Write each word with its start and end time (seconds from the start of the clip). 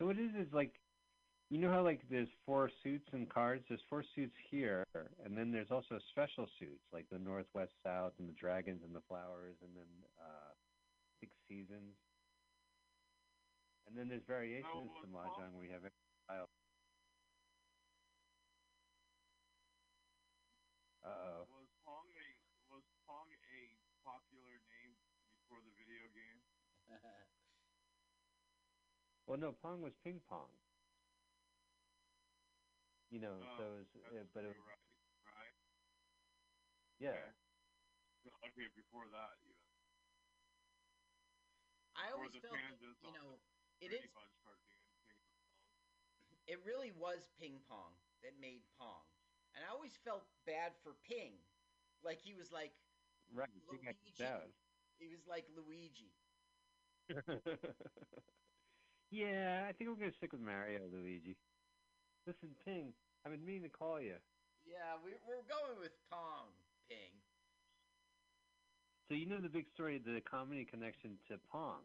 So 0.00 0.08
what 0.08 0.16
it 0.16 0.32
is 0.32 0.48
is 0.48 0.52
like, 0.56 0.80
you 1.52 1.60
know 1.60 1.68
how 1.68 1.84
like 1.84 2.00
there's 2.08 2.32
four 2.46 2.70
suits 2.82 3.04
and 3.12 3.28
cards. 3.28 3.60
There's 3.68 3.84
four 3.90 4.02
suits 4.16 4.32
here, 4.48 4.86
and 4.96 5.36
then 5.36 5.52
there's 5.52 5.68
also 5.70 6.00
special 6.08 6.48
suits 6.58 6.80
like 6.90 7.04
the 7.12 7.18
Northwest 7.18 7.76
South 7.84 8.16
and 8.16 8.24
the 8.24 8.32
Dragons 8.32 8.80
and 8.80 8.96
the 8.96 9.04
Flowers, 9.04 9.60
and 9.60 9.76
then 9.76 9.92
uh, 10.16 10.56
Six 11.20 11.36
Seasons. 11.44 12.00
And 13.84 13.92
then 13.92 14.08
there's 14.08 14.24
variations 14.24 14.88
to 15.04 15.06
mahjong 15.12 15.52
where 15.52 15.68
you 15.68 15.72
have 15.76 15.84
every 15.84 16.08
style. 16.24 16.48
Uh 21.04 21.12
oh. 21.12 21.40
Was 21.52 21.68
Pong 21.84 22.08
a 22.16 22.28
was 22.72 22.88
Pong 23.04 23.28
a 23.28 23.68
popular 24.00 24.56
name 24.64 24.96
before 25.36 25.60
the 25.60 25.74
video 25.76 26.08
game? 26.16 26.40
Well, 29.30 29.38
no, 29.38 29.52
Pong 29.52 29.80
was 29.80 29.94
ping 30.02 30.20
pong. 30.28 30.48
You 33.10 33.20
know, 33.20 33.34
Oh, 33.42 33.56
so 33.56 33.62
it 33.62 33.78
was, 33.78 33.86
That's 34.02 34.16
uh, 34.18 34.24
but 34.34 34.44
it, 34.44 34.54
true, 34.54 34.62
right, 34.66 34.78
right. 35.24 35.54
yeah. 36.98 37.10
Okay. 37.10 37.32
Okay, 38.44 38.68
before 38.74 39.06
that 39.08 39.38
even. 39.44 39.56
I 41.96 42.10
Or 42.14 42.22
always 42.22 42.32
felt, 42.40 42.58
you 43.02 43.12
know, 43.12 43.38
the 43.80 43.86
it 43.86 43.86
Brady 43.88 44.06
is. 44.06 44.10
Bunch 44.12 44.32
cartoon, 44.42 44.82
Ping 45.06 45.20
Pong. 45.30 45.46
It 46.46 46.58
really 46.64 46.90
was 46.90 47.28
ping 47.38 47.60
pong 47.68 47.92
that 48.22 48.38
made 48.40 48.62
pong, 48.78 49.04
and 49.54 49.64
I 49.64 49.68
always 49.68 49.96
felt 49.96 50.24
bad 50.44 50.72
for 50.82 50.94
Ping, 50.94 51.44
like 52.02 52.20
he 52.20 52.34
was 52.34 52.50
like 52.50 52.72
Right. 53.32 53.48
Luigi. 53.68 54.12
he 54.98 55.06
was 55.08 55.26
like 55.26 55.46
Luigi. 55.48 56.12
yeah, 59.10 59.66
I 59.68 59.72
think 59.72 59.90
we're 59.90 59.96
gonna 59.96 60.16
stick 60.16 60.32
with 60.32 60.40
Mario, 60.40 60.86
Luigi. 60.92 61.36
Listen, 62.26 62.54
Ping, 62.64 62.92
I've 63.24 63.32
been 63.32 63.44
meaning 63.44 63.62
to 63.62 63.68
call 63.68 64.00
you. 64.00 64.16
Yeah, 64.64 64.96
we, 65.04 65.12
we're 65.26 65.42
going 65.48 65.78
with 65.80 65.92
Pong 66.10 66.52
Ping. 66.88 67.12
So 69.08 69.14
you 69.14 69.26
know 69.26 69.40
the 69.40 69.48
big 69.48 69.66
story, 69.74 69.96
of 69.96 70.04
the 70.04 70.20
comedy 70.20 70.64
connection 70.64 71.18
to 71.28 71.38
Pong, 71.50 71.82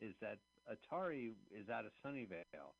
is 0.00 0.14
that 0.20 0.38
Atari 0.66 1.30
is 1.54 1.68
out 1.70 1.86
of 1.86 1.92
Sunnyvale, 2.02 2.74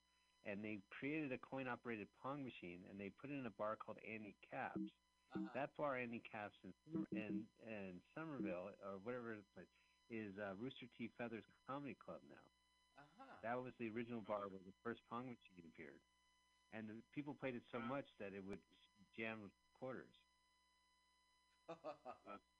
and 0.44 0.64
they 0.64 0.82
created 0.90 1.30
a 1.32 1.38
coin-operated 1.38 2.08
Pong 2.20 2.42
machine, 2.42 2.80
and 2.90 2.98
they 2.98 3.10
put 3.10 3.30
it 3.30 3.34
in 3.38 3.46
a 3.46 3.50
bar 3.50 3.76
called 3.76 3.98
Andy 4.02 4.34
Capp's. 4.50 4.80
Uh, 5.34 5.38
That 5.54 5.70
bar, 5.76 5.96
Andy 5.96 6.18
Capp's, 6.20 6.56
in 6.64 6.72
in, 7.12 7.46
in 7.66 8.00
Somerville 8.14 8.70
or 8.82 8.98
whatever 9.02 9.34
it 9.34 9.44
is, 9.58 9.68
is 10.10 10.38
uh, 10.38 10.54
Rooster 10.58 10.86
T. 10.98 11.10
Feathers 11.18 11.44
Comedy 11.66 11.94
Club 11.94 12.20
now. 12.30 12.55
Uh-huh. 12.98 13.36
That 13.42 13.62
was 13.62 13.74
the 13.78 13.88
original 13.90 14.20
bar 14.20 14.48
where 14.48 14.60
the 14.64 14.74
first 14.82 15.02
Pong 15.10 15.26
machine 15.26 15.64
appeared, 15.72 16.00
and 16.72 16.88
the 16.88 16.96
people 17.14 17.34
played 17.34 17.54
it 17.54 17.62
so 17.70 17.78
much 17.78 18.06
that 18.18 18.32
it 18.34 18.44
would 18.44 18.60
jam 19.16 19.42
with 19.42 19.52
quarters. 19.78 20.14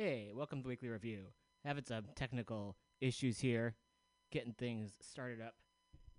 Hey, 0.00 0.30
welcome 0.32 0.60
to 0.60 0.62
the 0.62 0.68
Weekly 0.68 0.90
Review. 0.90 1.24
Having 1.64 1.86
some 1.86 2.04
technical 2.14 2.76
issues 3.00 3.40
here, 3.40 3.74
getting 4.30 4.52
things 4.52 4.92
started 5.00 5.40
up. 5.40 5.54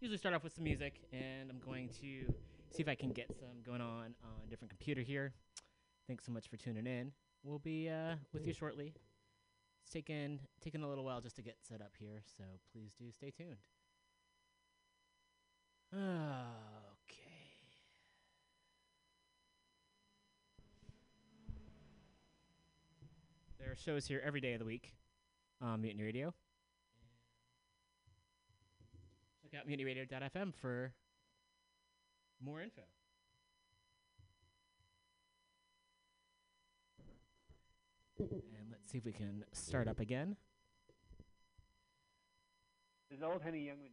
Usually 0.02 0.18
start 0.18 0.36
off 0.36 0.44
with 0.44 0.54
some 0.54 0.66
music, 0.66 1.00
and 1.14 1.50
I'm 1.50 1.62
going 1.66 1.88
to 2.02 2.26
see 2.72 2.82
if 2.82 2.90
I 2.90 2.96
can 2.96 3.12
get 3.12 3.34
some 3.40 3.64
going 3.66 3.80
on 3.80 4.16
on 4.22 4.44
a 4.46 4.50
different 4.50 4.70
computer 4.70 5.00
here. 5.00 5.32
Thanks 6.08 6.26
so 6.26 6.34
much 6.34 6.50
for 6.50 6.58
tuning 6.58 6.88
in. 6.88 7.14
We'll 7.42 7.60
be 7.60 7.88
uh, 7.88 8.16
with 8.34 8.46
you 8.46 8.52
shortly. 8.52 8.96
It's 9.84 9.94
taken 9.94 10.42
taken 10.62 10.84
a 10.84 10.90
little 10.90 11.06
while 11.06 11.22
just 11.22 11.38
to 11.38 11.42
get 11.42 11.56
set 11.66 11.80
up 11.80 11.94
here, 11.98 12.22
so 12.38 12.44
please 12.74 12.96
do 13.00 13.06
stay 13.14 13.32
tuned. 13.32 13.60
Okay. 15.96 16.04
There 23.60 23.72
are 23.72 23.76
shows 23.76 24.08
here 24.08 24.22
every 24.26 24.40
day 24.40 24.54
of 24.54 24.60
the 24.60 24.66
week 24.66 24.94
on 25.62 25.82
Mutiny 25.82 26.04
Radio. 26.04 26.34
Check 29.44 29.60
out 29.60 29.68
mutinyradio.fm 29.68 30.54
for 30.56 30.94
more 32.42 32.62
info. 32.62 32.84
And 38.20 38.70
let's 38.72 38.90
see 38.90 39.00
if 39.00 39.06
we 39.06 39.12
can 39.12 39.44
start 39.52 39.90
up 39.90 40.00
again. 40.00 40.38
There's 43.10 43.22
old 43.22 43.42
Henny 43.42 43.60
Youngman 43.66 43.92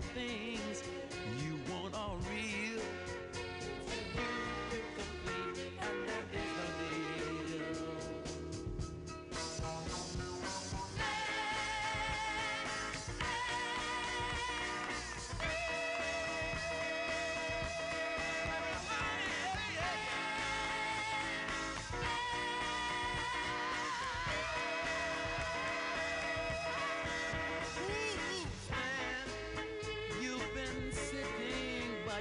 Stand. 0.00 0.59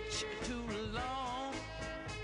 much 0.10 0.26
too 0.44 0.64
long. 0.94 1.54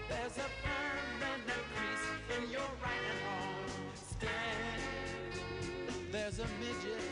There's 0.10 0.38
a 0.38 0.50
permanent 0.66 1.64
crease 1.76 2.38
in 2.38 2.52
your 2.52 2.62
right 2.82 3.18
arm. 3.30 3.70
Stand. 3.94 4.82
There's 6.12 6.40
a 6.40 6.48
midget 6.60 7.05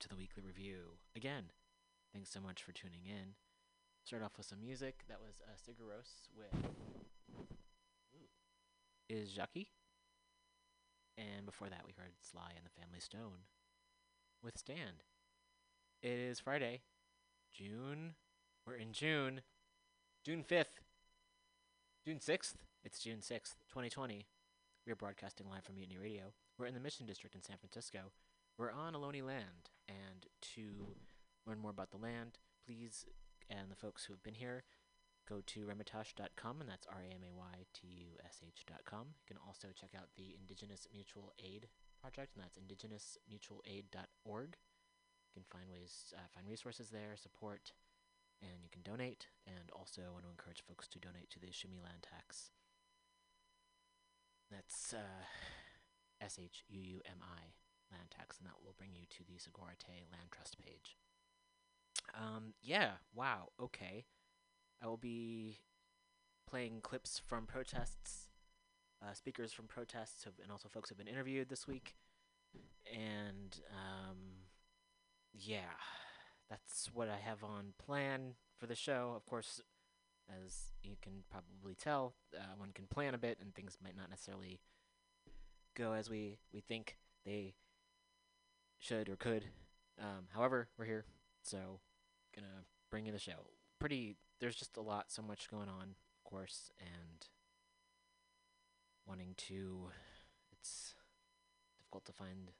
to 0.00 0.08
the 0.08 0.16
weekly 0.16 0.42
review. 0.44 0.98
Again, 1.16 1.44
thanks 2.12 2.30
so 2.30 2.40
much 2.40 2.62
for 2.62 2.72
tuning 2.72 3.06
in. 3.06 3.34
Start 4.04 4.22
off 4.22 4.36
with 4.36 4.46
some 4.46 4.60
music. 4.60 5.04
That 5.08 5.20
was 5.20 5.40
uh, 5.42 5.56
Sigur 5.56 5.88
Rós 5.88 6.28
with 6.36 6.70
Ooh. 8.14 9.14
Ísjaki. 9.14 9.68
And 11.16 11.46
before 11.46 11.68
that, 11.68 11.82
we 11.86 11.92
heard 11.96 12.12
Sly 12.20 12.52
and 12.56 12.66
the 12.66 12.80
Family 12.80 13.00
Stone 13.00 13.46
with 14.42 14.58
Stand. 14.58 15.04
It 16.02 16.18
is 16.18 16.40
Friday, 16.40 16.82
June. 17.52 18.14
We're 18.66 18.76
in 18.76 18.92
June. 18.92 19.40
June 20.24 20.44
5th. 20.48 20.80
June 22.04 22.18
6th. 22.18 22.54
It's 22.84 22.98
June 22.98 23.20
6th, 23.20 23.56
2020. 23.70 24.26
We 24.86 24.92
are 24.92 24.96
broadcasting 24.96 25.46
live 25.48 25.64
from 25.64 25.76
Mutiny 25.76 25.96
Radio. 25.96 26.34
We're 26.58 26.66
in 26.66 26.74
the 26.74 26.80
Mission 26.80 27.06
District 27.06 27.34
in 27.34 27.42
San 27.42 27.56
Francisco. 27.56 28.12
We're 28.58 28.70
on 28.70 28.92
Ohlone 28.92 29.24
land. 29.24 29.70
To 30.54 30.94
learn 31.46 31.58
more 31.58 31.72
about 31.72 31.90
the 31.90 31.96
land, 31.96 32.38
please, 32.64 33.06
and 33.50 33.70
the 33.70 33.76
folks 33.76 34.04
who 34.04 34.12
have 34.12 34.22
been 34.22 34.34
here, 34.38 34.62
go 35.28 35.40
to 35.46 35.66
ramaytush.com, 35.66 36.60
and 36.60 36.70
that's 36.70 36.86
R 36.86 37.02
A 37.02 37.10
M 37.12 37.26
A 37.26 37.34
Y 37.34 37.66
T 37.74 37.88
U 37.88 38.14
S 38.24 38.40
H.com. 38.46 39.06
You 39.18 39.26
can 39.26 39.38
also 39.44 39.68
check 39.74 39.90
out 39.96 40.14
the 40.16 40.36
Indigenous 40.38 40.86
Mutual 40.92 41.32
Aid 41.42 41.66
Project, 42.00 42.36
and 42.36 42.44
that's 42.44 42.58
indigenousmutualaid.org. 42.58 44.56
You 45.26 45.32
can 45.34 45.44
find 45.50 45.70
ways, 45.72 46.14
uh, 46.14 46.28
find 46.32 46.46
resources 46.48 46.90
there, 46.90 47.16
support, 47.16 47.72
and 48.40 48.62
you 48.62 48.70
can 48.70 48.82
donate. 48.82 49.26
And 49.46 49.70
also, 49.74 50.02
I 50.06 50.12
want 50.12 50.24
to 50.24 50.30
encourage 50.30 50.62
folks 50.62 50.86
to 50.88 51.00
donate 51.00 51.30
to 51.30 51.40
the 51.40 51.48
Shuumi 51.48 51.82
Land 51.82 52.06
Tax. 52.06 52.50
That's 54.52 54.94
uh, 54.94 55.26
S 56.20 56.38
H 56.40 56.62
U 56.68 56.80
U 56.80 57.00
M 57.10 57.18
I 57.22 57.63
land 57.94 58.10
tax, 58.10 58.38
and 58.38 58.46
that 58.46 58.58
will 58.64 58.74
bring 58.76 58.90
you 58.94 59.06
to 59.10 59.24
the 59.24 59.38
Sogorea 59.38 59.78
Te' 59.78 60.04
Land 60.10 60.30
Trust 60.32 60.58
page. 60.58 60.96
Um, 62.14 62.54
yeah, 62.62 62.90
wow, 63.14 63.48
okay. 63.60 64.04
I 64.82 64.86
will 64.86 64.96
be 64.96 65.58
playing 66.48 66.80
clips 66.82 67.20
from 67.24 67.46
protests, 67.46 68.28
uh, 69.02 69.14
speakers 69.14 69.52
from 69.52 69.66
protests, 69.66 70.24
have, 70.24 70.34
and 70.42 70.52
also 70.52 70.68
folks 70.68 70.88
who 70.88 70.94
have 70.94 71.04
been 71.04 71.12
interviewed 71.12 71.48
this 71.48 71.66
week. 71.66 71.94
And 72.92 73.58
um, 73.70 74.18
yeah, 75.32 75.78
that's 76.50 76.90
what 76.92 77.08
I 77.08 77.16
have 77.16 77.42
on 77.42 77.72
plan 77.84 78.34
for 78.58 78.66
the 78.66 78.76
show. 78.76 79.14
Of 79.16 79.26
course, 79.26 79.60
as 80.28 80.72
you 80.82 80.96
can 81.02 81.24
probably 81.30 81.74
tell, 81.74 82.14
uh, 82.36 82.54
one 82.56 82.70
can 82.74 82.86
plan 82.86 83.14
a 83.14 83.18
bit, 83.18 83.38
and 83.40 83.54
things 83.54 83.78
might 83.82 83.96
not 83.96 84.10
necessarily 84.10 84.60
go 85.76 85.92
as 85.92 86.08
we, 86.08 86.38
we 86.52 86.60
think 86.60 86.98
they 87.24 87.54
should 88.78 89.08
or 89.08 89.16
could. 89.16 89.44
Um, 90.00 90.26
however, 90.34 90.68
we're 90.78 90.84
here, 90.84 91.04
so 91.42 91.80
gonna 92.34 92.64
bring 92.90 93.06
you 93.06 93.12
the 93.12 93.18
show. 93.18 93.50
Pretty, 93.78 94.16
there's 94.40 94.56
just 94.56 94.76
a 94.76 94.80
lot, 94.82 95.10
so 95.10 95.22
much 95.22 95.50
going 95.50 95.68
on, 95.68 95.94
of 96.18 96.24
course, 96.24 96.70
and 96.80 97.26
wanting 99.06 99.34
to. 99.36 99.88
It's 100.52 100.94
difficult 101.78 102.04
to 102.06 102.12
find 102.12 102.52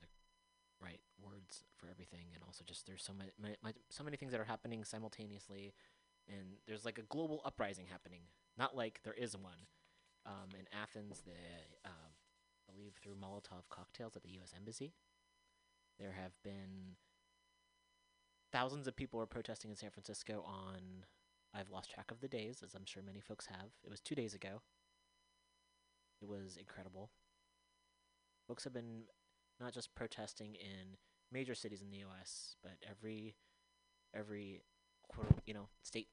the 0.00 0.06
right 0.82 1.00
words 1.22 1.64
for 1.76 1.88
everything, 1.90 2.26
and 2.34 2.42
also 2.46 2.64
just 2.66 2.86
there's 2.86 3.02
so 3.02 3.12
many, 3.12 3.56
so 3.90 4.04
many 4.04 4.16
things 4.16 4.32
that 4.32 4.40
are 4.40 4.44
happening 4.44 4.84
simultaneously, 4.84 5.72
and 6.28 6.58
there's 6.66 6.84
like 6.84 6.98
a 6.98 7.02
global 7.02 7.40
uprising 7.44 7.86
happening. 7.90 8.22
Not 8.58 8.76
like 8.76 9.00
there 9.04 9.14
is 9.14 9.36
one. 9.36 9.66
Um, 10.26 10.48
in 10.58 10.64
Athens, 10.72 11.20
the 11.26 11.32
um, 11.84 12.13
believe 12.74 12.94
through 13.02 13.14
Molotov 13.14 13.68
cocktails 13.70 14.16
at 14.16 14.22
the 14.22 14.30
U.S. 14.32 14.52
Embassy. 14.56 14.94
There 15.98 16.12
have 16.12 16.32
been 16.42 16.96
thousands 18.52 18.86
of 18.86 18.96
people 18.96 19.20
are 19.20 19.26
protesting 19.26 19.70
in 19.70 19.76
San 19.76 19.90
Francisco 19.90 20.44
on. 20.46 21.04
I've 21.56 21.70
lost 21.70 21.92
track 21.92 22.10
of 22.10 22.20
the 22.20 22.28
days, 22.28 22.62
as 22.64 22.74
I'm 22.74 22.84
sure 22.84 23.02
many 23.02 23.20
folks 23.20 23.46
have. 23.46 23.70
It 23.84 23.90
was 23.90 24.00
two 24.00 24.16
days 24.16 24.34
ago. 24.34 24.62
It 26.20 26.28
was 26.28 26.56
incredible. 26.56 27.10
Folks 28.48 28.64
have 28.64 28.72
been 28.72 29.04
not 29.60 29.72
just 29.72 29.94
protesting 29.94 30.56
in 30.56 30.96
major 31.30 31.54
cities 31.54 31.80
in 31.80 31.90
the 31.90 31.98
U.S., 31.98 32.56
but 32.62 32.72
every 32.88 33.36
every 34.14 34.62
you 35.46 35.54
know 35.54 35.68
state, 35.82 36.08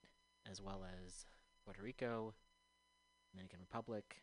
as 0.50 0.62
well 0.62 0.86
as 1.06 1.26
Puerto 1.66 1.82
Rico, 1.82 2.36
Dominican 3.32 3.60
Republic, 3.60 4.22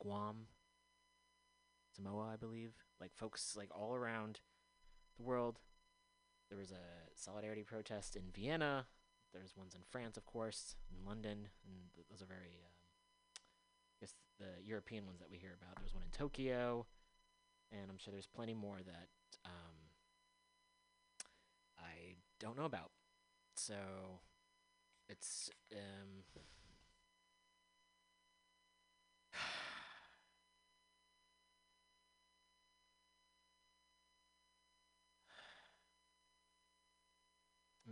Guam, 0.00 0.46
Samoa, 1.94 2.30
I 2.32 2.36
believe. 2.36 2.72
Like 3.00 3.12
folks 3.14 3.54
like 3.56 3.70
all 3.74 3.94
around 3.94 4.40
the 5.16 5.22
world. 5.22 5.58
There 6.48 6.58
was 6.58 6.70
a 6.70 7.10
solidarity 7.14 7.62
protest 7.62 8.16
in 8.16 8.24
Vienna. 8.34 8.86
There's 9.32 9.56
ones 9.56 9.74
in 9.74 9.80
France, 9.90 10.16
of 10.18 10.26
course, 10.26 10.76
in 10.90 11.06
London, 11.06 11.48
and 11.64 11.74
th- 11.94 12.06
those 12.10 12.20
are 12.20 12.26
very, 12.26 12.60
um, 12.62 12.72
I 13.36 13.96
guess, 14.00 14.14
the 14.38 14.62
European 14.62 15.06
ones 15.06 15.20
that 15.20 15.30
we 15.30 15.38
hear 15.38 15.56
about. 15.58 15.76
There's 15.80 15.94
one 15.94 16.02
in 16.02 16.10
Tokyo, 16.10 16.84
and 17.70 17.90
I'm 17.90 17.96
sure 17.96 18.12
there's 18.12 18.26
plenty 18.26 18.52
more 18.52 18.76
that 18.84 19.08
um, 19.46 19.76
I 21.78 22.16
don't 22.38 22.58
know 22.58 22.66
about. 22.66 22.90
So 23.54 23.74
it's 25.08 25.50
um, 25.72 26.24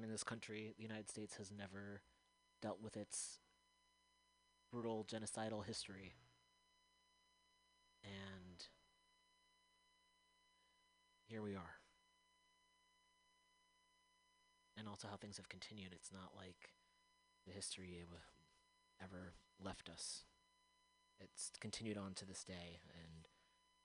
I 0.01 0.03
mean, 0.03 0.11
this 0.11 0.25
country, 0.25 0.73
the 0.79 0.83
United 0.83 1.11
States, 1.11 1.37
has 1.37 1.53
never 1.53 2.01
dealt 2.63 2.81
with 2.83 2.97
its 2.97 3.39
brutal 4.73 5.05
genocidal 5.05 5.67
history. 5.67 6.15
And 8.03 8.65
here 11.27 11.43
we 11.43 11.55
are. 11.55 11.75
And 14.79 14.89
also 14.89 15.07
how 15.07 15.17
things 15.17 15.37
have 15.37 15.51
continued. 15.51 15.93
It's 15.93 16.11
not 16.11 16.31
like 16.35 16.71
the 17.47 17.53
history 17.53 18.03
ever 19.05 19.35
left 19.63 19.91
us. 19.91 20.25
It's 21.21 21.51
continued 21.61 21.99
on 21.99 22.15
to 22.15 22.25
this 22.25 22.43
day, 22.43 22.81
and 22.89 23.29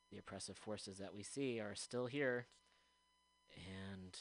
the 0.10 0.17
oppressive 0.17 0.56
forces 0.56 0.97
that 0.99 1.13
we 1.13 1.23
see 1.23 1.60
are 1.60 1.75
still 1.75 2.06
here. 2.06 2.45
And 3.58 4.17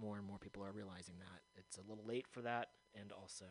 more 0.00 0.16
and 0.16 0.26
more 0.26 0.38
people 0.38 0.64
are 0.64 0.72
realizing 0.72 1.14
that. 1.18 1.42
It's 1.56 1.76
a 1.76 1.82
little 1.88 2.04
late 2.06 2.26
for 2.28 2.40
that, 2.42 2.68
and 2.94 3.12
also 3.12 3.46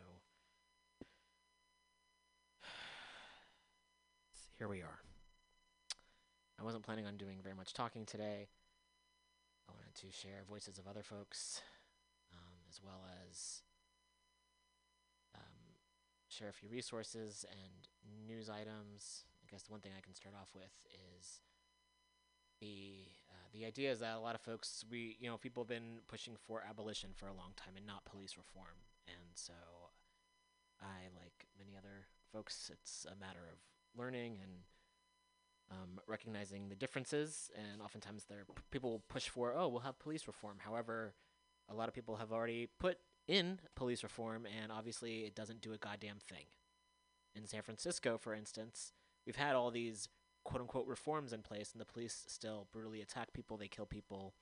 here 4.57 4.67
we 4.67 4.81
are. 4.81 4.99
I 6.59 6.63
wasn't 6.63 6.83
planning 6.83 7.05
on 7.05 7.17
doing 7.17 7.37
very 7.43 7.55
much 7.55 7.73
talking 7.73 8.05
today. 8.05 8.47
I 9.69 9.73
wanted 9.73 9.93
to 9.95 10.11
share 10.11 10.43
voices 10.49 10.79
of 10.79 10.87
other 10.87 11.03
folks, 11.03 11.61
um, 12.33 12.55
as 12.69 12.81
well 12.83 13.05
as 13.29 13.61
um, 15.35 15.75
share 16.29 16.49
a 16.49 16.53
few 16.53 16.69
resources 16.69 17.45
and 17.51 17.87
news 18.27 18.49
items. 18.49 19.25
I 19.43 19.51
guess 19.51 19.63
the 19.63 19.71
one 19.71 19.81
thing 19.81 19.91
I 19.95 20.01
can 20.01 20.15
start 20.15 20.33
off 20.39 20.49
with 20.55 20.73
is 21.19 21.41
the 22.59 23.07
uh, 23.29 23.47
the 23.53 23.65
idea 23.65 23.91
is 23.91 23.99
that 23.99 24.15
a 24.15 24.19
lot 24.19 24.35
of 24.35 24.41
folks 24.41 24.83
we 24.89 25.17
you 25.19 25.29
know 25.29 25.37
people 25.37 25.63
have 25.63 25.69
been 25.69 25.99
pushing 26.07 26.35
for 26.35 26.63
abolition 26.67 27.11
for 27.15 27.27
a 27.27 27.33
long 27.33 27.51
time 27.55 27.73
and 27.75 27.85
not 27.85 28.05
police 28.05 28.37
reform. 28.37 28.85
And 29.07 29.31
so 29.35 29.53
i 30.81 31.09
like 31.19 31.47
many 31.57 31.75
other 31.75 32.05
folks 32.31 32.69
it's 32.71 33.05
a 33.05 33.19
matter 33.19 33.39
of 33.51 33.57
learning 33.97 34.37
and 34.43 34.51
um, 35.69 35.99
recognizing 36.07 36.69
the 36.69 36.75
differences. 36.75 37.49
And 37.55 37.81
oftentimes 37.81 38.25
there 38.29 38.45
people 38.71 38.91
will 38.91 39.03
push 39.09 39.29
for 39.29 39.53
oh 39.55 39.67
we'll 39.67 39.81
have 39.81 39.99
police 39.99 40.27
reform. 40.27 40.57
However 40.59 41.13
a 41.69 41.73
lot 41.73 41.87
of 41.87 41.93
people 41.93 42.15
have 42.17 42.31
already 42.31 42.69
put 42.79 42.97
in 43.27 43.59
police 43.75 44.03
reform 44.03 44.45
and 44.45 44.71
obviously 44.71 45.25
it 45.25 45.35
doesn't 45.35 45.61
do 45.61 45.73
a 45.73 45.77
goddamn 45.77 46.19
thing. 46.19 46.45
In 47.35 47.45
san 47.45 47.61
francisco 47.61 48.17
for 48.17 48.33
instance 48.33 48.93
we've 49.25 49.35
had 49.35 49.55
all 49.55 49.69
these 49.69 50.07
quote 50.47 50.61
unquote 50.61 50.87
reforms 50.87 51.33
in 51.33 51.41
place, 51.41 51.73
and 51.73 51.81
the 51.81 51.85
police 51.85 52.23
still 52.27 52.67
brutally 52.71 53.01
attack 53.01 53.33
people. 53.33 53.57
They 53.57 53.67
kill 53.67 53.85
people. 53.85 54.33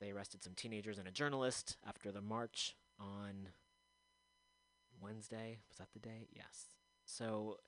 They 0.00 0.12
arrested 0.12 0.44
some 0.44 0.54
teenagers 0.54 0.96
and 0.96 1.08
a 1.08 1.10
journalist 1.10 1.76
after 1.86 2.12
the 2.12 2.22
march 2.22 2.76
on 2.98 3.48
Wednesday. 5.02 5.58
Was 5.68 5.78
that 5.78 5.88
the 5.92 5.98
day? 5.98 6.28
Yes. 6.32 6.76
So, 7.04 7.58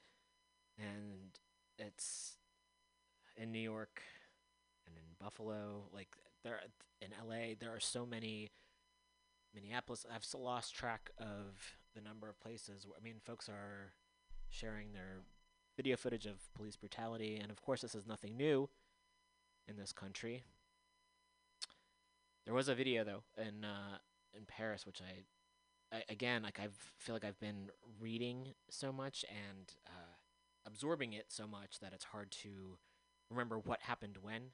and 0.79 1.39
it's 1.77 2.37
in 3.37 3.51
New 3.51 3.59
York 3.59 4.01
and 4.87 4.97
in 4.97 5.03
Buffalo. 5.21 5.89
Like 5.93 6.17
there 6.45 6.61
in 7.01 7.09
LA, 7.29 7.55
there 7.59 7.75
are 7.75 7.81
so 7.81 8.07
many. 8.07 8.53
Minneapolis. 9.55 10.07
I've 10.11 10.25
lost 10.41 10.75
track 10.75 11.11
of 11.19 11.77
the 11.95 12.01
number 12.01 12.27
of 12.27 12.41
places. 12.41 12.87
Where, 12.87 12.97
I 12.99 13.05
mean, 13.05 13.17
folks 13.23 13.51
are 13.51 13.93
sharing 14.49 14.95
their 14.95 15.25
video 15.77 15.97
footage 15.97 16.27
of 16.27 16.53
police 16.55 16.77
brutality. 16.77 17.39
And 17.41 17.51
of 17.51 17.63
course, 17.63 17.81
this 17.81 17.95
is 17.95 18.07
nothing 18.07 18.37
new 18.37 18.69
in 19.69 19.77
this 19.77 19.93
country. 19.93 20.43
There 22.45 22.55
was 22.55 22.69
a 22.69 22.75
video 22.75 23.05
though 23.05 23.23
in 23.37 23.65
uh, 23.65 23.99
in 24.35 24.45
Paris, 24.47 24.85
which 24.85 25.01
I, 25.01 25.97
I 25.97 26.03
again 26.09 26.43
like 26.43 26.59
I 26.59 26.69
feel 26.99 27.15
like 27.15 27.25
I've 27.25 27.39
been 27.41 27.71
reading 28.01 28.55
so 28.69 28.93
much 28.93 29.25
and 29.29 29.73
uh, 29.87 30.17
absorbing 30.67 31.13
it 31.13 31.27
so 31.29 31.47
much 31.47 31.79
that 31.81 31.93
it's 31.93 32.05
hard 32.05 32.31
to 32.43 32.79
remember 33.31 33.59
what 33.59 33.83
happened 33.83 34.19
when. 34.21 34.51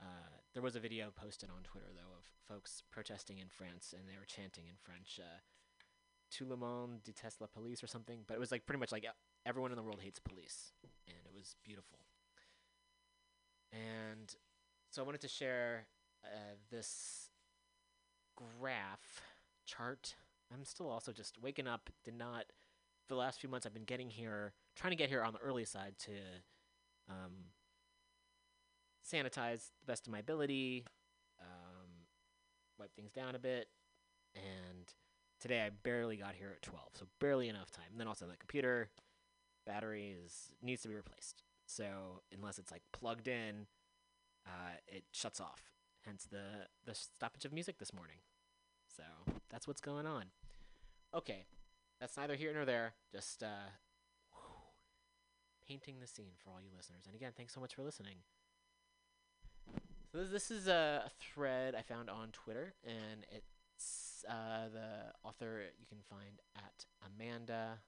Uh, 0.00 0.42
there 0.52 0.62
was 0.62 0.74
a 0.74 0.80
video 0.80 1.12
posted 1.14 1.48
on 1.48 1.62
Twitter 1.62 1.86
though 1.94 2.16
of 2.18 2.24
folks 2.48 2.82
protesting 2.90 3.38
in 3.38 3.48
France 3.48 3.94
and 3.96 4.08
they 4.08 4.18
were 4.18 4.26
chanting 4.26 4.64
in 4.66 4.74
French, 4.82 5.20
uh, 5.22 5.38
"Tout 6.30 6.48
le 6.48 6.56
monde 6.56 7.02
déteste 7.04 7.40
la 7.40 7.46
police" 7.46 7.84
or 7.84 7.86
something. 7.86 8.24
But 8.26 8.34
it 8.34 8.40
was 8.40 8.50
like 8.50 8.66
pretty 8.66 8.80
much 8.80 8.90
like 8.90 9.06
everyone 9.46 9.70
in 9.70 9.76
the 9.76 9.82
world 9.82 10.00
hates 10.02 10.18
police, 10.18 10.72
and 11.06 11.16
it 11.24 11.32
was 11.34 11.56
beautiful. 11.64 11.98
And 13.72 14.34
so 14.90 15.02
I 15.02 15.04
wanted 15.04 15.20
to 15.22 15.28
share 15.28 15.86
uh, 16.24 16.54
this 16.70 17.30
graph 18.36 19.22
chart. 19.66 20.14
I'm 20.52 20.64
still 20.64 20.88
also 20.88 21.12
just 21.12 21.40
waking 21.40 21.66
up. 21.66 21.90
Did 22.04 22.16
not 22.16 22.44
for 23.06 23.14
the 23.14 23.20
last 23.20 23.40
few 23.40 23.48
months. 23.48 23.66
I've 23.66 23.74
been 23.74 23.84
getting 23.84 24.10
here, 24.10 24.52
trying 24.76 24.92
to 24.92 24.96
get 24.96 25.08
here 25.08 25.22
on 25.22 25.32
the 25.32 25.38
early 25.40 25.64
side 25.64 25.94
to 26.00 26.12
um, 27.10 27.32
sanitize 29.04 29.70
the 29.80 29.86
best 29.86 30.06
of 30.06 30.12
my 30.12 30.20
ability, 30.20 30.84
um, 31.40 31.88
wipe 32.78 32.94
things 32.94 33.12
down 33.12 33.34
a 33.34 33.38
bit, 33.38 33.68
and 34.34 34.92
today 35.40 35.62
I 35.62 35.70
barely 35.82 36.16
got 36.16 36.34
here 36.34 36.52
at 36.54 36.62
12, 36.62 36.84
so 36.94 37.06
barely 37.20 37.48
enough 37.48 37.70
time. 37.70 37.86
And 37.90 38.00
then 38.00 38.08
also 38.08 38.26
the 38.26 38.36
computer 38.36 38.88
battery 39.66 40.16
is 40.24 40.52
needs 40.62 40.82
to 40.82 40.88
be 40.88 40.94
replaced. 40.94 41.42
So 41.66 42.22
unless 42.32 42.58
it's 42.58 42.70
like 42.70 42.82
plugged 42.92 43.28
in, 43.28 43.66
uh, 44.46 44.76
it 44.86 45.04
shuts 45.12 45.40
off. 45.40 45.70
Hence 46.04 46.26
the 46.30 46.66
the 46.84 46.94
stoppage 46.94 47.44
of 47.44 47.52
music 47.52 47.78
this 47.78 47.92
morning. 47.92 48.18
So 48.96 49.02
that's 49.50 49.66
what's 49.66 49.80
going 49.80 50.06
on. 50.06 50.24
Okay, 51.14 51.46
that's 52.00 52.16
neither 52.16 52.34
here 52.34 52.52
nor 52.52 52.64
there. 52.64 52.94
Just 53.12 53.42
uh, 53.42 53.70
painting 55.66 55.96
the 56.00 56.06
scene 56.06 56.32
for 56.42 56.50
all 56.50 56.60
you 56.60 56.70
listeners. 56.76 57.04
And 57.06 57.14
again, 57.14 57.32
thanks 57.36 57.54
so 57.54 57.60
much 57.60 57.74
for 57.74 57.82
listening. 57.82 58.16
So 60.12 60.24
this, 60.24 60.50
is 60.50 60.68
a 60.68 61.10
thread 61.18 61.74
I 61.74 61.82
found 61.82 62.08
on 62.08 62.28
Twitter, 62.30 62.74
and 62.84 63.26
it's 63.32 64.24
uh, 64.28 64.68
the 64.72 65.28
author 65.28 65.62
you 65.80 65.86
can 65.88 65.98
find 66.08 66.40
at 66.56 66.84
Amanda 67.04 67.78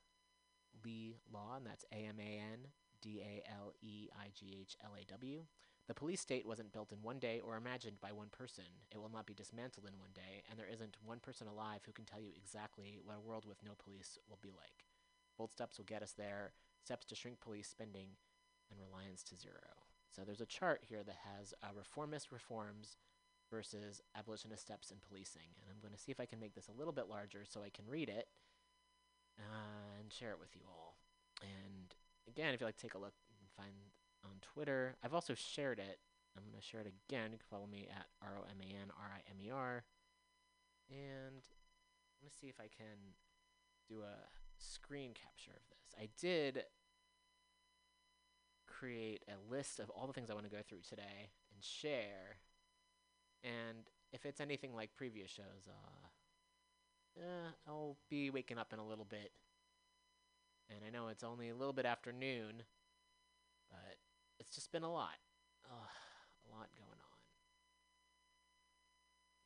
Leigh 0.84 1.16
Law, 1.32 1.56
and 1.56 1.66
that's 1.66 1.84
A 1.92 2.06
M 2.06 2.16
A 2.20 2.40
N 2.52 2.68
D 3.00 3.20
A 3.22 3.42
L 3.50 3.72
E 3.82 4.08
I 4.18 4.28
G 4.34 4.58
H 4.60 4.76
L 4.84 4.92
A 5.00 5.04
W. 5.04 5.44
The 5.86 5.94
police 5.94 6.20
state 6.20 6.46
wasn't 6.46 6.72
built 6.72 6.90
in 6.90 6.98
one 7.00 7.20
day 7.20 7.40
or 7.40 7.56
imagined 7.56 8.00
by 8.00 8.10
one 8.10 8.28
person. 8.32 8.64
It 8.92 8.98
will 8.98 9.12
not 9.12 9.26
be 9.26 9.34
dismantled 9.34 9.86
in 9.86 10.00
one 10.00 10.10
day, 10.14 10.42
and 10.50 10.58
there 10.58 10.66
isn't 10.72 10.96
one 11.04 11.20
person 11.20 11.46
alive 11.46 11.82
who 11.86 11.92
can 11.92 12.04
tell 12.04 12.20
you 12.20 12.30
exactly 12.36 12.98
what 13.04 13.16
a 13.16 13.20
world 13.20 13.44
with 13.46 13.62
no 13.64 13.72
police 13.78 14.18
will 14.28 14.38
be 14.42 14.50
like. 14.50 14.84
Bold 15.38 15.52
steps 15.52 15.78
will 15.78 15.84
get 15.84 16.02
us 16.02 16.12
there, 16.16 16.52
steps 16.82 17.06
to 17.06 17.14
shrink 17.14 17.40
police 17.40 17.68
spending 17.68 18.16
and 18.70 18.80
reliance 18.80 19.22
to 19.24 19.36
zero. 19.36 19.86
So 20.10 20.22
there's 20.24 20.40
a 20.40 20.46
chart 20.46 20.82
here 20.82 21.04
that 21.04 21.18
has 21.36 21.54
uh, 21.62 21.68
reformist 21.76 22.32
reforms 22.32 22.96
versus 23.50 24.02
abolitionist 24.18 24.62
steps 24.62 24.90
in 24.90 24.96
policing. 25.06 25.54
And 25.60 25.70
I'm 25.70 25.80
going 25.80 25.94
to 25.94 26.00
see 26.00 26.10
if 26.10 26.20
I 26.20 26.26
can 26.26 26.40
make 26.40 26.54
this 26.54 26.68
a 26.68 26.76
little 26.76 26.92
bit 26.92 27.08
larger 27.08 27.44
so 27.46 27.62
I 27.62 27.70
can 27.70 27.84
read 27.86 28.08
it 28.08 28.25
and 30.06 30.12
share 30.12 30.30
it 30.30 30.38
with 30.38 30.54
you 30.54 30.62
all. 30.70 30.94
And 31.42 31.92
again, 32.28 32.54
if 32.54 32.60
you'd 32.60 32.66
like 32.66 32.76
take 32.76 32.94
a 32.94 32.98
look, 32.98 33.14
you 33.28 33.34
can 33.34 33.50
find 33.56 33.74
on 34.24 34.38
Twitter. 34.40 34.94
I've 35.02 35.14
also 35.14 35.34
shared 35.34 35.80
it. 35.80 35.98
I'm 36.36 36.44
going 36.44 36.54
to 36.54 36.64
share 36.64 36.80
it 36.80 36.86
again. 36.86 37.32
You 37.32 37.38
can 37.38 37.50
follow 37.50 37.66
me 37.66 37.88
at 37.90 38.06
R 38.22 38.38
O 38.38 38.44
M 38.48 38.60
A 38.62 38.70
N 38.70 38.90
R 38.96 39.10
I 39.10 39.20
M 39.28 39.40
E 39.44 39.50
R. 39.50 39.82
And 40.90 41.42
let 41.42 42.22
me 42.22 42.30
see 42.30 42.46
if 42.46 42.60
I 42.60 42.68
can 42.70 43.16
do 43.88 44.02
a 44.02 44.14
screen 44.58 45.10
capture 45.10 45.50
of 45.50 45.66
this. 45.70 46.00
I 46.00 46.08
did 46.20 46.64
create 48.68 49.24
a 49.26 49.52
list 49.52 49.80
of 49.80 49.90
all 49.90 50.06
the 50.06 50.12
things 50.12 50.30
I 50.30 50.34
want 50.34 50.46
to 50.46 50.54
go 50.54 50.62
through 50.68 50.82
today 50.88 51.30
and 51.52 51.64
share. 51.64 52.38
And 53.42 53.90
if 54.12 54.24
it's 54.24 54.40
anything 54.40 54.72
like 54.72 54.94
previous 54.94 55.30
shows, 55.30 55.66
uh, 55.66 56.06
uh, 57.18 57.50
I'll 57.66 57.96
be 58.08 58.30
waking 58.30 58.58
up 58.58 58.72
in 58.72 58.78
a 58.78 58.86
little 58.86 59.04
bit. 59.06 59.32
And 60.70 60.84
I 60.86 60.90
know 60.90 61.08
it's 61.08 61.24
only 61.24 61.48
a 61.48 61.54
little 61.54 61.72
bit 61.72 61.86
after 61.86 62.12
noon, 62.12 62.62
but 63.70 63.96
it's 64.38 64.54
just 64.54 64.72
been 64.72 64.82
a 64.82 64.92
lot. 64.92 65.18
Ugh, 65.64 65.88
a 66.46 66.56
lot 66.56 66.68
going 66.76 66.90
on. 66.90 67.16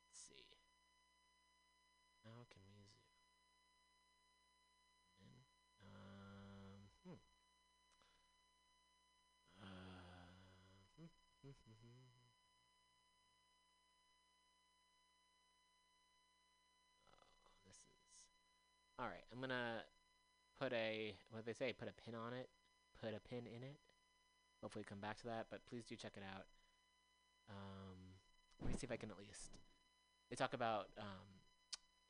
Let's 0.07 0.19
see. 0.27 0.45
How 2.23 2.45
can 2.49 2.61
we 2.73 2.81
zoom 5.19 5.29
in? 5.29 5.43
Um, 5.81 6.89
hmm. 7.05 7.17
Uh, 9.61 9.67
hmm, 10.97 11.05
hmm, 11.43 11.51
hmm. 11.65 12.11
Oh, 17.13 17.51
this 17.65 17.77
is. 17.77 18.27
All 18.99 19.07
right, 19.07 19.25
I'm 19.33 19.41
gonna 19.41 19.83
put 20.61 20.73
a 20.73 21.15
what 21.31 21.45
they 21.45 21.53
say? 21.53 21.73
Put 21.73 21.89
a 21.89 21.93
pin 22.05 22.13
on 22.13 22.33
it. 22.33 22.47
Put 23.01 23.13
a 23.15 23.19
pin 23.19 23.47
in 23.47 23.63
it. 23.63 23.77
Hopefully, 24.61 24.85
come 24.87 24.99
back 24.99 25.17
to 25.21 25.27
that. 25.27 25.47
But 25.49 25.65
please 25.67 25.83
do 25.85 25.95
check 25.95 26.13
it 26.15 26.23
out. 26.23 26.45
Um, 27.49 27.97
let 28.61 28.69
me 28.69 28.75
see 28.77 28.85
if 28.85 28.91
I 28.91 28.97
can 28.97 29.09
at 29.09 29.17
least. 29.17 29.57
They 30.29 30.35
talk 30.35 30.53
about. 30.53 30.87
Um, 30.99 31.41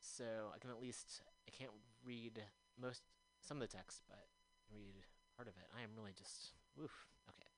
so 0.00 0.24
I 0.54 0.58
can 0.58 0.70
at 0.70 0.80
least. 0.80 1.22
I 1.48 1.50
can't 1.50 1.72
read 2.04 2.42
most 2.80 3.02
some 3.40 3.56
of 3.56 3.62
the 3.62 3.74
text, 3.74 4.02
but 4.08 4.26
read 4.70 4.94
part 5.36 5.48
of 5.48 5.54
it. 5.54 5.66
I 5.76 5.82
am 5.82 5.90
really 5.96 6.12
just. 6.16 6.52
Oof. 6.82 6.92
Okay. 7.30 7.48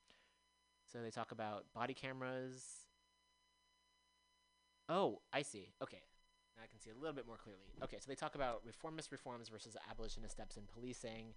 So 0.92 1.02
they 1.02 1.11
talk 1.11 1.33
about 1.33 1.64
body 1.74 1.94
cameras. 1.94 2.87
Oh, 4.88 5.20
I 5.33 5.42
see. 5.42 5.70
Okay. 5.83 6.02
Now 6.56 6.62
I 6.64 6.66
can 6.66 6.80
see 6.80 6.90
a 6.90 6.98
little 6.98 7.14
bit 7.14 7.26
more 7.26 7.36
clearly. 7.36 7.66
Okay, 7.82 7.98
so 7.98 8.06
they 8.08 8.14
talk 8.14 8.34
about 8.34 8.62
reformist 8.64 9.10
reforms 9.12 9.48
versus 9.48 9.76
abolitionist 9.90 10.34
steps 10.34 10.56
in 10.56 10.64
policing. 10.72 11.34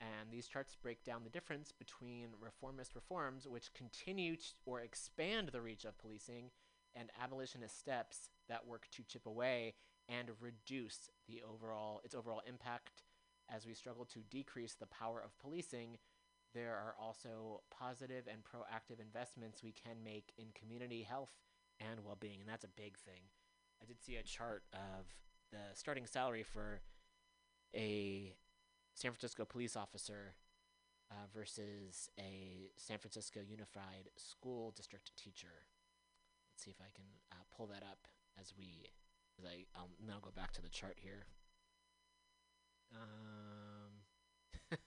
And 0.00 0.30
these 0.30 0.48
charts 0.48 0.76
break 0.80 1.04
down 1.04 1.24
the 1.24 1.30
difference 1.30 1.72
between 1.72 2.28
reformist 2.40 2.94
reforms, 2.94 3.46
which 3.46 3.72
continue 3.74 4.36
or 4.64 4.80
expand 4.80 5.50
the 5.52 5.60
reach 5.60 5.84
of 5.84 5.98
policing, 5.98 6.50
and 6.96 7.10
abolitionist 7.22 7.78
steps 7.78 8.30
that 8.48 8.66
work 8.66 8.88
to 8.92 9.02
chip 9.02 9.26
away 9.26 9.74
and 10.08 10.30
reduce 10.40 11.10
the 11.28 11.42
overall 11.42 12.00
its 12.04 12.14
overall 12.14 12.42
impact. 12.48 13.02
As 13.48 13.66
we 13.66 13.74
struggle 13.74 14.04
to 14.06 14.20
decrease 14.30 14.74
the 14.74 14.86
power 14.86 15.20
of 15.22 15.36
policing, 15.38 15.98
there 16.54 16.74
are 16.74 16.94
also 17.00 17.62
positive 17.70 18.26
and 18.26 18.42
proactive 18.42 19.00
investments 19.00 19.62
we 19.62 19.72
can 19.72 20.02
make 20.04 20.32
in 20.38 20.46
community 20.54 21.02
health 21.02 21.32
and 21.78 22.04
well-being, 22.04 22.40
and 22.40 22.48
that's 22.48 22.64
a 22.64 22.68
big 22.76 22.98
thing. 22.98 23.22
I 23.82 23.86
did 23.86 24.02
see 24.02 24.16
a 24.16 24.22
chart 24.22 24.62
of 24.72 25.06
the 25.50 25.74
starting 25.74 26.06
salary 26.06 26.42
for 26.42 26.80
a 27.74 28.34
San 28.94 29.10
Francisco 29.12 29.44
police 29.44 29.76
officer 29.76 30.34
uh, 31.10 31.26
versus 31.34 32.08
a 32.18 32.70
San 32.76 32.98
Francisco 32.98 33.40
Unified 33.40 34.10
School 34.16 34.72
District 34.76 35.10
teacher. 35.16 35.66
Let's 36.52 36.64
see 36.64 36.70
if 36.70 36.80
I 36.80 36.90
can 36.94 37.06
uh, 37.32 37.44
pull 37.56 37.66
that 37.68 37.82
up 37.82 38.06
as 38.38 38.52
we, 38.56 38.90
as 39.38 39.44
I, 39.44 39.64
I'll 39.74 39.90
now 40.06 40.18
go 40.22 40.30
back 40.34 40.52
to 40.52 40.62
the 40.62 40.68
chart 40.68 40.96
here. 40.98 41.26
Um, 42.94 44.02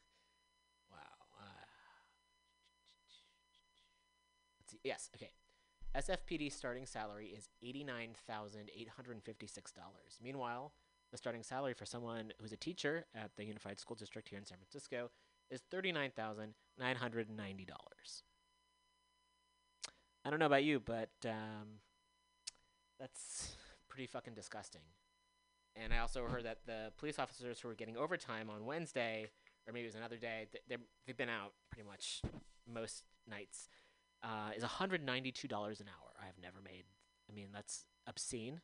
wow. 0.91 0.99
Uh, 1.39 1.65
let's 4.59 4.71
see. 4.71 4.79
Yes. 4.83 5.09
Okay. 5.15 5.31
SFPD 5.95 6.51
starting 6.51 6.85
salary 6.85 7.27
is 7.27 7.47
$89,856. 7.63 10.21
Meanwhile, 10.21 10.73
the 11.11 11.17
starting 11.17 11.43
salary 11.43 11.75
for 11.75 11.85
someone 11.85 12.33
who's 12.41 12.51
a 12.51 12.57
teacher 12.57 13.05
at 13.13 13.29
the 13.37 13.45
Unified 13.45 13.79
School 13.79 13.95
District 13.95 14.27
here 14.27 14.39
in 14.39 14.45
San 14.45 14.57
Francisco 14.57 15.11
is 15.51 15.61
$39,990. 15.71 16.53
I 20.25 20.29
don't 20.29 20.39
know 20.39 20.47
about 20.47 20.63
you, 20.63 20.79
but 20.79 21.11
um, 21.25 21.81
that's 22.99 23.55
pretty 23.87 24.07
fucking 24.07 24.33
disgusting. 24.33 24.81
And 25.75 25.93
I 25.93 25.99
also 25.99 26.25
heard 26.25 26.45
that 26.45 26.65
the 26.65 26.91
police 26.97 27.19
officers 27.19 27.59
who 27.59 27.67
were 27.67 27.75
getting 27.75 27.97
overtime 27.97 28.49
on 28.49 28.65
Wednesday, 28.65 29.29
or 29.67 29.73
maybe 29.73 29.85
it 29.85 29.89
was 29.89 29.95
another 29.95 30.17
day, 30.17 30.47
th- 30.51 30.63
they've 31.05 31.17
been 31.17 31.29
out 31.29 31.53
pretty 31.69 31.87
much 31.87 32.21
most 32.71 33.03
nights, 33.29 33.67
uh, 34.23 34.51
is 34.55 34.63
$192 34.63 34.93
an 35.01 35.07
hour. 35.09 36.13
I 36.21 36.25
have 36.25 36.35
never 36.41 36.61
made. 36.63 36.85
I 37.29 37.33
mean, 37.33 37.47
that's 37.53 37.85
obscene. 38.07 38.61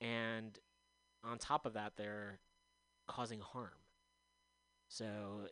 And 0.00 0.58
on 1.24 1.38
top 1.38 1.66
of 1.66 1.74
that, 1.74 1.92
they're 1.96 2.38
causing 3.08 3.40
harm. 3.40 3.70
So 4.88 5.06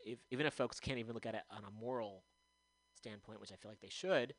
if 0.04 0.18
even 0.30 0.46
if 0.46 0.52
folks 0.52 0.80
can't 0.80 0.98
even 0.98 1.14
look 1.14 1.26
at 1.26 1.34
it 1.34 1.42
on 1.50 1.62
a 1.64 1.80
moral 1.80 2.24
standpoint, 2.96 3.40
which 3.40 3.52
I 3.52 3.56
feel 3.56 3.70
like 3.70 3.80
they 3.80 3.88
should, 3.88 4.34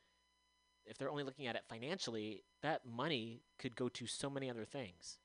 if 0.86 0.98
they're 0.98 1.10
only 1.10 1.24
looking 1.24 1.48
at 1.48 1.56
it 1.56 1.64
financially, 1.68 2.44
that 2.62 2.86
money 2.86 3.42
could 3.58 3.76
go 3.76 3.90
to 3.90 4.06
so 4.06 4.30
many 4.30 4.50
other 4.50 4.66
things. 4.66 5.20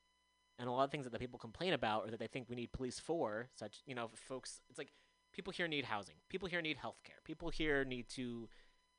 And 0.58 0.68
a 0.68 0.72
lot 0.72 0.84
of 0.84 0.90
things 0.90 1.04
that 1.04 1.12
the 1.12 1.18
people 1.18 1.38
complain 1.38 1.74
about 1.74 2.06
or 2.06 2.10
that 2.10 2.18
they 2.18 2.26
think 2.26 2.48
we 2.48 2.56
need 2.56 2.72
police 2.72 2.98
for, 2.98 3.48
such, 3.54 3.82
you 3.84 3.94
know, 3.94 4.08
folks, 4.14 4.60
it's 4.70 4.78
like 4.78 4.92
people 5.32 5.52
here 5.52 5.68
need 5.68 5.84
housing. 5.84 6.14
People 6.30 6.48
here 6.48 6.62
need 6.62 6.78
health 6.78 7.02
care. 7.04 7.16
People 7.24 7.50
here 7.50 7.84
need 7.84 8.08
to 8.10 8.48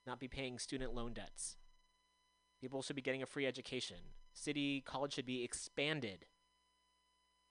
not 0.08 0.20
be 0.20 0.28
paying 0.28 0.58
student 0.58 0.96
loan 0.96 1.14
debts. 1.14 1.58
People 2.62 2.82
should 2.82 2.96
be 2.96 3.02
getting 3.02 3.22
a 3.22 3.28
free 3.28 3.46
education. 3.46 3.98
City 4.34 4.82
college 4.82 5.14
should 5.14 5.26
be 5.26 5.44
expanded. 5.44 6.26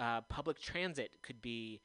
Uh, 0.00 0.22
public 0.22 0.60
transit 0.60 1.16
could 1.22 1.40
be 1.40 1.80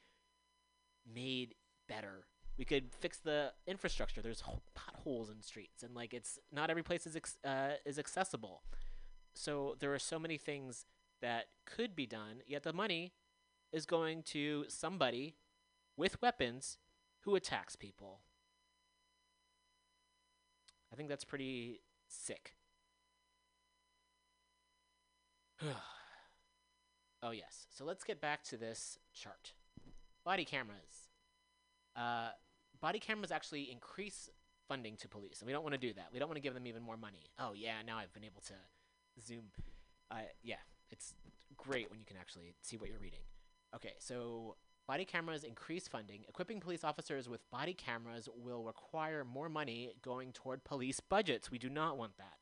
made 1.12 1.54
better. 1.88 2.26
We 2.58 2.64
could 2.64 2.92
fix 3.00 3.18
the 3.18 3.52
infrastructure. 3.66 4.20
There's 4.20 4.42
potholes 4.74 5.30
in 5.30 5.42
streets, 5.42 5.82
and 5.82 5.94
like 5.94 6.12
it's 6.12 6.38
not 6.52 6.70
every 6.70 6.82
place 6.82 7.06
is 7.06 7.16
ex- 7.16 7.38
uh, 7.44 7.76
is 7.86 7.98
accessible. 7.98 8.62
So 9.34 9.76
there 9.80 9.94
are 9.94 9.98
so 9.98 10.18
many 10.18 10.36
things 10.36 10.84
that 11.22 11.46
could 11.64 11.96
be 11.96 12.06
done. 12.06 12.42
Yet 12.46 12.64
the 12.64 12.72
money 12.72 13.12
is 13.72 13.86
going 13.86 14.22
to 14.24 14.66
somebody 14.68 15.36
with 15.96 16.20
weapons 16.20 16.76
who 17.20 17.34
attacks 17.34 17.76
people. 17.76 18.20
I 20.92 20.96
think 20.96 21.08
that's 21.08 21.24
pretty 21.24 21.80
sick. 22.08 22.52
oh 27.22 27.30
yes. 27.30 27.66
So 27.70 27.84
let's 27.84 28.04
get 28.04 28.20
back 28.20 28.44
to 28.44 28.56
this 28.56 28.98
chart. 29.14 29.52
Body 30.24 30.44
cameras. 30.44 31.08
Uh, 31.96 32.30
body 32.80 32.98
cameras 32.98 33.32
actually 33.32 33.70
increase 33.70 34.28
funding 34.68 34.96
to 34.96 35.08
police, 35.08 35.40
and 35.40 35.46
we 35.46 35.52
don't 35.52 35.62
want 35.62 35.74
to 35.74 35.78
do 35.78 35.92
that. 35.94 36.08
We 36.12 36.18
don't 36.18 36.28
want 36.28 36.36
to 36.36 36.42
give 36.42 36.54
them 36.54 36.66
even 36.66 36.82
more 36.82 36.96
money. 36.96 37.30
Oh 37.38 37.52
yeah, 37.54 37.82
now 37.86 37.98
I've 37.98 38.12
been 38.12 38.24
able 38.24 38.42
to 38.42 38.54
zoom. 39.20 39.44
Uh, 40.10 40.28
yeah, 40.42 40.56
it's 40.90 41.14
great 41.56 41.90
when 41.90 41.98
you 41.98 42.06
can 42.06 42.16
actually 42.16 42.54
see 42.62 42.76
what 42.76 42.88
you're 42.88 42.98
reading. 42.98 43.20
Okay, 43.74 43.94
so 43.98 44.56
body 44.86 45.04
cameras 45.04 45.44
increase 45.44 45.88
funding. 45.88 46.24
Equipping 46.28 46.60
police 46.60 46.84
officers 46.84 47.28
with 47.28 47.48
body 47.50 47.74
cameras 47.74 48.28
will 48.34 48.62
require 48.62 49.24
more 49.24 49.48
money 49.48 49.92
going 50.02 50.32
toward 50.32 50.64
police 50.64 51.00
budgets. 51.00 51.50
We 51.50 51.58
do 51.58 51.68
not 51.68 51.96
want 51.96 52.16
that. 52.18 52.34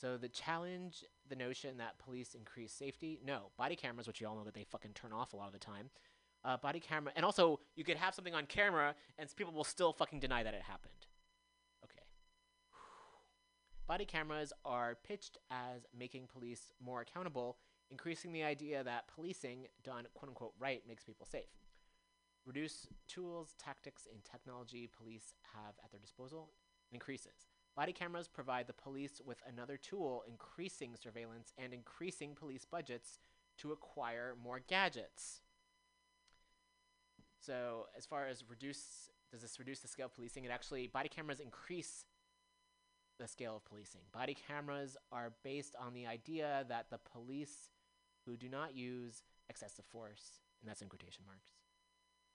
So 0.00 0.16
the 0.16 0.28
challenge 0.28 1.04
the 1.28 1.36
notion 1.36 1.78
that 1.78 1.98
police 1.98 2.34
increase 2.34 2.72
safety. 2.72 3.18
No, 3.24 3.52
body 3.56 3.76
cameras, 3.76 4.06
which 4.06 4.20
you 4.20 4.26
all 4.26 4.36
know 4.36 4.44
that 4.44 4.52
they 4.52 4.64
fucking 4.64 4.92
turn 4.92 5.12
off 5.12 5.32
a 5.32 5.36
lot 5.36 5.46
of 5.46 5.52
the 5.52 5.58
time. 5.58 5.90
Uh, 6.44 6.56
body 6.56 6.80
camera, 6.80 7.12
and 7.14 7.24
also 7.24 7.60
you 7.76 7.84
could 7.84 7.96
have 7.96 8.14
something 8.14 8.34
on 8.34 8.44
camera, 8.46 8.94
and 9.18 9.34
people 9.36 9.52
will 9.52 9.64
still 9.64 9.92
fucking 9.92 10.18
deny 10.18 10.42
that 10.42 10.54
it 10.54 10.62
happened. 10.62 11.06
Okay. 11.84 12.02
Body 13.86 14.04
cameras 14.04 14.52
are 14.64 14.98
pitched 15.06 15.38
as 15.52 15.86
making 15.96 16.26
police 16.26 16.72
more 16.84 17.00
accountable, 17.00 17.58
increasing 17.92 18.32
the 18.32 18.42
idea 18.42 18.82
that 18.82 19.06
policing 19.14 19.66
done 19.84 20.06
quote 20.14 20.30
unquote 20.30 20.54
right 20.58 20.82
makes 20.88 21.04
people 21.04 21.26
safe. 21.26 21.60
Reduce 22.44 22.88
tools, 23.06 23.54
tactics, 23.58 24.08
and 24.10 24.24
technology 24.24 24.88
police 24.98 25.34
have 25.54 25.74
at 25.84 25.92
their 25.92 26.00
disposal 26.00 26.48
increases. 26.90 27.46
Body 27.76 27.92
cameras 27.92 28.26
provide 28.26 28.66
the 28.66 28.72
police 28.72 29.20
with 29.24 29.38
another 29.46 29.76
tool, 29.76 30.24
increasing 30.28 30.96
surveillance 30.96 31.52
and 31.56 31.72
increasing 31.72 32.34
police 32.34 32.64
budgets 32.64 33.18
to 33.58 33.72
acquire 33.72 34.34
more 34.42 34.60
gadgets. 34.66 35.42
So, 37.38 37.86
as 37.96 38.06
far 38.06 38.26
as 38.26 38.44
reduce, 38.48 39.10
does 39.30 39.42
this 39.42 39.58
reduce 39.58 39.80
the 39.80 39.88
scale 39.88 40.06
of 40.06 40.14
policing? 40.14 40.44
It 40.44 40.50
actually, 40.50 40.86
body 40.86 41.08
cameras 41.08 41.40
increase 41.40 42.04
the 43.18 43.28
scale 43.28 43.56
of 43.56 43.64
policing. 43.64 44.00
Body 44.12 44.36
cameras 44.48 44.96
are 45.10 45.32
based 45.44 45.76
on 45.80 45.94
the 45.94 46.06
idea 46.06 46.64
that 46.68 46.86
the 46.90 46.98
police 46.98 47.70
who 48.26 48.36
do 48.36 48.48
not 48.48 48.74
use 48.76 49.22
excessive 49.48 49.84
force, 49.84 50.40
and 50.60 50.68
that's 50.68 50.82
in 50.82 50.88
quotation 50.88 51.24
marks, 51.26 51.48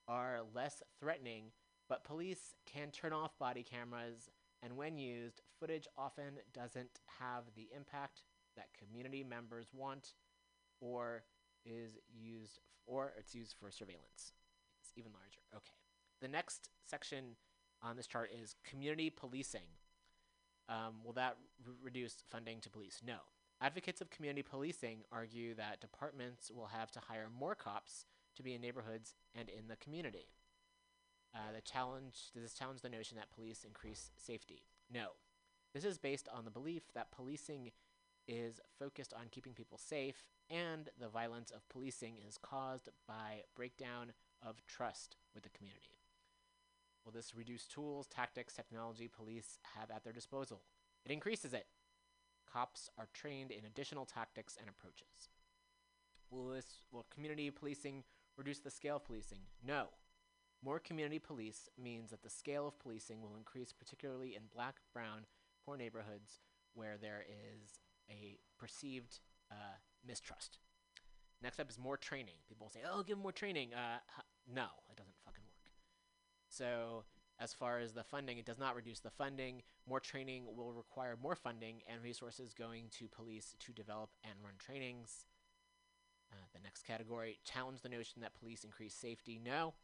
are 0.06 0.40
less 0.54 0.82
threatening, 1.00 1.44
but 1.88 2.04
police 2.04 2.54
can 2.66 2.90
turn 2.90 3.12
off 3.12 3.38
body 3.38 3.62
cameras, 3.62 4.30
and 4.62 4.76
when 4.76 4.98
used, 4.98 5.40
footage 5.58 5.86
often 5.96 6.38
doesn't 6.52 7.00
have 7.18 7.44
the 7.54 7.68
impact 7.74 8.22
that 8.56 8.68
community 8.78 9.22
members 9.22 9.68
want 9.72 10.14
or 10.80 11.22
is 11.64 11.98
used 12.12 12.58
or 12.86 13.12
it's 13.18 13.34
used 13.34 13.54
for 13.58 13.70
surveillance. 13.70 14.32
It's 14.80 14.92
even 14.96 15.12
larger. 15.12 15.40
Okay. 15.54 15.74
The 16.20 16.28
next 16.28 16.70
section 16.84 17.36
on 17.82 17.96
this 17.96 18.06
chart 18.06 18.30
is 18.42 18.56
community 18.64 19.10
policing. 19.10 19.68
Um, 20.68 20.96
will 21.04 21.12
that 21.14 21.36
r- 21.66 21.72
reduce 21.82 22.16
funding 22.28 22.60
to 22.60 22.70
police? 22.70 23.00
No. 23.06 23.18
Advocates 23.60 24.00
of 24.00 24.10
community 24.10 24.42
policing 24.42 24.98
argue 25.10 25.54
that 25.54 25.80
departments 25.80 26.50
will 26.50 26.66
have 26.66 26.92
to 26.92 27.00
hire 27.00 27.28
more 27.36 27.56
cops 27.56 28.06
to 28.36 28.42
be 28.42 28.54
in 28.54 28.60
neighborhoods 28.60 29.14
and 29.34 29.48
in 29.48 29.66
the 29.66 29.76
community. 29.76 30.28
Uh, 31.34 31.52
the 31.54 31.60
challenge 31.60 32.30
does 32.32 32.42
this 32.42 32.54
challenge 32.54 32.82
the 32.82 32.88
notion 32.88 33.16
that 33.16 33.34
police 33.34 33.64
increase 33.64 34.10
safety? 34.16 34.62
No. 34.92 35.08
This 35.74 35.84
is 35.84 35.98
based 35.98 36.28
on 36.32 36.44
the 36.44 36.50
belief 36.50 36.84
that 36.94 37.10
policing 37.10 37.72
is 38.28 38.60
focused 38.78 39.12
on 39.12 39.28
keeping 39.30 39.54
people 39.54 39.78
safe, 39.78 40.28
and 40.50 40.88
the 41.00 41.08
violence 41.08 41.50
of 41.50 41.68
policing 41.68 42.16
is 42.26 42.38
caused 42.38 42.88
by 43.06 43.42
breakdown 43.56 44.12
of 44.46 44.64
trust 44.66 45.16
with 45.34 45.42
the 45.42 45.50
community. 45.50 45.98
Will 47.04 47.12
this 47.12 47.34
reduce 47.34 47.66
tools, 47.66 48.06
tactics, 48.06 48.54
technology 48.54 49.08
police 49.08 49.58
have 49.74 49.90
at 49.90 50.04
their 50.04 50.12
disposal? 50.12 50.62
It 51.04 51.10
increases 51.10 51.52
it. 51.52 51.66
Cops 52.50 52.90
are 52.98 53.08
trained 53.12 53.50
in 53.50 53.64
additional 53.64 54.06
tactics 54.06 54.56
and 54.58 54.68
approaches. 54.68 55.28
Will 56.30 56.48
this 56.48 56.82
will 56.92 57.06
community 57.12 57.50
policing 57.50 58.04
reduce 58.36 58.58
the 58.60 58.70
scale 58.70 58.96
of 58.96 59.04
policing? 59.04 59.40
No. 59.66 59.88
More 60.62 60.78
community 60.80 61.18
police 61.18 61.68
means 61.80 62.10
that 62.10 62.22
the 62.22 62.30
scale 62.30 62.66
of 62.66 62.78
policing 62.80 63.22
will 63.22 63.36
increase, 63.36 63.72
particularly 63.72 64.34
in 64.34 64.42
black, 64.52 64.76
brown, 64.92 65.26
poor 65.64 65.76
neighborhoods 65.76 66.40
where 66.74 66.96
there 67.00 67.24
is 67.28 67.78
a 68.10 68.38
perceived 68.58 69.20
uh, 69.50 69.76
mistrust. 70.06 70.58
Next 71.42 71.60
up 71.60 71.70
is 71.70 71.78
more 71.78 71.96
training. 71.96 72.34
People 72.48 72.66
will 72.66 72.70
say, 72.70 72.80
"Oh, 72.90 73.02
give 73.02 73.18
more 73.18 73.32
training." 73.32 73.72
Uh, 73.72 73.98
no, 74.52 74.66
it 74.90 74.96
doesn't 74.96 75.14
fucking 75.24 75.44
work. 75.44 75.70
So, 76.48 77.04
as 77.40 77.52
far 77.52 77.78
as 77.78 77.92
the 77.92 78.02
funding, 78.02 78.38
it 78.38 78.46
does 78.46 78.58
not 78.58 78.74
reduce 78.74 79.00
the 79.00 79.10
funding. 79.10 79.62
More 79.88 80.00
training 80.00 80.44
will 80.56 80.72
require 80.72 81.16
more 81.20 81.36
funding 81.36 81.82
and 81.90 82.02
resources 82.02 82.52
going 82.52 82.84
to 82.98 83.08
police 83.08 83.54
to 83.60 83.72
develop 83.72 84.10
and 84.24 84.34
run 84.42 84.54
trainings. 84.58 85.26
Uh, 86.32 86.46
the 86.52 86.60
next 86.62 86.82
category 86.82 87.38
challenge 87.44 87.80
the 87.80 87.88
notion 87.88 88.20
that 88.20 88.38
police 88.38 88.64
increase 88.64 88.94
safety. 88.94 89.40
No, 89.42 89.74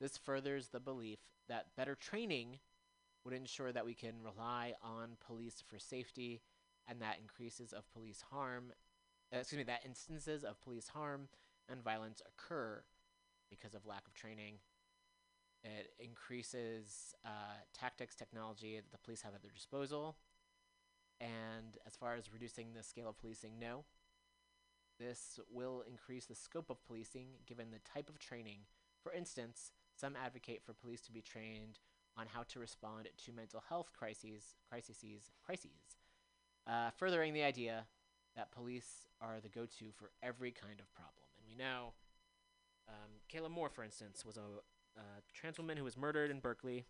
this 0.00 0.16
furthers 0.16 0.68
the 0.68 0.80
belief 0.80 1.18
that 1.48 1.66
better 1.76 1.94
training 1.94 2.58
would 3.24 3.34
ensure 3.34 3.72
that 3.72 3.84
we 3.84 3.94
can 3.94 4.14
rely 4.22 4.74
on 4.82 5.16
police 5.24 5.62
for 5.68 5.78
safety 5.78 6.40
and 6.88 7.00
that 7.00 7.18
increases 7.20 7.72
of 7.72 7.90
police 7.92 8.22
harm, 8.30 8.72
uh, 9.32 9.38
excuse 9.38 9.58
me, 9.58 9.64
that 9.64 9.84
instances 9.84 10.44
of 10.44 10.60
police 10.60 10.88
harm 10.88 11.28
and 11.68 11.82
violence 11.82 12.22
occur 12.26 12.82
because 13.50 13.74
of 13.74 13.86
lack 13.86 14.06
of 14.06 14.14
training. 14.14 14.54
It 15.64 15.92
increases 16.00 17.14
uh, 17.24 17.62
tactics, 17.72 18.14
technology 18.14 18.76
that 18.76 18.90
the 18.90 18.98
police 18.98 19.22
have 19.22 19.34
at 19.34 19.42
their 19.42 19.52
disposal. 19.52 20.16
And 21.20 21.78
as 21.86 21.96
far 21.96 22.16
as 22.16 22.32
reducing 22.32 22.74
the 22.74 22.82
scale 22.82 23.08
of 23.08 23.18
policing, 23.18 23.58
no. 23.60 23.84
This 24.98 25.38
will 25.50 25.84
increase 25.88 26.26
the 26.26 26.34
scope 26.34 26.68
of 26.70 26.84
policing 26.84 27.28
given 27.46 27.70
the 27.70 27.78
type 27.78 28.08
of 28.08 28.18
training. 28.18 28.60
For 29.02 29.12
instance, 29.12 29.72
some 29.96 30.16
advocate 30.16 30.62
for 30.64 30.72
police 30.72 31.00
to 31.02 31.12
be 31.12 31.22
trained 31.22 31.78
on 32.16 32.26
how 32.26 32.42
to 32.42 32.58
respond 32.58 33.08
to 33.24 33.32
mental 33.32 33.62
health 33.68 33.90
crises, 33.96 34.54
crises, 34.68 35.30
crises, 35.44 35.96
uh, 36.66 36.90
furthering 36.90 37.32
the 37.32 37.42
idea 37.42 37.86
that 38.36 38.52
police 38.52 39.06
are 39.20 39.40
the 39.40 39.48
go-to 39.48 39.86
for 39.94 40.10
every 40.22 40.50
kind 40.50 40.80
of 40.80 40.92
problem. 40.92 41.26
And 41.38 41.46
we 41.46 41.54
know 41.54 41.92
um, 42.88 43.10
Kayla 43.32 43.50
Moore, 43.50 43.70
for 43.70 43.84
instance, 43.84 44.24
was 44.24 44.36
a 44.36 44.60
uh, 44.96 45.20
trans 45.32 45.58
woman 45.58 45.76
who 45.76 45.84
was 45.84 45.96
murdered 45.96 46.30
in 46.30 46.40
Berkeley 46.40 46.84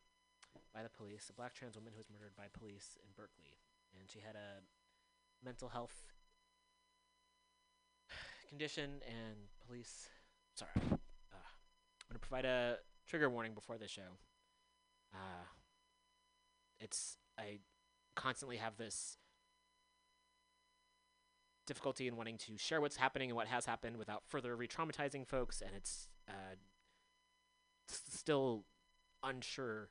by 0.75 0.83
the 0.83 0.88
police, 0.88 1.29
a 1.31 1.33
black 1.33 1.55
trans 1.55 1.77
woman 1.77 1.93
who 1.93 1.99
was 1.99 2.11
murdered 2.11 2.35
by 2.37 2.45
police 2.53 2.99
in 3.03 3.11
Berkeley, 3.17 3.59
and 3.99 4.11
she 4.11 4.21
had 4.21 4.35
a 4.35 4.62
mental 5.45 5.69
health 5.69 6.05
condition, 8.49 9.01
and 9.07 9.37
police. 9.67 10.09
Sorry, 10.55 10.71
uh, 10.77 10.93
I'm 11.33 12.09
gonna 12.11 12.19
provide 12.21 12.45
a 12.45 12.77
trigger 13.07 13.31
warning 13.31 13.55
before 13.55 13.79
this 13.79 13.91
show. 13.91 14.19
Uh, 15.15 15.45
it's 16.79 17.17
I 17.38 17.61
constantly 18.15 18.59
have 18.59 18.77
this 18.77 19.17
difficulty 21.67 22.09
in 22.09 22.17
wanting 22.17 22.37
to 22.37 22.59
share 22.59 22.81
what's 22.81 22.97
happening 22.97 23.31
and 23.31 23.37
what 23.37 23.47
has 23.47 23.65
happened 23.65 23.97
without 23.97 24.23
further 24.27 24.55
re-traumatizing 24.55 25.27
folks, 25.27 25.62
and 25.62 25.71
it's 25.75 26.09
uh, 26.29 26.57
still 27.87 28.64
unsure 29.23 29.90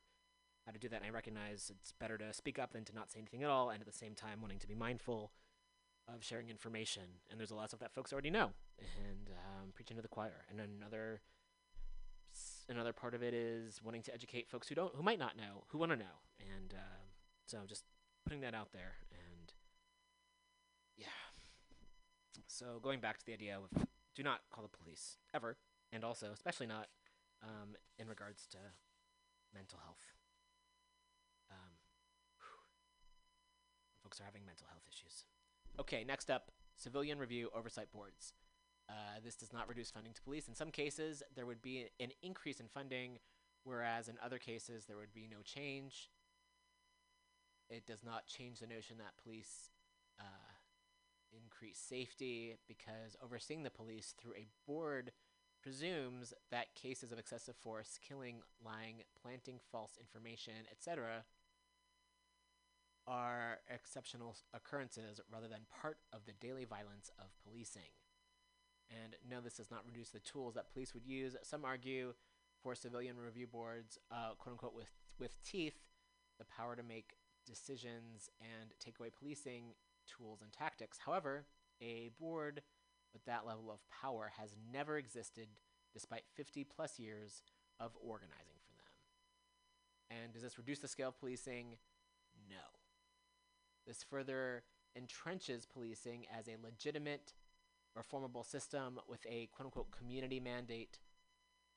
how 0.65 0.71
to 0.71 0.79
do 0.79 0.89
that. 0.89 0.97
And 0.97 1.05
I 1.05 1.09
recognize 1.09 1.71
it's 1.75 1.93
better 1.93 2.17
to 2.17 2.33
speak 2.33 2.59
up 2.59 2.73
than 2.73 2.85
to 2.85 2.95
not 2.95 3.11
say 3.11 3.19
anything 3.19 3.43
at 3.43 3.49
all, 3.49 3.69
and 3.69 3.81
at 3.81 3.87
the 3.87 3.93
same 3.93 4.15
time 4.15 4.41
wanting 4.41 4.59
to 4.59 4.67
be 4.67 4.75
mindful 4.75 5.31
of 6.07 6.23
sharing 6.23 6.49
information. 6.49 7.03
And 7.29 7.39
there's 7.39 7.51
a 7.51 7.55
lot 7.55 7.63
of 7.63 7.69
stuff 7.69 7.79
that 7.79 7.93
folks 7.93 8.11
already 8.11 8.29
know, 8.29 8.51
and 8.79 9.29
um, 9.29 9.71
preaching 9.73 9.95
to 9.97 10.01
the 10.01 10.07
choir. 10.07 10.45
And 10.49 10.59
another 10.59 11.21
another 12.69 12.93
part 12.93 13.13
of 13.13 13.21
it 13.21 13.33
is 13.33 13.81
wanting 13.83 14.01
to 14.03 14.13
educate 14.13 14.49
folks 14.49 14.67
who 14.69 14.75
don't, 14.75 14.95
who 14.95 15.03
might 15.03 15.19
not 15.19 15.35
know, 15.35 15.63
who 15.69 15.77
want 15.77 15.91
to 15.91 15.97
know. 15.97 16.21
And 16.39 16.73
um, 16.73 17.07
so 17.45 17.59
just 17.67 17.83
putting 18.25 18.41
that 18.41 18.53
out 18.53 18.71
there, 18.71 18.95
and 19.11 19.53
yeah. 20.95 21.07
So 22.47 22.79
going 22.81 22.99
back 22.99 23.17
to 23.17 23.25
the 23.25 23.33
idea 23.33 23.57
of 23.57 23.87
do 24.15 24.23
not 24.23 24.41
call 24.53 24.63
the 24.63 24.77
police 24.77 25.17
ever, 25.33 25.57
and 25.91 26.03
also 26.03 26.29
especially 26.33 26.67
not 26.67 26.87
um, 27.43 27.75
in 27.97 28.07
regards 28.07 28.47
to 28.51 28.57
mental 29.53 29.79
health. 29.83 30.03
Um, 31.51 31.73
folks 34.03 34.19
are 34.19 34.25
having 34.25 34.45
mental 34.45 34.67
health 34.69 34.83
issues. 34.89 35.25
Okay, 35.79 36.03
next 36.03 36.29
up, 36.29 36.51
civilian 36.75 37.17
review 37.17 37.49
oversight 37.55 37.91
boards. 37.91 38.33
Uh, 38.89 39.19
this 39.23 39.35
does 39.35 39.53
not 39.53 39.69
reduce 39.69 39.91
funding 39.91 40.13
to 40.13 40.21
police. 40.21 40.47
In 40.47 40.55
some 40.55 40.71
cases, 40.71 41.23
there 41.35 41.45
would 41.45 41.61
be 41.61 41.85
an 41.99 42.09
increase 42.21 42.59
in 42.59 42.67
funding, 42.67 43.19
whereas 43.63 44.09
in 44.09 44.15
other 44.23 44.37
cases, 44.37 44.85
there 44.85 44.97
would 44.97 45.13
be 45.13 45.27
no 45.29 45.37
change. 45.43 46.09
It 47.69 47.85
does 47.85 48.03
not 48.03 48.27
change 48.27 48.59
the 48.59 48.67
notion 48.67 48.97
that 48.97 49.21
police 49.23 49.69
uh, 50.19 50.51
increase 51.31 51.77
safety 51.77 52.57
because 52.67 53.15
overseeing 53.23 53.63
the 53.63 53.69
police 53.69 54.13
through 54.19 54.33
a 54.33 54.47
board 54.67 55.11
presumes 55.61 56.33
that 56.49 56.75
cases 56.75 57.11
of 57.11 57.19
excessive 57.19 57.55
force, 57.55 57.99
killing, 58.07 58.41
lying, 58.63 59.03
planting 59.21 59.59
false 59.71 59.97
information, 59.99 60.53
etc., 60.71 61.23
are 63.07 63.59
exceptional 63.73 64.35
occurrences 64.53 65.19
rather 65.31 65.47
than 65.47 65.61
part 65.81 65.97
of 66.13 66.25
the 66.25 66.33
daily 66.33 66.65
violence 66.65 67.09
of 67.19 67.25
policing. 67.43 67.91
And 68.89 69.15
no, 69.29 69.41
this 69.41 69.55
does 69.55 69.71
not 69.71 69.85
reduce 69.85 70.09
the 70.09 70.19
tools 70.19 70.53
that 70.55 70.71
police 70.71 70.93
would 70.93 71.05
use. 71.05 71.35
Some 71.43 71.65
argue 71.65 72.13
for 72.61 72.75
civilian 72.75 73.17
review 73.17 73.47
boards, 73.47 73.97
uh, 74.11 74.31
quote 74.37 74.53
unquote, 74.53 74.75
with, 74.75 74.91
with 75.19 75.41
teeth, 75.43 75.79
the 76.37 76.45
power 76.45 76.75
to 76.75 76.83
make 76.83 77.15
decisions 77.45 78.29
and 78.39 78.71
take 78.79 78.99
away 78.99 79.09
policing 79.17 79.73
tools 80.05 80.41
and 80.41 80.51
tactics. 80.51 80.99
However, 81.05 81.45
a 81.81 82.11
board 82.19 82.61
with 83.13 83.25
that 83.25 83.45
level 83.45 83.71
of 83.71 83.79
power 83.89 84.31
has 84.39 84.55
never 84.71 84.97
existed 84.97 85.47
despite 85.93 86.23
50 86.35 86.63
plus 86.63 86.99
years 86.99 87.43
of 87.79 87.91
organizing 88.01 88.59
for 88.65 88.73
them. 88.77 90.21
And 90.23 90.33
does 90.33 90.43
this 90.43 90.57
reduce 90.57 90.79
the 90.79 90.87
scale 90.87 91.09
of 91.09 91.19
policing? 91.19 91.77
No. 92.49 92.79
This 93.85 94.03
further 94.03 94.63
entrenches 94.97 95.67
policing 95.67 96.25
as 96.37 96.47
a 96.47 96.61
legitimate, 96.63 97.33
reformable 97.97 98.45
system 98.45 98.99
with 99.07 99.25
a 99.27 99.47
quote 99.47 99.65
unquote 99.67 99.91
community 99.91 100.39
mandate. 100.39 100.99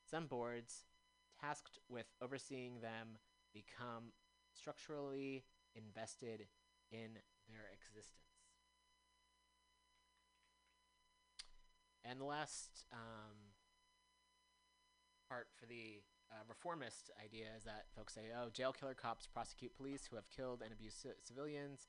Some 0.08 0.26
boards, 0.26 0.84
tasked 1.40 1.78
with 1.88 2.06
overseeing 2.22 2.80
them, 2.80 3.18
become 3.52 4.12
structurally 4.52 5.44
invested 5.74 6.46
in 6.92 7.18
their 7.48 7.66
existence. 7.72 8.33
And 12.04 12.20
the 12.20 12.24
last 12.24 12.84
um, 12.92 13.54
part 15.28 15.48
for 15.58 15.66
the 15.66 16.02
uh, 16.30 16.44
reformist 16.48 17.10
idea 17.22 17.46
is 17.56 17.64
that 17.64 17.86
folks 17.96 18.14
say, 18.14 18.22
oh, 18.36 18.50
jail 18.50 18.72
killer 18.72 18.94
cops 18.94 19.26
prosecute 19.26 19.74
police 19.76 20.06
who 20.08 20.16
have 20.16 20.28
killed 20.30 20.62
and 20.62 20.72
abused 20.72 21.02
ci- 21.02 21.08
civilians, 21.22 21.88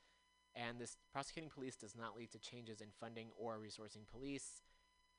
and 0.56 0.80
this 0.80 0.97
prosecuting 1.12 1.49
police 1.49 1.75
does 1.75 1.95
not 1.95 2.17
lead 2.17 2.32
to 2.32 2.39
changes 2.39 2.80
in 2.82 2.88
funding 2.99 3.28
or 3.38 3.58
resourcing 3.60 4.08
police. 4.10 4.62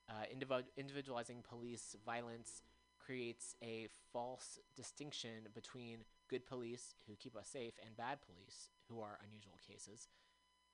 Uh, 0.08 0.24
individu- 0.32 0.64
individualizing 0.76 1.42
police 1.46 1.96
violence 2.06 2.62
creates 2.98 3.54
a 3.62 3.88
false 4.12 4.58
distinction 4.76 5.48
between 5.54 5.98
good 6.28 6.46
police 6.46 6.94
who 7.06 7.14
keep 7.16 7.36
us 7.36 7.48
safe 7.48 7.74
and 7.84 7.96
bad 7.96 8.18
police 8.24 8.70
who 8.88 9.00
are 9.00 9.18
unusual 9.26 9.58
cases, 9.66 10.08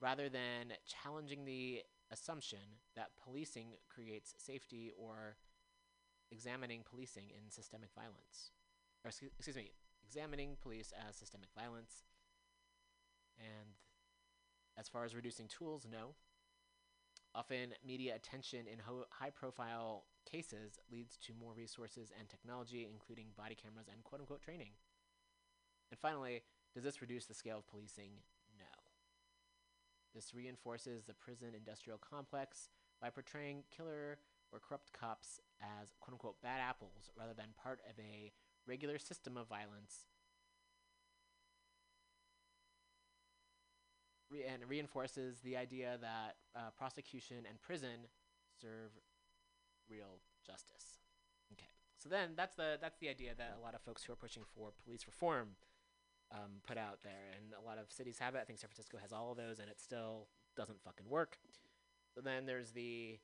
rather 0.00 0.28
than 0.28 0.72
challenging 0.86 1.44
the 1.44 1.82
assumption 2.12 2.78
that 2.94 3.10
policing 3.24 3.68
creates 3.88 4.34
safety 4.38 4.92
or 4.96 5.36
examining 6.30 6.82
policing 6.88 7.30
in 7.30 7.50
systemic 7.50 7.90
violence. 7.94 8.50
Or, 9.04 9.08
excuse, 9.08 9.56
me, 9.56 9.70
examining 10.04 10.56
police 10.62 10.92
as 11.08 11.16
systemic 11.16 11.48
violence. 11.56 12.04
And 13.38 13.74
as 14.78 14.88
far 14.88 15.04
as 15.04 15.14
reducing 15.14 15.48
tools, 15.48 15.86
no. 15.90 16.14
Often, 17.34 17.74
media 17.84 18.14
attention 18.14 18.66
in 18.70 18.78
ho- 18.78 19.06
high 19.10 19.30
profile 19.30 20.04
cases 20.30 20.78
leads 20.90 21.16
to 21.18 21.32
more 21.34 21.52
resources 21.54 22.12
and 22.18 22.28
technology, 22.28 22.88
including 22.90 23.28
body 23.36 23.54
cameras 23.54 23.88
and 23.90 24.04
quote 24.04 24.20
unquote 24.20 24.42
training. 24.42 24.72
And 25.90 25.98
finally, 25.98 26.42
does 26.74 26.84
this 26.84 27.00
reduce 27.00 27.26
the 27.26 27.34
scale 27.34 27.58
of 27.58 27.66
policing? 27.66 28.12
This 30.14 30.34
reinforces 30.34 31.04
the 31.04 31.14
prison 31.14 31.48
industrial 31.56 31.98
complex 31.98 32.68
by 33.00 33.10
portraying 33.10 33.64
killer 33.74 34.18
or 34.52 34.60
corrupt 34.60 34.92
cops 34.92 35.40
as 35.60 35.94
quote 36.00 36.14
unquote 36.14 36.42
bad 36.42 36.60
apples 36.60 37.10
rather 37.18 37.32
than 37.34 37.46
part 37.60 37.80
of 37.88 37.98
a 37.98 38.32
regular 38.66 38.98
system 38.98 39.36
of 39.36 39.48
violence. 39.48 40.06
Re- 44.30 44.44
and 44.44 44.62
reinforces 44.68 45.40
the 45.40 45.56
idea 45.56 45.98
that 46.00 46.36
uh, 46.54 46.70
prosecution 46.76 47.38
and 47.48 47.60
prison 47.60 48.08
serve 48.60 48.92
real 49.90 50.20
justice. 50.46 51.00
Okay, 51.52 51.68
so 51.98 52.08
then 52.08 52.30
that's 52.36 52.54
the 52.54 52.78
that's 52.80 52.98
the 52.98 53.08
idea 53.08 53.32
that 53.36 53.56
a 53.58 53.62
lot 53.62 53.74
of 53.74 53.80
folks 53.80 54.04
who 54.04 54.12
are 54.12 54.16
pushing 54.16 54.42
for 54.54 54.72
police 54.84 55.06
reform 55.06 55.56
um, 56.32 56.60
put 56.66 56.78
out 56.78 56.98
there, 57.02 57.34
and 57.36 57.52
a 57.52 57.66
lot 57.66 57.78
of 57.78 57.92
cities 57.92 58.18
have 58.18 58.34
it. 58.34 58.40
I 58.40 58.44
think 58.44 58.58
San 58.58 58.68
Francisco 58.68 58.98
has 59.00 59.12
all 59.12 59.32
of 59.32 59.36
those, 59.36 59.58
and 59.58 59.68
it 59.68 59.80
still 59.80 60.28
doesn't 60.56 60.82
fucking 60.82 61.08
work. 61.08 61.38
So 62.14 62.20
then 62.20 62.46
there's 62.46 62.72
the 62.72 63.18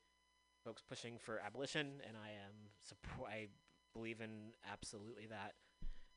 folks 0.65 0.83
pushing 0.83 1.19
for 1.19 1.41
abolition, 1.45 2.01
and 2.07 2.17
I 2.17 2.31
am 2.31 2.71
support. 2.83 3.31
I 3.31 3.49
believe 3.95 4.21
in 4.21 4.53
absolutely 4.71 5.27
that. 5.27 5.55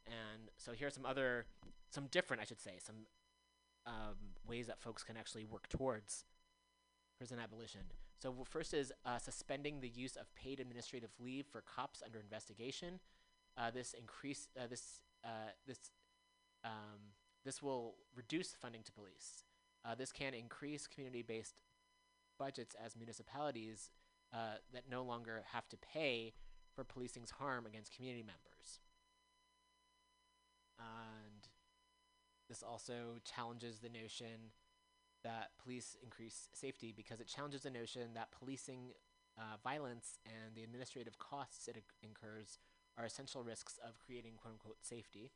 And 0.05 0.49
so 0.57 0.71
here 0.73 0.87
are 0.87 0.91
some 0.91 1.05
other, 1.05 1.45
some 1.89 2.07
different, 2.07 2.41
I 2.41 2.45
should 2.45 2.59
say, 2.59 2.73
some 2.83 3.07
um, 3.85 4.15
ways 4.47 4.67
that 4.67 4.81
folks 4.81 5.03
can 5.03 5.17
actually 5.17 5.45
work 5.45 5.69
towards 5.69 6.25
prison 7.17 7.39
abolition. 7.41 7.81
So 8.21 8.35
first 8.43 8.73
is 8.73 8.91
uh, 9.05 9.17
suspending 9.17 9.81
the 9.81 9.89
use 9.89 10.15
of 10.15 10.33
paid 10.35 10.59
administrative 10.59 11.09
leave 11.19 11.45
for 11.47 11.61
cops 11.61 12.03
under 12.05 12.19
investigation. 12.19 12.99
Uh, 13.57 13.71
this 13.71 13.93
increase 13.93 14.47
uh, 14.59 14.67
this 14.67 15.01
uh, 15.23 15.51
this 15.67 15.91
um, 16.63 17.13
this 17.43 17.61
will 17.61 17.95
reduce 18.15 18.53
funding 18.53 18.83
to 18.83 18.91
police. 18.91 19.43
Uh, 19.83 19.95
this 19.95 20.11
can 20.11 20.33
increase 20.33 20.87
community-based 20.87 21.55
budgets 22.37 22.75
as 22.83 22.95
municipalities 22.95 23.89
uh, 24.33 24.55
that 24.73 24.83
no 24.89 25.03
longer 25.03 25.43
have 25.51 25.67
to 25.69 25.77
pay 25.77 26.33
for 26.75 26.83
policing's 26.83 27.31
harm 27.31 27.65
against 27.65 27.95
community 27.95 28.23
members. 28.23 28.79
And 30.79 31.47
this 32.49 32.63
also 32.63 33.19
challenges 33.23 33.79
the 33.79 33.89
notion 33.89 34.51
that 35.23 35.51
police 35.61 35.95
increase 36.01 36.49
safety 36.53 36.93
because 36.95 37.19
it 37.19 37.27
challenges 37.27 37.61
the 37.61 37.69
notion 37.69 38.13
that 38.15 38.31
policing 38.31 38.93
uh, 39.37 39.57
violence 39.63 40.19
and 40.25 40.55
the 40.55 40.63
administrative 40.63 41.17
costs 41.17 41.67
it 41.67 41.75
inc- 41.75 42.07
incurs 42.07 42.59
are 42.97 43.05
essential 43.05 43.43
risks 43.43 43.79
of 43.87 43.97
creating 43.99 44.33
quote 44.41 44.53
unquote 44.53 44.77
safety. 44.81 45.31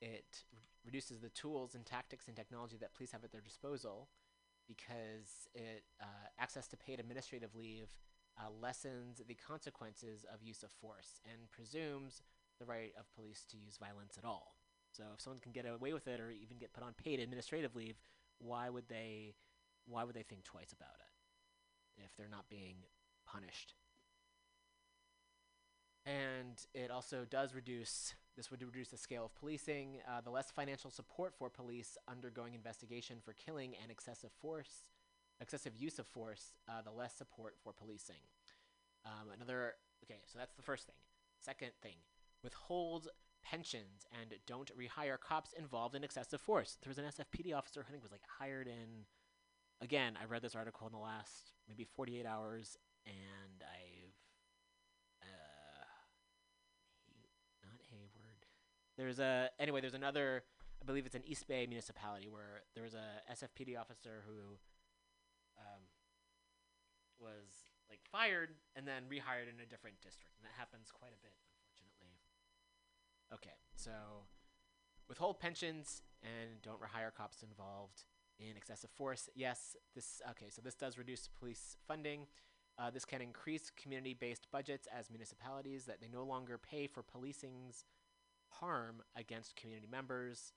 It 0.00 0.44
r- 0.52 0.60
reduces 0.84 1.20
the 1.20 1.30
tools 1.30 1.74
and 1.74 1.84
tactics 1.84 2.28
and 2.28 2.36
technology 2.36 2.76
that 2.80 2.94
police 2.94 3.12
have 3.12 3.24
at 3.24 3.32
their 3.32 3.40
disposal 3.40 4.08
because 4.68 5.48
it 5.54 5.84
uh, 6.00 6.28
access 6.38 6.66
to 6.68 6.76
paid 6.76 7.00
administrative 7.00 7.54
leave 7.54 7.96
uh, 8.38 8.50
lessens 8.60 9.22
the 9.26 9.34
consequences 9.34 10.24
of 10.32 10.42
use 10.42 10.62
of 10.62 10.70
force 10.70 11.20
and 11.24 11.50
presumes 11.50 12.22
the 12.58 12.66
right 12.66 12.92
of 12.98 13.10
police 13.14 13.44
to 13.50 13.56
use 13.56 13.78
violence 13.78 14.16
at 14.18 14.24
all. 14.24 14.56
So 14.92 15.04
if 15.14 15.20
someone 15.20 15.40
can 15.40 15.52
get 15.52 15.66
away 15.66 15.92
with 15.92 16.06
it 16.08 16.20
or 16.20 16.30
even 16.30 16.58
get 16.58 16.72
put 16.72 16.82
on 16.82 16.94
paid 16.94 17.20
administrative 17.20 17.76
leave, 17.76 17.96
why 18.38 18.68
would 18.68 18.88
they 18.88 19.34
why 19.86 20.04
would 20.04 20.14
they 20.14 20.22
think 20.22 20.42
twice 20.44 20.72
about 20.72 20.96
it 20.98 22.02
if 22.02 22.16
they're 22.16 22.28
not 22.28 22.48
being 22.48 22.76
punished? 23.26 23.74
And 26.04 26.64
it 26.74 26.90
also 26.90 27.24
does 27.28 27.54
reduce 27.54 28.14
this 28.36 28.50
would 28.50 28.62
reduce 28.62 28.88
the 28.88 28.98
scale 28.98 29.24
of 29.24 29.34
policing. 29.34 29.98
Uh, 30.08 30.20
the 30.20 30.30
less 30.30 30.50
financial 30.50 30.90
support 30.90 31.34
for 31.38 31.48
police 31.48 31.96
undergoing 32.08 32.54
investigation 32.54 33.18
for 33.24 33.32
killing 33.32 33.74
and 33.82 33.90
excessive 33.90 34.30
force, 34.40 34.84
excessive 35.40 35.74
use 35.76 35.98
of 35.98 36.06
force, 36.06 36.52
uh, 36.68 36.82
the 36.82 36.90
less 36.90 37.14
support 37.14 37.54
for 37.62 37.72
policing. 37.72 38.22
Um, 39.04 39.30
another 39.34 39.74
okay, 40.04 40.20
so 40.26 40.38
that's 40.38 40.54
the 40.54 40.62
first 40.62 40.86
thing. 40.86 40.96
Second 41.40 41.70
thing, 41.82 41.96
withhold 42.42 43.08
pensions 43.42 44.04
and 44.20 44.34
don't 44.46 44.70
rehire 44.76 45.18
cops 45.20 45.52
involved 45.52 45.94
in 45.94 46.02
excessive 46.04 46.40
force. 46.40 46.76
There 46.82 46.90
was 46.90 46.98
an 46.98 47.04
SFPD 47.04 47.56
officer 47.56 47.82
who 47.82 47.88
I 47.88 47.90
think 47.92 48.02
was 48.02 48.12
like 48.12 48.22
hired 48.38 48.66
in. 48.66 49.06
Again, 49.80 50.14
I 50.20 50.24
read 50.24 50.42
this 50.42 50.56
article 50.56 50.86
in 50.86 50.92
the 50.92 50.98
last 50.98 51.52
maybe 51.68 51.84
48 51.84 52.24
hours, 52.26 52.76
and 53.06 53.62
I've 53.62 54.16
uh, 55.22 55.84
Hay- 57.06 57.28
not 57.62 57.80
Hayward. 57.90 58.46
There's 58.96 59.18
a 59.18 59.50
anyway. 59.58 59.80
There's 59.80 59.94
another. 59.94 60.42
I 60.80 60.84
believe 60.84 61.06
it's 61.06 61.14
an 61.14 61.24
East 61.24 61.48
Bay 61.48 61.66
municipality 61.66 62.28
where 62.28 62.62
there 62.74 62.84
was 62.84 62.94
a 62.94 63.32
SFPD 63.32 63.80
officer 63.80 64.22
who 64.26 64.58
um, 65.58 65.82
was 67.18 67.72
like 67.88 68.00
fired 68.10 68.50
and 68.74 68.86
then 68.86 69.04
rehired 69.08 69.48
in 69.48 69.60
a 69.60 69.66
different 69.68 70.00
district, 70.00 70.36
and 70.38 70.44
that 70.44 70.56
happens 70.56 70.90
quite 70.92 71.12
a 71.12 71.20
bit, 71.22 71.32
unfortunately. 71.72 72.20
Okay, 73.32 73.56
so 73.74 74.26
withhold 75.08 75.40
pensions 75.40 76.02
and 76.22 76.62
don't 76.62 76.80
rehire 76.80 77.14
cops 77.14 77.42
involved 77.42 78.04
in 78.38 78.56
excessive 78.56 78.90
force. 78.90 79.28
Yes, 79.34 79.76
this 79.94 80.20
okay. 80.30 80.46
So 80.50 80.60
this 80.62 80.74
does 80.74 80.98
reduce 80.98 81.28
police 81.28 81.76
funding. 81.86 82.26
Uh, 82.78 82.90
this 82.90 83.06
can 83.06 83.22
increase 83.22 83.70
community-based 83.70 84.48
budgets 84.52 84.86
as 84.94 85.08
municipalities 85.08 85.86
that 85.86 85.98
they 85.98 86.08
no 86.12 86.24
longer 86.24 86.58
pay 86.58 86.86
for 86.86 87.02
policing's 87.02 87.84
harm 88.48 89.02
against 89.16 89.56
community 89.56 89.88
members. 89.90 90.52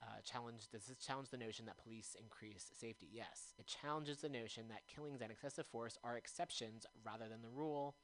Uh, 0.00 0.20
challenge 0.24 0.68
does 0.70 0.84
this 0.84 0.98
challenge 0.98 1.30
the 1.30 1.36
notion 1.36 1.66
that 1.66 1.82
police 1.82 2.14
increase 2.20 2.70
safety? 2.78 3.08
Yes, 3.10 3.52
it 3.58 3.66
challenges 3.66 4.18
the 4.18 4.28
notion 4.28 4.68
that 4.68 4.86
killings 4.86 5.20
and 5.20 5.32
excessive 5.32 5.66
force 5.66 5.98
are 6.04 6.16
exceptions 6.16 6.86
rather 7.04 7.28
than 7.28 7.42
the 7.42 7.48
rule. 7.48 7.96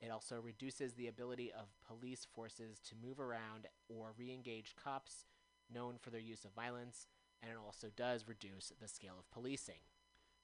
It 0.00 0.10
also 0.10 0.40
reduces 0.40 0.94
the 0.94 1.08
ability 1.08 1.52
of 1.52 1.66
police 1.86 2.26
forces 2.34 2.78
to 2.88 2.94
move 3.00 3.20
around 3.20 3.66
or 3.88 4.14
re-engage 4.16 4.74
cops 4.82 5.26
known 5.72 5.96
for 6.00 6.10
their 6.10 6.20
use 6.20 6.44
of 6.44 6.52
violence, 6.54 7.06
and 7.42 7.50
it 7.50 7.58
also 7.64 7.88
does 7.94 8.28
reduce 8.28 8.72
the 8.80 8.88
scale 8.88 9.16
of 9.18 9.30
policing. 9.30 9.80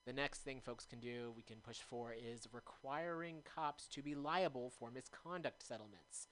The 0.05 0.13
next 0.13 0.41
thing 0.41 0.61
folks 0.61 0.85
can 0.85 0.99
do, 0.99 1.33
we 1.35 1.41
can 1.41 1.57
push 1.63 1.79
for, 1.79 2.13
is 2.13 2.47
requiring 2.51 3.37
cops 3.43 3.87
to 3.87 4.03
be 4.03 4.13
liable 4.13 4.69
for 4.69 4.91
misconduct 4.91 5.65
settlements. 5.65 6.27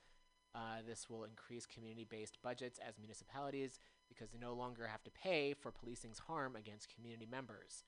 Uh, 0.55 0.81
this 0.87 1.09
will 1.09 1.23
increase 1.23 1.65
community 1.65 2.05
based 2.07 2.37
budgets 2.43 2.79
as 2.87 2.99
municipalities 2.99 3.79
because 4.07 4.29
they 4.29 4.37
no 4.37 4.53
longer 4.53 4.85
have 4.87 5.03
to 5.03 5.11
pay 5.11 5.53
for 5.53 5.71
policing's 5.71 6.19
harm 6.19 6.55
against 6.55 6.93
community 6.93 7.27
members. 7.29 7.83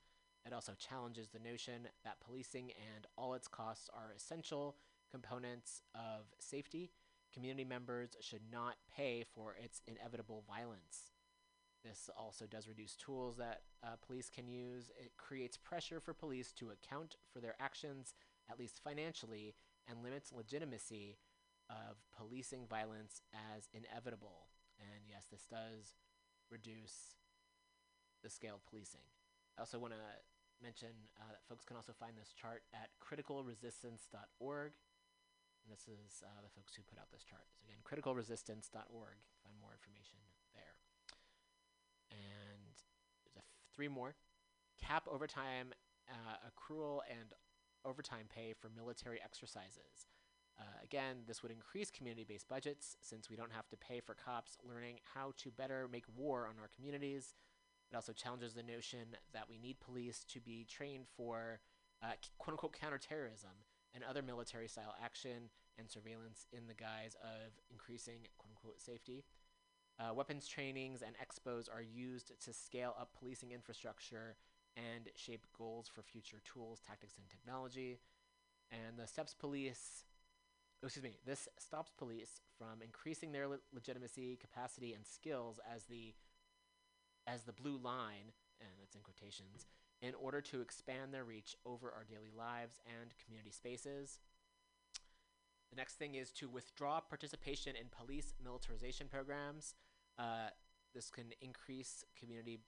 It 0.46 0.54
also 0.54 0.74
challenges 0.78 1.30
the 1.30 1.40
notion 1.40 1.88
that 2.04 2.20
policing 2.22 2.72
and 2.96 3.06
all 3.18 3.34
its 3.34 3.48
costs 3.48 3.90
are 3.94 4.14
essential 4.16 4.78
components 5.12 5.82
of 5.94 6.26
safety. 6.40 6.92
Community 7.34 7.66
members 7.66 8.16
should 8.22 8.52
not 8.52 8.76
pay 8.96 9.26
for 9.34 9.56
its 9.64 9.82
inevitable 9.88 10.44
violence. 10.48 11.12
This 11.84 12.10
also 12.18 12.46
does 12.46 12.68
reduce 12.68 12.96
tools 12.96 13.38
that 13.38 13.62
uh, 13.84 13.96
police 14.06 14.30
can 14.30 14.48
use. 14.48 14.90
It 15.00 15.12
creates 15.18 15.58
pressure 15.58 16.00
for 16.00 16.14
police 16.14 16.52
to 16.54 16.72
account 16.72 17.18
for 17.32 17.40
their 17.40 17.56
actions, 17.60 18.16
at 18.50 18.58
least 18.58 18.82
financially, 18.84 19.54
and 19.88 20.04
limits 20.04 20.34
legitimacy 20.34 21.18
of 21.70 21.98
policing 22.16 22.68
violence 22.70 23.22
as 23.34 23.70
inevitable. 23.74 24.50
And 24.80 25.08
yes, 25.08 25.26
this 25.32 25.46
does 25.50 25.96
reduce 26.52 27.18
the 28.24 28.30
scale 28.30 28.56
of 28.56 28.66
policing. 28.66 29.06
I 29.58 29.62
also 29.62 29.80
want 29.80 29.94
to 29.94 30.02
mention 30.62 30.94
uh, 31.18 31.32
that 31.32 31.44
folks 31.48 31.66
can 31.66 31.76
also 31.76 31.94
find 31.94 32.14
this 32.18 32.34
chart 32.34 32.64
at 32.74 32.92
criticalresistance.org. 33.02 34.72
And 35.66 35.70
this 35.74 35.90
is 35.90 36.22
uh, 36.22 36.42
the 36.46 36.54
folks 36.54 36.76
who 36.76 36.84
put 36.86 37.02
out 37.02 37.10
this 37.10 37.26
chart. 37.26 37.50
So 37.58 37.66
again, 37.66 37.82
criticalresistance.org. 37.82 39.18
Find 39.42 39.56
more 39.58 39.74
information 39.74 40.22
there. 40.54 40.78
And 42.14 42.62
there's 43.34 43.50
three 43.74 43.90
more. 43.90 44.14
Cap 44.78 45.08
overtime 45.10 45.74
uh, 46.10 46.38
accrual 46.46 47.02
and 47.10 47.34
overtime 47.84 48.28
pay 48.30 48.54
for 48.54 48.70
military 48.70 49.20
exercises. 49.24 50.10
Uh, 50.60 50.64
again, 50.84 51.18
this 51.28 51.44
would 51.44 51.52
increase 51.52 51.92
community 51.92 52.26
based 52.28 52.48
budgets 52.48 52.96
since 53.02 53.30
we 53.30 53.36
don't 53.36 53.52
have 53.52 53.68
to 53.70 53.78
pay 53.78 54.00
for 54.00 54.14
cops 54.14 54.58
learning 54.64 55.00
how 55.14 55.34
to 55.38 55.52
better 55.52 55.90
make 55.92 56.06
war 56.16 56.48
on 56.48 56.56
our 56.62 56.70
communities. 56.76 57.34
It 57.92 57.96
also 57.96 58.14
challenges 58.14 58.54
the 58.54 58.64
notion 58.64 59.16
that 59.34 59.50
we 59.50 59.58
need 59.58 59.80
police 59.80 60.26
to 60.30 60.40
be 60.40 60.66
trained 60.70 61.06
for 61.16 61.60
uh, 62.02 62.14
quote 62.38 62.54
unquote 62.54 62.74
counterterrorism 62.80 63.52
and 63.94 64.04
other 64.04 64.22
military 64.22 64.68
style 64.68 64.96
action 65.04 65.50
and 65.78 65.90
surveillance 65.90 66.48
in 66.52 66.68
the 66.68 66.74
guise 66.74 67.16
of 67.22 67.52
increasing 67.70 68.20
quote 68.38 68.52
unquote 68.52 68.82
safety. 68.82 69.24
Uh, 70.00 70.14
weapons 70.14 70.48
trainings 70.48 71.02
and 71.02 71.16
expos 71.18 71.70
are 71.74 71.82
used 71.82 72.32
to 72.44 72.54
scale 72.54 72.96
up 73.00 73.12
policing 73.18 73.52
infrastructure 73.52 74.36
and 74.76 75.10
shape 75.16 75.46
goals 75.58 75.88
for 75.88 76.02
future 76.02 76.42
tools, 76.44 76.82
tactics, 76.86 77.14
and 77.18 77.30
technology. 77.30 78.00
And 78.72 78.98
the 78.98 79.08
STEPS 79.08 79.36
police 79.36 80.04
excuse 80.84 81.04
me, 81.04 81.18
this 81.26 81.48
stops 81.58 81.92
police 81.98 82.42
from 82.58 82.82
increasing 82.82 83.32
their 83.32 83.48
le- 83.48 83.60
legitimacy, 83.74 84.38
capacity, 84.40 84.94
and 84.94 85.06
skills 85.06 85.60
as 85.74 85.86
the 85.86 86.14
as 87.28 87.44
the 87.44 87.54
blue 87.54 87.78
line, 87.78 88.34
and 88.62 88.70
that's 88.80 88.96
in 88.96 89.02
quotations, 89.02 89.66
in 90.02 90.14
order 90.14 90.42
to 90.42 90.62
expand 90.62 91.12
their 91.12 91.24
reach 91.24 91.56
over 91.66 91.92
our 91.92 92.04
daily 92.04 92.30
lives 92.38 92.80
and 92.86 93.14
community 93.24 93.50
spaces. 93.50 94.20
The 95.72 95.78
next 95.78 95.96
thing 95.96 96.16
is 96.16 96.32
to 96.34 96.48
withdraw 96.48 97.00
participation 97.00 97.76
in 97.76 97.88
police 97.90 98.36
militarization 98.44 99.08
programs. 99.08 99.74
Uh, 100.20 100.50
this 100.94 101.10
can 101.10 101.34
increase 101.42 102.04
community 102.18 102.60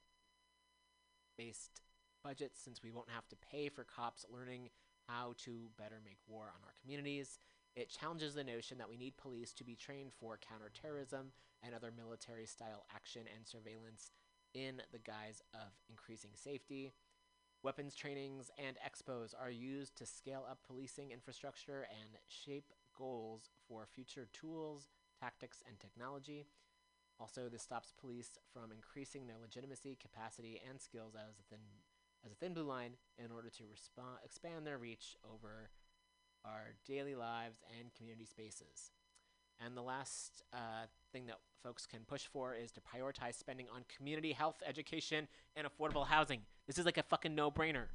based 1.37 1.81
budgets 2.23 2.59
since 2.59 2.81
we 2.83 2.91
won't 2.91 3.09
have 3.09 3.27
to 3.29 3.35
pay 3.35 3.69
for 3.69 3.83
cops 3.83 4.25
learning 4.29 4.69
how 5.07 5.33
to 5.37 5.69
better 5.77 6.01
make 6.03 6.17
war 6.27 6.45
on 6.45 6.61
our 6.65 6.73
communities. 6.81 7.39
It 7.77 7.89
challenges 7.89 8.33
the 8.33 8.43
notion 8.43 8.79
that 8.79 8.89
we 8.89 8.97
need 8.97 9.17
police 9.17 9.53
to 9.53 9.63
be 9.63 9.75
trained 9.75 10.11
for 10.19 10.39
counterterrorism 10.41 11.27
and 11.61 11.75
other 11.75 11.93
military 11.95 12.47
style 12.47 12.87
action 12.93 13.21
and 13.35 13.45
surveillance 13.45 14.09
in 14.55 14.81
the 14.91 14.97
guise 14.97 15.43
of 15.53 15.69
increasing 15.87 16.31
safety. 16.33 16.91
Weapons 17.61 17.93
trainings 17.93 18.49
and 18.57 18.77
expos 18.77 19.35
are 19.39 19.51
used 19.51 19.95
to 19.97 20.07
scale 20.07 20.43
up 20.49 20.57
policing 20.65 21.11
infrastructure 21.11 21.85
and 22.01 22.17
shape 22.27 22.73
goals 22.97 23.51
for 23.67 23.85
future 23.85 24.27
tools, 24.33 24.89
tactics, 25.21 25.61
and 25.67 25.79
technology. 25.79 26.47
Also, 27.19 27.47
this 27.47 27.61
stops 27.61 27.93
police 28.01 28.39
from 28.51 28.71
increasing 28.71 29.27
their 29.27 29.37
legitimacy, 29.39 29.99
capacity, 30.01 30.59
and 30.67 30.81
skills 30.81 31.13
as 31.13 31.37
a 31.37 31.43
thin, 31.47 31.61
as 32.25 32.31
a 32.31 32.35
thin 32.35 32.55
blue 32.55 32.63
line 32.63 32.93
in 33.23 33.31
order 33.31 33.51
to 33.51 33.65
expand 34.23 34.65
their 34.65 34.79
reach 34.79 35.15
over 35.23 35.69
our 36.45 36.73
daily 36.85 37.15
lives 37.15 37.59
and 37.79 37.93
community 37.93 38.25
spaces. 38.25 38.91
And 39.63 39.75
the 39.75 39.81
last 39.81 40.43
uh, 40.53 40.85
thing 41.11 41.25
that 41.27 41.37
folks 41.63 41.85
can 41.85 42.01
push 42.07 42.25
for 42.27 42.53
is 42.53 42.71
to 42.73 42.81
prioritize 42.81 43.35
spending 43.35 43.67
on 43.73 43.83
community 43.95 44.31
health, 44.31 44.61
education, 44.65 45.27
and 45.55 45.67
affordable 45.67 46.05
housing. 46.05 46.41
This 46.67 46.77
is 46.77 46.85
like 46.85 46.97
a 46.97 47.03
fucking 47.03 47.35
no 47.35 47.51
brainer. 47.51 47.85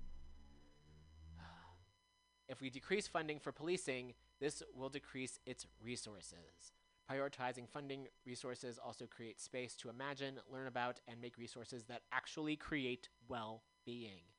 If 2.49 2.61
we 2.61 2.68
decrease 2.68 3.07
funding 3.07 3.38
for 3.38 3.53
policing, 3.53 4.14
this 4.40 4.62
will 4.74 4.88
decrease 4.88 5.38
its 5.47 5.66
resources. 5.82 6.72
Prioritizing 7.11 7.68
funding 7.68 8.09
resources 8.26 8.78
also 8.84 9.07
creates 9.07 9.43
space 9.43 9.74
to 9.76 9.88
imagine, 9.88 10.34
learn 10.51 10.66
about, 10.66 11.01
and 11.09 11.20
make 11.20 11.38
resources 11.38 11.84
that 11.84 12.03
actually 12.12 12.57
create 12.57 13.09
well 13.28 13.62
being. 13.84 14.32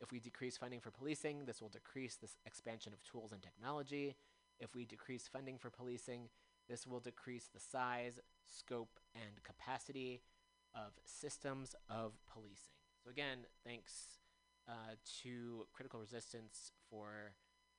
If 0.00 0.12
we 0.12 0.18
decrease 0.20 0.56
funding 0.56 0.80
for 0.80 0.90
policing, 0.90 1.44
this 1.44 1.60
will 1.60 1.68
decrease 1.68 2.16
this 2.16 2.36
expansion 2.46 2.92
of 2.92 3.02
tools 3.02 3.32
and 3.32 3.42
technology. 3.42 4.16
If 4.58 4.74
we 4.74 4.84
decrease 4.84 5.28
funding 5.28 5.58
for 5.58 5.70
policing, 5.70 6.28
this 6.68 6.86
will 6.86 7.00
decrease 7.00 7.48
the 7.52 7.60
size, 7.60 8.20
scope, 8.46 9.00
and 9.14 9.42
capacity 9.42 10.22
of 10.74 10.92
systems 11.04 11.74
of 11.88 12.12
policing. 12.32 12.78
So, 13.02 13.10
again, 13.10 13.38
thanks 13.64 14.20
uh, 14.68 14.94
to 15.22 15.66
Critical 15.72 16.00
Resistance 16.00 16.72
for 16.88 17.34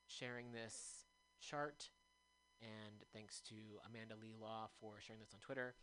sharing 0.08 0.52
this 0.52 1.06
chart, 1.40 1.90
and 2.62 3.04
thanks 3.14 3.42
to 3.50 3.56
Amanda 3.88 4.16
Lee 4.22 4.36
Law 4.40 4.70
for 4.80 5.00
sharing 5.00 5.22
this 5.22 5.34
on 5.34 5.40
Twitter. 5.40 5.76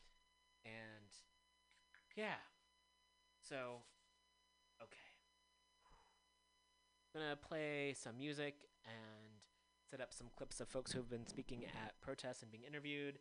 And 0.65 1.11
yeah, 2.17 2.43
so 3.41 3.83
okay. 4.83 5.09
I'm 7.08 7.08
gonna 7.19 7.37
play 7.37 7.95
some 7.97 8.17
music 8.17 8.69
and 8.85 9.45
set 9.91 10.01
up 10.01 10.13
some 10.13 10.29
clips 10.37 10.61
of 10.61 10.69
folks 10.69 10.93
who 10.93 10.99
have 10.99 11.11
been 11.11 11.27
speaking 11.27 11.65
at 11.65 12.01
protests 12.01 12.43
and 12.43 12.51
being 12.51 12.65
interviewed, 12.65 13.19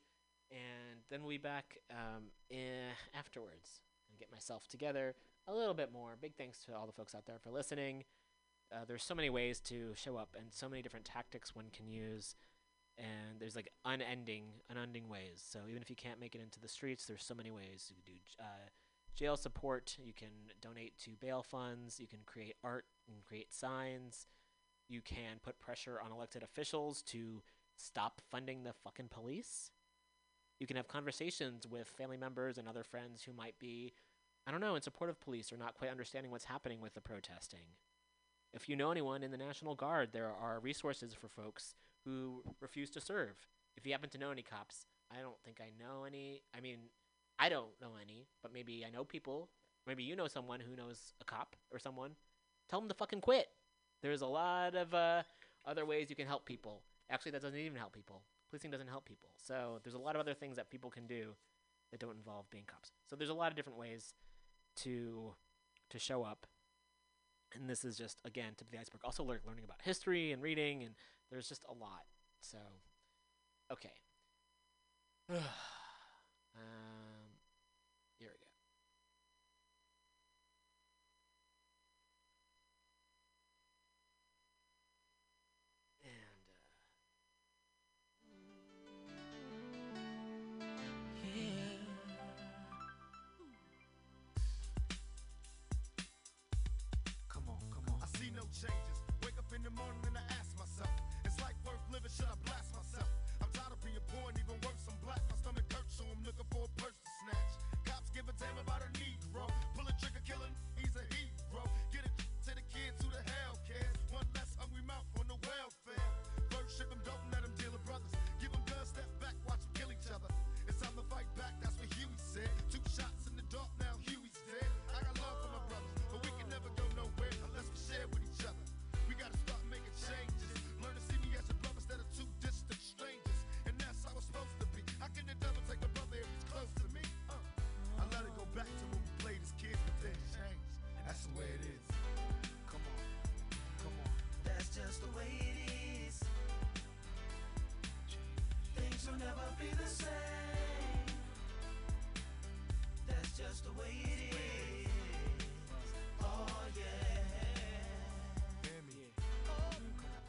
and 0.51 0.99
then 1.09 1.21
we'll 1.21 1.29
be 1.31 1.37
back 1.37 1.77
um, 1.91 2.25
eh, 2.51 2.91
afterwards 3.13 3.81
and 4.09 4.19
get 4.19 4.31
myself 4.31 4.67
together 4.67 5.15
a 5.47 5.53
little 5.53 5.73
bit 5.73 5.91
more. 5.91 6.15
Big 6.21 6.35
thanks 6.37 6.59
to 6.65 6.75
all 6.75 6.85
the 6.85 6.91
folks 6.93 7.15
out 7.15 7.25
there 7.25 7.39
for 7.39 7.51
listening. 7.51 8.03
Uh, 8.73 8.83
there's 8.85 9.03
so 9.03 9.15
many 9.15 9.29
ways 9.29 9.61
to 9.61 9.93
show 9.95 10.17
up 10.17 10.35
and 10.37 10.47
so 10.51 10.67
many 10.67 10.81
different 10.81 11.05
tactics 11.05 11.55
one 11.55 11.67
can 11.71 11.87
use. 11.87 12.35
and 12.97 13.39
there's 13.39 13.55
like 13.55 13.69
unending, 13.85 14.45
unending 14.69 15.07
ways. 15.07 15.43
So 15.47 15.59
even 15.69 15.81
if 15.81 15.89
you 15.89 15.95
can't 15.95 16.19
make 16.19 16.35
it 16.35 16.41
into 16.41 16.59
the 16.59 16.67
streets, 16.67 17.05
there's 17.05 17.23
so 17.23 17.35
many 17.35 17.51
ways 17.51 17.85
you 17.89 17.95
can 17.95 18.13
do. 18.13 18.19
Uh, 18.39 18.69
jail 19.17 19.35
support. 19.35 19.97
You 20.01 20.13
can 20.13 20.29
donate 20.61 20.97
to 20.99 21.11
bail 21.19 21.43
funds. 21.43 21.99
You 21.99 22.07
can 22.07 22.19
create 22.25 22.55
art 22.63 22.85
and 23.09 23.23
create 23.25 23.53
signs. 23.53 24.27
You 24.87 25.01
can 25.01 25.39
put 25.43 25.59
pressure 25.59 25.99
on 26.03 26.11
elected 26.11 26.43
officials 26.43 27.01
to 27.03 27.41
stop 27.75 28.21
funding 28.29 28.63
the 28.63 28.73
fucking 28.73 29.09
police. 29.09 29.71
You 30.59 30.67
can 30.67 30.77
have 30.77 30.87
conversations 30.87 31.67
with 31.67 31.87
family 31.87 32.17
members 32.17 32.57
and 32.57 32.67
other 32.67 32.83
friends 32.83 33.23
who 33.23 33.33
might 33.33 33.59
be, 33.59 33.93
I 34.47 34.51
don't 34.51 34.61
know, 34.61 34.75
in 34.75 34.81
support 34.81 35.09
of 35.09 35.19
police 35.19 35.51
or 35.51 35.57
not 35.57 35.75
quite 35.75 35.91
understanding 35.91 36.31
what's 36.31 36.45
happening 36.45 36.79
with 36.79 36.93
the 36.93 37.01
protesting. 37.01 37.75
If 38.53 38.69
you 38.69 38.75
know 38.75 38.91
anyone 38.91 39.23
in 39.23 39.31
the 39.31 39.37
National 39.37 39.75
Guard, 39.75 40.09
there 40.13 40.31
are 40.31 40.59
resources 40.59 41.13
for 41.13 41.27
folks 41.27 41.75
who 42.05 42.43
refuse 42.61 42.89
to 42.91 43.01
serve. 43.01 43.35
If 43.75 43.85
you 43.85 43.91
happen 43.91 44.09
to 44.11 44.17
know 44.17 44.31
any 44.31 44.41
cops, 44.41 44.85
I 45.11 45.21
don't 45.21 45.39
think 45.43 45.59
I 45.61 45.71
know 45.77 46.05
any. 46.05 46.41
I 46.55 46.61
mean, 46.61 46.77
I 47.39 47.49
don't 47.49 47.69
know 47.81 47.91
any, 48.01 48.27
but 48.41 48.53
maybe 48.53 48.83
I 48.85 48.89
know 48.89 49.03
people. 49.03 49.49
Maybe 49.85 50.03
you 50.03 50.15
know 50.15 50.27
someone 50.27 50.59
who 50.59 50.75
knows 50.75 51.13
a 51.21 51.25
cop 51.25 51.55
or 51.71 51.79
someone. 51.79 52.11
Tell 52.69 52.79
them 52.79 52.89
to 52.89 52.95
fucking 52.95 53.21
quit. 53.21 53.47
There's 54.01 54.21
a 54.21 54.27
lot 54.27 54.75
of 54.75 54.93
uh, 54.93 55.23
other 55.65 55.85
ways 55.85 56.09
you 56.09 56.15
can 56.15 56.27
help 56.27 56.45
people. 56.45 56.81
Actually, 57.09 57.31
that 57.31 57.41
doesn't 57.41 57.59
even 57.59 57.77
help 57.77 57.93
people. 57.93 58.23
Policing 58.49 58.71
doesn't 58.71 58.87
help 58.87 59.05
people. 59.05 59.29
So 59.37 59.79
there's 59.83 59.93
a 59.93 59.99
lot 59.99 60.15
of 60.15 60.21
other 60.21 60.33
things 60.33 60.57
that 60.57 60.69
people 60.69 60.89
can 60.89 61.07
do 61.07 61.35
that 61.91 61.99
don't 61.99 62.17
involve 62.17 62.49
being 62.49 62.65
cops. 62.65 62.91
So 63.09 63.15
there's 63.15 63.29
a 63.29 63.33
lot 63.33 63.51
of 63.51 63.55
different 63.55 63.79
ways 63.79 64.13
to 64.77 65.33
to 65.89 65.99
show 65.99 66.23
up. 66.23 66.45
And 67.55 67.69
this 67.69 67.85
is 67.85 67.97
just 67.97 68.19
again 68.25 68.53
tip 68.57 68.67
of 68.67 68.71
the 68.71 68.79
iceberg. 68.79 69.01
Also, 69.03 69.23
lear- 69.23 69.41
learning 69.45 69.63
about 69.63 69.81
history 69.83 70.31
and 70.31 70.41
reading, 70.41 70.83
and 70.83 70.95
there's 71.31 71.47
just 71.47 71.63
a 71.69 71.73
lot. 71.73 72.05
So, 72.41 72.57
okay. 73.71 73.93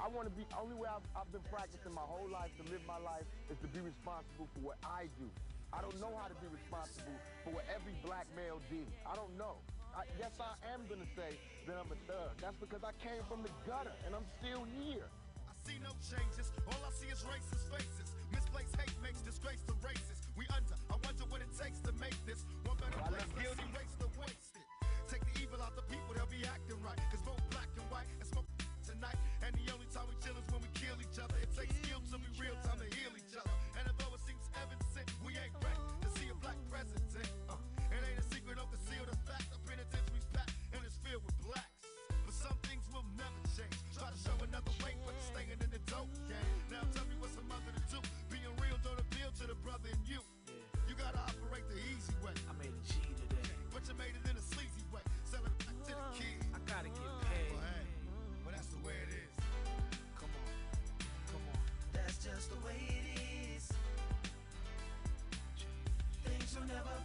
I 0.08 0.10
want 0.16 0.24
to 0.24 0.32
be, 0.32 0.48
only 0.56 0.72
way 0.72 0.88
I've, 0.88 1.04
I've 1.12 1.28
been 1.36 1.44
practicing 1.52 1.92
my 1.92 2.00
whole 2.00 2.32
life 2.32 2.48
to 2.56 2.64
live 2.72 2.80
my 2.88 2.96
life 2.96 3.28
is 3.52 3.60
to 3.60 3.68
be 3.68 3.84
responsible 3.84 4.48
for 4.56 4.72
what 4.72 4.80
I 4.80 5.12
do. 5.20 5.28
I 5.68 5.84
don't 5.84 6.00
know 6.00 6.08
how 6.16 6.32
to 6.32 6.38
be 6.40 6.48
responsible 6.48 7.12
for 7.44 7.52
what 7.52 7.68
every 7.68 7.92
black 8.00 8.24
male 8.32 8.56
did. 8.72 8.88
I 9.04 9.12
don't 9.12 9.36
know. 9.36 9.60
I, 9.92 10.08
yes, 10.16 10.32
I 10.40 10.56
am 10.72 10.88
going 10.88 11.04
to 11.04 11.10
say 11.12 11.36
that 11.68 11.76
I'm 11.76 11.92
a 11.92 11.98
thug. 12.08 12.40
That's 12.40 12.56
because 12.56 12.80
I 12.88 12.96
came 13.04 13.20
from 13.28 13.44
the 13.44 13.52
gutter 13.68 13.92
and 14.08 14.16
I'm 14.16 14.24
still 14.40 14.64
here. 14.80 15.04
I 15.44 15.52
see 15.68 15.76
no 15.84 15.92
changes. 16.00 16.56
All 16.72 16.80
I 16.80 16.92
see 16.96 17.12
is 17.12 17.20
racist 17.28 17.68
faces. 17.68 18.08
Misplaced 18.32 18.80
hate 18.80 18.96
makes 19.04 19.20
disgrace 19.20 19.60
to 19.68 19.76
races. 19.84 20.24
We 20.40 20.48
under. 20.56 20.72
I 20.88 20.96
wonder 21.04 21.28
what 21.28 21.44
it 21.44 21.52
takes 21.52 21.84
to 21.84 21.92
make 22.00 22.16
this 22.24 22.48
one 22.64 22.80
better 22.80 22.96
place. 23.12 23.28
Let's 23.36 23.60
erase 23.60 23.92
the 24.00 24.08
wasted. 24.16 24.64
Take 25.04 25.24
the 25.28 25.44
evil 25.44 25.60
out 25.60 25.76
the 25.76 25.84
people, 25.88 26.16
they'll 26.16 26.32
be 26.32 26.48
acting 26.48 26.80
right. 26.80 26.96
Cause 27.12 27.20
both 27.28 27.40
black 27.52 27.68
and 27.76 27.84
white 27.92 28.08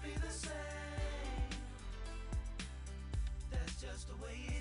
be 0.04 0.10
the 0.20 0.34
same. 0.34 0.52
That's 3.50 3.82
just 3.82 4.08
the 4.10 4.16
way 4.24 4.53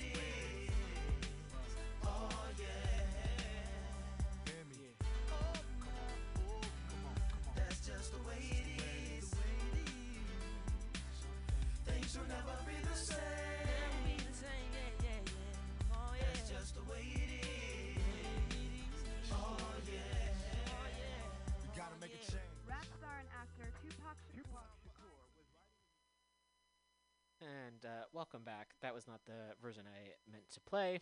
And 27.83 27.91
uh, 27.91 28.05
welcome 28.13 28.43
back. 28.43 28.75
That 28.83 28.95
was 28.95 29.07
not 29.07 29.21
the 29.27 29.55
version 29.63 29.85
I 29.87 30.15
meant 30.31 30.45
to 30.55 30.61
play. 30.61 31.01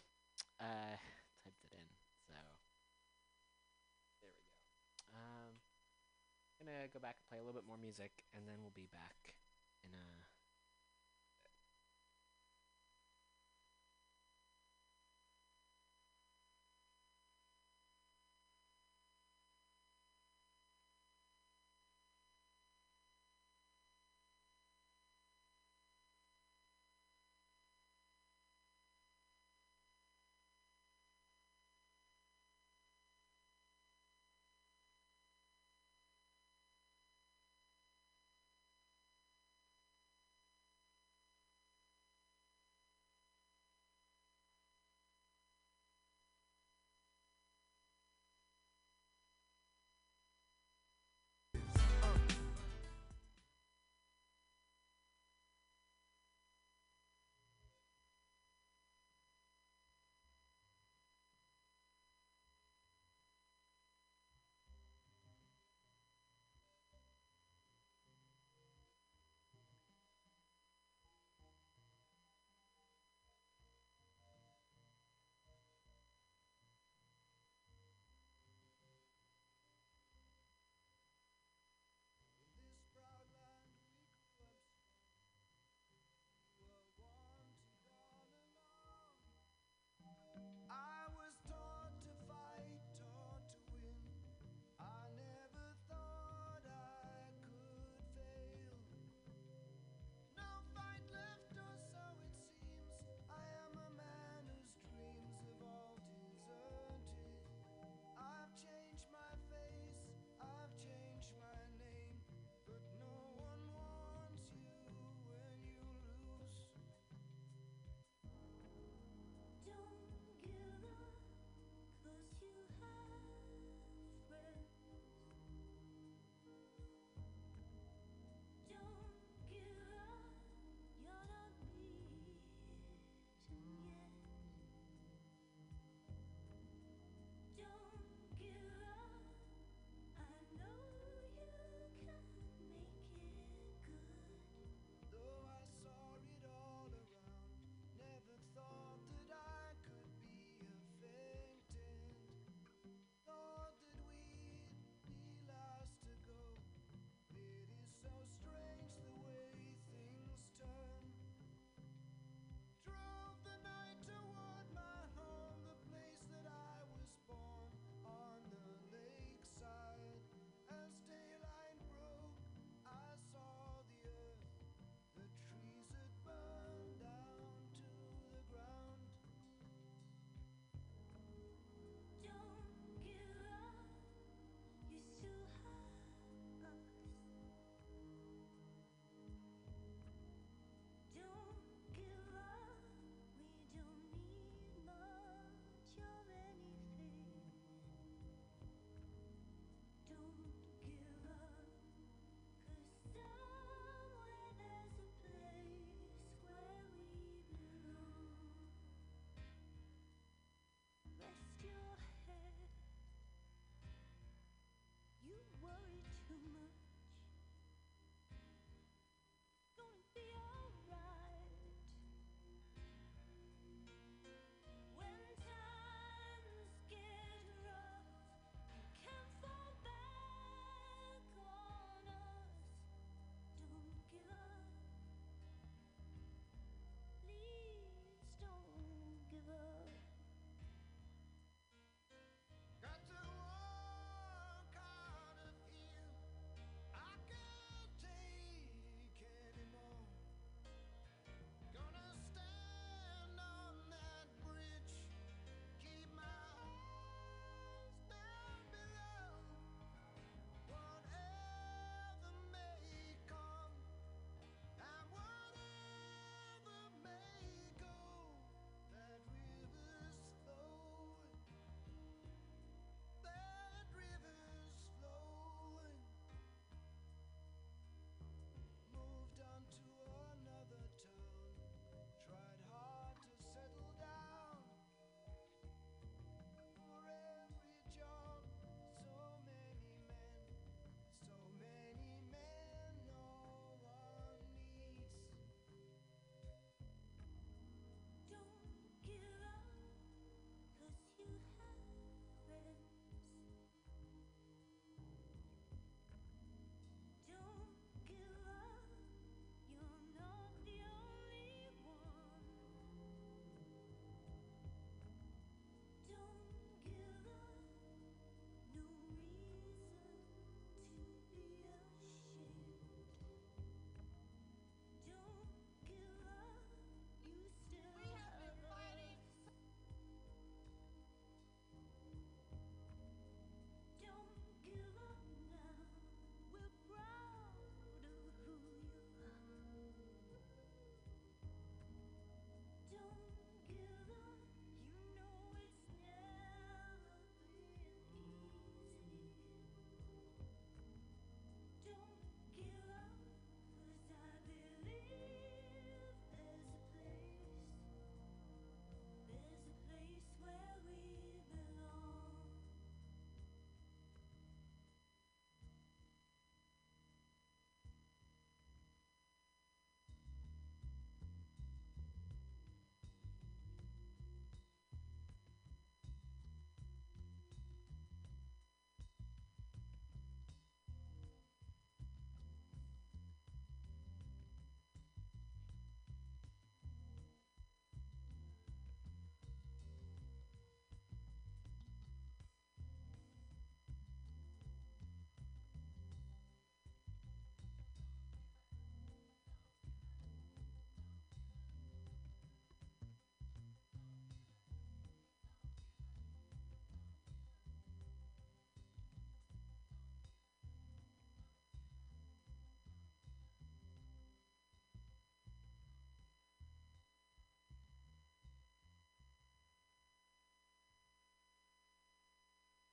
Uh, 0.61 0.97
typed 1.45 1.65
it 1.65 1.73
in, 1.73 1.89
so 2.29 2.37
there 4.21 4.29
we 4.29 4.41
go. 4.41 4.57
Um, 5.13 5.53
gonna 6.61 6.89
go 6.93 7.01
back 7.01 7.17
and 7.21 7.27
play 7.29 7.39
a 7.41 7.45
little 7.45 7.57
bit 7.57 7.67
more 7.67 7.81
music, 7.81 8.25
and 8.37 8.47
then 8.47 8.61
we'll 8.61 8.77
be 8.77 8.89
back 8.93 9.00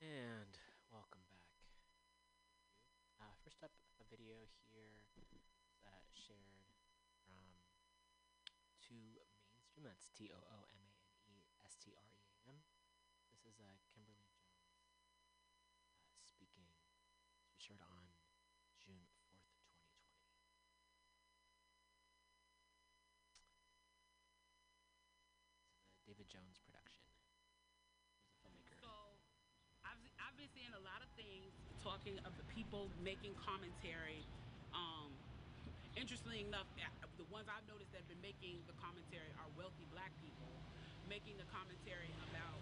And 0.07 0.55
welcome 0.87 1.27
back. 1.27 1.51
Uh, 3.19 3.35
first 3.43 3.59
up, 3.59 3.75
a 3.99 4.07
video 4.07 4.47
here 4.71 5.03
that 5.83 6.07
shared 6.15 6.71
from 7.27 7.43
to 8.87 8.95
mainstream. 9.51 9.83
That's 9.83 10.07
T 10.15 10.31
O 10.31 10.39
O 10.39 10.63
M 10.71 10.87
A 10.87 11.11
N 11.27 11.43
E 11.43 11.59
S 11.59 11.75
T 11.83 11.91
R 11.91 12.07
E 12.07 12.23
A 12.23 12.55
M. 12.55 12.63
This 13.35 13.43
is 13.51 13.59
uh, 13.59 13.67
Kimberly 13.91 14.23
Jones 14.23 14.79
uh, 14.79 16.23
speaking. 16.23 16.71
This 17.43 17.51
was 17.51 17.59
shared 17.59 17.83
on. 17.83 17.96
Been 30.47 30.63
seeing 30.63 30.79
a 30.79 30.85
lot 30.87 31.03
of 31.03 31.11
things 31.19 31.51
talking 31.83 32.15
of 32.23 32.31
the 32.39 32.47
people 32.55 32.87
making 33.03 33.35
commentary. 33.35 34.23
Um, 34.71 35.11
interestingly 35.99 36.47
enough, 36.47 36.71
uh, 36.79 36.87
the 37.19 37.27
ones 37.27 37.51
I've 37.51 37.67
noticed 37.67 37.91
that 37.91 38.07
have 38.07 38.07
been 38.07 38.23
making 38.23 38.63
the 38.63 38.71
commentary 38.79 39.27
are 39.43 39.49
wealthy 39.59 39.83
black 39.91 40.15
people 40.23 40.47
making 41.11 41.35
the 41.35 41.47
commentary 41.51 42.07
about 42.31 42.55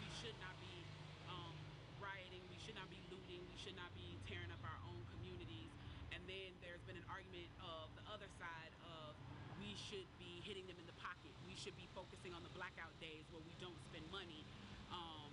we 0.00 0.08
should 0.16 0.32
not 0.40 0.56
be 0.64 0.80
um, 1.28 1.52
rioting, 2.00 2.40
we 2.48 2.56
should 2.56 2.72
not 2.72 2.88
be 2.88 2.96
looting, 3.12 3.44
we 3.52 3.58
should 3.60 3.76
not 3.76 3.92
be 3.92 4.16
tearing 4.24 4.48
up 4.48 4.62
our 4.64 4.80
own 4.88 5.04
communities. 5.12 5.68
And 6.16 6.24
then 6.24 6.56
there's 6.64 6.80
been 6.88 6.96
an 6.96 7.04
argument 7.12 7.52
of 7.60 7.92
the 8.00 8.04
other 8.08 8.32
side 8.40 8.72
of 8.96 9.12
we 9.60 9.76
should 9.76 10.08
be 10.16 10.40
hitting 10.40 10.64
them 10.64 10.80
in 10.80 10.88
the 10.88 10.96
pocket. 11.04 11.36
We 11.44 11.52
should 11.52 11.76
be 11.76 11.84
focusing 11.92 12.32
on 12.32 12.40
the 12.40 12.52
blackout 12.56 12.96
days 12.96 13.28
where 13.28 13.44
we 13.44 13.52
don't 13.60 13.76
spend 13.92 14.08
money. 14.08 14.40
Um, 14.88 15.28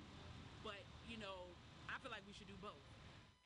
but 0.68 0.84
you 1.08 1.16
know, 1.16 1.53
feel 2.04 2.12
like 2.12 2.28
we 2.28 2.36
should 2.36 2.51
do 2.51 2.60
both. 2.60 2.84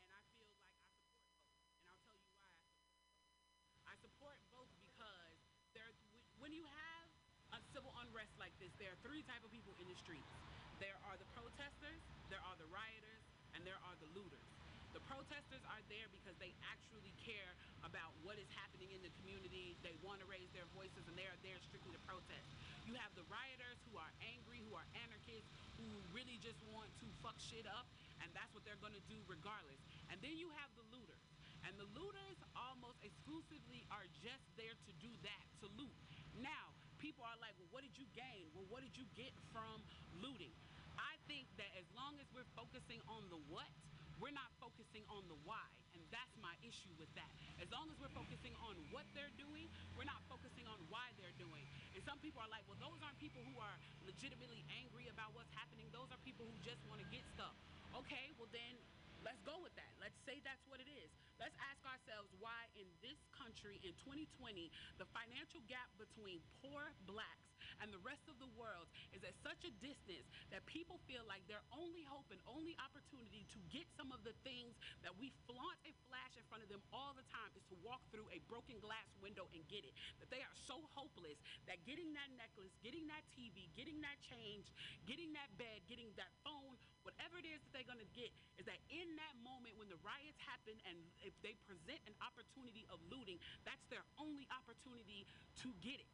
And 0.01 0.10
I 0.10 0.22
feel 0.34 0.49
like 0.49 0.66
I 0.66 0.74
support 0.82 0.97
both. 1.05 1.45
And 1.78 1.86
I'll 1.93 2.01
tell 2.10 2.18
you 2.18 2.26
why 2.41 2.49
I 2.49 2.58
support 2.66 2.89
both. 3.05 3.86
I 3.86 3.95
support 4.01 4.39
both 4.49 4.74
because 4.82 5.38
there, 5.78 5.93
when 6.41 6.49
you 6.49 6.66
have 6.66 7.05
a 7.53 7.62
civil 7.70 7.93
unrest 8.01 8.34
like 8.41 8.58
this, 8.58 8.74
there 8.82 8.89
are 8.89 8.99
three 9.05 9.22
type 9.30 9.45
of 9.45 9.53
people 9.53 9.78
in 9.78 9.86
the 9.86 9.93
streets. 10.01 10.34
There 10.82 10.97
are 11.05 11.22
the 11.22 11.30
protesters, 11.38 12.01
there 12.34 12.41
are 12.41 12.58
the 12.58 12.66
rioters, 12.74 13.22
and 13.53 13.62
there 13.62 13.78
are 13.86 13.93
the 14.01 14.10
looters. 14.18 14.49
The 14.97 15.05
protesters 15.05 15.62
are 15.70 15.84
there 15.93 16.10
because 16.10 16.34
they 16.41 16.49
actually 16.66 17.14
care 17.22 17.53
about 17.86 18.10
what 18.26 18.41
is 18.41 18.49
happening 18.58 18.89
in 18.89 19.05
the 19.05 19.14
community. 19.22 19.78
They 19.86 19.93
want 20.01 20.18
to 20.26 20.26
raise 20.26 20.49
their 20.58 20.66
voices 20.74 21.05
and 21.05 21.14
they 21.14 21.30
are 21.30 21.38
there 21.45 21.62
strictly 21.62 21.93
to 21.93 22.01
protest. 22.10 22.49
You 22.89 22.97
have 22.97 23.14
the 23.14 23.26
rioters 23.30 23.78
who 23.86 24.01
are 24.01 24.10
angry, 24.26 24.66
who 24.66 24.74
are 24.74 24.88
anarchists, 25.05 25.53
who 25.78 25.86
really 26.10 26.41
just 26.41 26.58
want 26.74 26.89
to 26.97 27.05
fuck 27.22 27.38
shit 27.38 27.70
up, 27.70 27.86
and 28.22 28.30
that's 28.34 28.51
what 28.53 28.65
they're 28.65 28.80
going 28.80 28.95
to 28.95 29.05
do 29.09 29.18
regardless. 29.30 29.82
And 30.09 30.18
then 30.22 30.36
you 30.38 30.49
have 30.57 30.72
the 30.78 30.86
looters. 30.89 31.26
And 31.65 31.74
the 31.76 31.89
looters 31.97 32.39
almost 32.55 33.01
exclusively 33.03 33.84
are 33.91 34.05
just 34.24 34.45
there 34.55 34.74
to 34.74 34.91
do 35.03 35.11
that, 35.26 35.43
to 35.61 35.68
loot. 35.76 35.93
Now, 36.39 36.72
people 37.01 37.26
are 37.26 37.38
like, 37.41 37.57
well, 37.57 37.70
what 37.74 37.84
did 37.84 37.97
you 37.97 38.07
gain? 38.13 38.47
Well, 38.53 38.65
what 38.70 38.86
did 38.86 38.95
you 38.95 39.05
get 39.18 39.34
from 39.51 39.82
looting? 40.22 40.53
I 40.97 41.18
think 41.30 41.45
that 41.61 41.70
as 41.78 41.86
long 41.93 42.18
as 42.18 42.26
we're 42.34 42.47
focusing 42.57 43.01
on 43.09 43.26
the 43.30 43.38
what, 43.49 43.70
we're 44.18 44.34
not 44.34 44.49
focusing 44.57 45.05
on 45.13 45.22
the 45.30 45.38
why. 45.45 45.61
And 45.93 46.01
that's 46.09 46.34
my 46.41 46.53
issue 46.65 46.93
with 46.97 47.09
that. 47.13 47.30
As 47.61 47.70
long 47.70 47.86
as 47.89 47.97
we're 48.01 48.13
focusing 48.13 48.53
on 48.65 48.74
what 48.89 49.05
they're 49.13 49.34
doing, 49.38 49.70
we're 49.93 50.09
not 50.09 50.22
focusing 50.26 50.65
on 50.65 50.82
why 50.89 51.05
they're 51.22 51.38
doing. 51.38 51.65
And 51.93 52.01
some 52.01 52.18
people 52.22 52.41
are 52.41 52.49
like, 52.49 52.65
well, 52.65 52.82
those 52.82 52.97
aren't 53.05 53.18
people 53.22 53.45
who 53.45 53.57
are 53.61 53.78
legitimately 54.05 54.65
angry 54.82 55.09
about 55.09 55.38
what's 55.38 55.53
happening. 55.53 55.86
Those 55.93 56.09
are 56.09 56.22
people 56.26 56.49
who 56.49 56.57
just 56.65 56.82
want 56.89 57.01
to 57.01 57.07
get 57.13 57.26
stuff. 57.30 57.53
Okay, 57.95 58.33
well 58.38 58.49
then 58.51 58.75
let's 59.23 59.41
go 59.43 59.57
with 59.63 59.73
that. 59.75 59.91
Let's 59.99 60.17
say 60.23 60.39
that's 60.43 60.63
what 60.69 60.79
it 60.79 60.88
is. 60.88 61.09
Let's 61.38 61.55
ask 61.69 61.81
ourselves 61.85 62.29
why 62.41 62.69
in 62.73 62.88
this 63.03 63.17
country 63.33 63.77
in 63.85 63.93
2020, 64.01 64.71
the 64.97 65.07
financial 65.13 65.61
gap 65.69 65.89
between 66.01 66.41
poor 66.63 66.93
blacks 67.05 67.45
and 67.81 67.93
the 67.93 68.01
rest 68.01 68.25
of 68.25 68.38
the 68.41 68.49
world 68.57 68.89
is 69.13 69.21
at 69.21 69.38
such 69.45 69.61
a 69.65 69.71
distance 69.77 70.25
that 70.49 70.65
people 70.65 70.97
feel 71.05 71.21
like 71.29 71.45
their 71.45 71.61
only 71.69 72.01
hope 72.09 72.25
and 72.33 72.41
only 72.49 72.73
opportunity 72.81 73.45
to 73.53 73.59
get 73.69 73.85
some 73.93 74.09
of 74.09 74.21
the 74.25 74.33
things 74.41 74.73
that 75.05 75.13
we 75.17 75.29
flaunt 75.45 75.77
and 75.85 75.93
flash 76.09 76.33
in 76.38 76.45
front 76.49 76.65
of 76.65 76.69
them 76.69 76.81
all 76.89 77.13
the 77.13 77.25
time 77.29 77.51
is 77.53 77.65
to 77.69 77.77
walk 77.85 78.01
through 78.09 78.25
a 78.33 78.41
broken 78.49 78.77
glass 78.81 79.09
window 79.21 79.45
and 79.53 79.61
get 79.69 79.85
it. 79.85 79.93
That 80.17 80.33
they 80.33 80.41
are 80.41 80.57
so 80.65 80.81
hopeless 80.97 81.38
that 81.69 81.81
getting 81.85 82.13
that 82.17 82.29
necklace, 82.33 82.73
getting 82.81 83.05
that 83.13 83.25
TV, 83.33 83.69
getting 83.77 84.01
that 84.01 84.17
change, 84.25 84.69
getting 85.05 85.33
that 85.38 85.49
bed, 85.61 85.85
getting 85.85 86.09
that 86.17 86.33
phone, 86.41 86.77
whatever 87.08 87.39
it 87.39 87.47
is 87.47 87.64
that 87.64 87.72
they're 87.72 87.88
going 87.88 88.03
to 88.03 88.12
get, 88.12 88.28
is 88.60 88.68
that 88.68 88.84
in 88.91 89.08
that 89.16 89.36
moment 89.39 89.80
when 89.80 89.88
the 89.88 89.95
riots 90.03 90.36
happen 90.43 90.76
and 90.84 90.99
if 91.24 91.32
they 91.39 91.55
present 91.64 92.03
an 92.03 92.12
opportunity 92.20 92.84
of 92.91 92.99
looting, 93.08 93.39
that's 93.64 93.88
their 93.88 94.03
only 94.20 94.43
opportunity 94.51 95.24
to 95.64 95.72
get 95.80 96.03
it. 96.03 96.12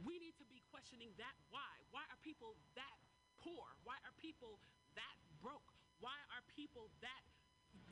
We 0.00 0.16
need 0.16 0.32
to 0.40 0.48
be 0.48 0.64
questioning 0.72 1.12
that 1.20 1.36
why. 1.52 1.84
Why 1.92 2.08
are 2.08 2.16
people 2.24 2.56
that 2.80 2.96
poor? 3.44 3.68
Why 3.84 4.00
are 4.08 4.16
people 4.16 4.56
that 4.96 5.16
broke? 5.44 5.68
Why 6.00 6.16
are 6.32 6.40
people 6.56 6.88
that 7.04 7.22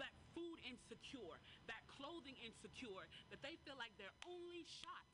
that 0.01 0.17
food 0.33 0.61
insecure, 0.65 1.37
that 1.69 1.81
clothing 2.01 2.37
insecure, 2.41 3.05
that 3.29 3.41
they 3.45 3.57
feel 3.69 3.77
like 3.77 3.93
their 4.01 4.13
only 4.29 4.65
shot, 4.65 5.05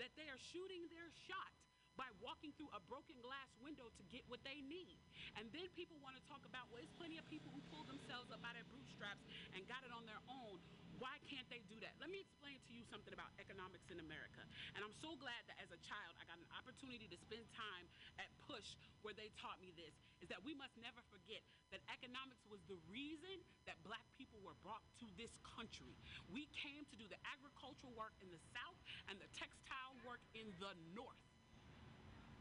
that 0.00 0.12
they 0.16 0.28
are 0.32 0.40
shooting 0.40 0.88
their 0.88 1.08
shot 1.28 1.52
by 1.98 2.08
walking 2.22 2.54
through 2.56 2.70
a 2.74 2.82
broken 2.90 3.16
glass 3.22 3.50
window 3.62 3.88
to 3.94 4.02
get 4.10 4.22
what 4.28 4.42
they 4.46 4.62
need. 4.66 4.98
And 5.38 5.46
then 5.54 5.66
people 5.74 5.98
want 6.02 6.18
to 6.18 6.24
talk 6.26 6.42
about, 6.46 6.68
well, 6.70 6.82
there's 6.82 6.92
plenty 6.98 7.18
of 7.18 7.26
people 7.30 7.50
who 7.54 7.62
pulled 7.70 7.86
themselves 7.90 8.30
up 8.30 8.42
out 8.42 8.56
of 8.58 8.66
bootstraps 8.70 9.22
and 9.54 9.62
got 9.70 9.82
it 9.86 9.92
on 9.94 10.06
their 10.06 10.20
own. 10.30 10.58
Why 11.00 11.16
can't 11.32 11.48
they 11.48 11.64
do 11.64 11.80
that? 11.80 11.96
Let 11.96 12.12
me 12.12 12.20
explain 12.20 12.60
to 12.60 12.70
you 12.76 12.84
something 12.92 13.16
about 13.16 13.32
economics 13.40 13.88
in 13.88 14.04
America. 14.04 14.44
And 14.76 14.84
I'm 14.84 14.92
so 15.00 15.16
glad 15.16 15.40
that 15.48 15.56
as 15.56 15.72
a 15.72 15.80
child, 15.80 16.12
I 16.20 16.28
got 16.28 16.36
an 16.36 16.50
opportunity 16.52 17.08
to 17.08 17.16
spend 17.16 17.40
time 17.56 17.88
at 18.20 18.28
Push 18.44 18.76
where 19.00 19.16
they 19.16 19.32
taught 19.40 19.56
me 19.64 19.72
this, 19.80 19.96
is 20.20 20.28
that 20.28 20.44
we 20.44 20.52
must 20.52 20.76
never 20.76 21.00
forget 21.08 21.40
that 21.72 21.80
economics 21.88 22.44
was 22.52 22.60
the 22.68 22.76
reason 22.92 23.40
that 23.64 23.80
black 23.80 24.04
people 24.20 24.44
were 24.44 24.58
brought 24.60 24.84
to 25.00 25.08
this 25.16 25.32
country. 25.56 25.96
We 26.28 26.44
came 26.52 26.84
to 26.92 26.96
do 27.00 27.08
the 27.08 27.16
agricultural 27.32 27.96
work 27.96 28.12
in 28.20 28.28
the 28.28 28.42
South 28.52 28.76
and 29.08 29.16
the 29.16 29.30
textile 29.32 29.96
work 30.04 30.20
in 30.36 30.52
the 30.60 30.76
North. 30.92 31.29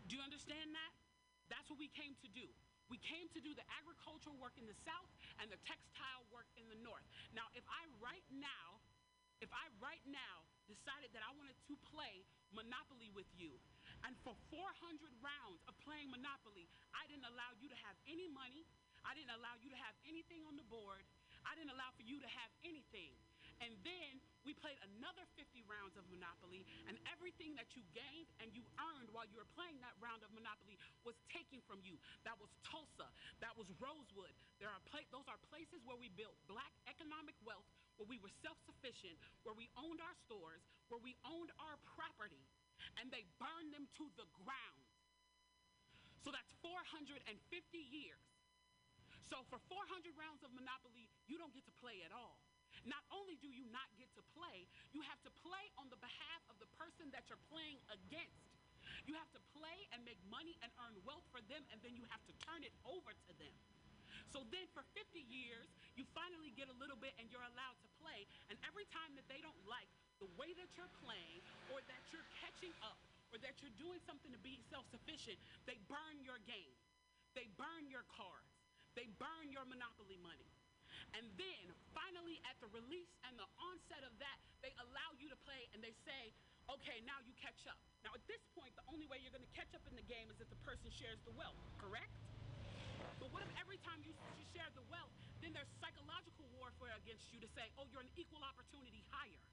Do 0.10 0.18
you 0.18 0.26
understand 0.26 0.74
that? 0.74 0.94
That's 1.54 1.70
what 1.70 1.78
we 1.78 1.94
came 1.94 2.18
to 2.26 2.30
do. 2.34 2.50
We 2.90 2.98
came 3.06 3.30
to 3.38 3.42
do 3.46 3.54
the 3.54 3.66
agricultural 3.78 4.34
work 4.42 4.58
in 4.58 4.66
the 4.66 4.74
South 4.82 5.10
and 5.38 5.54
the 5.54 5.62
textile 5.62 6.26
work 6.34 6.50
in 6.58 6.66
the 6.66 6.80
North. 6.82 7.06
Now, 7.38 7.46
if 7.54 7.62
I 7.70 7.86
right 8.02 8.26
now, 8.34 8.82
if 9.46 9.54
I 9.54 9.70
right 9.78 10.02
now 10.10 10.50
decided 10.66 11.14
that 11.14 11.22
I 11.22 11.30
wanted 11.38 11.54
to 11.70 11.78
play 11.94 12.26
Monopoly 12.50 13.14
with 13.14 13.30
you, 13.38 13.54
and 14.02 14.18
for 14.26 14.34
400 14.50 14.66
rounds 15.22 15.62
of 15.70 15.78
playing 15.86 16.10
Monopoly, 16.10 16.66
I 16.98 17.06
didn't 17.06 17.30
allow 17.30 17.54
you 17.62 17.70
to 17.70 17.78
have 17.86 17.94
any 18.10 18.26
money, 18.34 18.66
I 19.06 19.14
didn't 19.14 19.38
allow 19.38 19.54
you 19.62 19.70
to 19.70 19.80
have 19.80 19.94
anything 20.10 20.42
on 20.50 20.58
the 20.58 20.66
board, 20.66 21.06
I 21.46 21.54
didn't 21.54 21.70
allow 21.70 21.94
for 21.94 22.02
you 22.02 22.18
to 22.18 22.30
have 22.42 22.50
anything. 22.66 23.14
And 23.60 23.76
then 23.84 24.24
we 24.48 24.56
played 24.56 24.80
another 24.96 25.28
50 25.36 25.68
rounds 25.68 26.00
of 26.00 26.08
Monopoly, 26.08 26.64
and 26.88 26.96
everything 27.12 27.54
that 27.60 27.76
you 27.76 27.84
gained 27.92 28.32
and 28.40 28.50
you 28.56 28.64
earned 28.80 29.12
while 29.12 29.28
you 29.28 29.36
were 29.36 29.52
playing 29.54 29.78
that 29.84 29.94
round 30.00 30.24
of 30.24 30.32
Monopoly 30.32 30.80
was 31.04 31.20
taken 31.28 31.60
from 31.68 31.84
you. 31.84 32.00
That 32.24 32.40
was 32.40 32.48
Tulsa. 32.64 33.12
That 33.44 33.54
was 33.60 33.68
Rosewood. 33.78 34.32
There 34.64 34.72
are 34.72 34.80
pla- 34.88 35.06
those 35.12 35.28
are 35.28 35.38
places 35.52 35.84
where 35.84 36.00
we 36.00 36.08
built 36.16 36.40
black 36.48 36.72
economic 36.88 37.36
wealth, 37.44 37.68
where 38.00 38.08
we 38.08 38.18
were 38.24 38.32
self-sufficient, 38.40 39.20
where 39.44 39.56
we 39.56 39.68
owned 39.76 40.00
our 40.00 40.16
stores, 40.24 40.64
where 40.88 41.04
we 41.04 41.20
owned 41.28 41.52
our 41.60 41.76
property, 42.00 42.48
and 42.98 43.12
they 43.12 43.28
burned 43.44 43.76
them 43.76 43.92
to 44.00 44.08
the 44.16 44.28
ground. 44.40 44.84
So 46.24 46.32
that's 46.32 46.52
450 46.64 47.22
years. 47.76 48.24
So 49.30 49.46
for 49.52 49.62
400 49.70 50.10
rounds 50.18 50.42
of 50.42 50.50
Monopoly, 50.58 51.06
you 51.30 51.38
don't 51.38 51.54
get 51.54 51.64
to 51.70 51.76
play 51.78 52.02
at 52.02 52.10
all. 52.10 52.42
Not 52.88 53.04
only 53.12 53.36
do 53.40 53.50
you 53.50 53.66
not 53.74 53.88
get 54.00 54.08
to 54.16 54.24
play, 54.36 54.68
you 54.96 55.04
have 55.08 55.20
to 55.28 55.32
play 55.44 55.66
on 55.76 55.92
the 55.92 56.00
behalf 56.00 56.42
of 56.48 56.56
the 56.62 56.70
person 56.80 57.12
that 57.12 57.28
you're 57.28 57.42
playing 57.52 57.80
against. 57.92 58.46
You 59.08 59.18
have 59.18 59.30
to 59.34 59.42
play 59.58 59.90
and 59.92 60.06
make 60.06 60.20
money 60.30 60.56
and 60.62 60.70
earn 60.86 60.96
wealth 61.04 61.26
for 61.34 61.42
them, 61.50 61.66
and 61.74 61.82
then 61.82 61.98
you 61.98 62.06
have 62.14 62.22
to 62.30 62.34
turn 62.46 62.62
it 62.62 62.74
over 62.86 63.12
to 63.12 63.32
them. 63.42 63.56
So 64.30 64.46
then 64.54 64.66
for 64.78 64.86
50 64.94 65.26
years, 65.26 65.66
you 65.98 66.06
finally 66.14 66.54
get 66.54 66.70
a 66.70 66.78
little 66.78 66.98
bit 66.98 67.18
and 67.18 67.26
you're 67.34 67.46
allowed 67.50 67.78
to 67.82 67.90
play. 67.98 68.30
And 68.54 68.58
every 68.62 68.86
time 68.94 69.18
that 69.18 69.26
they 69.26 69.42
don't 69.42 69.58
like 69.66 69.90
the 70.22 70.30
way 70.38 70.54
that 70.54 70.70
you're 70.78 70.92
playing 71.02 71.42
or 71.74 71.82
that 71.90 72.02
you're 72.14 72.26
catching 72.38 72.74
up 72.86 73.00
or 73.34 73.42
that 73.42 73.58
you're 73.62 73.74
doing 73.82 73.98
something 74.06 74.30
to 74.30 74.42
be 74.46 74.62
self 74.70 74.86
sufficient, 74.94 75.42
they 75.66 75.82
burn 75.90 76.22
your 76.22 76.38
game. 76.46 76.78
They 77.34 77.50
burn 77.58 77.90
your 77.90 78.06
cards. 78.14 78.54
They 78.94 79.10
burn 79.18 79.50
your 79.50 79.66
monopoly 79.66 80.18
money. 80.22 80.50
And 81.18 81.26
then 81.38 81.64
finally, 81.96 82.38
at 82.48 82.58
the 82.62 82.70
release 82.72 83.12
and 83.28 83.36
the 83.38 83.50
onset 83.60 84.04
of 84.06 84.14
that, 84.22 84.38
they 84.62 84.74
allow 84.82 85.10
you 85.18 85.30
to 85.32 85.38
play 85.44 85.70
and 85.74 85.82
they 85.82 85.94
say, 86.06 86.34
okay, 86.70 87.02
now 87.06 87.18
you 87.26 87.34
catch 87.42 87.66
up. 87.66 87.80
Now, 88.06 88.14
at 88.14 88.24
this 88.30 88.42
point, 88.54 88.72
the 88.78 88.86
only 88.88 89.10
way 89.10 89.20
you're 89.20 89.34
going 89.34 89.46
to 89.46 89.56
catch 89.58 89.74
up 89.74 89.84
in 89.90 89.98
the 89.98 90.06
game 90.06 90.30
is 90.30 90.38
if 90.40 90.48
the 90.48 90.62
person 90.62 90.94
shares 90.94 91.20
the 91.26 91.34
wealth, 91.34 91.58
correct? 91.82 92.14
But 93.20 93.36
what 93.36 93.44
if 93.44 93.52
every 93.60 93.82
time 93.84 94.00
you, 94.06 94.16
you 94.38 94.46
share 94.56 94.70
the 94.78 94.86
wealth, 94.88 95.12
then 95.44 95.52
there's 95.52 95.68
psychological 95.84 96.48
warfare 96.56 96.96
against 96.96 97.28
you 97.36 97.44
to 97.44 97.50
say, 97.52 97.68
oh, 97.76 97.84
you're 97.92 98.06
an 98.06 98.14
equal 98.16 98.40
opportunity 98.48 99.04
hire? 99.12 99.44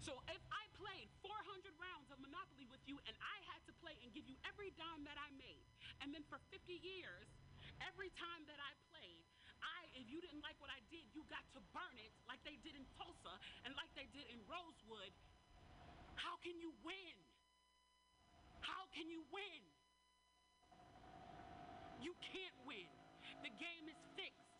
So 0.00 0.16
if 0.30 0.42
I 0.54 0.64
played 0.78 1.10
400 1.20 1.34
rounds 1.82 2.08
of 2.14 2.22
Monopoly 2.22 2.70
with 2.70 2.80
you 2.86 2.94
and 3.10 3.14
I 3.18 3.36
had 3.50 3.60
to 3.66 3.74
play 3.82 3.98
and 4.06 4.14
give 4.14 4.24
you 4.24 4.38
every 4.46 4.70
dime 4.78 5.02
that 5.04 5.18
I 5.18 5.34
made, 5.36 5.66
and 6.00 6.14
then 6.14 6.22
for 6.30 6.38
50 6.48 6.62
years, 6.78 7.26
every 7.82 8.14
time 8.14 8.46
that 8.46 8.62
I 8.62 8.72
played, 8.94 9.25
if 9.96 10.04
you 10.12 10.20
didn't 10.20 10.44
like 10.44 10.60
what 10.60 10.68
I 10.68 10.80
did, 10.92 11.08
you 11.16 11.24
got 11.32 11.42
to 11.56 11.60
burn 11.72 11.96
it 11.96 12.12
like 12.28 12.40
they 12.44 12.60
did 12.60 12.76
in 12.76 12.84
Tulsa 13.00 13.32
and 13.64 13.72
like 13.80 13.88
they 13.96 14.06
did 14.12 14.28
in 14.28 14.38
Rosewood. 14.44 15.12
How 16.20 16.36
can 16.44 16.56
you 16.60 16.76
win? 16.84 17.16
How 18.60 18.84
can 18.92 19.08
you 19.08 19.24
win? 19.32 19.60
You 22.04 22.12
can't 22.20 22.56
win. 22.68 22.88
The 23.40 23.52
game 23.56 23.88
is 23.88 23.96
fixed. 24.12 24.52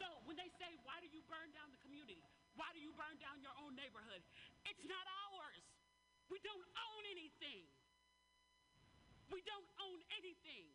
So 0.00 0.08
when 0.24 0.40
they 0.40 0.48
say, 0.56 0.72
why 0.88 0.96
do 1.04 1.08
you 1.12 1.20
burn 1.28 1.52
down 1.52 1.68
the 1.68 1.80
community? 1.84 2.24
Why 2.56 2.72
do 2.72 2.80
you 2.80 2.96
burn 2.96 3.20
down 3.20 3.36
your 3.44 3.52
own 3.60 3.76
neighborhood? 3.76 4.24
It's 4.64 4.84
not 4.88 5.04
ours. 5.28 5.64
We 6.32 6.40
don't 6.40 6.68
own 6.88 7.02
anything. 7.12 7.68
We 9.28 9.44
don't 9.44 9.68
own 9.78 10.00
anything. 10.16 10.66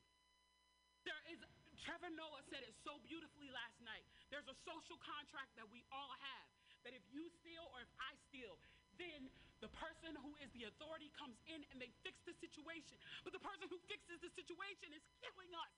There 1.04 1.22
is, 1.34 1.42
Trevor 1.86 2.10
Noah 2.18 2.42
said 2.50 2.66
it 2.66 2.74
so 2.82 2.98
beautifully 3.06 3.54
last 3.54 3.78
night. 3.86 4.02
There's 4.34 4.50
a 4.50 4.58
social 4.66 4.98
contract 5.06 5.54
that 5.54 5.70
we 5.70 5.86
all 5.94 6.10
have 6.18 6.48
that 6.82 6.98
if 6.98 7.06
you 7.14 7.30
steal 7.30 7.62
or 7.78 7.86
if 7.86 7.92
I 8.02 8.18
steal, 8.26 8.58
then 8.98 9.30
the 9.62 9.70
person 9.78 10.18
who 10.18 10.34
is 10.42 10.50
the 10.58 10.66
authority 10.66 11.14
comes 11.14 11.38
in 11.46 11.62
and 11.70 11.78
they 11.78 11.94
fix 12.02 12.18
the 12.26 12.34
situation. 12.42 12.98
But 13.22 13.38
the 13.38 13.44
person 13.44 13.70
who 13.70 13.78
fixes 13.86 14.18
the 14.18 14.34
situation 14.34 14.98
is 14.98 15.06
killing 15.22 15.54
us. 15.54 15.74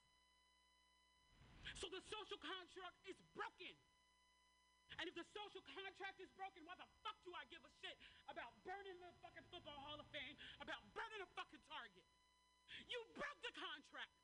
So 1.76 1.92
the 1.92 2.00
social 2.08 2.40
contract 2.40 3.04
is 3.04 3.20
broken. 3.36 3.76
And 4.96 5.04
if 5.06 5.14
the 5.14 5.28
social 5.36 5.60
contract 5.76 6.24
is 6.24 6.32
broken, 6.40 6.64
why 6.64 6.74
the 6.80 6.88
fuck 7.04 7.20
do 7.28 7.36
I 7.36 7.44
give 7.52 7.60
a 7.60 7.72
shit 7.84 8.00
about 8.32 8.56
burning 8.64 8.96
the 8.96 9.12
fucking 9.20 9.44
Football 9.52 9.76
Hall 9.84 10.00
of 10.00 10.08
Fame, 10.08 10.34
about 10.64 10.80
burning 10.96 11.20
a 11.20 11.28
fucking 11.36 11.60
Target? 11.68 12.08
You 12.88 12.98
broke 13.12 13.40
the 13.44 13.52
contract 13.52 14.16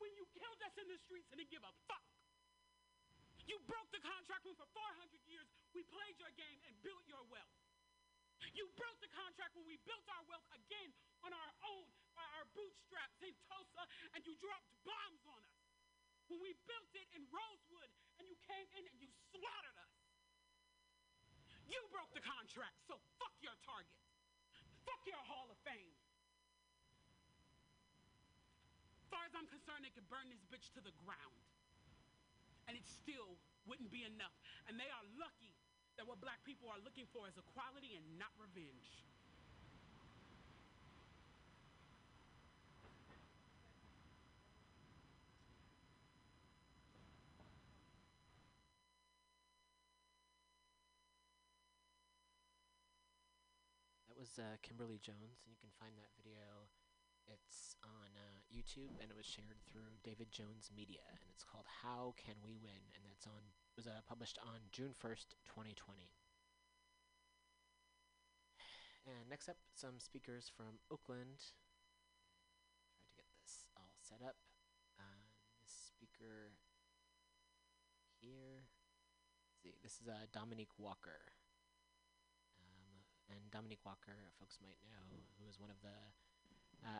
when 0.00 0.10
you 0.16 0.24
killed 0.34 0.60
us 0.64 0.74
in 0.80 0.88
the 0.88 0.98
streets 1.04 1.28
and 1.30 1.38
didn't 1.38 1.52
give 1.52 1.64
a 1.64 1.74
fuck. 1.86 2.04
You 3.46 3.60
broke 3.68 3.88
the 3.92 4.02
contract 4.02 4.42
when 4.42 4.56
for 4.56 4.68
400 4.72 5.20
years 5.28 5.46
we 5.76 5.84
played 5.86 6.16
your 6.18 6.32
game 6.34 6.58
and 6.66 6.74
built 6.82 7.04
your 7.06 7.22
wealth. 7.28 7.60
You 8.56 8.66
broke 8.74 8.98
the 9.04 9.12
contract 9.12 9.54
when 9.54 9.68
we 9.68 9.76
built 9.84 10.04
our 10.08 10.24
wealth 10.26 10.48
again 10.56 10.90
on 11.22 11.30
our 11.30 11.52
own, 11.68 11.86
by 12.16 12.24
our 12.40 12.46
bootstraps 12.56 13.20
in 13.20 13.36
Tulsa, 13.46 13.84
and 14.16 14.24
you 14.24 14.32
dropped 14.40 14.68
bombs 14.82 15.22
on 15.28 15.40
us. 15.44 15.60
When 16.32 16.40
we 16.40 16.56
built 16.64 16.90
it 16.96 17.08
in 17.12 17.26
Rosewood, 17.28 17.90
and 18.20 18.28
you 18.28 18.36
came 18.44 18.68
in 18.76 18.84
and 18.84 18.96
you 19.00 19.08
slaughtered 19.32 19.78
us. 19.80 19.96
You 21.64 21.80
broke 21.88 22.12
the 22.12 22.20
contract, 22.20 22.76
so 22.84 23.00
fuck 23.16 23.32
your 23.40 23.56
Target. 23.64 23.96
Fuck 24.84 25.00
your 25.08 25.22
Hall 25.24 25.48
of 25.48 25.56
Fame. 25.64 25.96
As 28.92 28.99
far 29.10 29.26
as 29.26 29.34
I'm 29.34 29.50
concerned, 29.50 29.82
they 29.82 29.90
could 29.90 30.06
burn 30.06 30.30
this 30.30 30.46
bitch 30.46 30.70
to 30.78 30.80
the 30.80 30.94
ground. 31.02 31.42
And 32.70 32.78
it 32.78 32.86
still 32.86 33.34
wouldn't 33.66 33.90
be 33.90 34.06
enough. 34.06 34.32
And 34.70 34.78
they 34.78 34.86
are 34.86 35.04
lucky 35.18 35.58
that 35.98 36.06
what 36.06 36.22
black 36.22 36.38
people 36.46 36.70
are 36.70 36.78
looking 36.80 37.10
for 37.10 37.26
is 37.26 37.34
equality 37.34 37.98
and 37.98 38.06
not 38.16 38.30
revenge. 38.38 39.04
That 54.08 54.16
was 54.16 54.38
uh, 54.38 54.56
Kimberly 54.62 55.02
Jones, 55.02 55.42
and 55.42 55.50
you 55.50 55.58
can 55.58 55.74
find 55.76 55.92
that 55.98 56.14
video. 56.16 56.70
It's 57.30 57.78
on 57.86 58.10
uh, 58.18 58.42
YouTube, 58.50 58.98
and 58.98 59.06
it 59.06 59.16
was 59.16 59.26
shared 59.26 59.62
through 59.70 60.02
David 60.02 60.34
Jones 60.34 60.74
Media, 60.74 61.06
and 61.22 61.30
it's 61.30 61.46
called 61.46 61.66
"How 61.86 62.18
Can 62.18 62.34
We 62.42 62.58
Win?" 62.58 62.82
and 62.98 63.06
that's 63.06 63.26
on 63.30 63.54
was 63.78 63.86
uh, 63.86 64.02
published 64.04 64.36
on 64.42 64.66
June 64.74 64.90
first, 64.98 65.38
2020. 65.46 66.10
And 69.06 69.30
next 69.30 69.48
up, 69.48 69.56
some 69.72 70.02
speakers 70.02 70.50
from 70.50 70.82
Oakland. 70.90 71.54
Try 72.92 73.06
to 73.06 73.14
get 73.16 73.30
this 73.40 73.64
all 73.78 73.94
set 74.02 74.20
up. 74.26 74.36
Uh, 74.98 75.30
this 75.62 75.94
speaker 75.94 76.52
here. 78.20 78.66
Let's 79.48 79.62
see, 79.62 79.74
this 79.80 80.02
is 80.02 80.10
uh, 80.10 80.26
Dominique 80.34 80.74
Walker. 80.76 81.30
Um, 82.60 83.06
and 83.30 83.40
Dominique 83.54 83.86
Walker, 83.86 84.34
folks 84.36 84.58
might 84.60 84.82
know, 84.84 85.24
who 85.40 85.48
is 85.48 85.56
one 85.56 85.70
of 85.70 85.80
the 85.80 85.96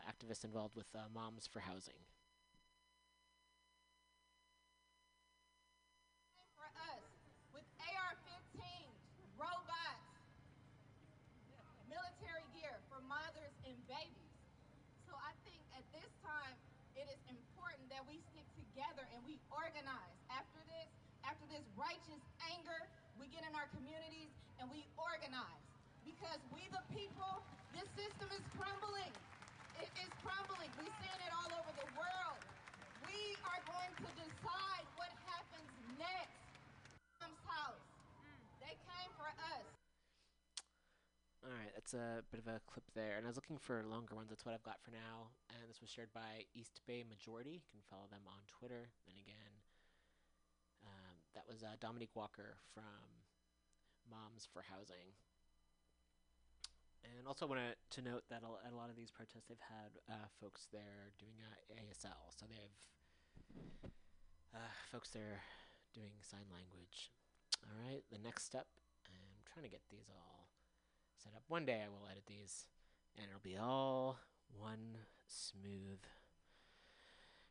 activists 0.09 0.45
involved 0.45 0.77
with 0.77 0.89
uh, 0.95 1.09
Moms 1.15 1.47
for 1.47 1.61
Housing. 1.61 1.99
for 6.61 6.69
us 6.93 7.05
with 7.57 7.65
AR-15 7.81 8.61
robots, 9.41 10.13
military 11.89 12.45
gear 12.53 12.77
for 12.93 13.01
mothers 13.09 13.57
and 13.65 13.73
babies. 13.89 14.37
So 15.09 15.17
I 15.17 15.33
think 15.49 15.61
at 15.73 15.85
this 15.97 16.13
time 16.21 16.53
it 17.01 17.09
is 17.09 17.21
important 17.33 17.89
that 17.89 18.05
we 18.05 18.21
stick 18.29 18.45
together 18.61 19.09
and 19.17 19.25
we 19.25 19.41
organize. 19.49 20.17
After 20.29 20.61
this, 20.69 20.89
after 21.25 21.49
this 21.49 21.65
righteous 21.81 22.21
anger, 22.53 22.81
we 23.17 23.33
get 23.33 23.41
in 23.49 23.57
our 23.57 23.73
communities 23.73 24.29
and 24.61 24.69
we 24.69 24.85
organize. 25.01 25.65
Because 26.05 26.41
we 26.53 26.69
the 26.69 26.85
people, 26.93 27.41
this 27.73 27.89
system 27.97 28.29
is 28.37 28.45
crumbling. 28.53 29.13
Is 30.01 30.09
crumbling. 30.25 30.73
We're 30.81 30.89
it 30.89 31.33
all 31.37 31.53
over 31.61 31.73
the 31.77 31.89
world. 31.93 32.41
We 33.05 33.37
are 33.45 33.61
going 33.69 33.93
to 34.01 34.09
decide 34.17 34.85
what 34.97 35.13
happens 35.29 35.69
next. 36.01 36.41
Mom's 37.21 37.37
house. 37.45 37.85
They 38.65 38.73
came 38.81 39.13
for 39.21 39.29
us. 39.29 39.69
All 41.45 41.53
right, 41.53 41.69
that's 41.77 41.93
a 41.93 42.25
bit 42.33 42.41
of 42.41 42.49
a 42.49 42.65
clip 42.65 42.89
there, 42.97 43.21
and 43.21 43.29
I 43.29 43.29
was 43.29 43.37
looking 43.37 43.61
for 43.61 43.85
longer 43.85 44.17
ones. 44.17 44.33
That's 44.33 44.49
what 44.49 44.57
I've 44.57 44.65
got 44.65 44.81
for 44.81 44.89
now. 44.89 45.37
And 45.53 45.69
this 45.69 45.85
was 45.85 45.93
shared 45.93 46.17
by 46.17 46.49
East 46.57 46.81
Bay 46.89 47.05
Majority. 47.05 47.61
You 47.61 47.69
can 47.69 47.85
follow 47.85 48.09
them 48.09 48.25
on 48.25 48.41
Twitter. 48.49 48.89
And 49.05 49.21
again, 49.21 49.53
um, 50.81 51.17
that 51.37 51.45
was 51.45 51.61
uh, 51.61 51.77
Dominique 51.77 52.17
Walker 52.17 52.57
from 52.73 53.21
Moms 54.09 54.49
for 54.49 54.65
Housing. 54.65 55.13
And 57.05 57.27
also 57.27 57.47
want 57.47 57.61
to 57.61 58.03
note 58.03 58.25
that 58.29 58.43
at 58.45 58.73
a 58.73 58.77
lot 58.77 58.91
of 58.91 58.97
these 58.97 59.11
protests, 59.11 59.49
they've 59.49 59.69
had 59.69 59.97
uh, 60.09 60.29
folks 60.41 60.69
there 60.73 61.13
doing 61.19 61.35
ASL. 61.73 62.29
So 62.37 62.47
they 62.49 62.61
have 62.61 62.77
uh, 64.55 64.73
folks 64.93 65.11
there 65.11 65.41
doing 65.95 66.13
sign 66.21 66.47
language. 66.53 67.11
All 67.65 67.77
right, 67.77 68.03
the 68.11 68.19
next 68.19 68.45
step, 68.45 68.67
I'm 69.07 69.45
trying 69.53 69.65
to 69.65 69.71
get 69.71 69.83
these 69.91 70.11
all 70.11 70.49
set 71.17 71.33
up. 71.35 71.43
One 71.49 71.65
day 71.65 71.83
I 71.85 71.89
will 71.89 72.09
edit 72.11 72.25
these, 72.27 72.67
and 73.17 73.27
it'll 73.29 73.41
be 73.43 73.57
all 73.57 74.19
one 74.57 74.99
smooth 75.27 76.01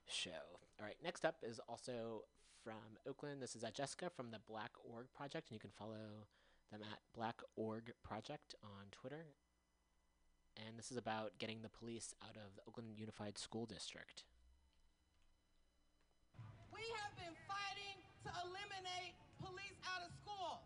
show. 0.08 0.60
All 0.80 0.86
right, 0.86 0.97
next 1.04 1.26
up 1.26 1.38
is 1.43 1.60
also 1.68 2.24
from 2.64 2.97
Oakland. 3.08 3.41
This 3.41 3.56
is 3.56 3.64
uh, 3.64 3.70
Jessica 3.74 4.10
from 4.10 4.32
the 4.32 4.39
Black 4.47 4.72
Org 4.84 5.08
Project, 5.16 5.50
and 5.50 5.56
you 5.56 5.60
can 5.60 5.72
follow 5.72 6.28
them 6.72 6.82
at 6.86 7.01
Black 7.15 7.41
Org 7.55 7.93
Project 8.03 8.53
on 8.63 8.93
Twitter. 8.93 9.34
And 10.57 10.78
this 10.78 10.91
is 10.91 10.97
about 10.97 11.38
getting 11.39 11.61
the 11.61 11.70
police 11.70 12.13
out 12.22 12.38
of 12.38 12.53
the 12.55 12.63
Oakland 12.67 12.93
Unified 12.93 13.38
School 13.38 13.65
District. 13.65 14.24
We 16.70 16.86
have 17.01 17.13
been 17.17 17.34
fighting 17.49 17.97
to 18.26 18.30
eliminate 18.45 19.17
police 19.41 19.78
out 19.89 20.05
of 20.05 20.11
schools. 20.22 20.61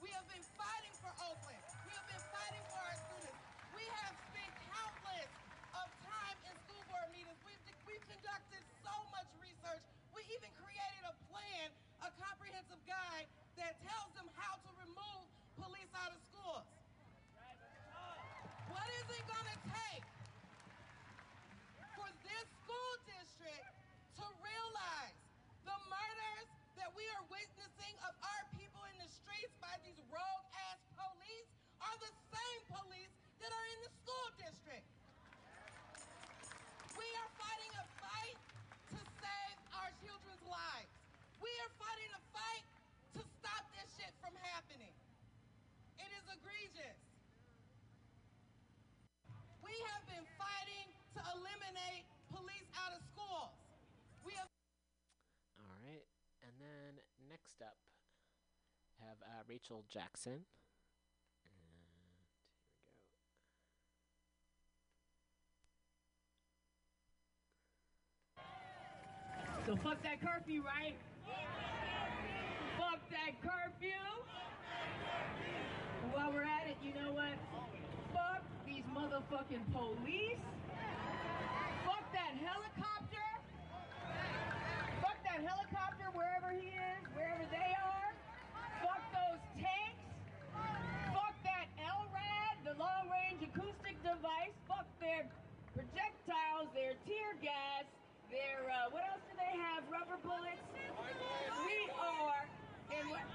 We 0.00 0.08
have 0.16 0.24
been 0.30 0.44
fighting 0.56 0.94
for 1.02 1.12
Oakland. 1.20 1.64
We 1.84 1.92
have 1.92 2.06
been 2.08 2.24
fighting 2.32 2.64
for 2.70 2.80
our 2.80 2.96
students. 2.96 3.40
We 3.76 3.84
have 4.04 4.14
spent 4.32 4.52
countless 4.72 5.30
of 5.76 5.86
time 6.06 6.38
in 6.48 6.54
school 6.64 6.84
board 6.88 7.08
meetings. 7.12 7.40
We've, 7.44 7.60
we've 7.84 8.06
conducted 8.08 8.62
so 8.80 8.94
much 9.12 9.28
research. 9.42 9.84
We 10.16 10.24
even 10.32 10.48
created 10.56 11.02
a 11.04 11.14
plan, 11.28 11.68
a 12.06 12.10
comprehensive 12.16 12.80
guide 12.88 13.28
that 13.56 13.80
tells 13.80 14.12
them 14.12 14.28
how 14.36 14.60
to 14.60 14.70
remove 14.84 15.24
police 15.56 15.92
out 15.96 16.12
of 16.12 16.20
schools. 16.28 16.68
What 18.68 18.88
is 19.00 19.06
it 19.16 19.24
going 19.24 19.48
to 19.48 19.58
take 19.72 20.04
for 21.80 22.08
this 22.20 22.46
school 22.60 22.92
district 23.08 23.72
to 24.20 24.24
realize 24.44 25.16
the 25.64 25.76
murders 25.88 26.48
that 26.76 26.92
we 26.92 27.08
are 27.16 27.24
witnessing 27.32 27.94
of 28.04 28.12
our 28.20 28.42
people 28.60 28.84
in 28.92 28.96
the 29.00 29.08
streets 29.08 29.56
by 29.64 29.72
these 29.80 29.96
rogue 30.12 30.48
ass 30.68 30.80
police 31.00 31.50
next 57.46 57.60
up, 57.60 57.76
have 59.04 59.20
uh, 59.20 59.35
Rachel 59.48 59.84
Jackson. 59.88 60.44
So 69.66 69.74
fuck 69.82 70.00
that 70.04 70.20
curfew, 70.20 70.62
right? 70.62 70.94
Fuck 72.78 73.00
that 73.10 73.34
curfew. 73.42 73.98
While 76.12 76.30
we're 76.30 76.44
at 76.44 76.68
it, 76.70 76.76
you 76.86 76.94
know 76.94 77.12
what? 77.12 77.34
Fuck 78.14 78.42
these 78.64 78.84
motherfucking 78.94 79.66
police. 79.74 80.38
Fuck 81.84 82.06
that 82.12 82.38
helicopter. 82.38 83.26
Fuck 85.02 85.18
that 85.26 85.42
helicopter 85.42 86.14
wherever 86.14 86.54
he 86.54 86.68
is, 86.68 87.02
wherever 87.12 87.42
they 87.50 87.74
are. 87.74 88.14
Fuck 88.86 89.02
those 89.10 89.42
tanks. 89.58 90.06
Fuck 91.10 91.34
that 91.42 91.66
LRAD, 91.74 92.54
the 92.62 92.78
long 92.78 93.10
range 93.10 93.42
acoustic 93.42 93.98
device. 94.06 94.54
Fuck 94.68 94.86
their 95.06 95.22
projectiles, 95.70 96.66
their 96.74 96.98
tear 97.06 97.38
gas, 97.38 97.86
their, 98.26 98.66
uh, 98.66 98.90
what 98.90 99.06
else 99.06 99.22
do 99.30 99.38
they 99.38 99.54
have? 99.54 99.86
Rubber 99.86 100.18
bullets. 100.26 100.66
We 101.62 101.78
are, 101.94 102.42
what? 103.06 103.26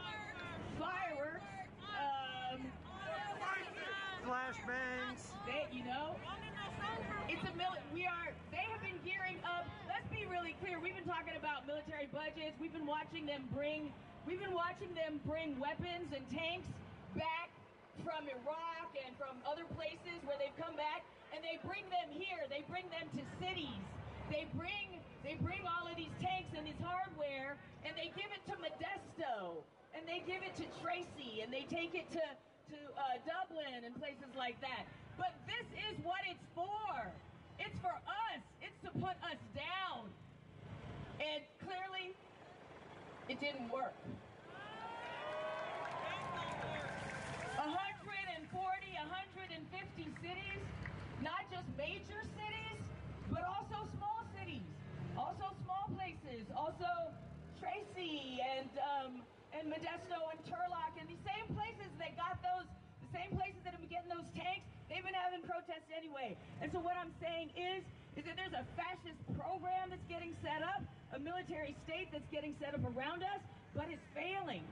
Fireworks. 0.76 1.48
Um, 1.96 2.60
Flashbangs. 4.28 5.24
you 5.72 5.88
know, 5.88 6.20
it's 7.32 7.44
a 7.48 7.54
mil- 7.56 7.80
we 7.96 8.04
are, 8.04 8.36
they 8.52 8.68
have 8.68 8.84
been 8.84 9.00
gearing 9.08 9.40
up. 9.48 9.64
Let's 9.88 10.08
be 10.12 10.28
really 10.28 10.60
clear. 10.60 10.76
We've 10.76 10.96
been 10.96 11.08
talking 11.08 11.40
about 11.40 11.64
military 11.68 12.12
budgets. 12.12 12.60
We've 12.60 12.74
been 12.76 12.88
watching 12.88 13.24
them 13.24 13.48
bring, 13.56 13.96
we've 14.28 14.44
been 14.44 14.54
watching 14.54 14.92
them 14.92 15.24
bring 15.24 15.56
weapons 15.56 16.12
and 16.12 16.28
tanks 16.28 16.68
back 17.16 17.48
from 18.04 18.28
Iraq 18.28 18.92
and 19.08 19.16
from 19.16 19.40
other 19.48 19.64
places 19.72 20.20
where 20.28 20.36
they've 20.36 20.56
come 20.60 20.76
back 20.76 21.08
and 21.34 21.40
they 21.44 21.60
bring 21.64 21.84
them 21.90 22.08
here. 22.12 22.44
They 22.48 22.64
bring 22.68 22.88
them 22.92 23.08
to 23.16 23.24
cities. 23.40 23.84
They 24.30 24.48
bring, 24.56 25.00
they 25.24 25.36
bring 25.40 25.64
all 25.68 25.88
of 25.88 25.96
these 25.96 26.14
tanks 26.24 26.52
and 26.56 26.64
this 26.68 26.80
hardware 26.84 27.58
and 27.84 27.96
they 27.98 28.12
give 28.16 28.32
it 28.32 28.44
to 28.52 28.56
Modesto 28.60 29.64
and 29.92 30.08
they 30.08 30.24
give 30.24 30.44
it 30.44 30.56
to 30.60 30.66
Tracy 30.80 31.44
and 31.44 31.52
they 31.52 31.68
take 31.68 31.96
it 31.96 32.08
to, 32.16 32.24
to 32.72 32.78
uh, 32.96 33.20
Dublin 33.28 33.84
and 33.84 33.92
places 34.00 34.32
like 34.38 34.60
that. 34.62 34.88
But 35.18 35.36
this 35.48 35.68
is 35.92 36.00
what 36.04 36.24
it's 36.30 36.46
for. 36.56 37.12
It's 37.60 37.78
for 37.80 37.94
us. 37.94 38.42
It's 38.62 38.80
to 38.88 38.92
put 39.00 39.16
us 39.28 39.40
down. 39.54 40.08
And 41.20 41.44
clearly, 41.62 42.16
it 43.30 43.40
didn't 43.40 43.70
work. 43.70 43.94
140, 47.62 48.50
150 48.52 50.08
cities, 50.20 50.64
not 51.22 51.46
just 51.52 51.70
major 51.82 52.22
cities, 52.38 52.78
but 53.34 53.42
also 53.42 53.90
small 53.98 54.22
cities, 54.38 54.70
also 55.18 55.50
small 55.66 55.90
places, 55.98 56.46
also 56.54 57.10
Tracy 57.58 58.38
and 58.38 58.70
um, 58.78 59.12
and 59.58 59.66
Modesto 59.66 60.18
and 60.30 60.40
Turlock 60.46 60.94
and 61.02 61.10
the 61.10 61.18
same 61.26 61.46
places 61.58 61.90
that 61.98 62.14
got 62.16 62.38
those, 62.46 62.70
the 63.02 63.12
same 63.18 63.34
places 63.34 63.60
that 63.66 63.74
have 63.74 63.82
been 63.82 63.90
getting 63.90 64.10
those 64.10 64.30
tanks, 64.38 64.66
they've 64.90 65.04
been 65.04 65.18
having 65.18 65.42
protests 65.44 65.90
anyway. 65.92 66.38
And 66.62 66.72
so 66.72 66.80
what 66.80 66.96
I'm 66.96 67.12
saying 67.20 67.52
is, 67.58 67.84
is 68.16 68.24
that 68.26 68.38
there's 68.38 68.56
a 68.56 68.66
fascist 68.78 69.20
program 69.36 69.90
that's 69.92 70.06
getting 70.08 70.38
set 70.42 70.64
up, 70.64 70.82
a 71.14 71.20
military 71.20 71.76
state 71.84 72.10
that's 72.14 72.30
getting 72.32 72.56
set 72.62 72.74
up 72.74 72.84
around 72.96 73.26
us, 73.26 73.42
but 73.76 73.90
it's 73.92 74.06
failing. 74.16 74.64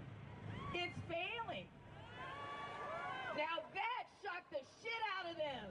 It's 0.74 0.96
failing. 1.12 1.68
Now 3.36 3.66
that 3.76 4.04
shocked 4.24 4.50
the 4.52 4.64
shit 4.80 5.02
out 5.20 5.26
of 5.32 5.36
them. 5.38 5.68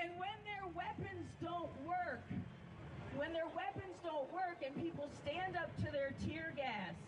And 0.00 0.10
when 0.18 0.38
their 0.46 0.66
weapons 0.74 1.26
don't 1.42 1.70
work, 1.86 2.24
when 3.30 3.38
their 3.38 3.54
weapons 3.54 3.94
don't 4.02 4.26
work 4.34 4.58
and 4.66 4.74
people 4.82 5.06
stand 5.22 5.54
up 5.54 5.70
to 5.78 5.86
their 5.94 6.10
tear 6.26 6.52
gas. 6.56 6.98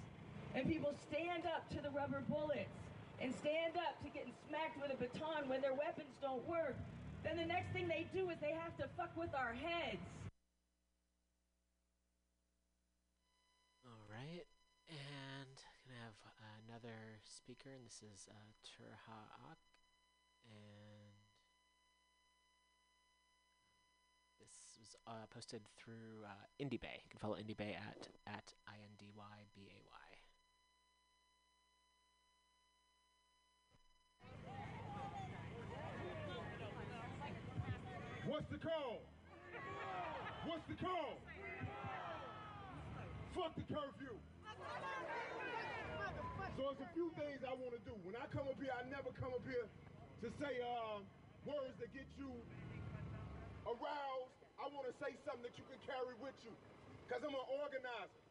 And 0.54 0.70
people 0.70 0.94
stand 1.10 1.42
up 1.50 1.66
to 1.74 1.82
the 1.82 1.90
rubber 1.90 2.22
bullets 2.30 2.70
and 3.18 3.34
stand 3.42 3.74
up 3.74 3.98
to 4.04 4.08
getting 4.14 4.30
smacked 4.46 4.78
with 4.78 4.94
a 4.94 4.98
baton 5.02 5.50
when 5.50 5.60
their 5.60 5.74
weapons 5.74 6.14
don't 6.22 6.46
work, 6.46 6.76
then 7.24 7.36
the 7.36 7.46
next 7.46 7.72
thing 7.72 7.88
they 7.88 8.06
do 8.14 8.30
is 8.30 8.38
they 8.38 8.54
have 8.54 8.76
to 8.78 8.86
fuck 8.94 9.10
with 9.16 9.34
our 9.34 9.50
heads. 9.50 10.06
All 13.82 14.06
right, 14.06 14.46
and 14.90 15.54
gonna 15.86 16.06
have 16.06 16.18
another 16.70 17.18
speaker, 17.26 17.70
and 17.74 17.82
this 17.86 17.98
is 18.02 18.28
uh, 18.30 18.52
Tur-Ha 18.62 19.22
Ak, 19.50 19.58
and 20.50 20.81
uh, 25.06 25.26
posted 25.32 25.62
through 25.76 26.24
uh, 26.24 26.28
Indybay. 26.60 27.02
You 27.04 27.10
can 27.10 27.18
follow 27.18 27.36
Indybay 27.36 27.74
at 27.76 28.08
at 28.26 28.54
i 28.68 28.76
n 28.76 28.92
d 28.98 29.10
y 29.16 29.46
b 29.54 29.68
a 29.68 29.80
y. 29.84 30.08
What's 38.26 38.48
the 38.50 38.58
call? 38.58 39.02
What's 40.46 40.66
the 40.68 40.74
call? 40.74 41.18
Fuck 43.34 43.54
the 43.56 43.62
curfew. 43.62 44.16
So 46.56 46.62
there's 46.68 46.84
a 46.84 46.90
few 46.94 47.10
things 47.16 47.40
I 47.42 47.54
want 47.56 47.72
to 47.72 47.82
do. 47.88 47.96
When 48.04 48.14
I 48.14 48.26
come 48.28 48.46
up 48.46 48.60
here, 48.60 48.70
I 48.76 48.84
never 48.88 49.10
come 49.18 49.32
up 49.34 49.42
here 49.48 49.66
to 50.22 50.28
say 50.38 50.60
uh, 50.60 51.00
words 51.48 51.74
that 51.80 51.92
get 51.94 52.06
you 52.18 52.30
aroused. 53.66 54.11
I 54.62 54.70
want 54.70 54.86
to 54.86 54.94
say 55.02 55.10
something 55.26 55.42
that 55.42 55.58
you 55.58 55.66
can 55.66 55.80
carry 55.82 56.14
with 56.22 56.38
you. 56.46 56.54
Because 57.02 57.26
I'm 57.26 57.34
an 57.34 57.48
organizer. 57.58 58.22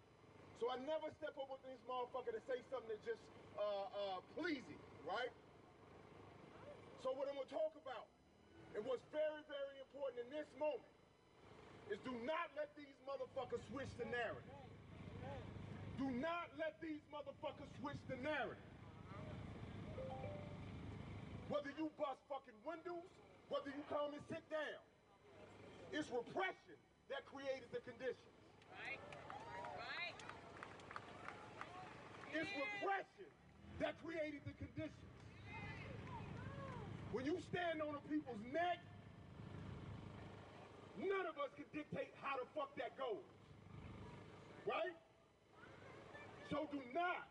So 0.63 0.71
I 0.71 0.79
never 0.87 1.11
step 1.19 1.35
up 1.35 1.51
with 1.51 1.59
this 1.67 1.81
motherfucker 1.83 2.31
to 2.31 2.43
say 2.47 2.63
something 2.71 2.87
that's 2.87 3.03
just 3.03 3.19
uh, 3.59 3.87
uh, 3.91 4.19
pleasing, 4.39 4.79
right? 5.03 5.33
So 7.03 7.11
what 7.19 7.27
I'm 7.27 7.35
going 7.35 7.49
to 7.49 7.55
talk 7.55 7.73
about, 7.75 8.07
and 8.77 8.85
what's 8.87 9.03
very, 9.11 9.43
very 9.43 9.75
important 9.83 10.23
in 10.23 10.29
this 10.31 10.47
moment, 10.55 10.87
is 11.91 11.99
do 12.07 12.15
not 12.23 12.47
let 12.55 12.71
these 12.79 12.95
motherfuckers 13.03 13.59
switch 13.73 13.91
the 13.99 14.07
narrative. 14.07 14.55
Do 15.99 16.07
not 16.23 16.47
let 16.55 16.79
these 16.79 17.03
motherfuckers 17.11 17.67
switch 17.83 17.99
the 18.07 18.15
narrative. 18.23 18.71
Whether 21.51 21.75
you 21.75 21.91
bust 21.99 22.21
fucking 22.31 22.55
windows, 22.63 23.09
whether 23.49 23.67
you 23.75 23.83
come 23.91 24.13
and 24.15 24.23
sit 24.31 24.45
down, 24.47 24.90
it's 25.91 26.07
repression 26.07 26.79
that 27.11 27.27
created 27.27 27.67
the 27.75 27.83
conditions. 27.83 28.35
Right? 28.71 28.99
Right? 29.75 30.15
It's 32.31 32.51
repression 32.55 33.31
that 33.83 33.99
created 33.99 34.39
the 34.47 34.55
conditions. 34.55 35.11
When 37.11 37.27
you 37.27 37.35
stand 37.51 37.83
on 37.83 37.91
a 37.99 38.03
people's 38.07 38.39
neck, 38.55 38.79
none 40.95 41.27
of 41.27 41.35
us 41.43 41.51
can 41.59 41.67
dictate 41.75 42.15
how 42.23 42.39
the 42.39 42.47
fuck 42.55 42.71
that 42.79 42.95
goes. 42.95 43.27
Right? 44.63 44.95
So 46.47 46.71
do 46.71 46.79
not 46.95 47.27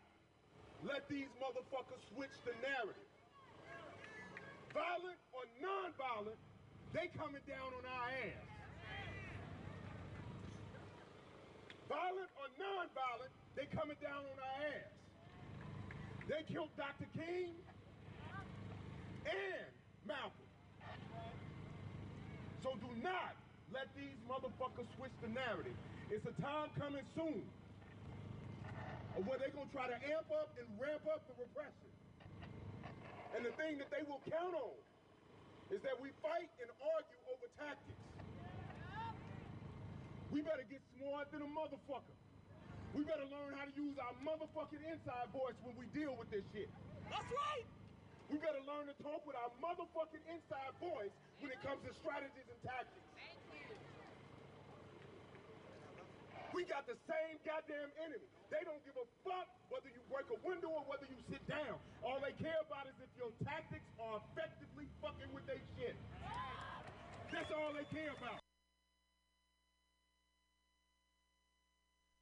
let 0.84 1.08
these 1.08 1.32
motherfuckers 1.40 2.00
switch 2.12 2.36
the 2.44 2.52
narrative. 2.60 3.08
Violent 4.76 5.20
or 5.32 5.48
non-violent, 5.64 6.40
they 6.92 7.08
coming 7.16 7.42
down 7.48 7.72
on 7.72 7.84
our 7.88 8.08
ass. 8.20 8.49
Violent 11.90 12.30
or 12.38 12.46
non-violent, 12.54 13.34
they 13.58 13.66
coming 13.74 13.98
down 13.98 14.22
on 14.22 14.36
our 14.38 14.56
ass. 14.78 14.94
They 16.30 16.46
killed 16.46 16.70
Dr. 16.78 17.10
King 17.18 17.50
and 19.26 19.70
Malcolm. 20.06 20.50
So 22.62 22.78
do 22.78 22.86
not 23.02 23.34
let 23.74 23.90
these 23.98 24.14
motherfuckers 24.30 24.86
switch 24.94 25.10
the 25.18 25.34
narrative. 25.34 25.74
It's 26.14 26.22
a 26.30 26.34
time 26.38 26.70
coming 26.78 27.02
soon 27.18 27.42
where 29.26 29.42
they're 29.42 29.50
gonna 29.50 29.74
try 29.74 29.90
to 29.90 29.98
amp 30.14 30.30
up 30.30 30.54
and 30.62 30.66
ramp 30.78 31.02
up 31.10 31.26
the 31.26 31.34
repression. 31.42 31.90
And 33.34 33.42
the 33.42 33.50
thing 33.58 33.82
that 33.82 33.90
they 33.90 34.06
will 34.06 34.22
count 34.30 34.54
on 34.54 34.78
is 35.74 35.82
that 35.82 35.98
we 35.98 36.14
fight 36.22 36.50
and 36.62 36.70
argue 36.78 37.20
over 37.34 37.46
tactics. 37.58 38.09
We 40.30 40.46
better 40.46 40.62
get 40.70 40.78
smart 40.94 41.26
than 41.34 41.42
a 41.42 41.50
motherfucker. 41.50 42.14
We 42.94 43.02
better 43.02 43.26
learn 43.26 43.54
how 43.58 43.66
to 43.66 43.74
use 43.74 43.98
our 43.98 44.14
motherfucking 44.22 44.82
inside 44.86 45.26
voice 45.34 45.58
when 45.62 45.74
we 45.74 45.86
deal 45.90 46.14
with 46.14 46.30
this 46.30 46.46
shit. 46.54 46.70
That's 47.10 47.30
right. 47.30 47.66
We 48.30 48.38
better 48.38 48.62
learn 48.62 48.86
to 48.86 48.94
talk 49.02 49.26
with 49.26 49.34
our 49.34 49.50
motherfucking 49.58 50.22
inside 50.30 50.70
voice 50.78 51.10
when 51.42 51.50
it 51.50 51.58
comes 51.66 51.82
to 51.82 51.90
strategies 51.98 52.46
and 52.46 52.60
tactics. 52.62 53.06
Thank 53.18 53.42
you. 53.50 53.74
We 56.54 56.66
got 56.66 56.86
the 56.86 56.98
same 57.06 57.38
goddamn 57.46 57.90
enemy. 58.02 58.26
They 58.50 58.62
don't 58.66 58.82
give 58.82 58.98
a 58.98 59.06
fuck 59.22 59.46
whether 59.70 59.90
you 59.90 60.02
break 60.10 60.26
a 60.30 60.38
window 60.42 60.74
or 60.74 60.82
whether 60.90 61.06
you 61.06 61.18
sit 61.30 61.42
down. 61.46 61.78
All 62.02 62.18
they 62.18 62.34
care 62.42 62.58
about 62.66 62.90
is 62.90 62.94
if 62.98 63.10
your 63.14 63.30
tactics 63.46 63.86
are 64.02 64.18
effectively 64.30 64.90
fucking 64.98 65.30
with 65.30 65.46
their 65.46 65.62
shit. 65.78 65.94
That's 67.30 67.50
all 67.54 67.70
they 67.70 67.86
care 67.94 68.10
about. 68.18 68.42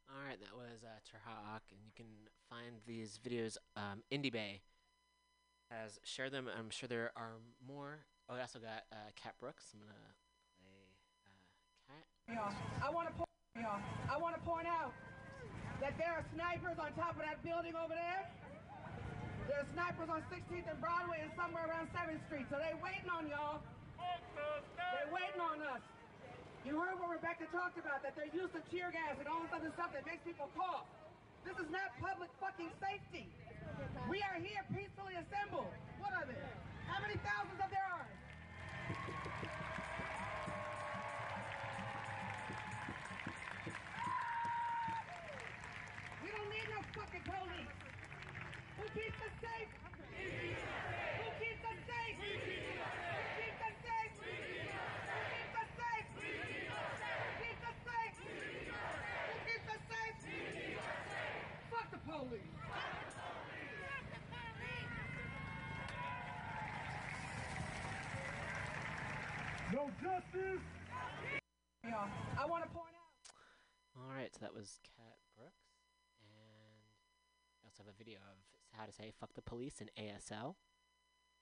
All 0.09 0.25
right, 0.25 0.41
that 0.41 0.57
was 0.57 0.81
uh, 0.81 0.97
Tur-Ha 1.05 1.61
Ak, 1.61 1.69
and 1.69 1.85
you 1.85 1.93
can 1.93 2.09
find 2.49 2.81
these 2.89 3.21
videos. 3.21 3.61
Um, 3.77 4.01
Indybay 4.09 4.65
has 5.69 6.01
shared 6.01 6.33
them. 6.33 6.49
I'm 6.49 6.73
sure 6.73 6.89
there 6.89 7.13
are 7.13 7.37
more. 7.61 8.01
Oh, 8.25 8.37
I 8.37 8.41
also 8.41 8.59
got 8.59 8.89
uh, 8.89 9.13
Cat 9.21 9.37
Brooks. 9.37 9.69
I'm 9.77 9.85
gonna 9.85 9.93
play 10.57 10.81
uh, 11.29 11.37
Cat. 11.93 12.57
I 12.81 12.89
want 12.89 13.13
to 13.13 13.15
point, 13.21 13.29
I 14.09 14.17
want 14.17 14.33
to 14.33 14.41
point 14.49 14.65
out 14.65 14.97
that 15.85 15.93
there 16.01 16.13
are 16.17 16.25
snipers 16.33 16.81
on 16.81 16.89
top 16.97 17.21
of 17.21 17.23
that 17.29 17.45
building 17.45 17.77
over 17.77 17.93
there. 17.93 18.25
There 19.45 19.61
are 19.61 19.69
snipers 19.77 20.09
on 20.09 20.25
16th 20.33 20.73
and 20.73 20.81
Broadway 20.81 21.21
and 21.21 21.33
somewhere 21.37 21.69
around 21.69 21.93
7th 21.93 22.25
Street. 22.33 22.49
So 22.49 22.57
they 22.57 22.73
waiting 22.81 23.13
on 23.13 23.29
y'all. 23.29 23.61
They're 24.77 25.13
waiting 25.13 25.41
on 25.41 25.61
us. 25.69 25.85
You 26.69 26.77
heard 26.77 27.01
what 27.01 27.09
Rebecca 27.09 27.49
talked 27.49 27.81
about, 27.81 28.05
that 28.05 28.13
they're 28.13 28.29
used 28.29 28.53
to 28.53 28.61
tear 28.69 28.93
gas 28.93 29.17
and 29.17 29.25
all 29.25 29.41
this 29.41 29.57
other 29.57 29.73
stuff 29.73 29.89
that 29.97 30.05
makes 30.05 30.21
people 30.21 30.53
cough. 30.53 30.85
This 31.41 31.57
is 31.57 31.73
not 31.73 31.97
public 31.97 32.29
fucking 32.45 32.69
safety. 32.77 33.25
We 34.13 34.21
are 34.21 34.37
here 34.37 34.61
peacefully 34.77 35.17
assembled. 35.17 35.73
What 35.97 36.13
are 36.13 36.29
there? 36.29 36.53
How 36.85 37.01
many 37.01 37.17
thousands 37.25 37.57
of 37.57 37.73
there 37.73 37.89
are? 37.89 38.05
We 46.21 46.29
don't 46.37 46.51
need 46.53 46.69
no 46.69 46.85
fucking 46.93 47.25
police. 47.25 47.73
Who 48.77 48.85
keeps 48.93 49.17
us 49.25 49.35
safe? 49.41 49.73
Justice. 69.79 70.59
Y'all, 71.87 72.11
I 72.35 72.43
want 72.51 72.67
to 72.67 72.71
point 72.75 72.91
out. 72.99 73.15
All 73.95 74.11
right, 74.11 74.27
so 74.35 74.43
that 74.43 74.51
was 74.51 74.83
Cat 74.83 75.23
Brooks, 75.39 75.71
and 76.19 76.83
they 77.63 77.71
also 77.71 77.87
have 77.87 77.95
a 77.95 77.95
video 77.95 78.19
of 78.27 78.43
how 78.75 78.91
to 78.91 78.93
say 78.93 79.15
"fuck 79.15 79.39
the 79.39 79.47
police" 79.47 79.79
in 79.79 79.87
ASL, 79.95 80.59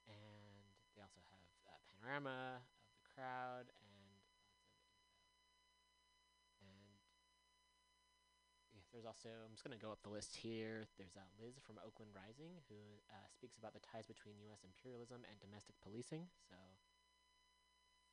and 0.04 0.68
they 0.92 1.00
also 1.00 1.24
have 1.32 1.40
a 1.64 1.80
panorama 1.96 2.60
of 2.60 2.92
the 2.92 3.08
crowd 3.08 3.72
and. 3.72 4.20
And 6.60 6.92
yeah, 8.76 8.84
there's 8.92 9.08
also 9.08 9.32
I'm 9.32 9.56
just 9.56 9.64
gonna 9.64 9.80
go 9.80 9.88
up 9.88 10.04
the 10.04 10.12
list 10.12 10.36
here. 10.36 10.84
There's 11.00 11.16
uh, 11.16 11.24
Liz 11.40 11.56
from 11.64 11.80
Oakland 11.80 12.12
Rising 12.12 12.60
who 12.68 13.00
uh, 13.08 13.32
speaks 13.32 13.56
about 13.56 13.72
the 13.72 13.80
ties 13.80 14.04
between 14.04 14.36
U.S. 14.52 14.60
imperialism 14.60 15.24
and 15.24 15.40
domestic 15.40 15.80
policing. 15.80 16.28
So 16.44 16.60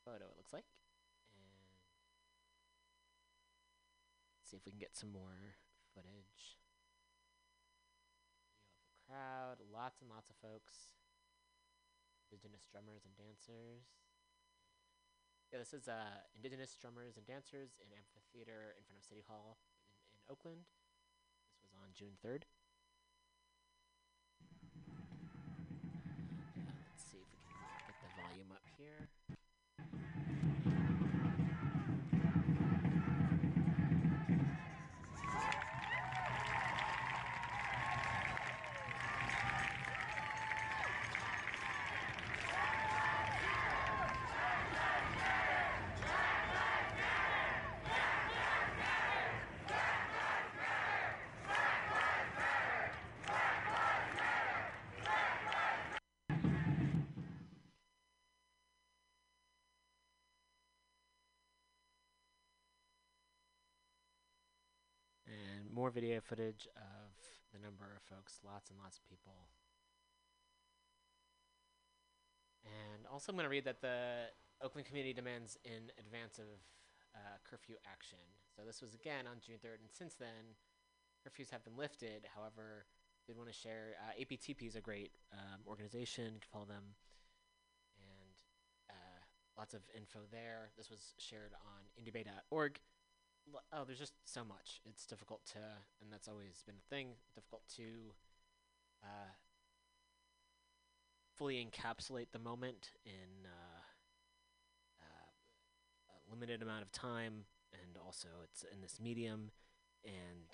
photo 0.04 0.28
it 0.28 0.36
looks 0.36 0.52
like. 0.52 0.68
And 1.32 1.80
see 4.44 4.60
if 4.60 4.68
we 4.68 4.72
can 4.76 4.84
get 4.84 4.96
some 4.96 5.12
more 5.12 5.56
footage. 5.96 6.60
The 8.92 9.02
crowd, 9.08 9.64
lots 9.72 10.04
and 10.04 10.12
lots 10.12 10.30
of 10.30 10.36
folks. 10.44 10.94
Indigenous 12.28 12.68
drummers 12.68 13.08
and 13.08 13.16
dancers. 13.16 13.88
Yeah, 15.54 15.62
this 15.62 15.74
is 15.74 15.88
uh, 15.88 16.26
Indigenous 16.36 16.76
drummers 16.82 17.16
and 17.16 17.26
dancers 17.30 17.78
in 17.78 17.88
amphitheater 17.94 18.74
in 18.74 18.82
front 18.90 18.98
of 18.98 19.06
City 19.06 19.22
Hall 19.30 19.62
in, 20.02 20.18
in 20.18 20.22
Oakland. 20.26 20.66
This 20.66 21.62
was 21.62 21.78
on 21.78 21.94
June 21.94 22.18
3rd. 22.26 22.50
Uh, 24.90 26.74
let's 26.90 27.06
see 27.06 27.22
if 27.22 27.30
we 27.30 27.38
can 27.46 27.86
get 27.86 27.98
the 28.02 28.10
volume 28.18 28.50
up 28.50 28.66
here. 28.82 29.14
More 65.74 65.90
video 65.90 66.22
footage 66.22 66.68
of 66.78 67.10
the 67.50 67.58
number 67.58 67.98
of 67.98 68.04
folks, 68.06 68.38
lots 68.46 68.70
and 68.70 68.78
lots 68.78 69.02
of 69.02 69.10
people. 69.10 69.50
And 72.62 73.08
also, 73.12 73.32
I'm 73.32 73.38
going 73.38 73.46
to 73.46 73.50
read 73.50 73.66
that 73.66 73.82
the 73.82 74.30
Oakland 74.62 74.86
community 74.86 75.14
demands 75.14 75.58
in 75.66 75.90
advance 75.98 76.38
of 76.38 76.46
uh, 77.16 77.42
curfew 77.42 77.74
action. 77.92 78.22
So 78.56 78.62
this 78.62 78.84
was 78.86 78.94
again 78.94 79.26
on 79.26 79.42
June 79.42 79.58
3rd, 79.58 79.82
and 79.82 79.90
since 79.90 80.14
then, 80.14 80.54
curfews 81.26 81.50
have 81.50 81.66
been 81.66 81.76
lifted. 81.76 82.30
However, 82.38 82.86
did 83.26 83.36
want 83.36 83.50
to 83.50 83.58
share 83.58 83.98
uh, 83.98 84.14
APTP 84.14 84.68
is 84.68 84.76
a 84.76 84.82
great 84.82 85.18
um, 85.34 85.66
organization. 85.66 86.38
You 86.38 86.42
can 86.46 86.54
follow 86.54 86.70
them, 86.70 86.94
and 87.98 88.38
uh, 88.94 89.22
lots 89.58 89.74
of 89.74 89.82
info 89.98 90.20
there. 90.30 90.70
This 90.78 90.92
was 90.92 91.18
shared 91.18 91.58
on 91.66 91.82
indybay.org. 91.98 92.78
Oh, 93.72 93.84
there's 93.86 94.00
just 94.00 94.14
so 94.26 94.44
much. 94.44 94.82
It's 94.86 95.06
difficult 95.06 95.42
to, 95.54 95.60
and 96.02 96.12
that's 96.12 96.28
always 96.28 96.64
been 96.66 96.76
a 96.76 96.90
thing. 96.90 97.16
Difficult 97.36 97.64
to 97.78 97.84
uh, 99.04 99.32
fully 101.36 101.56
encapsulate 101.56 102.28
the 102.32 102.40
moment 102.40 102.92
in 103.06 103.46
uh, 103.46 103.82
uh, 105.02 105.28
a 106.10 106.32
limited 106.32 106.62
amount 106.62 106.84
of 106.84 106.92
time, 106.92 107.46
and 107.74 107.98
also 108.04 108.28
it's 108.44 108.64
in 108.74 108.82
this 108.82 109.00
medium, 109.02 109.52
and 110.06 110.50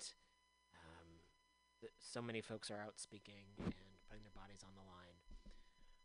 um, 0.74 1.08
th- 1.80 1.92
so 1.98 2.20
many 2.20 2.40
folks 2.40 2.70
are 2.70 2.80
out 2.80 2.98
speaking 2.98 3.46
and 3.58 3.90
putting 4.08 4.22
their 4.22 4.34
bodies 4.34 4.62
on 4.64 4.70
the 4.74 4.82
line. 4.82 5.18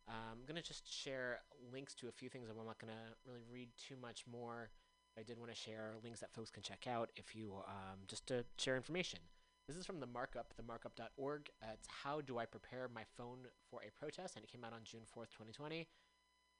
Um, 0.07 0.39
I'm 0.39 0.45
gonna 0.45 0.61
just 0.61 0.91
share 0.91 1.39
links 1.71 1.95
to 1.95 2.07
a 2.07 2.11
few 2.11 2.29
things. 2.29 2.47
I'm 2.49 2.63
not 2.65 2.77
gonna 2.77 3.15
really 3.25 3.43
read 3.51 3.69
too 3.75 3.95
much 3.99 4.23
more. 4.31 4.69
I 5.17 5.23
did 5.23 5.39
want 5.39 5.51
to 5.51 5.57
share 5.57 5.93
links 6.03 6.19
that 6.19 6.33
folks 6.33 6.51
can 6.51 6.63
check 6.63 6.87
out 6.87 7.09
if 7.15 7.35
you 7.35 7.53
um, 7.67 7.99
just 8.07 8.27
to 8.27 8.43
share 8.57 8.75
information. 8.75 9.19
This 9.67 9.77
is 9.77 9.85
from 9.85 9.99
the 9.99 10.07
markup, 10.07 10.53
themarkup.org. 10.61 11.49
Uh, 11.63 11.67
it's 11.73 11.87
how 12.03 12.21
do 12.21 12.37
I 12.37 12.45
prepare 12.45 12.87
my 12.93 13.03
phone 13.17 13.39
for 13.69 13.81
a 13.81 13.91
protest, 13.99 14.35
and 14.35 14.43
it 14.43 14.51
came 14.51 14.63
out 14.63 14.73
on 14.73 14.81
June 14.83 15.01
4th, 15.01 15.31
2020. 15.31 15.87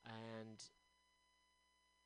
And 0.05 0.57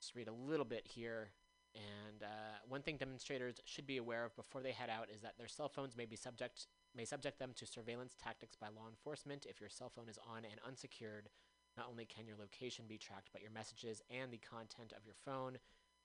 just 0.02 0.16
read 0.16 0.28
a 0.28 0.34
little 0.34 0.66
bit 0.66 0.88
here. 0.88 1.30
And 1.76 2.24
uh, 2.24 2.58
one 2.68 2.82
thing 2.82 2.98
demonstrators 2.98 3.62
should 3.66 3.86
be 3.86 3.98
aware 3.98 4.26
of 4.26 4.36
before 4.36 4.62
they 4.62 4.72
head 4.72 4.90
out 4.90 5.08
is 5.14 5.22
that 5.22 5.38
their 5.38 5.48
cell 5.48 5.70
phones 5.70 5.96
may 5.96 6.06
be 6.06 6.16
subject 6.16 6.66
may 6.96 7.06
subject 7.06 7.38
them 7.38 7.52
to 7.56 7.68
surveillance 7.68 8.16
tactics 8.22 8.56
by 8.56 8.68
law 8.68 8.90
enforcement. 8.90 9.46
If 9.48 9.62
your 9.62 9.70
cell 9.70 9.92
phone 9.96 10.10
is 10.10 10.18
on 10.28 10.44
and 10.44 10.60
unsecured, 10.68 11.30
not 11.78 11.86
only 11.88 12.06
can 12.06 12.26
your 12.26 12.38
location 12.38 12.86
be 12.88 12.98
tracked, 12.98 13.30
but 13.32 13.44
your 13.44 13.52
messages 13.52 14.02
and 14.10 14.32
the 14.32 14.40
content 14.40 14.92
of 14.98 15.06
your 15.06 15.14
phone 15.24 15.60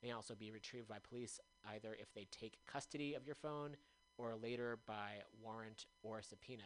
may 0.05 0.12
also 0.12 0.35
be 0.35 0.51
retrieved 0.51 0.89
by 0.89 0.98
police 0.98 1.40
either 1.74 1.97
if 1.98 2.12
they 2.14 2.26
take 2.31 2.59
custody 2.70 3.14
of 3.14 3.26
your 3.26 3.35
phone 3.35 3.76
or 4.18 4.35
later 4.36 4.78
by 4.86 5.22
warrant 5.43 5.86
or 6.02 6.20
subpoena. 6.22 6.62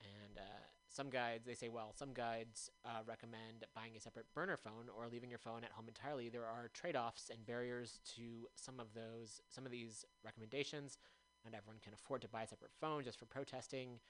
And 0.00 0.38
uh, 0.38 0.64
some 0.88 1.10
guides, 1.10 1.46
they 1.46 1.54
say, 1.54 1.68
well, 1.68 1.92
some 1.94 2.12
guides 2.12 2.70
uh, 2.84 3.02
recommend 3.06 3.66
buying 3.74 3.92
a 3.96 4.00
separate 4.00 4.26
burner 4.34 4.56
phone 4.56 4.88
or 4.96 5.06
leaving 5.08 5.30
your 5.30 5.38
phone 5.38 5.62
at 5.62 5.72
home 5.72 5.86
entirely. 5.88 6.30
There 6.30 6.46
are 6.46 6.70
trade-offs 6.72 7.30
and 7.30 7.44
barriers 7.46 8.00
to 8.16 8.48
some 8.56 8.80
of 8.80 8.94
those, 8.94 9.42
some 9.50 9.66
of 9.66 9.72
these 9.72 10.04
recommendations. 10.24 10.98
Not 11.44 11.54
everyone 11.54 11.80
can 11.82 11.92
afford 11.92 12.22
to 12.22 12.28
buy 12.28 12.42
a 12.42 12.46
separate 12.46 12.72
phone 12.80 13.04
just 13.04 13.18
for 13.18 13.26
protesting, 13.26 14.00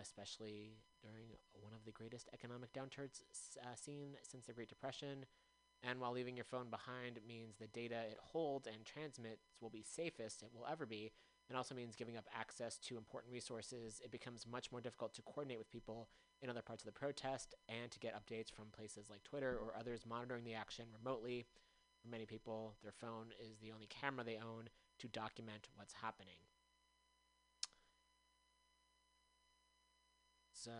especially 0.00 0.78
during 1.02 1.26
one 1.52 1.72
of 1.74 1.84
the 1.84 1.92
greatest 1.92 2.28
economic 2.32 2.72
downturns 2.72 3.20
uh, 3.62 3.74
seen 3.74 4.16
since 4.22 4.46
the 4.46 4.52
Great 4.52 4.68
Depression. 4.68 5.26
And 5.88 6.00
while 6.00 6.12
leaving 6.12 6.34
your 6.34 6.44
phone 6.44 6.68
behind 6.68 7.20
means 7.28 7.54
the 7.56 7.68
data 7.68 7.94
it 8.10 8.18
holds 8.20 8.66
and 8.66 8.84
transmits 8.84 9.46
will 9.60 9.70
be 9.70 9.84
safest 9.84 10.42
it 10.42 10.50
will 10.52 10.66
ever 10.70 10.84
be, 10.84 11.12
it 11.48 11.54
also 11.54 11.76
means 11.76 11.94
giving 11.94 12.16
up 12.16 12.26
access 12.36 12.76
to 12.78 12.96
important 12.96 13.32
resources. 13.32 14.00
It 14.04 14.10
becomes 14.10 14.46
much 14.50 14.72
more 14.72 14.80
difficult 14.80 15.14
to 15.14 15.22
coordinate 15.22 15.58
with 15.58 15.70
people 15.70 16.08
in 16.42 16.50
other 16.50 16.62
parts 16.62 16.82
of 16.82 16.86
the 16.86 16.98
protest 16.98 17.54
and 17.68 17.88
to 17.92 18.00
get 18.00 18.14
updates 18.14 18.50
from 18.50 18.66
places 18.76 19.08
like 19.08 19.22
Twitter 19.22 19.56
or 19.56 19.76
others 19.78 20.04
monitoring 20.08 20.42
the 20.42 20.54
action 20.54 20.86
remotely. 20.98 21.46
For 22.02 22.08
many 22.08 22.26
people, 22.26 22.74
their 22.82 22.92
phone 22.92 23.26
is 23.40 23.58
the 23.58 23.70
only 23.70 23.86
camera 23.86 24.24
they 24.24 24.38
own 24.38 24.68
to 24.98 25.08
document 25.08 25.68
what's 25.76 25.94
happening. 25.94 26.40
So 30.52 30.72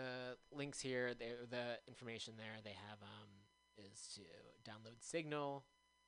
the 0.00 0.56
links 0.56 0.80
here, 0.80 1.12
the 1.14 1.78
information 1.88 2.34
there 2.36 2.58
they 2.64 2.76
have 2.88 2.98
um, 3.02 3.28
is 3.76 4.08
to 4.14 4.22
download 4.68 5.00
Signal, 5.00 5.64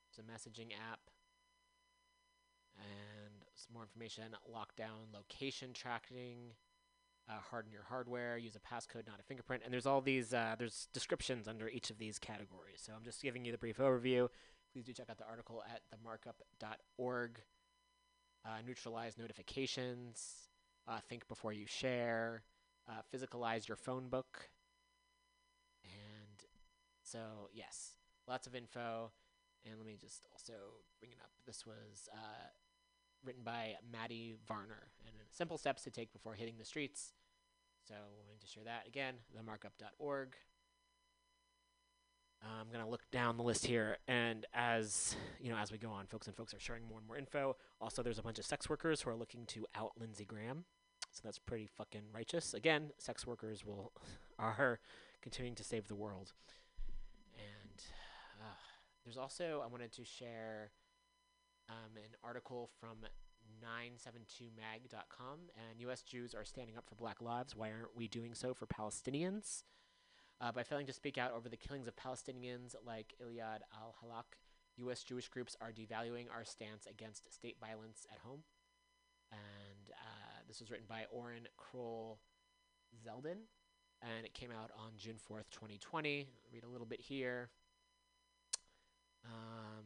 it's 0.09 0.19
a 0.19 0.21
messaging 0.21 0.71
app, 0.91 0.99
and 2.77 3.43
some 3.55 3.73
more 3.73 3.83
information: 3.83 4.35
lockdown, 4.49 5.13
location 5.13 5.73
tracking, 5.73 6.53
uh, 7.29 7.39
harden 7.51 7.71
your 7.71 7.83
hardware, 7.83 8.37
use 8.37 8.55
a 8.55 8.59
passcode, 8.59 9.07
not 9.07 9.19
a 9.19 9.23
fingerprint, 9.23 9.63
and 9.63 9.73
there's 9.73 9.85
all 9.85 10.01
these 10.01 10.33
uh, 10.33 10.55
there's 10.57 10.87
descriptions 10.93 11.47
under 11.47 11.69
each 11.69 11.89
of 11.89 11.97
these 11.97 12.19
categories. 12.19 12.81
So 12.81 12.93
I'm 12.95 13.03
just 13.03 13.21
giving 13.21 13.45
you 13.45 13.51
the 13.51 13.57
brief 13.57 13.77
overview. 13.77 14.29
Please 14.71 14.85
do 14.85 14.93
check 14.93 15.09
out 15.09 15.17
the 15.17 15.27
article 15.27 15.63
at 15.71 15.81
themarkup.org. 15.93 17.39
Uh, 18.45 18.49
neutralize 18.65 19.17
notifications. 19.17 20.47
Uh, 20.87 20.99
think 21.07 21.27
before 21.29 21.53
you 21.53 21.65
share. 21.65 22.43
Uh, 22.87 23.01
physicalize 23.13 23.67
your 23.67 23.77
phone 23.77 24.09
book. 24.09 24.49
And 25.83 26.43
so, 27.01 27.49
yes, 27.53 27.91
lots 28.27 28.47
of 28.47 28.55
info. 28.55 29.11
And 29.65 29.77
let 29.77 29.85
me 29.85 29.97
just 29.99 30.27
also 30.33 30.53
bring 30.99 31.11
it 31.11 31.19
up. 31.21 31.31
This 31.45 31.65
was 31.65 32.09
uh, 32.13 32.49
written 33.23 33.43
by 33.43 33.75
Maddy 33.91 34.35
Varner. 34.45 34.91
And 35.05 35.15
simple 35.31 35.57
steps 35.57 35.83
to 35.83 35.91
take 35.91 36.11
before 36.11 36.33
hitting 36.33 36.55
the 36.57 36.65
streets. 36.65 37.13
So, 37.87 37.93
i 37.93 37.97
wanting 38.25 38.39
to 38.39 38.47
share 38.47 38.63
that 38.65 38.87
again, 38.87 39.15
themarkup.org. 39.35 40.35
I'm 42.43 42.67
gonna 42.71 42.89
look 42.89 43.09
down 43.11 43.37
the 43.37 43.43
list 43.43 43.65
here, 43.65 43.97
and 44.07 44.45
as 44.53 45.15
you 45.39 45.49
know, 45.49 45.57
as 45.57 45.71
we 45.71 45.77
go 45.77 45.89
on, 45.89 46.07
folks 46.07 46.27
and 46.27 46.35
folks 46.35 46.53
are 46.53 46.59
sharing 46.59 46.85
more 46.87 46.97
and 46.97 47.07
more 47.07 47.17
info. 47.17 47.55
Also, 47.79 48.03
there's 48.03 48.19
a 48.19 48.23
bunch 48.23 48.39
of 48.39 48.45
sex 48.45 48.69
workers 48.69 49.01
who 49.01 49.09
are 49.09 49.15
looking 49.15 49.45
to 49.47 49.65
out 49.75 49.91
Lindsey 49.97 50.25
Graham, 50.25 50.65
so 51.13 51.21
that's 51.23 51.39
pretty 51.39 51.67
fucking 51.67 52.01
righteous. 52.13 52.53
Again, 52.53 52.91
sex 52.97 53.25
workers 53.25 53.63
will 53.63 53.91
are 54.39 54.79
continuing 55.21 55.55
to 55.55 55.63
save 55.63 55.87
the 55.87 55.95
world. 55.95 56.33
And 57.37 57.83
uh, 58.41 58.55
there's 59.05 59.17
also 59.17 59.61
I 59.63 59.67
wanted 59.67 59.91
to 59.93 60.03
share 60.03 60.71
um, 61.69 61.95
an 61.95 62.15
article 62.23 62.69
from 62.79 62.97
972mag.com, 63.63 65.39
and 65.55 65.79
U.S. 65.81 66.01
Jews 66.01 66.33
are 66.33 66.43
standing 66.43 66.77
up 66.77 66.85
for 66.87 66.95
Black 66.95 67.21
lives. 67.21 67.55
Why 67.55 67.71
aren't 67.71 67.95
we 67.95 68.07
doing 68.07 68.33
so 68.33 68.53
for 68.53 68.65
Palestinians? 68.65 69.63
Uh, 70.41 70.51
by 70.51 70.63
failing 70.63 70.87
to 70.87 70.93
speak 70.93 71.17
out 71.17 71.31
over 71.31 71.47
the 71.47 71.55
killings 71.55 71.87
of 71.87 71.95
Palestinians 71.95 72.75
like 72.85 73.13
Iyad 73.23 73.59
al 73.73 73.95
Hallaq, 74.03 74.35
U.S. 74.77 75.03
Jewish 75.03 75.29
groups 75.29 75.55
are 75.61 75.71
devaluing 75.71 76.25
our 76.33 76.43
stance 76.43 76.85
against 76.89 77.31
state 77.31 77.57
violence 77.61 78.05
at 78.11 78.19
home. 78.19 78.43
This 80.47 80.59
was 80.59 80.69
written 80.69 80.85
by 80.87 81.05
Oren 81.11 81.47
Kroll 81.57 82.19
Zeldin, 83.05 83.47
and 84.01 84.25
it 84.25 84.33
came 84.33 84.51
out 84.51 84.71
on 84.77 84.91
June 84.97 85.15
4th, 85.15 85.49
2020. 85.51 86.27
read 86.51 86.63
a 86.63 86.69
little 86.69 86.85
bit 86.85 87.01
here. 87.01 87.49
Um, 89.25 89.85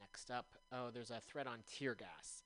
Next 0.00 0.30
up, 0.30 0.54
oh, 0.72 0.90
there's 0.92 1.10
a 1.10 1.20
thread 1.20 1.46
on 1.46 1.58
tear 1.70 1.94
gas. 1.94 2.42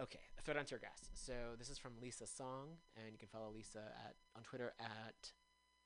Okay, 0.00 0.20
a 0.38 0.42
thread 0.42 0.56
on 0.56 0.64
tear 0.64 0.78
gas. 0.78 1.10
So 1.14 1.32
this 1.58 1.68
is 1.68 1.78
from 1.78 1.92
Lisa 2.00 2.26
Song, 2.26 2.78
and 2.96 3.12
you 3.12 3.18
can 3.18 3.28
follow 3.28 3.50
Lisa 3.54 3.80
at 4.06 4.14
on 4.34 4.42
Twitter 4.42 4.72
at 4.80 5.32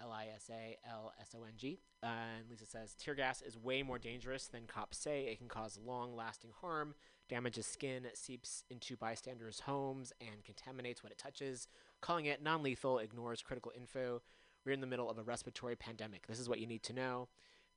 L 0.00 0.12
I 0.12 0.26
S 0.34 0.48
A 0.50 0.76
L 0.88 1.12
S 1.20 1.34
O 1.36 1.42
N 1.42 1.54
G. 1.56 1.80
And 2.02 2.48
Lisa 2.48 2.66
says 2.66 2.94
tear 2.94 3.14
gas 3.14 3.42
is 3.42 3.58
way 3.58 3.82
more 3.82 3.98
dangerous 3.98 4.46
than 4.46 4.66
cops 4.66 4.98
say. 4.98 5.22
It 5.22 5.38
can 5.38 5.48
cause 5.48 5.78
long 5.84 6.14
lasting 6.14 6.52
harm, 6.60 6.94
damages 7.28 7.66
skin, 7.66 8.06
seeps 8.14 8.62
into 8.70 8.96
bystanders' 8.96 9.60
homes, 9.60 10.12
and 10.20 10.44
contaminates 10.44 11.02
what 11.02 11.10
it 11.10 11.18
touches. 11.18 11.66
Calling 12.00 12.26
it 12.26 12.42
non 12.42 12.62
lethal 12.62 12.98
ignores 12.98 13.42
critical 13.42 13.72
info. 13.76 14.22
We're 14.64 14.72
in 14.72 14.80
the 14.80 14.86
middle 14.86 15.10
of 15.10 15.18
a 15.18 15.22
respiratory 15.22 15.74
pandemic. 15.74 16.26
This 16.26 16.38
is 16.38 16.48
what 16.48 16.60
you 16.60 16.66
need 16.66 16.82
to 16.84 16.92
know. 16.92 17.28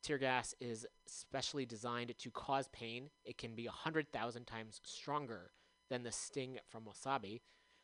Tear 0.03 0.17
gas 0.17 0.53
is 0.59 0.85
specially 1.07 1.65
designed 1.65 2.13
to 2.17 2.30
cause 2.30 2.67
pain. 2.73 3.09
It 3.23 3.38
can 3.38 3.55
be 3.55 3.67
100,000 3.67 4.45
times 4.45 4.81
stronger 4.84 5.51
than 5.89 6.03
the 6.03 6.11
sting 6.11 6.59
from 6.69 6.84
wasabi. 6.84 7.39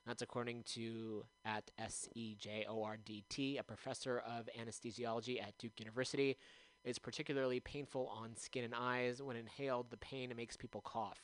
That's 0.05 0.21
according 0.21 0.63
to 0.73 1.23
at 1.45 1.71
S 1.77 2.09
E 2.15 2.35
J 2.35 2.65
O 2.67 2.83
R 2.83 2.97
D 2.97 3.23
T, 3.29 3.57
a 3.57 3.63
professor 3.63 4.19
of 4.19 4.49
anesthesiology 4.59 5.41
at 5.41 5.57
Duke 5.57 5.79
University. 5.79 6.37
It's 6.83 6.99
particularly 6.99 7.61
painful 7.61 8.07
on 8.07 8.35
skin 8.35 8.65
and 8.65 8.75
eyes. 8.75 9.21
When 9.21 9.37
inhaled, 9.37 9.89
the 9.89 9.97
pain 9.97 10.33
makes 10.35 10.57
people 10.57 10.81
cough. 10.81 11.23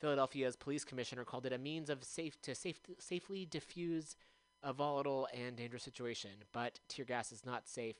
Philadelphia's 0.00 0.56
police 0.56 0.84
commissioner 0.84 1.24
called 1.24 1.46
it 1.46 1.52
a 1.52 1.58
means 1.58 1.90
of 1.90 2.02
safe 2.02 2.40
to 2.42 2.54
safe, 2.54 2.80
safely 2.98 3.44
diffuse 3.44 4.16
a 4.62 4.72
volatile 4.72 5.28
and 5.34 5.56
dangerous 5.56 5.82
situation. 5.82 6.30
But 6.52 6.80
tear 6.88 7.04
gas 7.04 7.30
is 7.30 7.44
not 7.44 7.68
safe. 7.68 7.96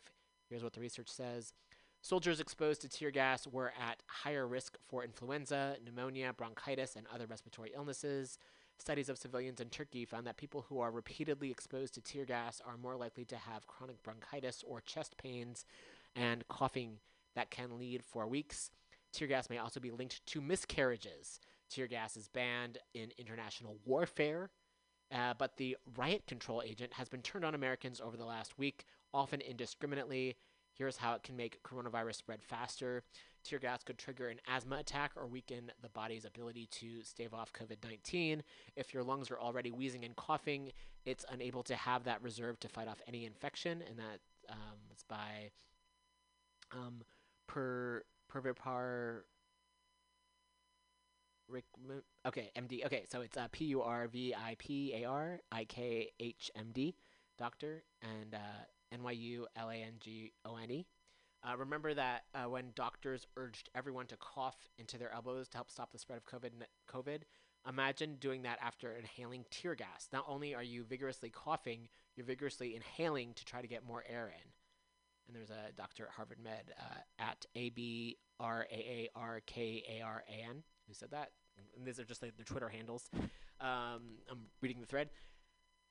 Here's 0.49 0.63
what 0.63 0.73
the 0.75 0.81
research 0.81 1.09
says. 1.09 1.53
Soldiers 2.05 2.39
exposed 2.39 2.83
to 2.83 2.89
tear 2.91 3.11
gas 3.11 3.47
were 3.47 3.73
at 3.81 4.03
higher 4.07 4.47
risk 4.47 4.77
for 4.87 5.03
influenza, 5.03 5.79
pneumonia, 5.83 6.35
bronchitis, 6.35 6.97
and 6.97 7.07
other 7.07 7.25
respiratory 7.25 7.73
illnesses. 7.75 8.39
Studies 8.79 9.09
of 9.09 9.17
civilians 9.17 9.59
in 9.59 9.71
Turkey 9.71 10.05
found 10.05 10.27
that 10.27 10.37
people 10.37 10.67
who 10.69 10.81
are 10.81 10.91
repeatedly 10.91 11.51
exposed 11.51 11.95
to 11.95 12.03
tear 12.03 12.27
gas 12.27 12.61
are 12.63 12.77
more 12.77 12.95
likely 12.95 13.25
to 13.25 13.37
have 13.37 13.67
chronic 13.67 14.03
bronchitis 14.03 14.63
or 14.69 14.83
chest 14.83 15.17
pains 15.17 15.65
and 16.15 16.47
coughing 16.49 16.99
that 17.37 17.51
can 17.51 17.79
lead 17.79 18.05
for 18.05 18.27
weeks. 18.27 18.71
Tear 19.15 19.29
gas 19.29 19.49
may 19.49 19.57
also 19.57 19.81
be 19.81 19.91
linked 19.91 20.27
to 20.27 20.43
miscarriages. 20.43 21.41
Tear 21.71 21.87
gas 21.87 22.19
is 22.19 22.29
banned 22.29 22.77
in 22.93 23.13
international 23.17 23.79
warfare, 23.87 24.51
uh, 25.11 25.33
but 25.39 25.57
the 25.57 25.79
riot 25.97 26.27
control 26.27 26.63
agent 26.67 26.93
has 26.93 27.09
been 27.09 27.23
turned 27.23 27.47
on 27.47 27.55
Americans 27.55 27.99
over 27.99 28.19
the 28.19 28.27
last 28.27 28.59
week, 28.59 28.85
often 29.15 29.41
indiscriminately. 29.41 30.37
Here's 30.75 30.97
how 30.97 31.15
it 31.15 31.23
can 31.23 31.37
make 31.37 31.63
coronavirus 31.63 32.17
spread 32.17 32.43
faster. 32.43 33.05
Tear 33.45 33.59
gas 33.59 33.83
could 33.85 33.99
trigger 33.99 34.29
an 34.29 34.41
asthma 34.49 34.77
attack 34.77 35.13
or 35.17 35.27
weaken 35.27 35.71
the 35.83 35.89
body's 35.91 36.25
ability 36.25 36.67
to 36.73 37.03
stave 37.03 37.33
off 37.33 37.53
COVID 37.53 37.77
19. 37.85 38.43
If 38.75 38.93
your 38.93 39.05
lungs 39.05 39.31
are 39.31 39.39
already 39.39 39.71
wheezing 39.71 40.05
and 40.05 40.17
coughing, 40.17 40.73
it's 41.05 41.25
unable 41.31 41.63
to 41.65 41.77
have 41.77 42.05
that 42.05 42.23
reserve 42.23 42.59
to 42.61 42.69
fight 42.69 42.89
off 42.89 43.03
any 43.07 43.25
infection, 43.25 43.83
and 43.89 43.99
that 43.99 44.21
um, 44.51 44.79
by 45.09 45.51
um, 46.73 47.03
per 47.47 48.03
Purvipar. 48.33 49.21
Rick, 51.47 51.65
okay, 52.27 52.51
MD. 52.57 52.87
Okay, 52.87 53.05
so 53.11 53.21
it's 53.21 53.37
uh, 53.37 53.49
P 53.53 53.67
U 53.67 53.83
R 53.83 54.09
V 54.09 54.35
I 54.35 54.57
P 54.59 54.95
A 54.95 55.05
R 55.05 55.41
I 55.53 55.65
K 55.65 56.11
H 56.19 56.51
M 56.57 56.71
D, 56.73 56.95
doctor, 57.39 57.85
and 58.01 58.35
uh, 58.35 58.65
NYU 58.99 59.45
L 59.57 59.71
A 59.71 59.75
N 59.75 59.95
G 60.01 60.33
O 60.45 60.57
N 60.57 60.71
E. 60.71 60.87
Uh, 61.47 61.57
remember 61.57 61.93
that 61.93 62.23
uh, 62.35 62.49
when 62.49 62.73
doctors 62.75 63.27
urged 63.37 63.69
everyone 63.75 64.07
to 64.07 64.17
cough 64.17 64.57
into 64.79 64.97
their 64.97 65.13
elbows 65.13 65.49
to 65.49 65.59
help 65.59 65.71
stop 65.71 65.93
the 65.93 65.99
spread 65.99 66.17
of 66.17 66.25
COVID, 66.25 66.51
COVID, 66.91 67.21
imagine 67.69 68.17
doing 68.19 68.43
that 68.43 68.59
after 68.63 68.97
inhaling 68.97 69.45
tear 69.51 69.75
gas. 69.75 70.09
Not 70.11 70.25
only 70.27 70.55
are 70.55 70.63
you 70.63 70.85
vigorously 70.85 71.29
coughing, 71.29 71.89
you're 72.17 72.25
vigorously 72.25 72.75
inhaling 72.75 73.35
to 73.35 73.45
try 73.45 73.61
to 73.61 73.69
get 73.69 73.87
more 73.87 74.05
air 74.09 74.33
in. 74.35 74.49
And 75.27 75.37
there's 75.37 75.51
a 75.51 75.73
doctor 75.77 76.05
at 76.05 76.11
Harvard 76.13 76.39
Med 76.43 76.73
uh, 76.79 77.01
at 77.19 77.45
A 77.55 77.71
B 77.71 78.17
R 78.41 78.67
A 78.71 78.75
A 78.75 79.09
R 79.15 79.43
K 79.47 79.83
A 79.99 80.03
R 80.03 80.25
A 80.29 80.49
N 80.49 80.63
who 80.87 80.95
said 80.95 81.11
that. 81.11 81.31
And 81.77 81.87
these 81.87 81.99
are 82.01 82.05
just 82.05 82.23
like 82.23 82.33
Twitter 82.45 82.69
handles. 82.69 83.09
Um, 83.61 84.19
I'm 84.31 84.47
reading 84.61 84.81
the 84.81 84.87
thread. 84.87 85.11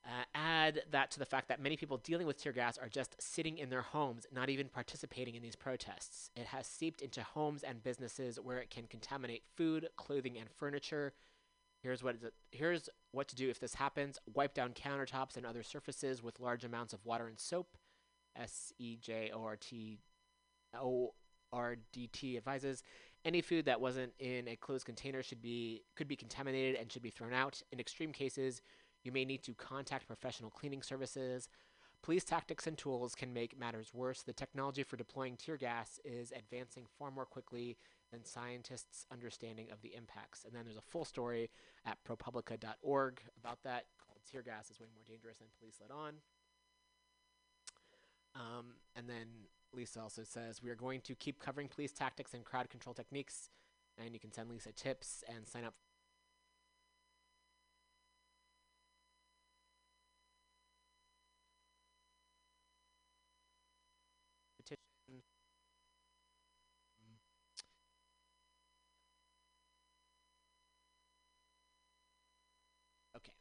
Uh, 0.06 0.24
add 0.34 0.82
that 0.90 1.10
to 1.10 1.18
the 1.18 1.24
fact 1.24 1.48
that 1.48 1.62
many 1.62 1.78
people 1.78 1.96
dealing 1.96 2.26
with 2.26 2.36
tear 2.36 2.52
gas 2.52 2.76
are 2.76 2.90
just 2.90 3.16
sitting 3.18 3.56
in 3.56 3.70
their 3.70 3.80
homes, 3.80 4.26
not 4.30 4.50
even 4.50 4.68
participating 4.68 5.34
in 5.34 5.42
these 5.42 5.56
protests. 5.56 6.30
It 6.36 6.46
has 6.46 6.66
seeped 6.66 7.00
into 7.00 7.22
homes 7.22 7.62
and 7.62 7.82
businesses 7.82 8.38
where 8.38 8.58
it 8.58 8.68
can 8.68 8.86
contaminate 8.86 9.44
food, 9.56 9.88
clothing, 9.96 10.36
and 10.36 10.50
furniture. 10.50 11.14
Here's 11.82 12.02
what 12.02 12.16
here's 12.50 12.90
what 13.12 13.28
to 13.28 13.36
do 13.36 13.48
if 13.48 13.60
this 13.60 13.74
happens: 13.74 14.18
wipe 14.34 14.52
down 14.52 14.72
countertops 14.74 15.38
and 15.38 15.46
other 15.46 15.62
surfaces 15.62 16.22
with 16.22 16.40
large 16.40 16.64
amounts 16.64 16.92
of 16.92 17.04
water 17.06 17.26
and 17.26 17.38
soap. 17.38 17.78
S 18.36 18.72
E 18.78 18.96
J 18.96 19.30
O 19.32 19.42
R 19.42 19.56
T 19.56 20.00
O 20.74 21.14
R 21.52 21.76
D 21.92 22.08
T 22.08 22.36
advises 22.36 22.82
any 23.24 23.40
food 23.40 23.64
that 23.64 23.80
wasn't 23.80 24.12
in 24.18 24.48
a 24.48 24.56
closed 24.56 24.84
container 24.84 25.22
should 25.22 25.40
be 25.40 25.82
could 25.96 26.08
be 26.08 26.16
contaminated 26.16 26.78
and 26.78 26.92
should 26.92 27.02
be 27.02 27.10
thrown 27.10 27.32
out. 27.32 27.62
In 27.72 27.80
extreme 27.80 28.12
cases, 28.12 28.60
you 29.04 29.12
may 29.12 29.24
need 29.24 29.42
to 29.44 29.54
contact 29.54 30.06
professional 30.06 30.50
cleaning 30.50 30.82
services. 30.82 31.48
Police 32.02 32.24
tactics 32.24 32.66
and 32.66 32.76
tools 32.76 33.14
can 33.14 33.32
make 33.32 33.58
matters 33.58 33.94
worse. 33.94 34.22
The 34.22 34.32
technology 34.32 34.82
for 34.82 34.96
deploying 34.96 35.36
tear 35.36 35.56
gas 35.56 36.00
is 36.04 36.32
advancing 36.32 36.84
far 36.98 37.10
more 37.10 37.24
quickly 37.24 37.76
than 38.12 38.24
scientists' 38.24 39.06
understanding 39.12 39.68
of 39.70 39.80
the 39.82 39.94
impacts. 39.94 40.44
And 40.44 40.54
then 40.54 40.64
there's 40.64 40.76
a 40.76 40.82
full 40.82 41.04
story 41.04 41.50
at 41.86 41.98
propublica.org 42.04 43.20
about 43.38 43.62
that 43.64 43.86
called 44.04 44.18
Tear 44.30 44.42
Gas 44.42 44.70
is 44.70 44.80
Way 44.80 44.86
More 44.94 45.04
Dangerous 45.06 45.38
Than 45.38 45.48
Police 45.58 45.76
Let 45.80 45.90
On. 45.90 46.14
Um, 48.34 48.74
and 48.96 49.08
then 49.08 49.26
Lisa 49.72 50.00
also 50.00 50.22
says, 50.24 50.62
We 50.62 50.70
are 50.70 50.74
going 50.74 51.00
to 51.02 51.14
keep 51.14 51.40
covering 51.40 51.68
police 51.68 51.92
tactics 51.92 52.34
and 52.34 52.44
crowd 52.44 52.70
control 52.70 52.94
techniques. 52.94 53.50
And 53.98 54.12
you 54.12 54.20
can 54.20 54.32
send 54.32 54.50
Lisa 54.50 54.72
tips 54.72 55.22
and 55.28 55.46
sign 55.46 55.64
up 55.64 55.74
petition. 64.56 65.22
Okay. 73.16 73.32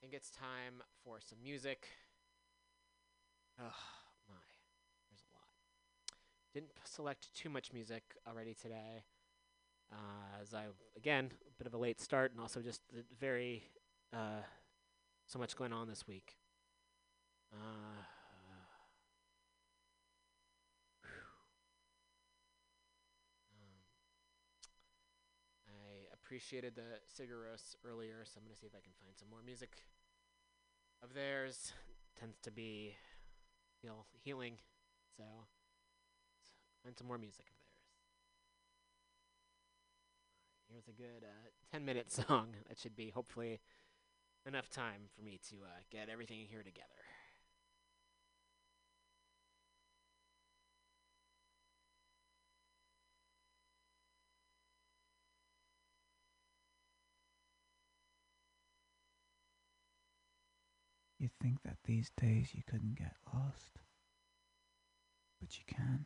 think 0.11 0.23
it's 0.23 0.31
time 0.31 0.83
for 1.05 1.19
some 1.21 1.37
music. 1.41 1.87
Oh 3.57 3.63
my, 4.27 4.35
there's 5.09 5.23
a 5.23 5.31
lot. 5.33 5.53
Didn't 6.53 6.71
select 6.83 7.33
too 7.33 7.49
much 7.49 7.71
music 7.71 8.03
already 8.27 8.53
today. 8.53 9.05
Uh, 9.89 10.41
as 10.41 10.53
I 10.53 10.65
again 10.97 11.31
a 11.47 11.51
bit 11.57 11.65
of 11.65 11.73
a 11.73 11.77
late 11.77 12.01
start, 12.01 12.31
and 12.31 12.41
also 12.41 12.59
just 12.59 12.81
the 12.93 13.05
very 13.21 13.63
uh, 14.11 14.41
so 15.27 15.39
much 15.39 15.55
going 15.55 15.71
on 15.71 15.87
this 15.87 16.05
week. 16.05 16.35
Uh, 17.53 17.57
um, 23.55 23.77
I 25.69 26.13
appreciated 26.13 26.75
the 26.75 26.99
Sigur 27.07 27.45
Rós 27.47 27.75
earlier, 27.89 28.25
so 28.25 28.39
I'm 28.41 28.43
gonna 28.43 28.57
see 28.57 28.67
if 28.67 28.75
I 28.75 28.81
can 28.81 28.91
find 28.99 29.13
some 29.15 29.29
more 29.29 29.41
music 29.45 29.85
of 31.03 31.13
theirs. 31.13 31.73
Tends 32.19 32.39
to 32.41 32.51
be 32.51 32.95
feel 33.81 34.05
healing, 34.23 34.57
so 35.17 35.23
find 36.83 36.95
some 36.97 37.07
more 37.07 37.17
music 37.17 37.45
of 37.49 37.55
theirs. 37.57 37.71
Here's 40.69 40.87
a 40.87 40.91
good 40.91 41.23
uh, 41.23 41.49
10 41.71 41.85
minute 41.85 42.11
song 42.27 42.49
that 42.67 42.79
should 42.79 42.95
be 42.95 43.09
hopefully 43.09 43.59
enough 44.45 44.69
time 44.69 45.09
for 45.15 45.23
me 45.23 45.39
to 45.49 45.55
uh, 45.63 45.79
get 45.91 46.09
everything 46.09 46.45
here 46.49 46.63
together. 46.63 46.87
Think 61.41 61.63
that 61.63 61.77
these 61.85 62.11
days 62.19 62.49
you 62.53 62.61
couldn't 62.69 62.97
get 62.97 63.15
lost, 63.33 63.79
but 65.39 65.57
you 65.57 65.63
can. 65.67 66.05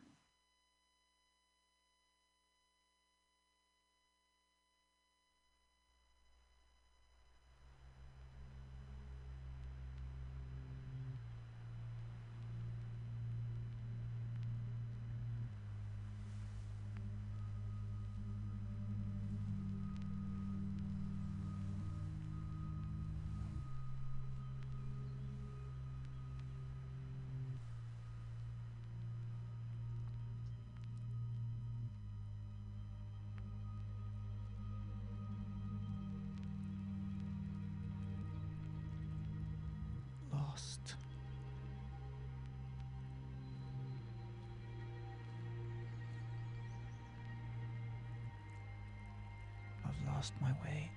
Lost 50.16 50.32
my 50.40 50.52
way. 50.64 50.90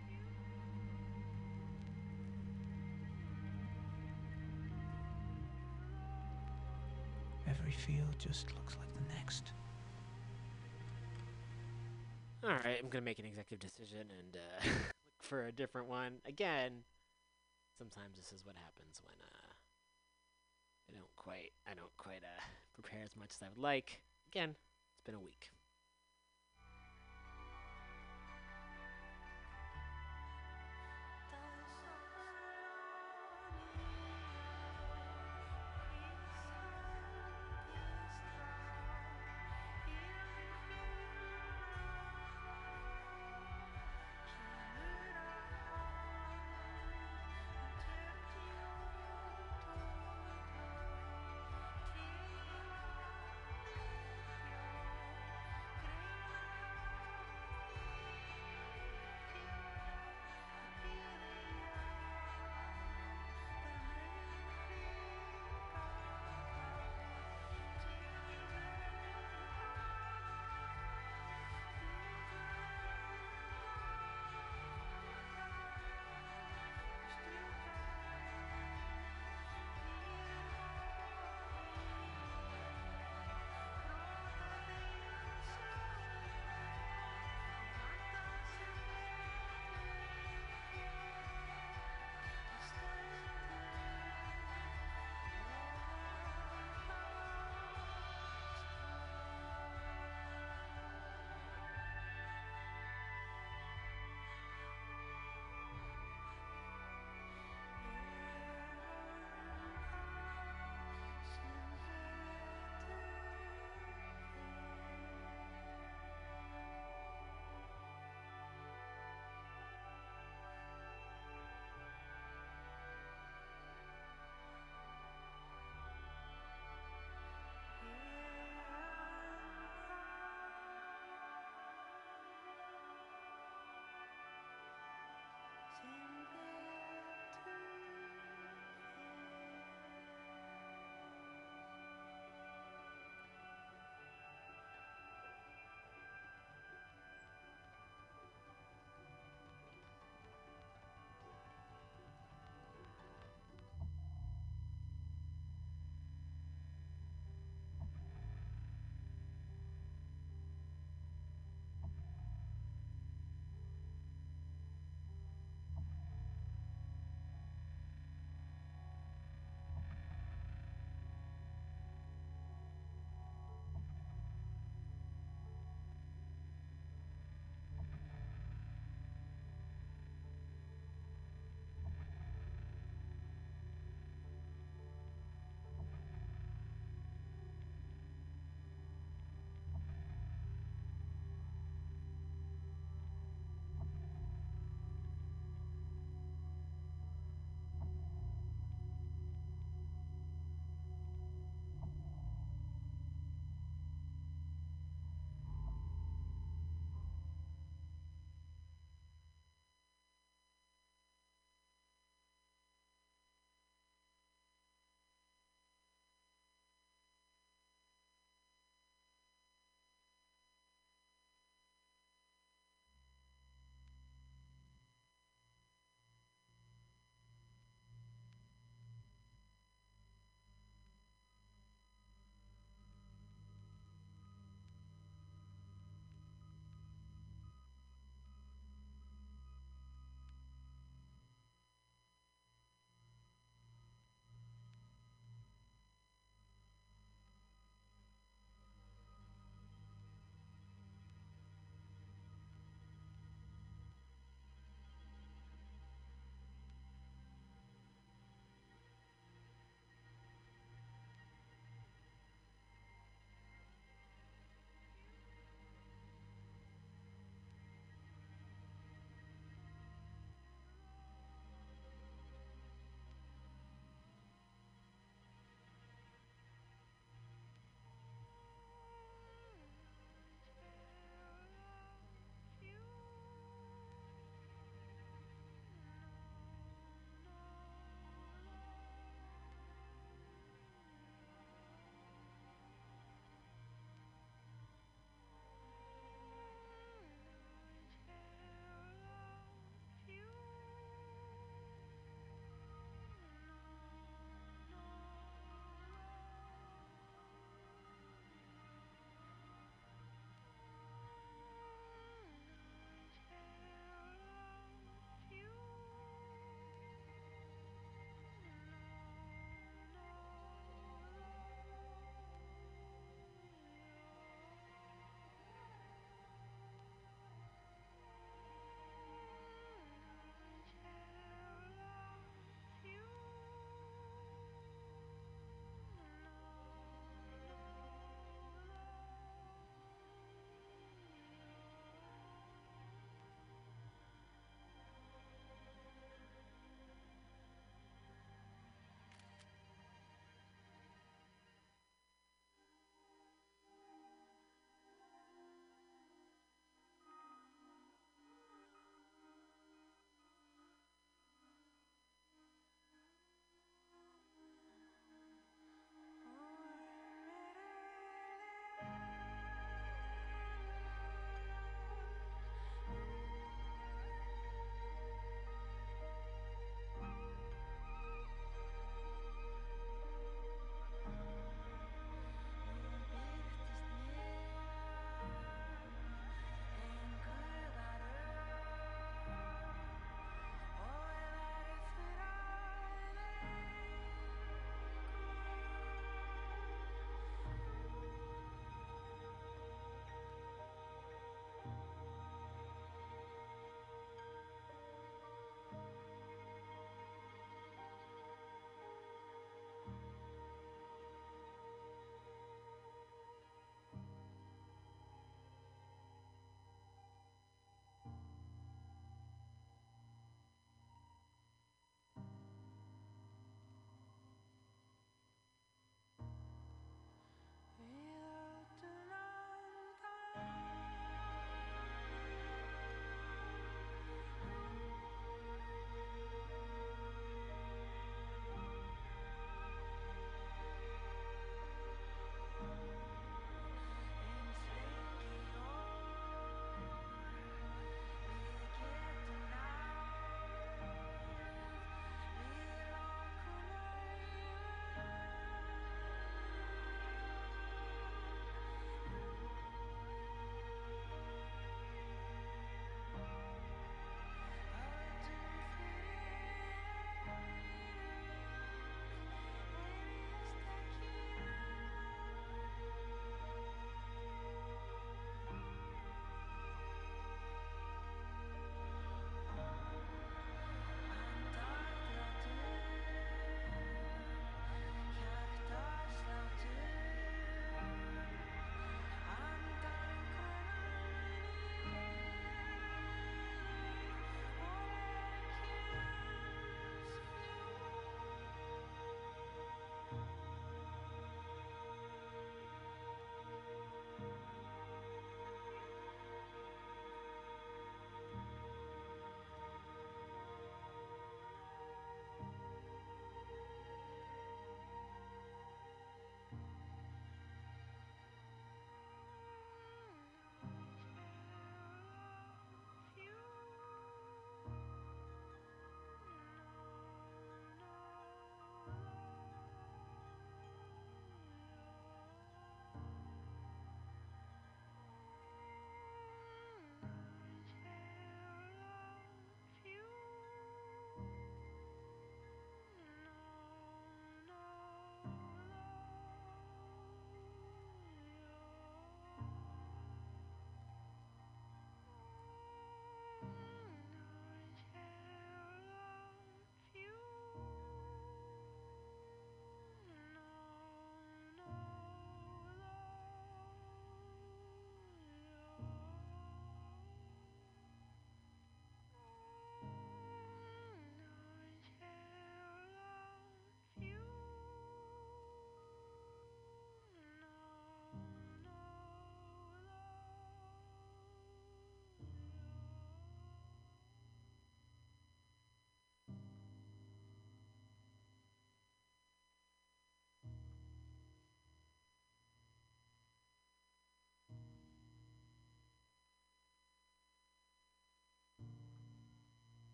Every 7.49 7.73
field 7.73 8.15
just 8.17 8.55
looks 8.55 8.77
like 8.79 8.87
the 8.95 9.13
next. 9.13 9.51
All 12.45 12.51
right, 12.51 12.77
I'm 12.81 12.87
gonna 12.87 13.03
make 13.03 13.19
an 13.19 13.25
executive 13.25 13.59
decision 13.59 14.07
and 14.09 14.37
uh, 14.37 14.65
look 14.65 15.21
for 15.21 15.47
a 15.47 15.51
different 15.51 15.89
one. 15.89 16.13
Again, 16.25 16.71
sometimes 17.77 18.15
this 18.15 18.31
is 18.31 18.45
what 18.45 18.55
happens 18.55 19.01
when 19.03 19.15
uh, 19.21 19.51
I 20.89 20.95
don't 20.95 21.15
quite, 21.17 21.51
I 21.69 21.73
don't 21.73 21.97
quite 21.97 22.23
uh, 22.23 22.41
prepare 22.81 23.03
as 23.03 23.17
much 23.17 23.31
as 23.31 23.43
I 23.43 23.49
would 23.53 23.61
like. 23.61 23.99
Again, 24.31 24.55
it's 24.93 25.03
been 25.03 25.15
a 25.15 25.19
week. 25.19 25.49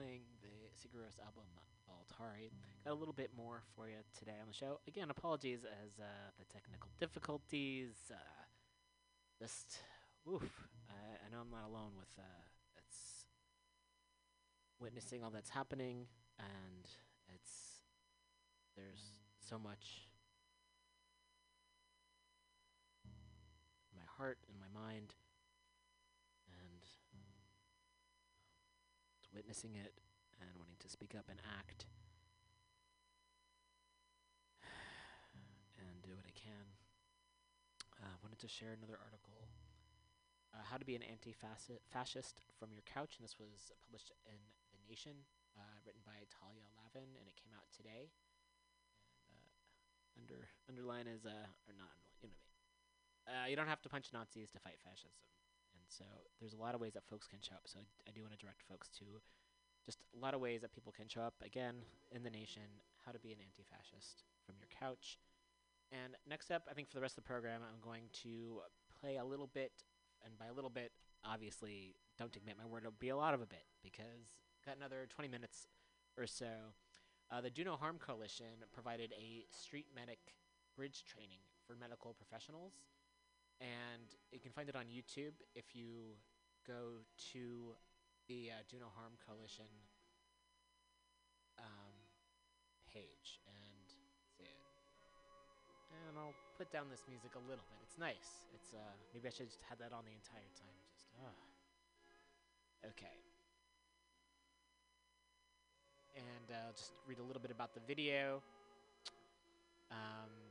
Playing 0.00 0.22
the 0.40 0.48
Sigur 0.80 1.04
Rós 1.04 1.20
album 1.20 1.44
Valtari. 1.84 2.48
Got 2.86 2.92
a 2.92 2.94
little 2.94 3.12
bit 3.12 3.32
more 3.36 3.60
for 3.76 3.86
you 3.86 3.96
today 4.18 4.40
on 4.40 4.48
the 4.48 4.54
show. 4.54 4.80
Again, 4.88 5.10
apologies 5.10 5.66
as 5.84 6.00
uh, 6.00 6.04
the 6.38 6.46
technical 6.46 6.88
difficulties. 6.98 8.10
Uh, 8.10 8.16
just, 9.38 9.80
oof. 10.26 10.68
I, 10.88 10.94
I 10.94 11.30
know 11.30 11.42
I'm 11.42 11.50
not 11.50 11.68
alone 11.68 11.92
with 11.98 12.08
uh, 12.18 12.22
it's 12.78 13.26
witnessing 14.80 15.22
all 15.22 15.28
that's 15.28 15.50
happening, 15.50 16.06
and 16.38 16.88
it's 17.34 17.82
there's 18.78 19.20
so 19.38 19.58
much 19.58 20.08
my 23.94 24.06
heart 24.16 24.38
and 24.48 24.56
my 24.58 24.80
mind, 24.80 25.12
witnessing 29.34 29.74
it 29.74 30.00
and 30.40 30.50
wanting 30.58 30.76
to 30.80 30.88
speak 30.88 31.14
up 31.14 31.26
and 31.30 31.40
act 31.58 31.86
and 35.78 36.02
do 36.02 36.16
what 36.16 36.26
I 36.26 36.34
can. 36.34 36.66
Uh, 38.00 38.16
wanted 38.24 38.40
to 38.40 38.48
share 38.48 38.72
another 38.72 38.96
article. 38.96 39.48
Uh, 40.50 40.64
How 40.66 40.80
to 40.80 40.88
be 40.88 40.96
an 40.96 41.04
anti-fascist 41.06 42.42
from 42.58 42.72
your 42.72 42.82
couch, 42.82 43.20
and 43.20 43.22
this 43.22 43.38
was 43.38 43.70
published 43.86 44.10
in 44.26 44.40
The 44.74 44.80
Nation, 44.88 45.14
uh, 45.54 45.78
written 45.86 46.02
by 46.02 46.26
Talia 46.32 46.66
Lavin, 46.80 47.14
and 47.20 47.28
it 47.28 47.36
came 47.38 47.54
out 47.54 47.68
today. 47.70 48.10
And, 49.30 49.38
uh, 49.38 50.18
under 50.18 50.48
underline 50.66 51.06
is 51.06 51.22
uh, 51.22 51.46
or 51.68 51.74
not, 51.78 51.94
you 52.18 52.26
know 52.26 52.34
what 52.34 52.34
I 52.34 52.34
mean. 52.34 52.50
Uh, 53.30 53.46
you 53.46 53.54
don't 53.54 53.70
have 53.70 53.84
to 53.86 53.92
punch 53.92 54.10
Nazis 54.10 54.50
to 54.56 54.58
fight 54.58 54.80
fascism, 54.82 55.14
so 55.90 56.04
there's 56.38 56.54
a 56.54 56.56
lot 56.56 56.74
of 56.74 56.80
ways 56.80 56.94
that 56.94 57.04
folks 57.04 57.26
can 57.26 57.40
show 57.42 57.54
up. 57.54 57.66
So 57.66 57.80
I, 58.06 58.10
do 58.14 58.22
want 58.22 58.32
to 58.32 58.38
direct 58.38 58.62
folks 58.62 58.88
to 58.98 59.04
just 59.84 59.98
a 60.14 60.18
lot 60.22 60.34
of 60.34 60.40
ways 60.40 60.62
that 60.62 60.72
people 60.72 60.92
can 60.92 61.08
show 61.08 61.20
up. 61.20 61.34
Again, 61.44 61.82
in 62.12 62.22
the 62.22 62.30
nation, 62.30 62.62
how 63.04 63.12
to 63.12 63.18
be 63.18 63.32
an 63.32 63.38
anti-fascist 63.42 64.22
from 64.46 64.54
your 64.58 64.68
couch. 64.70 65.18
And 65.90 66.14
next 66.28 66.50
up, 66.50 66.62
I 66.70 66.74
think 66.74 66.88
for 66.88 66.94
the 66.94 67.02
rest 67.02 67.18
of 67.18 67.24
the 67.24 67.28
program, 67.28 67.62
I'm 67.66 67.82
going 67.82 68.06
to 68.22 68.62
play 69.00 69.16
a 69.16 69.24
little 69.24 69.50
bit, 69.52 69.72
and 70.24 70.38
by 70.38 70.46
a 70.46 70.52
little 70.52 70.70
bit, 70.70 70.92
obviously, 71.24 71.96
don't 72.18 72.32
take 72.32 72.46
me 72.46 72.52
at 72.52 72.58
my 72.58 72.66
word. 72.66 72.82
It'll 72.86 72.94
be 72.98 73.08
a 73.08 73.16
lot 73.16 73.34
of 73.34 73.42
a 73.42 73.46
bit 73.46 73.64
because 73.82 74.38
got 74.64 74.76
another 74.76 75.08
20 75.10 75.28
minutes 75.28 75.66
or 76.16 76.26
so. 76.26 76.70
Uh, 77.32 77.40
the 77.40 77.50
Do 77.50 77.64
No 77.64 77.76
Harm 77.76 77.98
Coalition 77.98 78.62
provided 78.72 79.12
a 79.18 79.46
street 79.50 79.86
medic 79.94 80.18
bridge 80.76 81.04
training 81.04 81.42
for 81.66 81.74
medical 81.74 82.14
professionals, 82.14 82.74
and 83.60 84.08
you 84.32 84.40
can 84.40 84.52
find 84.52 84.68
it 84.68 84.76
on 84.76 84.88
YouTube 84.88 85.36
if 85.54 85.76
you 85.76 86.16
go 86.66 87.04
to 87.32 87.76
the 88.28 88.50
uh, 88.50 88.64
Do 88.68 88.80
No 88.80 88.88
Harm 88.96 89.12
Coalition 89.20 89.68
um, 91.60 91.94
page 92.88 93.40
and 93.46 93.84
see 93.84 94.48
it. 94.48 94.56
And 96.08 96.16
I'll 96.16 96.34
put 96.56 96.72
down 96.72 96.88
this 96.90 97.04
music 97.08 97.36
a 97.36 97.42
little 97.44 97.64
bit. 97.68 97.78
It's 97.84 97.98
nice. 97.98 98.48
It's 98.54 98.72
uh 98.72 98.94
maybe 99.12 99.28
I 99.28 99.32
should 99.34 99.50
just 99.50 99.62
have 99.68 99.78
that 99.78 99.92
on 99.92 100.06
the 100.06 100.14
entire 100.14 100.50
time. 100.56 100.76
Just 100.94 101.10
ah. 101.20 101.36
Okay. 102.94 103.16
And 106.16 106.46
uh, 106.50 106.72
just 106.74 106.92
read 107.06 107.18
a 107.18 107.26
little 107.26 107.42
bit 107.42 107.50
about 107.50 107.74
the 107.74 107.80
video. 107.86 108.42
Um, 109.90 110.49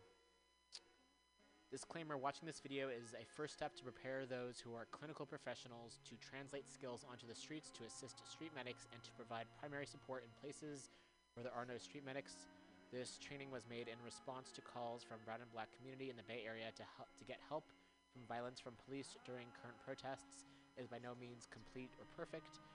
Disclaimer 1.69 2.17
Watching 2.17 2.49
this 2.49 2.65
video 2.65 2.89
is 2.89 3.13
a 3.13 3.21
first 3.37 3.53
step 3.53 3.77
to 3.77 3.85
prepare 3.85 4.25
those 4.25 4.57
who 4.57 4.73
are 4.73 4.89
clinical 4.89 5.21
professionals 5.21 6.01
to 6.09 6.17
translate 6.17 6.65
skills 6.65 7.05
onto 7.05 7.29
the 7.29 7.37
streets 7.37 7.69
to 7.77 7.85
assist 7.85 8.25
street 8.25 8.49
medics 8.57 8.89
and 8.89 8.97
to 9.05 9.13
provide 9.13 9.45
primary 9.61 9.85
support 9.85 10.25
in 10.25 10.33
places 10.41 10.89
where 11.37 11.45
there 11.45 11.53
are 11.53 11.69
no 11.69 11.77
street 11.77 12.01
medics. 12.01 12.49
This 12.89 13.21
training 13.21 13.53
was 13.53 13.69
made 13.69 13.85
in 13.85 14.01
response 14.01 14.49
to 14.57 14.65
calls 14.65 15.05
from 15.05 15.21
brown 15.29 15.45
and 15.45 15.51
black 15.53 15.69
community 15.77 16.09
in 16.09 16.17
the 16.17 16.25
Bay 16.25 16.41
Area 16.41 16.73
to, 16.73 16.81
help, 16.97 17.05
to 17.21 17.23
get 17.29 17.37
help 17.45 17.69
from 18.09 18.25
violence 18.25 18.57
from 18.57 18.73
police 18.89 19.13
during 19.21 19.45
current 19.61 19.77
protests. 19.85 20.49
Is 20.73 20.89
by 20.89 20.97
no 20.97 21.13
means 21.21 21.45
complete 21.53 21.93
or 22.01 22.09
perfect. 22.17 22.65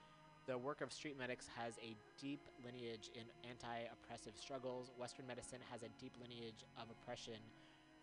The 0.47 0.55
work 0.55 0.79
of 0.79 0.95
street 0.95 1.19
medics 1.19 1.51
has 1.51 1.75
a 1.83 1.99
deep 2.15 2.47
lineage 2.63 3.11
in 3.11 3.27
anti 3.43 3.91
oppressive 3.91 4.39
struggles. 4.39 4.95
Western 4.95 5.27
medicine 5.27 5.59
has 5.67 5.83
a 5.83 5.91
deep 5.99 6.15
lineage 6.15 6.63
of 6.79 6.87
oppression 6.87 7.43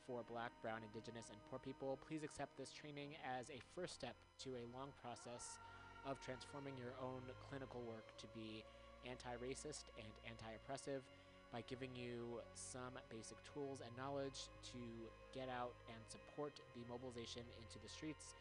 for 0.07 0.23
black, 0.31 0.51
brown, 0.63 0.81
indigenous, 0.83 1.31
and 1.31 1.39
poor 1.51 1.59
people. 1.59 1.99
Please 2.07 2.23
accept 2.23 2.57
this 2.59 2.73
training 2.73 3.15
as 3.23 3.51
a 3.51 3.61
first 3.75 3.95
step 3.95 4.15
to 4.43 4.51
a 4.59 4.65
long 4.77 4.91
process 5.03 5.59
of 6.07 6.19
transforming 6.21 6.75
your 6.77 6.95
own 6.99 7.23
clinical 7.49 7.81
work 7.87 8.07
to 8.19 8.27
be 8.35 8.65
anti 9.07 9.35
racist 9.39 9.91
and 9.99 10.11
anti 10.27 10.51
oppressive 10.59 11.03
by 11.53 11.63
giving 11.69 11.91
you 11.95 12.41
some 12.55 12.97
basic 13.11 13.37
tools 13.53 13.83
and 13.85 13.93
knowledge 13.97 14.49
to 14.73 14.81
get 15.37 15.49
out 15.53 15.77
and 15.93 16.01
support 16.09 16.53
the 16.75 16.83
mobilization 16.89 17.43
into 17.61 17.77
the 17.83 17.89
streets. 17.89 18.35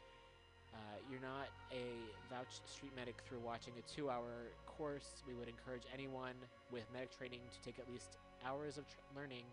Uh, 0.72 0.78
you're 1.12 1.22
not 1.22 1.52
a 1.76 2.00
vouched 2.32 2.64
street 2.64 2.96
medic 2.96 3.20
through 3.28 3.44
watching 3.44 3.74
a 3.76 3.84
two 3.84 4.10
hour 4.10 4.56
course. 4.66 5.22
We 5.28 5.36
would 5.36 5.50
encourage 5.50 5.84
anyone 5.94 6.40
with 6.72 6.88
medic 6.94 7.12
training 7.12 7.42
to 7.52 7.60
take 7.60 7.78
at 7.78 7.92
least 7.92 8.16
hours 8.46 8.78
of 8.78 8.86
learning 9.14 9.44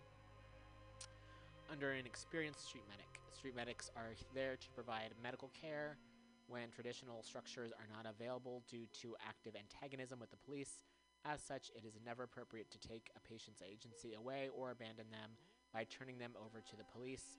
under 1.70 1.92
an 1.92 2.06
experienced 2.06 2.66
street 2.66 2.84
medic. 2.88 3.20
Street 3.32 3.54
medics 3.54 3.90
are 3.96 4.14
there 4.34 4.56
to 4.56 4.70
provide 4.70 5.12
medical 5.22 5.50
care 5.60 5.98
when 6.46 6.70
traditional 6.70 7.22
structures 7.22 7.72
are 7.72 7.86
not 7.92 8.10
available 8.10 8.62
due 8.68 8.86
to 9.02 9.14
active 9.26 9.52
antagonism 9.54 10.18
with 10.18 10.30
the 10.30 10.36
police. 10.36 10.82
As 11.24 11.42
such, 11.42 11.70
it 11.76 11.84
is 11.84 11.98
never 12.04 12.22
appropriate 12.22 12.70
to 12.70 12.78
take 12.78 13.10
a 13.16 13.28
patient's 13.28 13.60
agency 13.60 14.14
away 14.14 14.48
or 14.56 14.70
abandon 14.70 15.06
them 15.10 15.30
by 15.72 15.84
turning 15.84 16.18
them 16.18 16.32
over 16.40 16.60
to 16.60 16.76
the 16.76 16.84
police. 16.84 17.38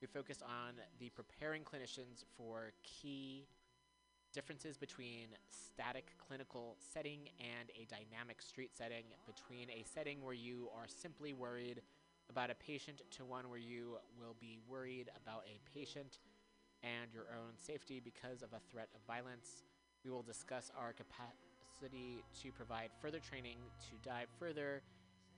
We 0.00 0.08
focus 0.08 0.42
on 0.42 0.74
the 0.98 1.10
preparing 1.10 1.62
clinicians 1.62 2.24
for 2.36 2.72
key 2.82 3.46
differences 4.34 4.76
between 4.76 5.28
static 5.48 6.12
clinical 6.18 6.76
setting 6.92 7.28
and 7.38 7.70
a 7.70 7.86
dynamic 7.86 8.42
street 8.42 8.70
setting, 8.76 9.04
between 9.26 9.70
a 9.70 9.84
setting 9.84 10.22
where 10.22 10.34
you 10.34 10.68
are 10.76 10.86
simply 10.86 11.32
worried 11.32 11.80
about 12.30 12.50
a 12.50 12.54
patient 12.54 13.02
to 13.10 13.24
one 13.24 13.48
where 13.48 13.58
you 13.58 13.96
will 14.18 14.36
be 14.40 14.58
worried 14.68 15.10
about 15.22 15.44
a 15.46 15.60
patient 15.76 16.18
and 16.82 17.12
your 17.12 17.26
own 17.32 17.56
safety 17.56 18.00
because 18.02 18.42
of 18.42 18.52
a 18.52 18.60
threat 18.70 18.88
of 18.94 19.00
violence. 19.06 19.64
We 20.04 20.10
will 20.10 20.22
discuss 20.22 20.70
our 20.78 20.92
capacity 20.92 22.22
to 22.42 22.52
provide 22.52 22.90
further 23.00 23.18
training 23.18 23.58
to 23.90 24.08
dive 24.08 24.28
further 24.38 24.82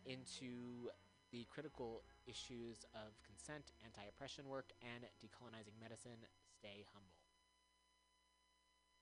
into 0.05 0.91
the 1.33 1.47
critical 1.49 2.03
issues 2.27 2.85
of 2.95 3.15
consent, 3.25 3.73
anti 3.85 4.03
oppression 4.09 4.49
work, 4.49 4.73
and 4.83 5.05
decolonizing 5.23 5.79
medicine. 5.81 6.19
Stay 6.59 6.85
humble. 6.93 7.15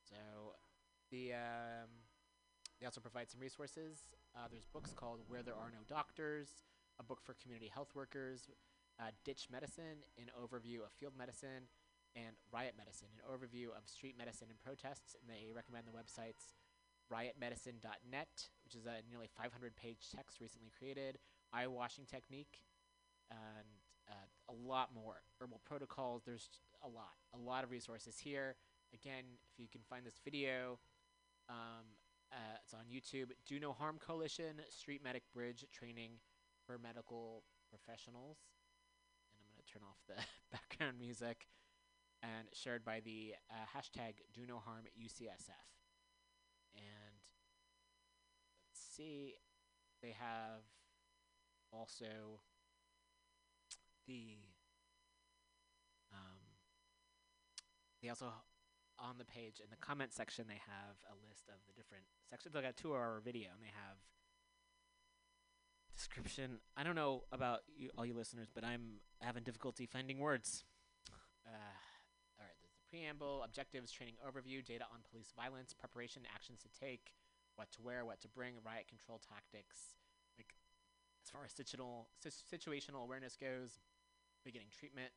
So, 0.09 0.55
the 1.10 1.32
um, 1.35 1.89
they 2.81 2.86
also 2.86 3.01
provide 3.01 3.31
some 3.31 3.40
resources. 3.40 4.09
Uh, 4.36 4.47
there's 4.51 4.66
books 4.66 4.93
called 4.93 5.20
Where 5.28 5.43
There 5.43 5.55
Are 5.55 5.70
No 5.70 5.82
Doctors, 5.89 6.62
a 6.99 7.05
book 7.05 7.20
for 7.23 7.35
community 7.35 7.70
health 7.73 7.95
workers, 7.95 8.49
uh, 9.01 9.11
Ditch 9.25 9.49
Medicine, 9.51 10.05
an 10.19 10.31
overview 10.35 10.83
of 10.85 10.93
field 10.99 11.15
medicine, 11.16 11.70
and 12.16 12.35
Riot 12.53 12.75
Medicine, 12.77 13.09
an 13.15 13.23
overview 13.27 13.70
of 13.77 13.87
street 13.87 14.16
medicine 14.19 14.49
and 14.51 14.59
protests. 14.59 15.15
And 15.15 15.31
they 15.31 15.53
recommend 15.55 15.87
the 15.87 15.95
websites 15.95 16.55
riotmedicine.net, 17.12 18.49
which 18.65 18.75
is 18.75 18.87
a 18.87 19.01
nearly 19.09 19.29
500 19.37 19.77
page 19.77 20.11
text 20.15 20.41
recently 20.41 20.70
created, 20.77 21.19
eye 21.53 21.66
washing 21.66 22.05
technique, 22.05 22.65
and 23.31 23.69
uh, 24.09 24.53
a 24.53 24.55
lot 24.55 24.91
more. 24.95 25.23
Herbal 25.41 25.61
protocols, 25.65 26.23
there's 26.25 26.49
a 26.85 26.89
lot, 26.89 27.15
a 27.35 27.39
lot 27.39 27.65
of 27.65 27.70
resources 27.70 28.19
here. 28.19 28.57
Again, 28.93 29.25
if 29.53 29.61
you 29.61 29.69
can 29.70 29.83
find 29.89 30.05
this 30.05 30.20
video, 30.25 30.79
um, 31.49 31.85
uh, 32.33 32.61
it's 32.62 32.75
on 32.75 32.85
YouTube. 32.93 33.31
Do 33.47 33.59
No 33.59 33.73
Harm 33.73 33.97
Coalition 33.99 34.61
Street 34.69 35.03
Medic 35.03 35.23
Bridge 35.33 35.65
Training 35.73 36.12
for 36.69 36.77
Medical 36.77 37.43
Professionals. 37.73 38.36
And 39.32 39.40
I'm 39.40 39.49
going 39.57 39.65
to 39.65 39.73
turn 39.73 39.89
off 39.89 39.97
the 40.05 40.20
background 40.53 41.01
music 41.01 41.49
and 42.23 42.45
shared 42.53 42.85
by 42.85 43.01
the 43.01 43.32
uh, 43.49 43.65
hashtag 43.73 44.20
Do 44.35 44.45
No 44.47 44.61
Harm 44.61 44.85
at 44.85 44.93
UCSF. 44.93 45.65
And 46.77 47.16
let's 48.69 48.85
see, 48.95 49.36
they 50.03 50.12
have 50.12 50.69
also 51.73 52.45
the 54.07 54.36
um, 56.12 56.40
they 58.03 58.09
also 58.09 58.32
on 58.99 59.16
the 59.16 59.24
page 59.24 59.61
in 59.62 59.70
the 59.70 59.77
comment 59.77 60.12
section 60.12 60.47
they 60.49 60.61
have 60.66 60.97
a 61.09 61.15
list 61.28 61.49
of 61.49 61.61
the 61.66 61.73
different 61.73 62.05
sections. 62.28 62.53
Got 62.53 62.65
a 62.65 62.73
two-hour 62.73 63.23
video 63.24 63.51
and 63.55 63.62
they 63.62 63.73
have 63.73 63.97
description. 65.99 66.62
I 66.77 66.87
don't 66.87 66.95
know 66.95 67.25
about 67.33 67.66
you, 67.77 67.91
all 67.99 68.07
you 68.07 68.15
listeners, 68.15 68.47
but 68.55 68.62
I'm 68.62 69.03
having 69.20 69.43
difficulty 69.43 69.85
finding 69.85 70.19
words. 70.23 70.62
Uh, 71.43 71.75
all 72.39 72.47
right, 72.47 72.55
there's 72.62 72.79
the 72.79 72.87
preamble, 72.87 73.43
objectives, 73.43 73.91
training 73.91 74.15
overview, 74.23 74.65
data 74.65 74.85
on 74.95 75.03
police 75.11 75.35
violence, 75.35 75.75
preparation, 75.75 76.23
actions 76.33 76.62
to 76.62 76.70
take, 76.70 77.19
what 77.57 77.73
to 77.73 77.83
wear, 77.83 78.07
what 78.07 78.20
to 78.23 78.29
bring, 78.29 78.55
riot 78.65 78.87
control 78.87 79.19
tactics, 79.19 79.99
like 80.39 80.55
as 81.19 81.31
far 81.31 81.43
as 81.43 81.51
situational 81.51 82.07
situational 82.23 83.03
awareness 83.03 83.35
goes, 83.35 83.83
beginning 84.45 84.69
treatment. 84.70 85.11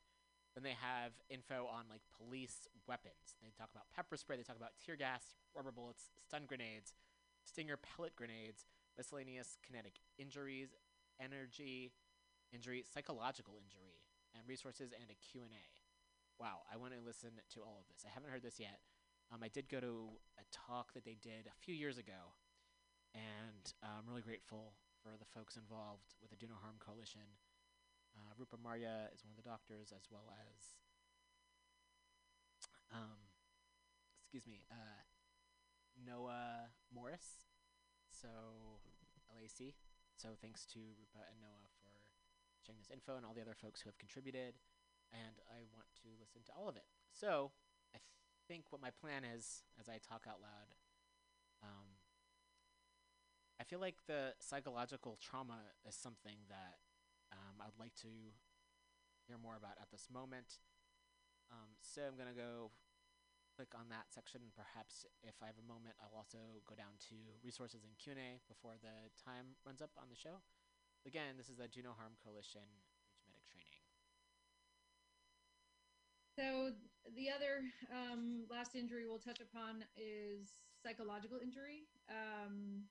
Then 0.55 0.63
they 0.63 0.75
have 0.81 1.13
info 1.29 1.69
on 1.71 1.85
like 1.89 2.01
police 2.17 2.67
weapons. 2.89 3.37
They 3.39 3.53
talk 3.55 3.69
about 3.71 3.85
pepper 3.95 4.17
spray. 4.17 4.35
They 4.35 4.43
talk 4.43 4.57
about 4.57 4.75
tear 4.83 4.97
gas, 4.97 5.37
rubber 5.55 5.71
bullets, 5.71 6.09
stun 6.27 6.43
grenades, 6.43 6.91
stinger 7.45 7.77
pellet 7.77 8.15
grenades, 8.17 8.65
miscellaneous 8.97 9.57
kinetic 9.65 9.99
injuries, 10.17 10.69
energy 11.19 11.93
injury, 12.53 12.83
psychological 12.83 13.55
injury, 13.55 14.03
and 14.35 14.43
resources 14.47 14.91
and 14.91 15.09
a 15.09 15.17
Q&A. 15.19 15.65
Wow, 16.39 16.67
I 16.71 16.77
want 16.77 16.93
to 16.93 16.99
listen 16.99 17.31
to 17.55 17.59
all 17.61 17.79
of 17.79 17.87
this. 17.87 18.03
I 18.03 18.11
haven't 18.13 18.31
heard 18.31 18.43
this 18.43 18.59
yet. 18.59 18.79
Um, 19.31 19.39
I 19.43 19.47
did 19.47 19.69
go 19.69 19.79
to 19.79 20.19
a 20.35 20.45
talk 20.51 20.93
that 20.93 21.05
they 21.05 21.15
did 21.15 21.47
a 21.47 21.55
few 21.63 21.75
years 21.75 21.97
ago, 21.97 22.35
and 23.15 23.63
uh, 23.83 23.99
I'm 23.99 24.07
really 24.07 24.25
grateful 24.25 24.75
for 24.99 25.15
the 25.15 25.29
folks 25.31 25.55
involved 25.55 26.19
with 26.21 26.29
the 26.29 26.35
Do 26.35 26.47
No 26.51 26.59
Harm 26.59 26.75
Coalition. 26.83 27.39
Uh, 28.11 28.35
Rupa 28.37 28.59
Marya 28.59 29.07
is 29.15 29.23
one 29.23 29.31
of 29.31 29.39
the 29.39 29.47
doctors, 29.47 29.95
as 29.95 30.11
well 30.11 30.27
as, 30.35 30.75
um, 32.91 33.31
excuse 34.19 34.43
me, 34.47 34.67
uh, 34.67 34.99
Noah 35.95 36.75
Morris. 36.93 37.50
So 38.11 38.27
LAC. 39.31 39.73
So 40.15 40.37
thanks 40.37 40.67
to 40.75 40.79
Rupa 40.99 41.25
and 41.25 41.41
Noah 41.41 41.71
for 41.81 41.89
sharing 42.61 42.77
this 42.77 42.91
info 42.93 43.17
and 43.17 43.25
all 43.25 43.33
the 43.33 43.41
other 43.41 43.57
folks 43.57 43.81
who 43.81 43.89
have 43.89 43.97
contributed. 43.97 44.59
And 45.11 45.41
I 45.49 45.65
want 45.73 45.87
to 46.03 46.13
listen 46.19 46.43
to 46.45 46.53
all 46.53 46.69
of 46.69 46.77
it. 46.77 46.85
So 47.11 47.51
I 47.95 47.99
think 48.47 48.69
what 48.69 48.81
my 48.81 48.91
plan 48.91 49.23
is, 49.25 49.63
as 49.79 49.89
I 49.89 49.97
talk 49.97 50.23
out 50.29 50.39
loud, 50.39 50.77
um, 51.63 51.99
I 53.59 53.63
feel 53.63 53.79
like 53.79 53.97
the 54.07 54.33
psychological 54.39 55.17
trauma 55.21 55.73
is 55.87 55.95
something 55.95 56.37
that 56.49 56.79
um, 57.31 57.61
I'd 57.61 57.79
like 57.79 57.95
to 58.01 58.11
hear 59.27 59.37
more 59.37 59.55
about 59.55 59.77
at 59.81 59.91
this 59.91 60.07
moment. 60.11 60.59
Um, 61.51 61.75
so 61.81 62.01
I'm 62.07 62.17
gonna 62.17 62.35
go 62.35 62.71
click 63.55 63.75
on 63.75 63.91
that 63.91 64.09
section. 64.09 64.41
And 64.41 64.53
perhaps 64.55 65.05
if 65.21 65.35
I 65.43 65.51
have 65.51 65.59
a 65.59 65.67
moment, 65.67 65.99
I'll 65.99 66.15
also 66.15 66.63
go 66.65 66.75
down 66.75 66.95
to 67.11 67.15
resources 67.43 67.83
and 67.83 67.93
Q 67.99 68.15
and 68.15 68.21
A 68.21 68.31
before 68.47 68.79
the 68.79 69.11
time 69.19 69.59
runs 69.67 69.83
up 69.83 69.91
on 69.99 70.07
the 70.07 70.17
show. 70.17 70.39
Again, 71.05 71.35
this 71.35 71.49
is 71.49 71.57
the 71.57 71.67
Do 71.67 71.81
No 71.81 71.93
Harm 71.97 72.13
Coalition 72.21 72.63
Reach 73.25 73.43
Medic 73.49 73.69
Training. 73.73 73.91
So 76.37 76.45
the 77.15 77.27
other 77.27 77.65
um, 77.91 78.45
last 78.47 78.75
injury 78.75 79.05
we'll 79.09 79.19
touch 79.19 79.41
upon 79.41 79.83
is 79.97 80.61
psychological 80.81 81.37
injury, 81.41 81.89
um, 82.09 82.85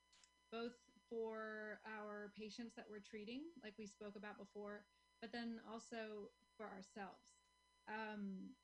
both 0.52 0.74
for 1.08 1.80
our 1.86 2.30
patients 2.38 2.74
that 2.76 2.86
we're 2.88 3.02
treating, 3.02 3.42
like 3.62 3.74
we 3.78 3.86
spoke 3.86 4.14
about 4.14 4.38
before, 4.38 4.84
but 5.20 5.32
then 5.32 5.58
also 5.66 6.30
for 6.56 6.66
ourselves. 6.70 7.38
Um, 7.88 8.54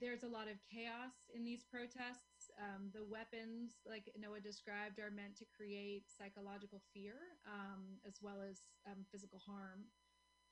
there's 0.00 0.22
a 0.22 0.28
lot 0.28 0.48
of 0.48 0.60
chaos 0.64 1.28
in 1.34 1.44
these 1.44 1.64
protests. 1.64 2.50
Um, 2.60 2.90
the 2.92 3.04
weapons, 3.04 3.80
like 3.84 4.12
Noah 4.18 4.40
described, 4.40 4.98
are 4.98 5.10
meant 5.10 5.36
to 5.38 5.46
create 5.56 6.08
psychological 6.08 6.80
fear 6.92 7.16
um, 7.48 8.00
as 8.06 8.18
well 8.20 8.40
as 8.40 8.60
um, 8.86 9.04
physical 9.10 9.40
harm. 9.44 9.88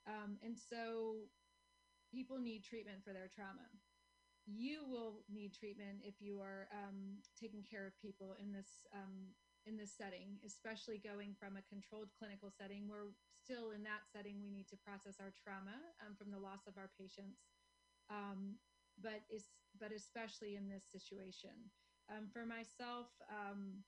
Um, 0.06 0.36
and 0.44 0.56
so 0.56 1.28
people 2.12 2.38
need 2.38 2.64
treatment 2.64 3.00
for 3.04 3.12
their 3.12 3.28
trauma. 3.32 3.68
You 4.44 4.84
will 4.84 5.24
need 5.32 5.56
treatment 5.56 6.04
if 6.04 6.20
you 6.20 6.40
are 6.40 6.68
um, 6.68 7.24
taking 7.32 7.64
care 7.64 7.88
of 7.88 7.96
people 8.00 8.36
in 8.36 8.52
this 8.52 8.84
um, 8.92 9.32
in 9.64 9.80
this 9.80 9.96
setting, 9.96 10.36
especially 10.44 11.00
going 11.00 11.32
from 11.40 11.56
a 11.56 11.64
controlled 11.72 12.12
clinical 12.20 12.52
setting 12.52 12.84
where 12.84 13.08
still 13.40 13.72
in 13.72 13.80
that 13.80 14.04
setting 14.12 14.36
we 14.44 14.52
need 14.52 14.68
to 14.68 14.76
process 14.84 15.16
our 15.16 15.32
trauma 15.32 15.72
um, 16.04 16.12
from 16.12 16.28
the 16.28 16.36
loss 16.36 16.68
of 16.68 16.76
our 16.76 16.92
patients. 17.00 17.48
Um, 18.12 18.60
but 19.00 19.26
is 19.30 19.50
but 19.78 19.90
especially 19.90 20.54
in 20.54 20.70
this 20.70 20.86
situation. 20.86 21.72
Um, 22.06 22.30
for 22.30 22.46
myself, 22.46 23.10
um, 23.26 23.82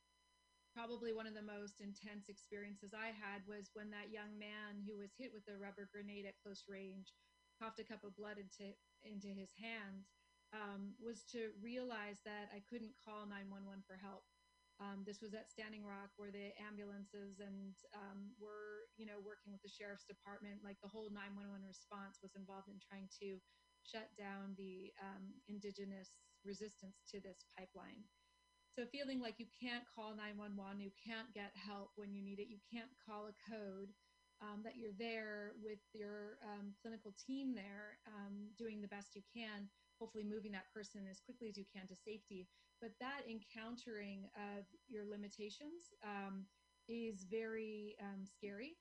probably 0.75 1.15
one 1.15 1.29
of 1.29 1.37
the 1.37 1.45
most 1.47 1.81
intense 1.81 2.29
experiences 2.29 2.91
I 2.91 3.15
had 3.15 3.47
was 3.47 3.71
when 3.73 3.89
that 3.95 4.11
young 4.11 4.35
man 4.35 4.83
who 4.83 4.99
was 4.99 5.15
hit 5.15 5.31
with 5.31 5.47
a 5.47 5.57
rubber 5.57 5.89
grenade 5.89 6.27
at 6.27 6.41
close 6.43 6.67
range 6.67 7.15
coughed 7.57 7.81
a 7.81 7.87
cup 7.89 8.05
of 8.05 8.13
blood 8.19 8.37
into 8.37 8.75
into 9.07 9.33
his 9.33 9.55
hand. 9.57 10.05
Um, 10.55 10.95
was 11.03 11.27
to 11.35 11.51
realize 11.59 12.23
that 12.23 12.55
I 12.55 12.63
couldn't 12.71 12.95
call 13.03 13.27
911 13.27 13.83
for 13.83 13.99
help. 13.99 14.23
Um, 14.79 15.03
this 15.09 15.25
was 15.25 15.33
at 15.33 15.51
Standing 15.51 15.83
Rock, 15.83 16.13
where 16.21 16.31
the 16.31 16.53
ambulances 16.61 17.41
and 17.41 17.75
um, 17.97 18.31
were, 18.39 18.87
you 19.01 19.09
know, 19.09 19.19
working 19.25 19.51
with 19.51 19.65
the 19.65 19.73
sheriff's 19.73 20.07
department. 20.07 20.61
Like 20.63 20.79
the 20.85 20.93
whole 20.93 21.09
911 21.09 21.65
response 21.67 22.21
was 22.23 22.37
involved 22.39 22.69
in 22.69 22.79
trying 22.79 23.09
to 23.25 23.41
shut 23.91 24.09
down 24.19 24.55
the 24.59 24.93
um, 25.01 25.31
indigenous 25.49 26.11
resistance 26.45 27.03
to 27.11 27.21
this 27.21 27.45
pipeline. 27.57 28.03
So 28.75 28.85
feeling 28.85 29.21
like 29.21 29.39
you 29.39 29.47
can't 29.49 29.85
call 29.89 30.13
911, 30.15 30.81
you 30.81 30.93
can't 31.01 31.33
get 31.33 31.57
help 31.57 31.93
when 31.97 32.13
you 32.13 32.23
need 32.23 32.39
it, 32.39 32.53
you 32.53 32.61
can't 32.69 32.93
call 33.01 33.31
a 33.31 33.37
code, 33.49 33.89
um, 34.43 34.61
that 34.65 34.77
you're 34.77 34.97
there 34.99 35.57
with 35.65 35.81
your 35.95 36.37
um, 36.45 36.77
clinical 36.83 37.15
team 37.17 37.55
there 37.55 37.97
um, 38.07 38.53
doing 38.59 38.83
the 38.83 38.93
best 38.93 39.17
you 39.17 39.23
can, 39.33 39.69
hopefully 39.99 40.25
moving 40.25 40.53
that 40.53 40.69
person 40.75 41.09
as 41.09 41.21
quickly 41.25 41.49
as 41.49 41.57
you 41.57 41.65
can 41.65 41.89
to 41.89 41.97
safety. 41.97 42.49
But 42.81 42.93
that 43.01 43.25
encountering 43.25 44.29
of 44.37 44.69
your 44.89 45.09
limitations 45.09 45.97
um, 46.05 46.45
is 46.89 47.25
very 47.31 47.97
um, 48.01 48.29
scary, 48.29 48.77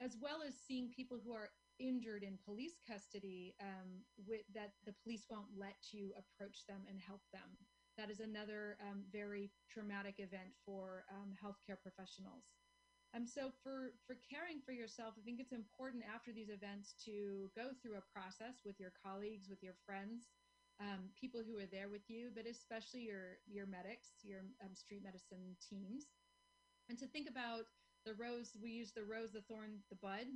as 0.00 0.16
well 0.20 0.40
as 0.40 0.54
seeing 0.56 0.88
people 0.88 1.18
who 1.20 1.34
are 1.34 1.50
injured 1.78 2.22
in 2.22 2.38
police 2.44 2.80
custody 2.86 3.54
um, 3.60 4.02
with 4.26 4.42
that 4.54 4.72
the 4.84 4.94
police 5.02 5.26
won't 5.30 5.50
let 5.56 5.92
you 5.92 6.12
approach 6.16 6.66
them 6.66 6.82
and 6.88 7.00
help 7.00 7.22
them. 7.32 7.56
That 7.96 8.10
is 8.10 8.20
another 8.20 8.76
um, 8.84 9.04
very 9.10 9.50
traumatic 9.70 10.16
event 10.18 10.52
for 10.64 11.04
um, 11.10 11.32
healthcare 11.40 11.80
professionals. 11.80 12.44
Um, 13.14 13.26
so 13.26 13.48
for 13.62 13.96
for 14.06 14.16
caring 14.28 14.60
for 14.60 14.72
yourself, 14.72 15.14
I 15.16 15.22
think 15.24 15.40
it's 15.40 15.52
important 15.52 16.04
after 16.04 16.32
these 16.32 16.50
events 16.50 16.94
to 17.06 17.48
go 17.56 17.72
through 17.80 17.96
a 17.96 18.08
process 18.12 18.60
with 18.64 18.78
your 18.78 18.92
colleagues, 19.00 19.48
with 19.48 19.62
your 19.62 19.76
friends, 19.86 20.28
um, 20.80 21.08
people 21.18 21.40
who 21.40 21.56
are 21.56 21.70
there 21.70 21.88
with 21.88 22.04
you, 22.08 22.28
but 22.34 22.44
especially 22.44 23.08
your 23.08 23.40
your 23.48 23.66
medics, 23.66 24.20
your 24.22 24.40
um, 24.60 24.74
street 24.74 25.02
medicine 25.02 25.56
teams, 25.64 26.12
and 26.90 26.98
to 26.98 27.06
think 27.06 27.28
about 27.30 27.64
the 28.04 28.14
rose. 28.14 28.52
We 28.60 28.70
use 28.70 28.92
the 28.92 29.04
rose, 29.04 29.32
the 29.32 29.40
thorn, 29.48 29.80
the 29.88 29.96
bud 29.96 30.28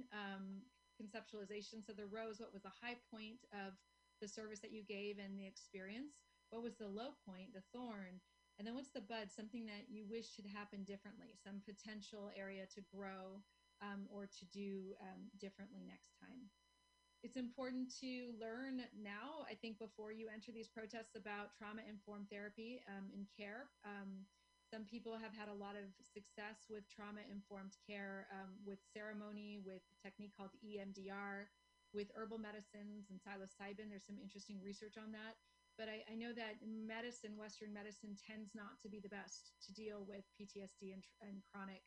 conceptualization. 1.00 1.84
So 1.84 1.92
the 1.92 2.06
rose, 2.06 2.40
what 2.40 2.52
was 2.52 2.62
the 2.62 2.78
high 2.82 2.96
point 3.10 3.40
of 3.52 3.72
the 4.20 4.28
service 4.28 4.60
that 4.60 4.72
you 4.72 4.84
gave 4.84 5.16
and 5.18 5.38
the 5.38 5.46
experience? 5.46 6.20
What 6.50 6.62
was 6.62 6.76
the 6.76 6.88
low 6.88 7.16
point, 7.26 7.54
the 7.54 7.64
thorn? 7.72 8.20
And 8.58 8.66
then 8.66 8.74
what's 8.74 8.92
the 8.92 9.00
bud? 9.00 9.32
Something 9.32 9.64
that 9.66 9.88
you 9.88 10.04
wish 10.04 10.36
had 10.36 10.44
happened 10.44 10.84
differently, 10.84 11.32
some 11.40 11.62
potential 11.64 12.30
area 12.36 12.66
to 12.74 12.82
grow 12.92 13.40
um, 13.80 14.04
or 14.12 14.26
to 14.26 14.44
do 14.52 14.92
um, 15.00 15.32
differently 15.40 15.80
next 15.88 16.12
time. 16.20 16.52
It's 17.22 17.36
important 17.36 17.92
to 18.00 18.32
learn 18.40 18.80
now, 18.96 19.44
I 19.44 19.54
think, 19.54 19.78
before 19.78 20.12
you 20.12 20.28
enter 20.32 20.52
these 20.52 20.68
protests 20.68 21.16
about 21.16 21.56
trauma 21.56 21.82
informed 21.88 22.28
therapy 22.28 22.80
um, 22.88 23.12
in 23.12 23.28
care. 23.36 23.68
Um, 23.84 24.24
some 24.70 24.86
people 24.86 25.18
have 25.18 25.34
had 25.34 25.50
a 25.50 25.56
lot 25.58 25.74
of 25.74 25.90
success 26.00 26.70
with 26.70 26.86
trauma 26.86 27.26
informed 27.26 27.74
care 27.82 28.30
um, 28.30 28.54
with 28.62 28.78
ceremony, 28.94 29.58
with 29.66 29.82
a 29.90 29.96
technique 29.98 30.32
called 30.32 30.54
EMDR, 30.62 31.50
with 31.90 32.14
herbal 32.14 32.38
medicines 32.38 33.10
and 33.10 33.18
psilocybin. 33.18 33.90
There's 33.90 34.06
some 34.06 34.22
interesting 34.22 34.62
research 34.62 34.94
on 34.94 35.10
that 35.12 35.34
but 35.80 35.88
I, 35.88 36.04
I, 36.12 36.14
know 36.14 36.36
that 36.36 36.60
medicine, 36.60 37.40
Western 37.40 37.72
medicine, 37.72 38.12
tends 38.12 38.52
not 38.52 38.76
to 38.84 38.92
be 38.92 39.00
the 39.00 39.08
best 39.08 39.56
to 39.64 39.72
deal 39.72 40.04
with 40.04 40.28
PTSD 40.36 40.92
and, 40.92 41.00
and 41.24 41.40
chronic 41.48 41.80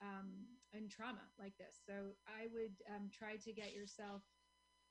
um, 0.00 0.48
and 0.72 0.88
trauma 0.88 1.28
like 1.38 1.52
this. 1.60 1.76
So 1.84 2.16
I 2.24 2.48
would 2.56 2.72
um, 2.88 3.12
try 3.12 3.36
to 3.36 3.52
get 3.52 3.76
yourself 3.76 4.24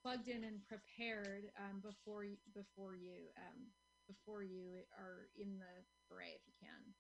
plugged 0.06 0.28
in 0.28 0.46
and 0.46 0.62
prepared 0.70 1.50
um, 1.58 1.82
before 1.82 2.30
before 2.54 2.94
you 2.94 3.34
um, 3.42 3.74
before 4.06 4.44
you 4.44 4.86
are 4.94 5.34
in 5.34 5.58
the 5.58 5.74
fray, 6.06 6.38
if 6.38 6.46
you 6.46 6.54
can. 6.62 6.94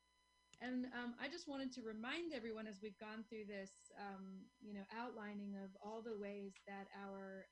And 0.61 0.85
um, 0.93 1.13
I 1.21 1.27
just 1.27 1.47
wanted 1.47 1.73
to 1.73 1.81
remind 1.81 2.33
everyone 2.33 2.67
as 2.67 2.79
we've 2.81 2.97
gone 2.99 3.25
through 3.27 3.45
this, 3.47 3.71
um, 3.99 4.45
you 4.61 4.73
know, 4.73 4.85
outlining 4.93 5.55
of 5.57 5.71
all 5.81 6.01
the 6.01 6.17
ways 6.17 6.53
that 6.67 6.87
our 6.95 7.45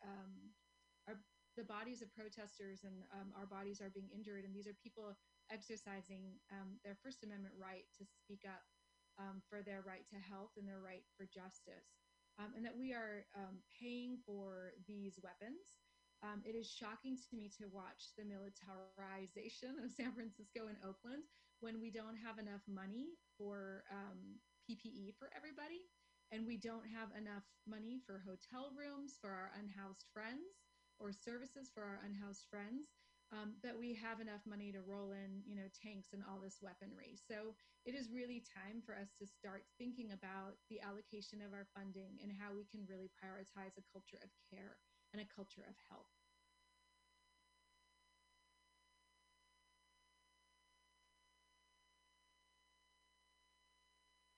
our 1.07 1.17
the 1.57 1.67
bodies 1.67 2.01
of 2.01 2.07
protesters 2.15 2.87
and 2.87 2.95
um, 3.11 3.35
our 3.35 3.45
bodies 3.45 3.81
are 3.83 3.91
being 3.91 4.07
injured. 4.15 4.45
And 4.47 4.55
these 4.55 4.67
are 4.67 4.77
people 4.79 5.17
exercising 5.51 6.39
um, 6.47 6.79
their 6.83 6.95
First 7.03 7.23
Amendment 7.23 7.55
right 7.59 7.83
to 7.99 8.07
speak 8.07 8.47
up 8.47 8.63
um, 9.19 9.43
for 9.51 9.59
their 9.59 9.83
right 9.83 10.07
to 10.15 10.17
health 10.17 10.55
and 10.55 10.63
their 10.63 10.79
right 10.79 11.03
for 11.17 11.27
justice. 11.27 11.99
Um, 12.39 12.55
and 12.55 12.63
that 12.63 12.77
we 12.79 12.95
are 12.95 13.27
um, 13.35 13.59
paying 13.67 14.17
for 14.23 14.71
these 14.87 15.19
weapons. 15.19 15.83
Um, 16.23 16.39
it 16.47 16.55
is 16.55 16.69
shocking 16.69 17.17
to 17.17 17.35
me 17.35 17.51
to 17.59 17.67
watch 17.67 18.15
the 18.15 18.23
militarization 18.23 19.75
of 19.83 19.91
San 19.91 20.13
Francisco 20.15 20.71
and 20.71 20.79
Oakland, 20.85 21.27
when 21.61 21.79
we 21.79 21.89
don't 21.89 22.17
have 22.17 22.37
enough 22.37 22.65
money 22.67 23.17
for 23.37 23.85
um, 23.93 24.41
PPE 24.67 25.15
for 25.17 25.29
everybody, 25.37 25.87
and 26.33 26.45
we 26.45 26.57
don't 26.57 26.85
have 26.89 27.13
enough 27.15 27.45
money 27.69 28.01
for 28.05 28.21
hotel 28.25 28.73
rooms 28.73 29.17
for 29.21 29.29
our 29.29 29.51
unhoused 29.57 30.05
friends 30.13 30.65
or 30.99 31.13
services 31.13 31.69
for 31.73 31.81
our 31.81 32.01
unhoused 32.05 32.45
friends, 32.49 32.93
um, 33.33 33.55
that 33.63 33.77
we 33.77 33.95
have 33.95 34.19
enough 34.19 34.43
money 34.45 34.71
to 34.71 34.83
roll 34.83 35.15
in, 35.15 35.41
you 35.47 35.55
know, 35.55 35.69
tanks 35.71 36.11
and 36.13 36.21
all 36.27 36.37
this 36.43 36.59
weaponry. 36.61 37.15
So 37.15 37.55
it 37.87 37.95
is 37.95 38.11
really 38.13 38.43
time 38.43 38.83
for 38.85 38.93
us 38.93 39.15
to 39.17 39.25
start 39.25 39.65
thinking 39.79 40.11
about 40.11 40.59
the 40.69 40.83
allocation 40.83 41.41
of 41.41 41.55
our 41.55 41.65
funding 41.73 42.19
and 42.21 42.29
how 42.35 42.53
we 42.53 42.67
can 42.67 42.85
really 42.85 43.09
prioritize 43.17 43.73
a 43.79 43.87
culture 43.89 44.19
of 44.21 44.29
care 44.51 44.77
and 45.15 45.23
a 45.23 45.31
culture 45.31 45.63
of 45.65 45.79
health. 45.89 46.20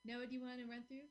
Noah, 0.04 0.28
do 0.28 0.36
you 0.36 0.44
want 0.44 0.60
to 0.60 0.68
run 0.68 0.84
through? 0.84 1.08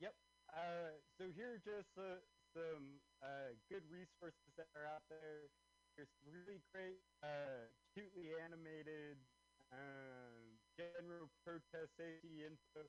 Yep. 0.00 0.16
Uh, 0.48 0.96
so 1.20 1.28
here 1.36 1.60
are 1.60 1.62
just 1.62 1.92
uh, 2.00 2.24
some 2.56 3.04
uh, 3.20 3.52
good 3.68 3.84
resources 3.92 4.48
that 4.56 4.72
are 4.72 4.88
out 4.88 5.04
there. 5.12 5.52
There's 5.92 6.10
really 6.24 6.64
great, 6.72 7.04
uh, 7.20 7.68
cutely 7.92 8.32
animated 8.40 9.20
um, 9.68 10.56
general 10.72 11.28
protest 11.44 11.92
safety 12.00 12.48
info 12.48 12.88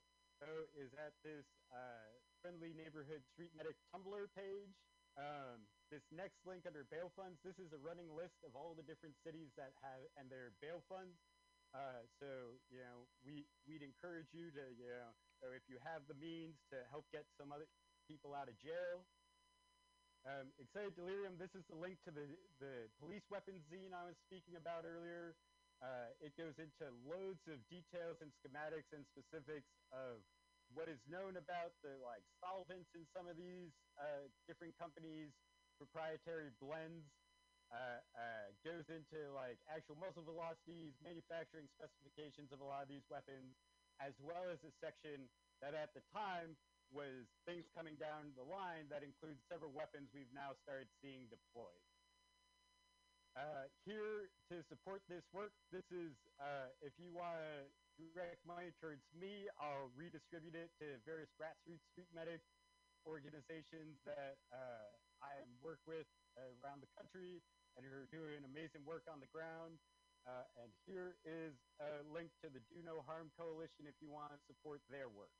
is 0.76 0.92
at 1.00 1.12
this 1.20 1.44
uh, 1.72 2.12
friendly 2.40 2.72
neighborhood 2.72 3.24
street 3.32 3.52
medic 3.56 3.76
Tumblr 3.92 4.24
page. 4.36 4.72
Um, 5.16 5.64
this 5.88 6.04
next 6.12 6.36
link 6.44 6.68
under 6.68 6.84
bail 6.92 7.08
funds, 7.16 7.40
this 7.40 7.56
is 7.56 7.72
a 7.72 7.80
running 7.80 8.08
list 8.12 8.36
of 8.44 8.52
all 8.52 8.76
the 8.76 8.84
different 8.84 9.16
cities 9.24 9.48
that 9.56 9.72
have 9.80 10.00
and 10.20 10.28
their 10.28 10.52
bail 10.60 10.84
funds. 10.88 11.16
Uh, 11.76 12.08
so 12.16 12.56
you 12.72 12.80
know, 12.80 13.04
we 13.20 13.44
we'd 13.68 13.84
encourage 13.84 14.32
you 14.32 14.48
to 14.48 14.64
you 14.80 14.88
know, 14.88 15.12
so 15.44 15.52
if 15.52 15.60
you 15.68 15.76
have 15.84 16.08
the 16.08 16.16
means 16.16 16.56
to 16.72 16.80
help 16.88 17.04
get 17.12 17.28
some 17.36 17.52
other 17.52 17.68
people 18.08 18.32
out 18.32 18.48
of 18.48 18.56
jail. 18.64 19.04
Um, 20.24 20.48
Excited 20.56 20.96
Delirium, 20.96 21.36
this 21.36 21.52
is 21.52 21.62
the 21.68 21.76
link 21.76 22.00
to 22.08 22.10
the, 22.10 22.26
the 22.58 22.88
police 22.98 23.22
weapons 23.28 23.60
zine 23.70 23.92
I 23.92 24.08
was 24.08 24.16
speaking 24.26 24.56
about 24.56 24.88
earlier. 24.88 25.36
Uh, 25.84 26.16
it 26.24 26.32
goes 26.40 26.56
into 26.56 26.88
loads 27.04 27.44
of 27.46 27.60
details 27.68 28.16
and 28.24 28.32
schematics 28.40 28.88
and 28.96 29.04
specifics 29.12 29.68
of 29.92 30.24
what 30.72 30.88
is 30.88 30.98
known 31.06 31.36
about 31.36 31.76
the 31.84 32.00
like 32.00 32.24
solvents 32.40 32.88
in 32.96 33.04
some 33.14 33.28
of 33.28 33.36
these 33.36 33.70
uh, 34.00 34.24
different 34.48 34.72
companies, 34.80 35.30
proprietary 35.76 36.50
blends. 36.58 37.04
Uh, 37.66 37.98
uh, 38.14 38.46
goes 38.62 38.86
into 38.86 39.18
like 39.34 39.58
actual 39.66 39.98
muzzle 39.98 40.22
velocities, 40.22 40.94
manufacturing 41.02 41.66
specifications 41.74 42.54
of 42.54 42.62
a 42.62 42.66
lot 42.66 42.86
of 42.86 42.88
these 42.88 43.02
weapons, 43.10 43.58
as 43.98 44.14
well 44.22 44.46
as 44.46 44.62
a 44.62 44.70
section 44.78 45.26
that 45.58 45.74
at 45.74 45.90
the 45.90 46.04
time 46.14 46.54
was 46.94 47.26
things 47.42 47.66
coming 47.74 47.98
down 47.98 48.30
the 48.38 48.46
line 48.46 48.86
that 48.86 49.02
includes 49.02 49.42
several 49.50 49.74
weapons 49.74 50.06
we've 50.14 50.30
now 50.30 50.54
started 50.62 50.86
seeing 51.02 51.26
deployed. 51.26 51.82
Uh, 53.34 53.68
here 53.84 54.32
to 54.48 54.62
support 54.70 55.02
this 55.10 55.26
work, 55.34 55.52
this 55.68 55.84
is, 55.92 56.14
uh, 56.40 56.72
if 56.80 56.94
you 56.96 57.12
want 57.12 57.36
to 57.36 57.68
direct 58.14 58.40
money 58.48 58.72
towards 58.80 59.04
me, 59.12 59.44
I'll 59.60 59.92
redistribute 59.92 60.56
it 60.56 60.72
to 60.80 60.96
various 61.04 61.28
grassroots 61.36 61.84
street 61.92 62.08
medic 62.16 62.40
organizations 63.04 64.00
that 64.08 64.40
uh, 64.48 64.88
I 65.26 65.42
work 65.58 65.82
with 65.90 66.06
around 66.38 66.86
the 66.86 66.90
country 66.94 67.42
and 67.74 67.82
are 67.90 68.06
doing 68.14 68.46
amazing 68.46 68.86
work 68.86 69.04
on 69.10 69.18
the 69.18 69.30
ground. 69.34 69.82
Uh, 70.26 70.42
and 70.62 70.70
here 70.86 71.14
is 71.22 71.54
a 71.78 72.02
link 72.10 72.34
to 72.42 72.50
the 72.50 72.58
Do 72.70 72.82
No 72.82 73.02
Harm 73.06 73.30
Coalition 73.38 73.86
if 73.86 73.94
you 74.02 74.10
want 74.10 74.34
to 74.34 74.38
support 74.46 74.82
their 74.90 75.06
work. 75.06 75.30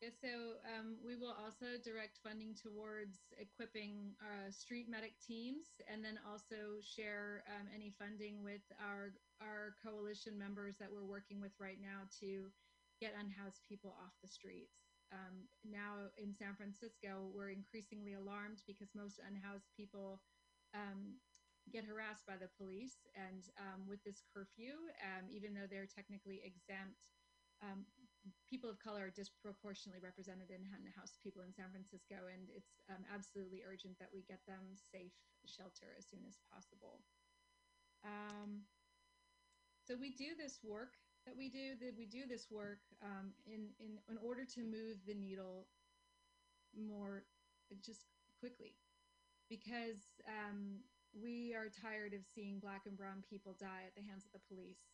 Yeah, 0.00 0.10
so 0.18 0.58
um, 0.66 0.98
we 1.04 1.14
will 1.14 1.36
also 1.36 1.78
direct 1.78 2.18
funding 2.26 2.58
towards 2.58 3.22
equipping 3.38 4.18
uh, 4.18 4.50
street 4.50 4.90
medic 4.90 5.14
teams, 5.22 5.78
and 5.86 6.02
then 6.02 6.18
also 6.26 6.82
share 6.82 7.44
um, 7.46 7.70
any 7.70 7.94
funding 8.00 8.42
with 8.42 8.66
our 8.82 9.14
our 9.38 9.78
coalition 9.78 10.34
members 10.34 10.74
that 10.80 10.90
we're 10.90 11.06
working 11.06 11.38
with 11.38 11.52
right 11.60 11.78
now 11.78 12.02
to 12.18 12.50
get 12.98 13.14
unhoused 13.14 13.62
people 13.68 13.94
off 14.02 14.10
the 14.22 14.30
streets. 14.30 14.91
Um, 15.12 15.44
now 15.60 16.08
in 16.16 16.32
San 16.32 16.56
Francisco, 16.56 17.28
we're 17.36 17.52
increasingly 17.52 18.16
alarmed 18.16 18.64
because 18.64 18.96
most 18.96 19.20
unhoused 19.20 19.68
people 19.76 20.24
um, 20.72 21.20
get 21.68 21.84
harassed 21.84 22.24
by 22.24 22.40
the 22.40 22.48
police, 22.56 23.04
and 23.12 23.52
um, 23.60 23.84
with 23.84 24.00
this 24.02 24.24
curfew, 24.32 24.88
um, 25.04 25.28
even 25.28 25.52
though 25.52 25.68
they're 25.68 25.88
technically 25.88 26.40
exempt 26.40 27.12
um, 27.60 27.84
people 28.48 28.66
of 28.66 28.80
color 28.82 29.06
are 29.06 29.14
disproportionately 29.14 30.02
represented 30.02 30.50
in 30.50 30.66
house 30.96 31.14
people 31.22 31.44
in 31.44 31.54
San 31.54 31.70
Francisco, 31.70 32.26
and 32.32 32.50
it's 32.50 32.82
um, 32.90 33.06
absolutely 33.12 33.62
urgent 33.62 33.94
that 34.00 34.10
we 34.10 34.26
get 34.26 34.42
them 34.48 34.74
safe 34.74 35.14
shelter 35.46 35.94
as 35.94 36.08
soon 36.08 36.26
as 36.26 36.40
possible. 36.50 37.04
So 39.82 39.98
we 39.98 40.14
do 40.14 40.38
this 40.38 40.62
work 40.62 40.94
that 41.26 41.36
we 41.36 41.48
do 41.48 41.76
that 41.80 41.94
we 41.96 42.06
do 42.06 42.26
this 42.28 42.46
work 42.50 42.80
um, 43.02 43.32
in, 43.46 43.68
in 43.78 43.98
in 44.10 44.18
order 44.24 44.44
to 44.44 44.60
move 44.62 44.98
the 45.06 45.14
needle 45.14 45.66
more 46.74 47.24
just 47.84 48.06
quickly 48.40 48.74
because 49.48 50.18
um, 50.26 50.80
we 51.12 51.54
are 51.54 51.68
tired 51.68 52.14
of 52.14 52.20
seeing 52.34 52.58
black 52.58 52.82
and 52.86 52.96
brown 52.96 53.22
people 53.28 53.54
die 53.60 53.84
at 53.86 53.94
the 53.94 54.02
hands 54.02 54.24
of 54.24 54.32
the 54.32 54.46
police 54.48 54.92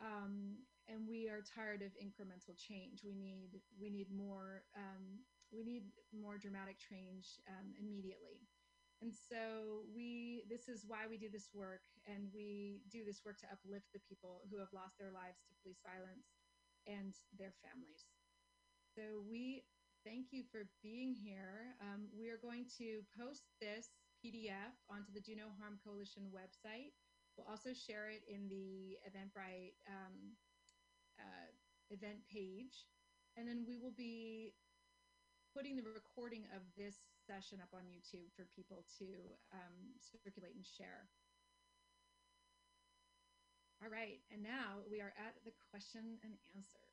um, 0.00 0.56
and 0.88 1.06
we 1.06 1.28
are 1.28 1.44
tired 1.44 1.82
of 1.82 1.92
incremental 2.00 2.56
change. 2.56 3.04
We 3.04 3.14
need 3.14 3.60
we 3.80 3.90
need 3.90 4.08
more 4.10 4.64
um, 4.76 5.22
we 5.52 5.62
need 5.62 5.84
more 6.10 6.38
dramatic 6.38 6.76
change 6.78 7.38
um, 7.48 7.72
immediately. 7.78 8.40
And 9.00 9.16
so 9.16 9.88
we 9.88 10.44
this 10.52 10.68
is 10.68 10.84
why 10.84 11.08
we 11.08 11.16
do 11.16 11.32
this 11.32 11.48
work, 11.56 11.80
and 12.04 12.28
we 12.36 12.84
do 12.92 13.00
this 13.00 13.24
work 13.24 13.40
to 13.40 13.48
uplift 13.48 13.88
the 13.96 14.04
people 14.04 14.44
who 14.52 14.60
have 14.60 14.72
lost 14.76 15.00
their 15.00 15.10
lives 15.10 15.40
to 15.48 15.56
police 15.64 15.80
violence 15.80 16.36
and 16.84 17.16
their 17.32 17.56
families. 17.64 18.04
So 18.92 19.24
we 19.24 19.64
thank 20.04 20.32
you 20.32 20.44
for 20.52 20.68
being 20.82 21.16
here. 21.16 21.76
Um, 21.80 22.12
we 22.12 22.28
are 22.28 22.40
going 22.40 22.68
to 22.76 23.00
post 23.16 23.48
this 23.60 23.88
PDF 24.20 24.76
onto 24.92 25.12
the 25.12 25.24
Do 25.24 25.32
No 25.36 25.48
Harm 25.56 25.80
Coalition 25.80 26.28
website. 26.28 26.92
We'll 27.36 27.48
also 27.48 27.72
share 27.72 28.12
it 28.12 28.20
in 28.28 28.48
the 28.52 29.00
Eventbrite 29.08 29.80
um, 29.88 30.36
uh, 31.16 31.48
event 31.88 32.20
page. 32.28 32.84
And 33.36 33.48
then 33.48 33.64
we 33.66 33.78
will 33.78 33.94
be 33.96 34.52
putting 35.54 35.76
the 35.76 35.86
recording 35.86 36.46
of 36.54 36.62
this 36.76 36.94
session 37.26 37.58
up 37.62 37.70
on 37.74 37.86
YouTube 37.90 38.30
for 38.36 38.46
people 38.54 38.84
to 38.98 39.06
um, 39.52 39.76
circulate 39.98 40.54
and 40.54 40.66
share. 40.66 41.06
All 43.82 43.88
right, 43.88 44.20
and 44.30 44.42
now 44.44 44.84
we 44.90 45.00
are 45.00 45.14
at 45.16 45.34
the 45.44 45.52
question 45.72 46.20
and 46.22 46.36
answer. 46.54 46.84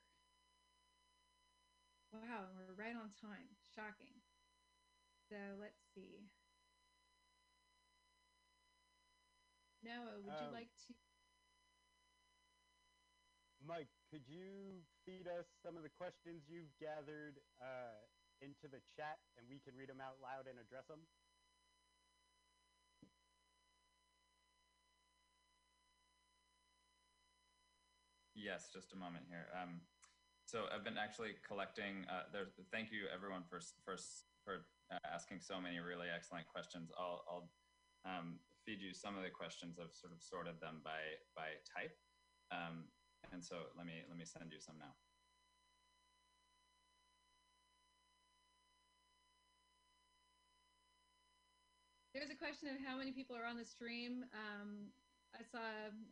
Wow, 2.15 2.47
we're 2.55 2.73
right 2.79 2.95
on 2.95 3.11
time. 3.19 3.51
Shocking. 3.75 4.15
So 5.27 5.35
let's 5.59 5.83
see. 5.93 6.23
Noah, 9.83 10.23
would 10.23 10.39
you 10.39 10.47
Um, 10.47 10.53
like 10.55 10.71
to? 10.87 10.95
Mike, 13.59 13.91
could 14.09 14.23
you 14.27 14.79
feed 15.03 15.27
us 15.27 15.45
some 15.61 15.75
of 15.75 15.83
the 15.83 15.91
questions 15.91 16.47
you've 16.47 16.71
gathered 16.79 17.35
uh, 17.59 17.99
into 18.41 18.67
the 18.69 18.81
chat 18.95 19.17
and 19.37 19.47
we 19.49 19.59
can 19.59 19.75
read 19.75 19.89
them 19.89 20.01
out 20.01 20.21
loud 20.21 20.47
and 20.49 20.59
address 20.59 20.87
them? 20.87 21.05
Yes, 28.37 28.69
just 28.71 28.93
a 28.93 28.97
moment 28.97 29.25
here. 29.27 29.49
Um, 29.51 29.81
so 30.45 30.69
I've 30.69 30.85
been 30.85 30.97
actually 30.97 31.35
collecting. 31.41 32.05
Uh, 32.07 32.29
there's 32.31 32.53
thank 32.71 32.91
you 32.91 33.09
everyone 33.13 33.43
for 33.49 33.59
for 33.83 33.97
for 34.45 34.63
uh, 34.93 35.01
asking 35.03 35.41
so 35.41 35.59
many 35.59 35.79
really 35.79 36.07
excellent 36.13 36.47
questions. 36.47 36.91
I'll 36.97 37.25
I'll 37.27 37.49
um, 38.05 38.39
feed 38.63 38.79
you 38.79 38.93
some 38.93 39.17
of 39.17 39.23
the 39.23 39.29
questions. 39.33 39.79
I've 39.81 39.93
sort 39.93 40.13
of 40.13 40.21
sorted 40.21 40.61
them 40.61 40.79
by 40.85 41.01
by 41.35 41.57
type, 41.65 41.97
um, 42.53 42.85
and 43.33 43.43
so 43.43 43.73
let 43.75 43.85
me 43.85 44.05
let 44.07 44.17
me 44.17 44.23
send 44.23 44.53
you 44.53 44.59
some 44.61 44.77
now. 44.79 44.93
There's 52.17 52.33
a 52.33 52.41
question 52.41 52.73
of 52.73 52.81
how 52.81 52.97
many 52.97 53.13
people 53.13 53.37
are 53.37 53.45
on 53.45 53.61
the 53.61 53.69
stream. 53.69 54.25
Um, 54.33 54.89
I 55.37 55.45
saw 55.45 55.61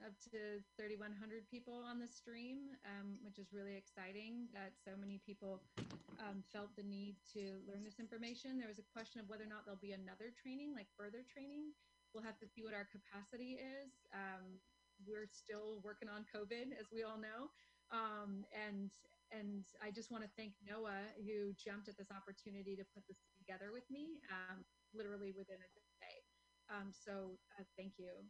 up 0.05 0.13
to 0.29 0.61
3,100 0.77 1.17
people 1.49 1.81
on 1.81 1.97
the 1.97 2.05
stream, 2.05 2.77
um, 2.85 3.17
which 3.25 3.41
is 3.41 3.49
really 3.49 3.73
exciting 3.73 4.45
that 4.53 4.77
so 4.77 4.93
many 4.93 5.17
people 5.25 5.65
um, 6.21 6.45
felt 6.53 6.69
the 6.77 6.85
need 6.85 7.17
to 7.33 7.57
learn 7.65 7.81
this 7.81 7.97
information. 7.97 8.61
There 8.61 8.69
was 8.69 8.77
a 8.77 8.85
question 8.93 9.17
of 9.17 9.25
whether 9.25 9.49
or 9.49 9.49
not 9.49 9.65
there'll 9.65 9.81
be 9.81 9.97
another 9.97 10.29
training, 10.29 10.77
like 10.77 10.85
further 10.93 11.25
training. 11.25 11.73
We'll 12.13 12.21
have 12.21 12.37
to 12.37 12.45
see 12.45 12.61
what 12.61 12.77
our 12.77 12.85
capacity 12.85 13.57
is. 13.57 13.89
Um, 14.13 14.61
we're 15.09 15.25
still 15.25 15.81
working 15.81 16.05
on 16.05 16.21
COVID, 16.29 16.77
as 16.77 16.93
we 16.93 17.01
all 17.01 17.17
know. 17.17 17.49
Um, 17.89 18.45
and 18.53 18.93
and 19.33 19.65
I 19.81 19.89
just 19.89 20.13
want 20.13 20.21
to 20.21 20.29
thank 20.37 20.53
Noah 20.61 21.01
who 21.25 21.49
jumped 21.57 21.89
at 21.89 21.97
this 21.97 22.13
opportunity 22.13 22.77
to 22.77 22.85
put 22.93 23.09
this 23.09 23.17
together 23.41 23.73
with 23.73 23.89
me, 23.89 24.21
um, 24.29 24.61
literally 24.93 25.33
within 25.33 25.57
a 25.57 25.69
day. 25.73 25.84
Um, 26.69 26.89
so 26.91 27.37
uh, 27.59 27.63
thank 27.77 27.93
you. 27.97 28.25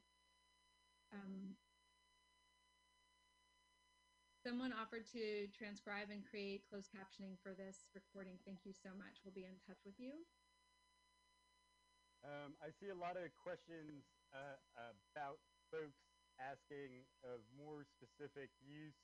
Um, 1.14 1.56
someone 4.44 4.76
offered 4.76 5.08
to 5.16 5.48
transcribe 5.56 6.12
and 6.12 6.22
create 6.22 6.68
closed 6.68 6.92
captioning 6.92 7.40
for 7.42 7.56
this 7.56 7.88
recording. 7.96 8.38
Thank 8.44 8.68
you 8.68 8.74
so 8.76 8.92
much. 8.98 9.24
We'll 9.24 9.34
be 9.34 9.48
in 9.48 9.56
touch 9.64 9.80
with 9.86 9.96
you. 9.98 10.28
Um, 12.26 12.58
I 12.60 12.74
see 12.82 12.90
a 12.90 12.98
lot 12.98 13.16
of 13.16 13.30
questions 13.38 14.04
uh, 14.34 14.58
about 15.14 15.40
folks 15.72 16.02
asking 16.42 17.06
of 17.24 17.40
more 17.56 17.86
specific 17.96 18.52
use 18.60 18.98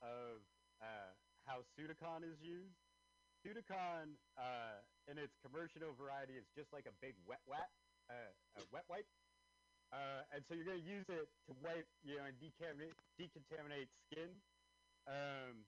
of 0.00 0.40
uh, 0.80 1.12
how 1.44 1.66
Sudecon 1.74 2.24
is 2.24 2.38
used. 2.40 2.78
Sudecon, 3.44 4.16
uh, 4.38 4.82
in 5.06 5.18
its 5.18 5.36
commercial 5.44 5.92
variety, 5.94 6.34
is 6.34 6.46
just 6.56 6.72
like 6.72 6.86
a 6.86 6.94
big 6.98 7.14
wet 7.28 7.42
wet, 7.46 7.70
uh, 8.10 8.60
a 8.60 8.62
wet 8.72 8.86
wipe. 8.88 9.08
Uh, 9.94 10.26
and 10.34 10.42
so 10.46 10.58
you're 10.58 10.66
going 10.66 10.82
to 10.82 10.88
use 10.88 11.06
it 11.06 11.30
to 11.46 11.52
wipe, 11.62 11.86
you 12.02 12.18
know, 12.18 12.26
and 12.26 12.34
decontaminate, 12.42 12.96
decontaminate 13.14 13.90
skin. 14.06 14.34
Um, 15.06 15.62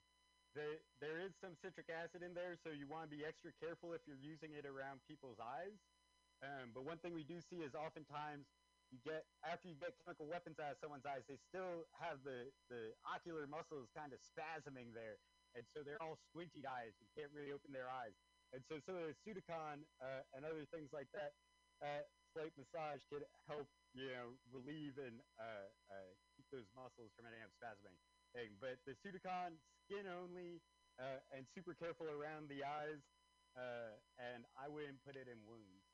the, 0.59 0.83
there 0.99 1.23
is 1.23 1.31
some 1.39 1.55
citric 1.63 1.87
acid 1.87 2.27
in 2.27 2.35
there, 2.35 2.59
so 2.67 2.75
you 2.75 2.91
want 2.91 3.07
to 3.07 3.13
be 3.15 3.23
extra 3.23 3.55
careful 3.63 3.95
if 3.95 4.03
you're 4.11 4.19
using 4.19 4.59
it 4.59 4.67
around 4.67 4.99
people's 5.07 5.39
eyes. 5.39 5.79
Um, 6.43 6.75
but 6.75 6.83
one 6.83 6.99
thing 6.99 7.15
we 7.15 7.27
do 7.27 7.39
see 7.51 7.63
is 7.63 7.75
oftentimes 7.75 8.47
you 8.91 8.99
get 9.05 9.29
after 9.45 9.69
you 9.69 9.77
get 9.77 9.93
chemical 10.01 10.25
weapons 10.25 10.57
out 10.57 10.73
of 10.73 10.79
someone's 10.81 11.05
eyes, 11.05 11.21
they 11.29 11.37
still 11.51 11.85
have 12.01 12.23
the 12.25 12.49
the 12.73 12.95
ocular 13.05 13.45
muscles 13.45 13.91
kind 13.93 14.15
of 14.17 14.21
spasming 14.23 14.95
there, 14.97 15.21
and 15.53 15.67
so 15.75 15.85
they're 15.85 16.01
all 16.01 16.17
squinty 16.31 16.65
eyes. 16.65 16.95
You 17.03 17.09
can't 17.13 17.33
really 17.35 17.53
open 17.53 17.75
their 17.75 17.91
eyes. 17.91 18.15
And 18.57 18.65
so 18.65 18.81
some 18.89 18.97
of 18.97 19.05
the 19.05 19.17
Sudecon 19.21 19.85
uh, 20.01 20.25
and 20.33 20.41
other 20.49 20.65
things 20.73 20.89
like 20.89 21.11
that, 21.13 21.37
uh, 21.85 22.01
massage 22.55 23.03
can 23.11 23.27
help 23.51 23.67
you 23.95 24.07
know 24.15 24.39
relieve 24.55 24.95
and 24.99 25.19
uh, 25.39 25.67
uh, 25.91 26.11
keep 26.37 26.47
those 26.55 26.69
muscles 26.79 27.11
from 27.19 27.27
any 27.27 27.43
of 27.43 27.51
spasming. 27.59 27.99
Thing. 28.37 28.61
But 28.61 28.77
the 28.85 28.93
Sudecon, 29.01 29.57
skin 29.89 30.05
only, 30.05 30.61
uh, 31.01 31.17
and 31.33 31.49
super 31.57 31.73
careful 31.73 32.13
around 32.13 32.53
the 32.53 32.61
eyes, 32.61 33.01
uh, 33.57 33.97
and 34.21 34.45
I 34.53 34.69
wouldn't 34.69 35.01
put 35.01 35.17
it 35.17 35.33
in 35.33 35.41
wounds. 35.49 35.88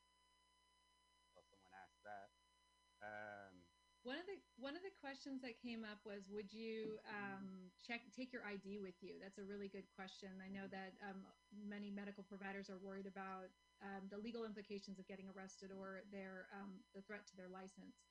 One 4.05 4.21
of 4.21 4.29
the 4.29 4.37
one 4.61 4.77
of 4.77 4.85
the 4.85 4.93
questions 5.01 5.41
that 5.41 5.57
came 5.57 5.81
up 5.81 5.97
was, 6.05 6.29
would 6.29 6.53
you 6.53 7.01
um, 7.09 7.73
check 7.81 8.05
take 8.13 8.29
your 8.29 8.45
ID 8.45 8.77
with 8.77 8.93
you? 9.01 9.17
That's 9.17 9.41
a 9.41 9.45
really 9.49 9.65
good 9.65 9.89
question. 9.97 10.29
I 10.37 10.45
know 10.45 10.69
that 10.69 10.93
um, 11.01 11.25
many 11.49 11.89
medical 11.89 12.21
providers 12.21 12.69
are 12.69 12.77
worried 12.77 13.09
about 13.09 13.49
um, 13.81 14.05
the 14.13 14.21
legal 14.21 14.45
implications 14.45 15.01
of 15.01 15.09
getting 15.09 15.25
arrested 15.33 15.73
or 15.73 16.05
their 16.13 16.45
um, 16.53 16.85
the 16.93 17.01
threat 17.01 17.25
to 17.33 17.35
their 17.35 17.49
license. 17.49 18.05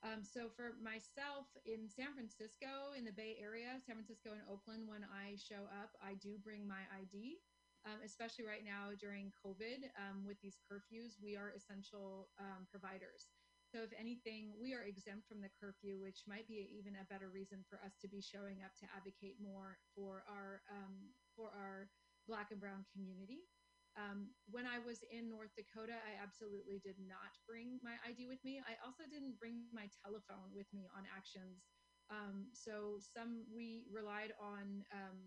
Um, 0.00 0.24
so 0.24 0.48
for 0.48 0.72
myself 0.80 1.52
in 1.68 1.84
San 1.84 2.16
Francisco, 2.16 2.96
in 2.96 3.04
the 3.04 3.12
Bay 3.12 3.36
Area, 3.36 3.76
San 3.84 4.00
Francisco 4.00 4.32
and 4.32 4.40
Oakland, 4.48 4.88
when 4.88 5.04
I 5.04 5.36
show 5.36 5.68
up, 5.68 5.92
I 6.00 6.16
do 6.16 6.40
bring 6.40 6.64
my 6.64 6.88
ID. 6.96 7.44
Um, 7.84 8.02
especially 8.02 8.42
right 8.48 8.66
now 8.66 8.96
during 8.98 9.30
COVID, 9.36 9.86
um, 9.94 10.26
with 10.26 10.40
these 10.42 10.58
curfews, 10.64 11.20
we 11.22 11.36
are 11.36 11.54
essential 11.54 12.32
um, 12.40 12.66
providers. 12.66 13.30
So 13.66 13.82
if 13.82 13.90
anything, 13.98 14.54
we 14.54 14.74
are 14.74 14.86
exempt 14.86 15.26
from 15.26 15.42
the 15.42 15.50
curfew, 15.58 15.98
which 15.98 16.22
might 16.30 16.46
be 16.46 16.70
even 16.70 16.94
a 16.94 17.08
better 17.10 17.28
reason 17.28 17.66
for 17.66 17.82
us 17.82 17.98
to 18.00 18.06
be 18.06 18.22
showing 18.22 18.62
up 18.62 18.72
to 18.78 18.86
advocate 18.94 19.42
more 19.42 19.82
for 19.94 20.22
our 20.30 20.62
um, 20.70 21.10
for 21.34 21.50
our 21.50 21.90
Black 22.30 22.54
and 22.54 22.62
Brown 22.62 22.86
community. 22.94 23.42
Um, 23.96 24.28
when 24.52 24.68
I 24.68 24.76
was 24.78 25.00
in 25.08 25.26
North 25.26 25.56
Dakota, 25.56 25.96
I 25.96 26.20
absolutely 26.20 26.84
did 26.84 27.00
not 27.00 27.32
bring 27.48 27.80
my 27.80 27.96
ID 28.04 28.28
with 28.28 28.44
me. 28.44 28.60
I 28.60 28.76
also 28.84 29.08
didn't 29.08 29.40
bring 29.40 29.66
my 29.72 29.88
telephone 30.04 30.52
with 30.52 30.68
me 30.76 30.84
on 30.92 31.08
actions. 31.08 31.64
Um, 32.12 32.52
so 32.52 33.00
some 33.00 33.48
we 33.50 33.88
relied 33.90 34.36
on 34.38 34.84
um, 34.92 35.18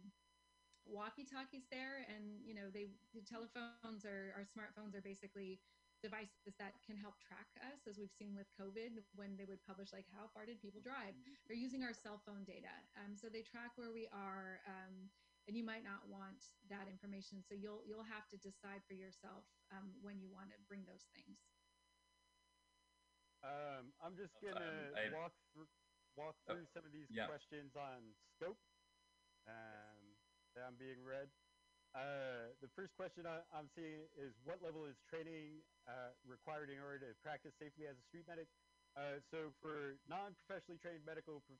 walkie-talkies 0.86 1.68
there, 1.74 2.06
and 2.08 2.40
you 2.46 2.54
know 2.54 2.70
they 2.72 2.94
the 3.12 3.26
telephones 3.26 4.06
or 4.06 4.32
our 4.38 4.46
smartphones 4.46 4.96
are 4.96 5.04
basically 5.04 5.60
devices 6.02 6.56
that 6.58 6.74
can 6.86 6.98
help 6.98 7.20
track 7.20 7.48
us, 7.62 7.88
as 7.88 7.98
we've 7.98 8.12
seen 8.12 8.36
with 8.36 8.48
COVID 8.60 9.04
when 9.16 9.36
they 9.38 9.46
would 9.46 9.62
publish 9.64 9.92
like 9.94 10.08
how 10.08 10.28
far 10.28 10.46
did 10.46 10.60
people 10.62 10.82
drive. 10.82 11.16
They're 11.48 11.58
using 11.58 11.84
our 11.84 11.94
cell 11.94 12.18
phone 12.18 12.44
data, 12.44 12.72
um, 12.96 13.16
so 13.16 13.30
they 13.30 13.44
track 13.44 13.78
where 13.78 13.92
we 13.92 14.08
are. 14.08 14.60
Um, 14.68 15.10
and 15.48 15.58
you 15.58 15.64
might 15.64 15.84
not 15.84 16.08
want 16.08 16.44
that 16.70 16.88
information. 16.88 17.42
So 17.42 17.56
you'll 17.56 17.82
you'll 17.86 18.04
have 18.04 18.28
to 18.30 18.38
decide 18.38 18.82
for 18.88 18.94
yourself 18.94 19.44
um, 19.72 19.96
when 20.02 20.20
you 20.20 20.30
want 20.30 20.52
to 20.52 20.60
bring 20.68 20.86
those 20.86 21.06
things. 21.16 21.38
Um, 23.42 23.94
I'm 24.00 24.16
just 24.16 24.34
Um, 24.44 24.54
gonna 24.54 24.92
I- 24.96 25.10
walk 25.10 25.34
through 25.54 25.68
walk 26.16 26.36
Oh, 26.48 26.54
through 26.54 26.66
some 26.66 26.86
of 26.86 26.92
these 26.92 27.08
yeah. 27.10 27.28
questions 27.28 27.76
on 27.76 28.14
scope 28.36 28.60
um, 29.48 30.18
that 30.54 30.64
I'm 30.68 30.76
being 30.78 31.02
read. 31.04 31.32
Uh, 31.90 32.54
the 32.62 32.70
first 32.78 32.94
question 32.94 33.26
I, 33.26 33.42
I'm 33.50 33.66
seeing 33.74 34.06
is 34.14 34.30
what 34.46 34.62
level 34.62 34.86
is 34.86 34.94
training 35.10 35.66
uh, 35.90 36.14
required 36.22 36.70
in 36.70 36.78
order 36.78 37.02
to 37.10 37.18
practice 37.26 37.54
safely 37.58 37.90
as 37.90 37.98
a 37.98 38.06
street 38.14 38.30
medic? 38.30 38.46
Uh, 38.94 39.18
so 39.34 39.50
for 39.62 39.98
non-professionally 40.06 40.78
trained 40.78 41.02
medical 41.06 41.42
pr- 41.42 41.58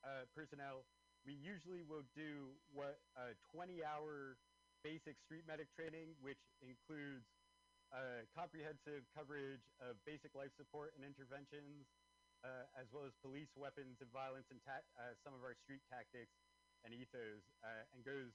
uh, 0.00 0.24
personnel, 0.32 0.80
we 1.28 1.36
usually 1.36 1.84
will 1.84 2.04
do 2.16 2.56
what 2.72 2.96
a 3.20 3.36
20-hour 3.52 4.38
basic 4.80 5.20
street 5.28 5.44
medic 5.44 5.68
training, 5.76 6.16
which 6.24 6.40
includes 6.64 7.26
uh, 7.92 8.24
comprehensive 8.32 9.04
coverage 9.12 9.64
of 9.84 10.00
basic 10.08 10.32
life 10.32 10.52
support 10.56 10.96
and 10.96 11.04
interventions, 11.04 11.84
uh, 12.44 12.64
as 12.80 12.88
well 12.96 13.04
as 13.04 13.12
police 13.20 13.50
weapons 13.56 14.00
and 14.00 14.08
violence 14.08 14.46
and 14.48 14.60
ta- 14.64 14.84
uh, 14.96 15.12
some 15.20 15.34
of 15.36 15.44
our 15.44 15.56
street 15.68 15.82
tactics 15.92 16.32
and 16.84 16.94
ethos, 16.94 17.42
uh, 17.64 17.84
and 17.92 18.04
goes 18.04 18.32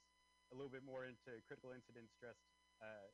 a 0.52 0.56
little 0.56 0.72
bit 0.72 0.84
more 0.84 1.08
into 1.08 1.40
critical 1.48 1.72
incident 1.72 2.12
stress, 2.12 2.38
uh, 2.84 3.08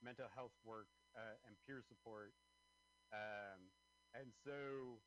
mental 0.00 0.28
health 0.32 0.56
work, 0.64 0.88
uh, 1.12 1.36
and 1.46 1.54
peer 1.68 1.84
support. 1.84 2.32
Um, 3.12 3.70
and 4.16 4.32
so 4.42 4.98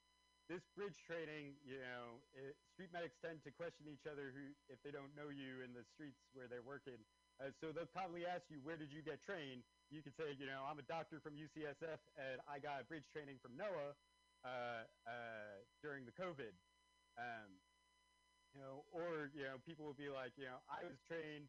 this 0.48 0.64
bridge 0.78 0.96
training, 1.04 1.60
you 1.66 1.82
know, 1.82 2.24
it, 2.32 2.56
street 2.72 2.94
medics 2.96 3.20
tend 3.20 3.44
to 3.44 3.52
question 3.52 3.90
each 3.92 4.08
other 4.08 4.32
who, 4.32 4.56
if 4.72 4.80
they 4.86 4.96
don't 4.96 5.12
know 5.12 5.28
you 5.28 5.60
in 5.66 5.76
the 5.76 5.84
streets 5.84 6.24
where 6.32 6.48
they're 6.48 6.64
working. 6.64 7.00
Uh, 7.38 7.52
so 7.62 7.70
they'll 7.70 7.90
commonly 7.92 8.26
ask 8.26 8.48
you, 8.50 8.58
where 8.64 8.80
did 8.80 8.90
you 8.90 9.04
get 9.04 9.22
trained? 9.22 9.62
You 9.92 10.02
can 10.02 10.16
say, 10.16 10.34
you 10.40 10.48
know, 10.48 10.66
I'm 10.66 10.80
a 10.80 10.88
doctor 10.88 11.20
from 11.20 11.38
UCSF 11.38 12.02
and 12.18 12.42
I 12.48 12.58
got 12.58 12.88
bridge 12.88 13.06
training 13.12 13.38
from 13.44 13.60
Noah 13.60 13.94
uh, 14.42 14.84
uh, 15.06 15.58
during 15.84 16.08
the 16.08 16.16
COVID. 16.16 16.56
Um, 17.20 17.60
you 18.56 18.62
know, 18.62 18.86
or, 18.92 19.30
you 19.34 19.44
know, 19.44 19.58
people 19.66 19.86
will 19.86 19.98
be 19.98 20.10
like, 20.10 20.32
you 20.38 20.46
know, 20.46 20.60
I 20.70 20.84
was 20.86 20.98
trained 21.08 21.48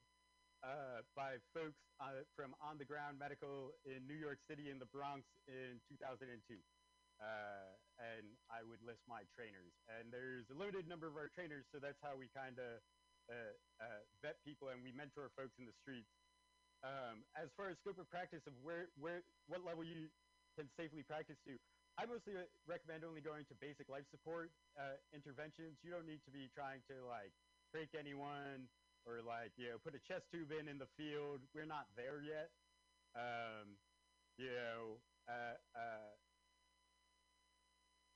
uh, 0.63 1.03
by 1.15 1.39
folks 1.55 1.79
uh, 2.01 2.27
from 2.35 2.55
on 2.59 2.79
the 2.79 2.85
ground 2.85 3.19
medical 3.19 3.75
in 3.87 4.07
New 4.07 4.19
York 4.19 4.39
City 4.51 4.71
in 4.71 4.79
the 4.79 4.91
Bronx 4.91 5.23
in 5.47 5.79
2002 5.89 6.59
uh, 7.19 7.75
and 7.99 8.27
I 8.47 8.63
would 8.63 8.83
list 8.87 9.03
my 9.11 9.27
trainers. 9.35 9.75
And 9.91 10.11
there's 10.15 10.47
a 10.51 10.57
limited 10.57 10.87
number 10.87 11.11
of 11.11 11.19
our 11.19 11.31
trainers, 11.35 11.67
so 11.75 11.83
that's 11.83 11.99
how 12.03 12.15
we 12.15 12.31
kind 12.31 12.59
of 12.59 12.79
uh, 13.27 13.55
uh, 13.83 14.03
vet 14.23 14.39
people 14.47 14.71
and 14.71 14.81
we 14.83 14.95
mentor 14.95 15.31
folks 15.35 15.55
in 15.59 15.67
the 15.67 15.75
streets. 15.83 16.09
Um, 16.87 17.27
as 17.35 17.51
far 17.59 17.75
as 17.75 17.77
scope 17.83 17.99
of 17.99 18.07
practice 18.07 18.43
of 18.47 18.55
where, 18.63 18.87
where, 19.03 19.27
what 19.51 19.67
level 19.67 19.83
you 19.83 20.07
can 20.55 20.71
safely 20.79 21.03
practice 21.03 21.39
to, 21.51 21.59
I 21.99 22.07
mostly 22.07 22.39
recommend 22.71 23.03
only 23.03 23.21
going 23.21 23.43
to 23.51 23.55
basic 23.59 23.91
life 23.91 24.07
support 24.15 24.55
uh, 24.79 25.03
interventions. 25.11 25.75
You 25.83 25.91
don't 25.91 26.07
need 26.07 26.23
to 26.27 26.31
be 26.31 26.47
trying 26.55 26.79
to 26.87 27.03
like 27.11 27.35
trach 27.75 27.91
anyone 27.99 28.71
or 29.03 29.19
like 29.21 29.51
you 29.59 29.75
know 29.75 29.79
put 29.83 29.99
a 29.99 30.03
chest 30.07 30.31
tube 30.31 30.55
in 30.55 30.71
in 30.71 30.79
the 30.79 30.87
field. 30.95 31.43
We're 31.53 31.67
not 31.67 31.91
there 31.99 32.23
yet. 32.23 32.55
Um, 33.19 33.75
you 34.39 34.47
know, 34.47 35.03
uh, 35.27 35.59
uh, 35.75 36.15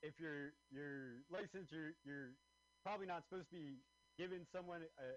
if 0.01 0.15
you're 0.15 0.55
you're 0.71 1.19
licensed, 1.27 1.75
you're 1.75 1.91
you're 2.07 2.31
probably 2.87 3.05
not 3.05 3.27
supposed 3.27 3.51
to 3.51 3.55
be 3.55 3.83
giving 4.15 4.47
someone 4.55 4.87
a 4.95 5.07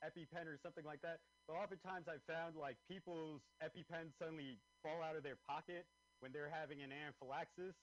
EpiPen 0.00 0.48
or 0.48 0.56
something 0.64 0.84
like 0.84 1.02
that. 1.02 1.20
But 1.46 1.60
oftentimes 1.60 2.08
I've 2.08 2.24
found 2.24 2.56
like 2.56 2.80
people's 2.88 3.42
EpiPens 3.60 4.16
suddenly 4.16 4.56
fall 4.80 5.02
out 5.04 5.16
of 5.16 5.22
their 5.22 5.36
pocket 5.36 5.84
when 6.20 6.32
they're 6.32 6.50
having 6.50 6.82
an 6.82 6.90
anaphylaxis, 6.92 7.74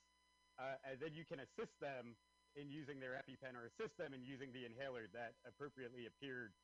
uh, 0.58 0.78
and 0.84 1.02
then 1.02 1.14
you 1.14 1.26
can 1.26 1.40
assist 1.40 1.78
them 1.80 2.18
in 2.54 2.70
using 2.70 3.00
their 3.00 3.22
EpiPen 3.22 3.54
or 3.54 3.66
assist 3.66 3.96
them 3.98 4.14
in 4.14 4.22
using 4.24 4.52
the 4.52 4.66
inhaler 4.66 5.08
that 5.08 5.36
appropriately 5.44 6.06
appeared 6.06 6.56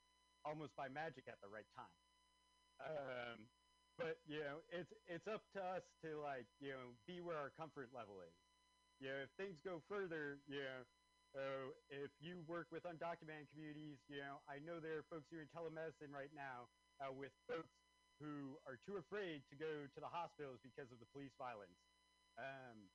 almost 0.44 0.74
by 0.76 0.88
magic 0.88 1.28
at 1.28 1.40
the 1.40 1.48
right 1.48 1.68
time. 1.74 1.98
Um, 2.80 3.50
but 3.96 4.22
you 4.26 4.40
know, 4.40 4.62
it's 4.68 4.90
it's 5.06 5.26
up 5.28 5.46
to 5.52 5.60
us 5.62 5.84
to 6.02 6.20
like 6.20 6.48
you 6.58 6.70
know 6.70 6.98
be 7.06 7.20
where 7.20 7.38
our 7.38 7.50
comfort 7.50 7.92
level 7.92 8.22
is. 8.22 8.34
You 8.98 9.08
know, 9.08 9.24
if 9.24 9.30
things 9.36 9.60
go 9.64 9.82
further, 9.88 10.42
you 10.46 10.62
know, 10.62 10.84
So 11.34 11.74
if 11.88 12.12
you 12.20 12.42
work 12.48 12.70
with 12.70 12.84
undocumented 12.84 13.50
communities, 13.50 14.00
you 14.08 14.18
know, 14.18 14.42
I 14.46 14.58
know 14.58 14.80
there 14.80 14.98
are 14.98 15.04
folks 15.04 15.28
here 15.30 15.42
in 15.42 15.48
telemedicine 15.48 16.10
right 16.12 16.32
now 16.32 16.70
uh, 17.00 17.12
with 17.12 17.32
folks 17.46 17.74
who 18.18 18.60
are 18.66 18.78
too 18.78 18.96
afraid 18.98 19.44
to 19.50 19.56
go 19.56 19.86
to 19.88 20.00
the 20.00 20.08
hospitals 20.08 20.60
because 20.62 20.90
of 20.92 21.00
the 21.00 21.06
police 21.06 21.32
violence. 21.38 21.78
Um, 22.36 22.92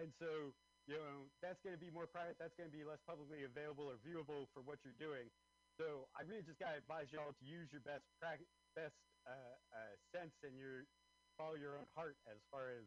and 0.00 0.12
so, 0.18 0.56
you 0.88 0.96
know, 0.96 1.28
that's 1.44 1.60
going 1.62 1.76
to 1.76 1.80
be 1.80 1.90
more 1.90 2.06
private. 2.08 2.38
That's 2.40 2.56
going 2.56 2.70
to 2.70 2.76
be 2.76 2.84
less 2.84 3.00
publicly 3.06 3.44
available 3.44 3.84
or 3.90 3.96
viewable 4.00 4.48
for 4.56 4.62
what 4.62 4.80
you're 4.84 4.96
doing. 4.96 5.28
So 5.76 6.08
I 6.16 6.22
really 6.22 6.42
just 6.42 6.58
got 6.58 6.72
to 6.72 6.78
advise 6.78 7.12
y'all 7.12 7.32
to 7.32 7.44
use 7.44 7.68
your 7.72 7.80
best 7.82 8.04
prac- 8.18 8.48
best 8.74 8.96
uh, 9.26 9.56
uh, 9.76 9.96
sense 10.12 10.32
and 10.42 10.56
your 10.56 10.88
follow 11.36 11.54
your 11.54 11.76
own 11.76 11.86
heart 11.94 12.16
as 12.26 12.40
far 12.50 12.70
as 12.70 12.84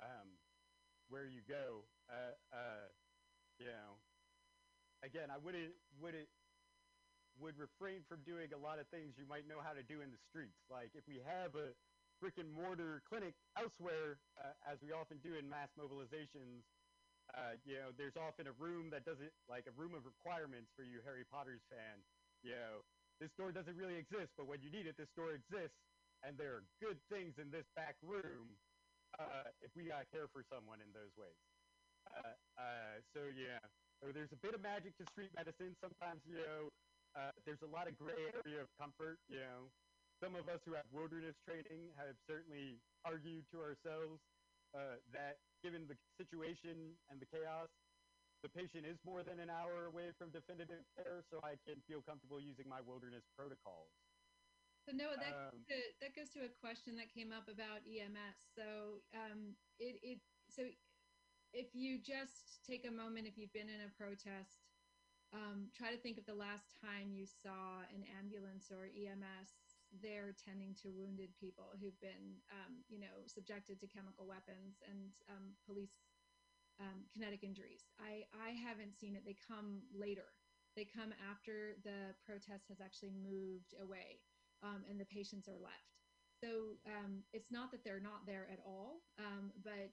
um, 0.00 0.40
where 1.08 1.26
you 1.26 1.42
go. 1.42 1.84
Uh, 2.08 2.32
uh, 2.52 2.88
you 3.58 3.66
know, 3.66 4.00
again, 5.02 5.30
I 5.30 5.36
wouldn't 5.36 5.74
would 6.00 6.14
would 7.38 7.56
refrain 7.58 8.04
from 8.08 8.24
doing 8.24 8.52
a 8.52 8.58
lot 8.58 8.78
of 8.78 8.88
things 8.88 9.14
you 9.16 9.26
might 9.26 9.46
know 9.46 9.60
how 9.60 9.72
to 9.72 9.82
do 9.82 10.00
in 10.00 10.10
the 10.10 10.18
streets. 10.28 10.56
Like 10.68 10.90
if 10.94 11.06
we 11.06 11.18
have 11.18 11.54
a 11.54 11.74
brick 12.20 12.36
and 12.38 12.52
mortar 12.52 13.00
clinic 13.08 13.34
elsewhere, 13.56 14.20
uh, 14.36 14.52
as 14.68 14.78
we 14.82 14.92
often 14.92 15.18
do 15.18 15.34
in 15.34 15.48
mass 15.48 15.68
mobilizations, 15.76 16.62
uh, 17.34 17.56
you 17.64 17.74
know, 17.74 17.90
there's 17.96 18.16
often 18.16 18.46
a 18.46 18.52
room 18.52 18.90
that 18.90 19.04
doesn't 19.04 19.32
like 19.48 19.66
a 19.66 19.72
room 19.72 19.94
of 19.94 20.04
requirements 20.04 20.68
for 20.76 20.82
you 20.84 21.00
Harry 21.02 21.24
Potter's 21.24 21.62
fan. 21.70 22.04
You 22.42 22.52
know, 22.52 22.84
this 23.18 23.30
door 23.36 23.52
doesn't 23.52 23.76
really 23.76 23.96
exist, 23.96 24.30
but 24.36 24.46
when 24.46 24.60
you 24.62 24.70
need 24.70 24.86
it, 24.86 24.96
this 24.96 25.08
door 25.16 25.32
exists, 25.32 25.76
and 26.22 26.36
there 26.38 26.54
are 26.56 26.64
good 26.80 27.00
things 27.08 27.34
in 27.38 27.50
this 27.50 27.64
back 27.74 27.96
room. 28.02 28.58
Uh, 29.18 29.42
if 29.60 29.74
we 29.74 29.84
gotta 29.84 30.06
care 30.06 30.28
for 30.28 30.44
someone 30.48 30.80
in 30.80 30.92
those 30.92 31.10
ways. 31.16 31.34
Uh, 32.06 32.34
uh, 32.56 33.00
so 33.12 33.26
yeah, 33.26 33.58
so 34.00 34.12
there's 34.12 34.30
a 34.32 34.36
bit 34.36 34.54
of 34.54 34.60
magic 34.60 34.96
to 34.98 35.04
street 35.12 35.34
medicine. 35.34 35.76
Sometimes 35.80 36.22
you 36.24 36.36
know, 36.38 36.70
uh, 37.14 37.32
there's 37.44 37.60
a 37.62 37.66
lot 37.66 37.88
of 37.88 37.98
gray 37.98 38.30
area 38.32 38.62
of 38.62 38.68
comfort. 38.78 39.18
You 39.28 39.40
know, 39.40 39.72
some 40.20 40.36
of 40.36 40.48
us 40.48 40.60
who 40.64 40.76
have 40.76 40.84
wilderness 40.92 41.34
training 41.48 41.92
have 41.96 42.14
certainly 42.28 42.76
argued 43.04 43.48
to 43.50 43.60
ourselves 43.60 44.20
uh, 44.76 45.00
that 45.12 45.40
given 45.64 45.88
the 45.88 45.96
situation 46.20 46.94
and 47.08 47.20
the 47.20 47.26
chaos, 47.26 47.68
the 48.42 48.48
patient 48.48 48.86
is 48.86 48.96
more 49.04 49.22
than 49.24 49.40
an 49.40 49.50
hour 49.50 49.86
away 49.86 50.12
from 50.16 50.30
definitive 50.30 50.84
care, 50.96 51.24
so 51.32 51.40
I 51.42 51.56
can 51.66 51.80
feel 51.88 52.00
comfortable 52.02 52.40
using 52.40 52.68
my 52.68 52.80
wilderness 52.80 53.24
protocols. 53.36 53.92
So 54.88 54.92
no, 54.92 55.12
that 55.16 55.32
Um, 55.34 55.50
goes 55.52 55.66
to, 55.68 55.76
that 56.00 56.14
goes 56.14 56.30
to 56.30 56.44
a 56.44 56.48
question 56.48 56.96
that 56.96 57.12
came 57.12 57.32
up 57.32 57.48
about 57.48 57.84
EMS. 57.86 58.38
So 58.56 59.02
um, 59.12 59.56
it 59.78 60.00
it 60.02 60.18
so 60.48 60.72
if 61.52 61.74
you 61.74 61.98
just 62.00 62.64
take 62.64 62.86
a 62.86 62.90
moment, 62.90 63.26
if 63.26 63.36
you've 63.36 63.52
been 63.52 63.68
in 63.68 63.80
a 63.82 63.90
protest, 63.90 64.72
um, 65.32 65.70
try 65.74 65.92
to 65.94 66.00
think 66.00 66.16
of 66.18 66.24
the 66.24 66.34
last 66.34 66.80
time 66.80 67.12
you 67.12 67.26
saw 67.26 67.82
an 67.92 68.04
ambulance 68.04 68.70
or 68.70 68.86
EMS 68.86 69.69
there 70.02 70.34
tending 70.36 70.74
to 70.82 70.94
wounded 70.94 71.34
people 71.34 71.74
who've 71.80 71.98
been, 72.00 72.38
um, 72.54 72.82
you 72.88 72.98
know, 72.98 73.26
subjected 73.26 73.80
to 73.80 73.86
chemical 73.90 74.26
weapons 74.26 74.78
and 74.86 75.10
um, 75.28 75.52
police 75.66 75.98
um, 76.80 77.04
kinetic 77.12 77.42
injuries. 77.42 77.84
I, 77.98 78.24
I 78.32 78.56
haven't 78.56 78.96
seen 78.96 79.14
it. 79.16 79.22
They 79.26 79.36
come 79.36 79.82
later. 79.92 80.32
They 80.76 80.86
come 80.86 81.12
after 81.30 81.76
the 81.82 82.14
protest 82.24 82.70
has 82.70 82.80
actually 82.80 83.12
moved 83.12 83.74
away 83.82 84.22
um, 84.62 84.86
and 84.88 84.98
the 84.98 85.10
patients 85.10 85.48
are 85.48 85.58
left. 85.60 85.98
So 86.40 86.80
um, 86.88 87.20
it's 87.34 87.50
not 87.52 87.70
that 87.72 87.84
they're 87.84 88.00
not 88.00 88.24
there 88.24 88.48
at 88.50 88.60
all, 88.64 89.02
but 89.62 89.92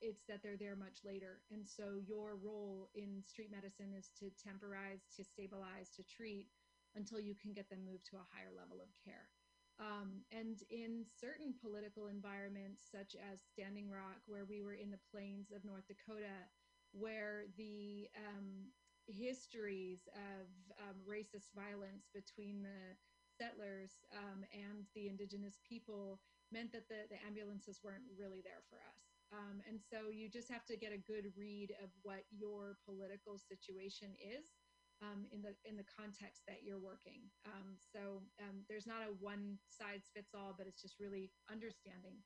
it's 0.00 0.24
that 0.28 0.42
they're 0.42 0.58
there 0.58 0.76
much 0.76 1.00
later. 1.04 1.40
And 1.50 1.66
so 1.66 2.00
your 2.04 2.36
role 2.36 2.90
in 2.94 3.22
street 3.24 3.50
medicine 3.50 3.94
is 3.96 4.10
to 4.18 4.30
temporize, 4.42 5.06
to 5.16 5.24
stabilize, 5.24 5.88
to 5.96 6.02
treat 6.02 6.48
until 6.96 7.20
you 7.20 7.34
can 7.36 7.52
get 7.52 7.68
them 7.68 7.84
moved 7.84 8.06
to 8.10 8.16
a 8.16 8.30
higher 8.32 8.50
level 8.56 8.80
of 8.80 8.88
care. 9.04 9.28
Um, 9.76 10.24
and 10.32 10.56
in 10.72 11.04
certain 11.04 11.52
political 11.60 12.08
environments, 12.08 12.80
such 12.80 13.12
as 13.12 13.44
Standing 13.44 13.92
Rock, 13.92 14.24
where 14.24 14.48
we 14.48 14.64
were 14.64 14.72
in 14.74 14.90
the 14.90 15.04
plains 15.12 15.52
of 15.52 15.64
North 15.68 15.84
Dakota, 15.86 16.48
where 16.96 17.44
the 17.60 18.08
um, 18.16 18.72
histories 19.04 20.08
of 20.16 20.48
um, 20.80 20.96
racist 21.04 21.52
violence 21.52 22.08
between 22.16 22.64
the 22.64 22.96
settlers 23.36 24.00
um, 24.16 24.48
and 24.56 24.88
the 24.96 25.12
indigenous 25.12 25.60
people 25.60 26.24
meant 26.48 26.72
that 26.72 26.88
the, 26.88 27.04
the 27.12 27.20
ambulances 27.26 27.84
weren't 27.84 28.08
really 28.16 28.40
there 28.40 28.64
for 28.72 28.80
us. 28.80 29.04
Um, 29.28 29.60
and 29.68 29.76
so 29.76 30.08
you 30.08 30.30
just 30.30 30.48
have 30.48 30.64
to 30.70 30.78
get 30.78 30.94
a 30.94 31.04
good 31.04 31.34
read 31.36 31.74
of 31.82 31.90
what 32.02 32.24
your 32.30 32.78
political 32.86 33.36
situation 33.36 34.14
is 34.22 34.56
um, 35.02 35.28
in 35.32 35.42
the 35.42 35.52
in 35.68 35.76
the 35.76 35.86
context 35.86 36.42
that 36.48 36.64
you're 36.64 36.80
working. 36.80 37.28
Um, 37.44 37.76
so 37.76 38.24
um, 38.40 38.64
there's 38.68 38.86
not 38.86 39.04
a 39.04 39.12
one 39.20 39.60
size 39.68 40.08
fits 40.14 40.32
all, 40.32 40.54
but 40.56 40.66
it's 40.66 40.80
just 40.80 41.00
really 41.00 41.30
understanding. 41.50 42.20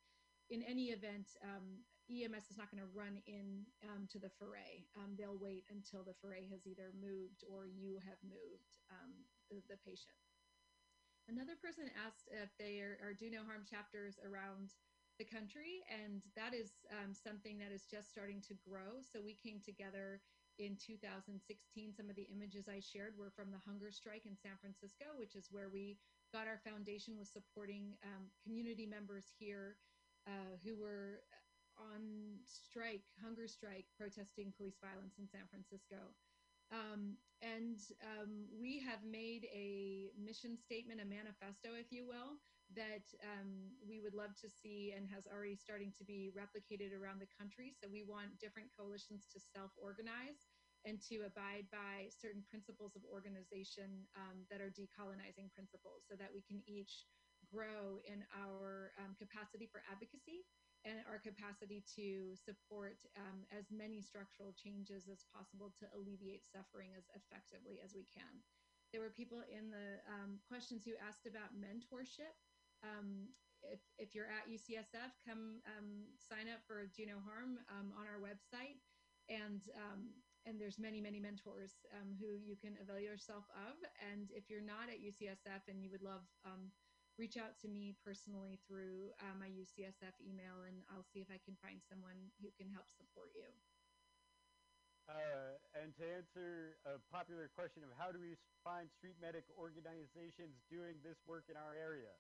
In 0.50 0.62
any 0.66 0.90
event, 0.90 1.30
um, 1.46 1.86
EMS 2.10 2.50
is 2.50 2.58
not 2.58 2.70
going 2.74 2.82
to 2.82 2.90
run 2.90 3.22
in 3.30 3.62
um, 3.86 4.10
to 4.10 4.18
the 4.18 4.34
foray. 4.34 4.82
Um, 4.98 5.14
they'll 5.14 5.38
wait 5.38 5.62
until 5.70 6.02
the 6.02 6.18
foray 6.18 6.50
has 6.50 6.66
either 6.66 6.90
moved 6.98 7.46
or 7.46 7.70
you 7.70 8.02
have 8.02 8.18
moved 8.26 8.66
the, 9.46 9.62
the 9.70 9.78
patient. 9.86 10.18
Another 11.30 11.54
person 11.54 11.86
asked 11.94 12.26
if 12.34 12.50
there 12.58 12.98
are 13.06 13.14
do 13.14 13.30
no 13.30 13.46
harm 13.46 13.62
chapters 13.62 14.18
around 14.26 14.74
the 15.22 15.28
country, 15.28 15.86
and 15.86 16.26
that 16.34 16.50
is 16.50 16.74
something 17.14 17.58
that 17.62 17.70
is 17.70 17.86
just 17.86 18.10
starting 18.10 18.42
to 18.50 18.58
grow. 18.66 18.98
So 19.04 19.22
we 19.22 19.38
came 19.38 19.62
together 19.62 20.18
in 20.60 20.76
2016. 20.76 21.40
Some 21.96 22.12
of 22.12 22.16
the 22.16 22.28
images 22.28 22.68
I 22.68 22.84
shared 22.84 23.16
were 23.16 23.32
from 23.32 23.50
the 23.50 23.64
hunger 23.64 23.90
strike 23.90 24.28
in 24.28 24.36
San 24.36 24.60
Francisco, 24.60 25.16
which 25.16 25.34
is 25.34 25.48
where 25.50 25.72
we 25.72 25.96
got 26.32 26.46
our 26.46 26.60
foundation 26.62 27.16
was 27.16 27.32
supporting 27.32 27.96
um, 28.04 28.28
community 28.44 28.84
members 28.84 29.32
here 29.40 29.80
uh, 30.28 30.60
who 30.62 30.76
were 30.76 31.24
on 31.80 32.36
strike, 32.44 33.08
hunger 33.24 33.48
strike, 33.48 33.88
protesting 33.96 34.52
police 34.56 34.76
violence 34.84 35.16
in 35.18 35.26
San 35.26 35.48
Francisco. 35.48 36.12
Um, 36.70 37.16
and 37.42 37.80
um, 38.04 38.46
we 38.52 38.78
have 38.84 39.00
made 39.02 39.48
a 39.50 40.12
mission 40.14 40.60
statement, 40.60 41.00
a 41.00 41.08
manifesto, 41.08 41.74
if 41.74 41.90
you 41.90 42.06
will, 42.06 42.36
that 42.78 43.06
um, 43.26 43.74
we 43.82 43.98
would 43.98 44.14
love 44.14 44.34
to 44.38 44.48
see 44.48 44.94
and 44.94 45.10
has 45.10 45.26
already 45.26 45.58
starting 45.58 45.90
to 45.98 46.04
be 46.06 46.30
replicated 46.30 46.94
around 46.94 47.18
the 47.18 47.30
country. 47.34 47.74
So 47.74 47.90
we 47.90 48.06
want 48.06 48.38
different 48.38 48.70
coalitions 48.74 49.26
to 49.34 49.42
self-organize 49.42 50.46
and 50.86 50.96
to 51.12 51.28
abide 51.28 51.68
by 51.68 52.08
certain 52.08 52.40
principles 52.48 52.96
of 52.96 53.04
organization 53.10 54.06
um, 54.16 54.46
that 54.48 54.64
are 54.64 54.72
decolonizing 54.72 55.52
principles 55.52 56.08
so 56.08 56.16
that 56.16 56.32
we 56.32 56.40
can 56.40 56.62
each 56.64 57.04
grow 57.48 58.00
in 58.06 58.24
our 58.32 58.94
um, 59.00 59.12
capacity 59.18 59.68
for 59.68 59.84
advocacy 59.90 60.46
and 60.88 61.04
our 61.04 61.20
capacity 61.20 61.84
to 61.84 62.32
support 62.32 62.96
um, 63.18 63.44
as 63.52 63.68
many 63.68 64.00
structural 64.00 64.56
changes 64.56 65.12
as 65.12 65.28
possible 65.28 65.68
to 65.76 65.84
alleviate 65.92 66.48
suffering 66.48 66.96
as 66.96 67.04
effectively 67.12 67.84
as 67.84 67.92
we 67.92 68.08
can. 68.08 68.40
There 68.90 69.04
were 69.04 69.12
people 69.12 69.44
in 69.46 69.70
the 69.70 70.00
um, 70.08 70.40
questions 70.48 70.82
who 70.82 70.96
asked 70.98 71.28
about 71.28 71.54
mentorship. 71.54 72.34
Um, 72.82 73.28
if, 73.62 73.80
if 73.98 74.14
you're 74.14 74.28
at 74.30 74.48
UCSF, 74.48 75.12
come 75.26 75.60
um, 75.68 76.08
sign 76.16 76.48
up 76.48 76.64
for 76.64 76.88
Do 76.96 77.04
No 77.04 77.20
Harm 77.20 77.60
um, 77.68 77.92
on 77.92 78.08
our 78.08 78.20
website. 78.20 78.80
And, 79.28 79.60
um, 79.76 80.16
and 80.48 80.56
there's 80.56 80.80
many, 80.80 81.00
many 81.00 81.20
mentors 81.20 81.84
who 82.18 82.40
you 82.40 82.56
can 82.56 82.74
avail 82.80 82.98
yourself 82.98 83.44
of. 83.52 83.76
And 84.00 84.32
if 84.32 84.48
you're 84.48 84.64
not 84.64 84.88
at 84.88 84.98
UCSF 84.98 85.68
and 85.68 85.84
you 85.84 85.92
would 85.92 86.02
love 86.02 86.24
reach 87.20 87.36
out 87.36 87.52
to 87.60 87.68
me 87.68 87.92
personally 88.00 88.56
through 88.64 89.12
uh, 89.20 89.36
my 89.36 89.52
UCSF 89.52 90.16
email, 90.24 90.64
and 90.64 90.80
I'll 90.88 91.04
see 91.04 91.20
if 91.20 91.28
I 91.28 91.36
can 91.44 91.52
find 91.60 91.76
someone 91.84 92.32
who 92.40 92.48
can 92.56 92.72
help 92.72 92.88
support 92.88 93.36
you. 93.36 93.44
Uh, 95.04 95.60
and 95.76 95.92
to 96.00 96.04
answer 96.06 96.80
a 96.88 96.96
popular 97.12 97.52
question 97.52 97.84
of 97.84 97.92
how 98.00 98.08
do 98.08 98.16
we 98.16 98.40
find 98.64 98.88
street 98.88 99.20
medic 99.20 99.44
organizations 99.60 100.64
doing 100.72 100.96
this 101.04 101.20
work 101.28 101.44
in 101.52 101.60
our 101.60 101.76
area, 101.76 102.16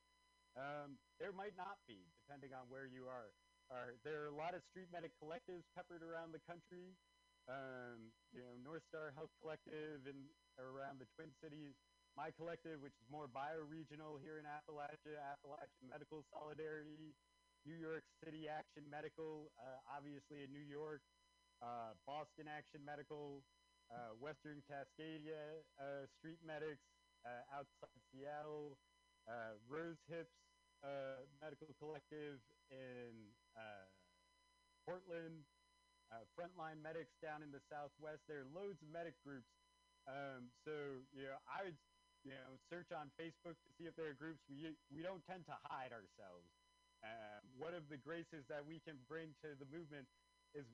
um, 0.58 0.98
there 1.18 1.30
might 1.34 1.54
not 1.54 1.78
be, 1.86 2.02
depending 2.26 2.50
on 2.54 2.66
where 2.66 2.86
you 2.86 3.06
are. 3.06 3.30
Uh, 3.70 3.94
there 4.02 4.26
are 4.26 4.30
a 4.30 4.34
lot 4.34 4.54
of 4.58 4.66
street 4.66 4.90
medic 4.90 5.14
collectives 5.22 5.62
peppered 5.78 6.02
around 6.02 6.34
the 6.34 6.42
country. 6.42 6.98
Um, 7.46 8.10
you 8.34 8.42
know, 8.42 8.58
North 8.58 8.82
Star 8.90 9.14
Health 9.14 9.30
Collective 9.38 10.06
and 10.10 10.26
around 10.58 10.98
the 10.98 11.06
Twin 11.14 11.30
Cities. 11.38 11.74
My 12.18 12.34
collective, 12.34 12.82
which 12.82 12.94
is 12.98 13.06
more 13.06 13.30
bioregional 13.30 14.18
here 14.18 14.42
in 14.42 14.46
Appalachia, 14.46 15.14
Appalachian 15.22 15.86
Medical 15.86 16.26
Solidarity, 16.34 17.14
New 17.62 17.78
York 17.78 18.02
City 18.18 18.50
Action 18.50 18.82
Medical, 18.90 19.54
uh, 19.54 19.78
obviously 19.86 20.42
in 20.42 20.50
New 20.50 20.66
York, 20.66 21.00
uh, 21.62 21.94
Boston 22.10 22.50
Action 22.50 22.82
Medical, 22.82 23.46
uh, 23.94 24.18
Western 24.18 24.58
Cascadia 24.66 25.62
uh, 25.78 26.10
Street 26.18 26.42
Medics 26.42 26.82
uh, 27.22 27.46
outside 27.54 27.94
Seattle, 28.10 28.74
uh, 29.30 29.54
Rose 29.70 29.96
Hips 30.10 30.34
Medical 31.40 31.68
Collective 31.78 32.40
in 32.70 33.14
Portland, 34.84 35.44
uh, 36.10 36.26
frontline 36.34 36.82
medics 36.82 37.14
down 37.22 37.42
in 37.42 37.54
the 37.54 37.62
Southwest. 37.70 38.18
There 38.26 38.42
are 38.42 38.50
loads 38.50 38.82
of 38.82 38.88
medic 38.90 39.14
groups. 39.22 39.46
Um, 40.10 40.50
so 40.66 41.06
you 41.14 41.30
know, 41.30 41.38
I 41.46 41.70
would 41.70 41.78
you 42.26 42.34
know 42.34 42.58
search 42.68 42.90
on 42.90 43.10
Facebook 43.14 43.54
to 43.54 43.70
see 43.78 43.86
if 43.86 43.94
there 43.94 44.10
are 44.10 44.18
groups. 44.18 44.42
We 44.50 44.74
we 44.90 45.02
don't 45.02 45.22
tend 45.30 45.46
to 45.46 45.56
hide 45.70 45.92
ourselves. 45.94 46.50
Um, 47.06 47.40
one 47.62 47.72
of 47.72 47.88
the 47.88 47.96
graces 47.96 48.42
that 48.48 48.66
we 48.66 48.80
can 48.82 48.98
bring 49.08 49.30
to 49.46 49.54
the 49.56 49.64
movement 49.72 50.04
is 50.52 50.66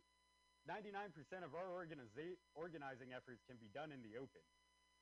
99% 0.67 1.45
of 1.45 1.55
our 1.55 1.71
organiza- 1.71 2.41
organizing 2.57 3.13
efforts 3.13 3.39
can 3.47 3.55
be 3.59 3.69
done 3.71 3.93
in 3.93 4.03
the 4.03 4.19
open, 4.19 4.43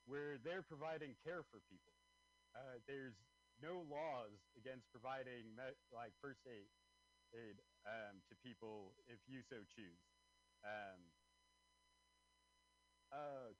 where 0.04 0.36
they're 0.44 0.66
providing 0.68 1.16
care 1.24 1.40
for 1.48 1.60
people. 1.72 1.94
Uh, 2.52 2.76
there's 2.84 3.14
no 3.60 3.80
laws 3.80 4.50
against 4.56 4.90
providing 4.90 5.54
me- 5.54 5.78
like 5.92 6.12
first 6.20 6.46
aid, 6.46 6.68
aid 7.34 7.60
um, 7.86 8.22
to 8.28 8.34
people 8.34 8.96
if 9.06 9.20
you 9.26 9.42
so 9.42 9.64
choose. 9.64 10.00
Um, 10.64 11.12
uh, 13.12 13.52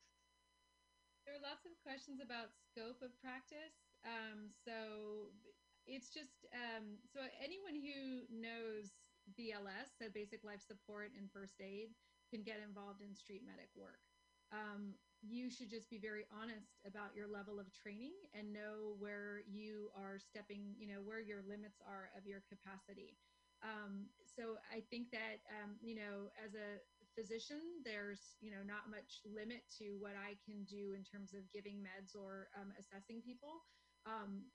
There 1.25 1.35
are 1.35 1.41
lots 1.41 1.65
of 1.65 1.73
questions 1.83 2.21
about 2.21 2.53
scope 2.55 3.01
of 3.03 3.17
practice. 3.21 3.75
Um, 4.05 4.51
so 4.53 5.33
it's 5.87 6.11
just 6.13 6.45
um, 6.53 6.99
so 7.07 7.21
anyone 7.41 7.75
who 7.75 8.27
knows 8.29 8.93
BLS, 9.39 9.97
so 9.97 10.11
basic 10.13 10.45
life 10.45 10.61
support 10.61 11.13
and 11.17 11.31
first 11.33 11.61
aid, 11.61 11.95
can 12.31 12.43
get 12.43 12.61
involved 12.61 13.01
in 13.01 13.15
street 13.15 13.43
medic 13.45 13.71
work. 13.77 14.01
You 15.25 15.49
should 15.49 15.71
just 15.71 15.89
be 15.89 15.97
very 15.97 16.29
honest 16.29 16.85
about 16.85 17.17
your 17.17 17.27
level 17.27 17.59
of 17.59 17.73
training 17.73 18.13
and 18.37 18.53
know 18.53 18.93
where 19.01 19.41
you 19.49 19.89
are 19.97 20.19
stepping, 20.21 20.77
you 20.77 20.87
know, 20.87 21.01
where 21.01 21.21
your 21.21 21.41
limits 21.49 21.81
are 21.81 22.13
of 22.13 22.27
your 22.27 22.45
capacity. 22.45 23.17
Um, 23.65 24.13
so 24.21 24.61
I 24.69 24.85
think 24.93 25.09
that, 25.17 25.41
um, 25.49 25.81
you 25.81 25.97
know, 25.97 26.29
as 26.37 26.53
a 26.53 26.85
physician, 27.17 27.81
there's, 27.89 28.37
you 28.45 28.51
know, 28.53 28.61
not 28.61 28.93
much 28.93 29.25
limit 29.25 29.65
to 29.81 29.97
what 29.97 30.13
I 30.13 30.37
can 30.45 30.69
do 30.69 30.93
in 30.93 31.05
terms 31.05 31.33
of 31.33 31.49
giving 31.57 31.81
meds 31.81 32.13
or 32.13 32.53
um, 32.53 32.77
assessing 32.77 33.25
people. 33.25 33.65
Um, 34.05 34.53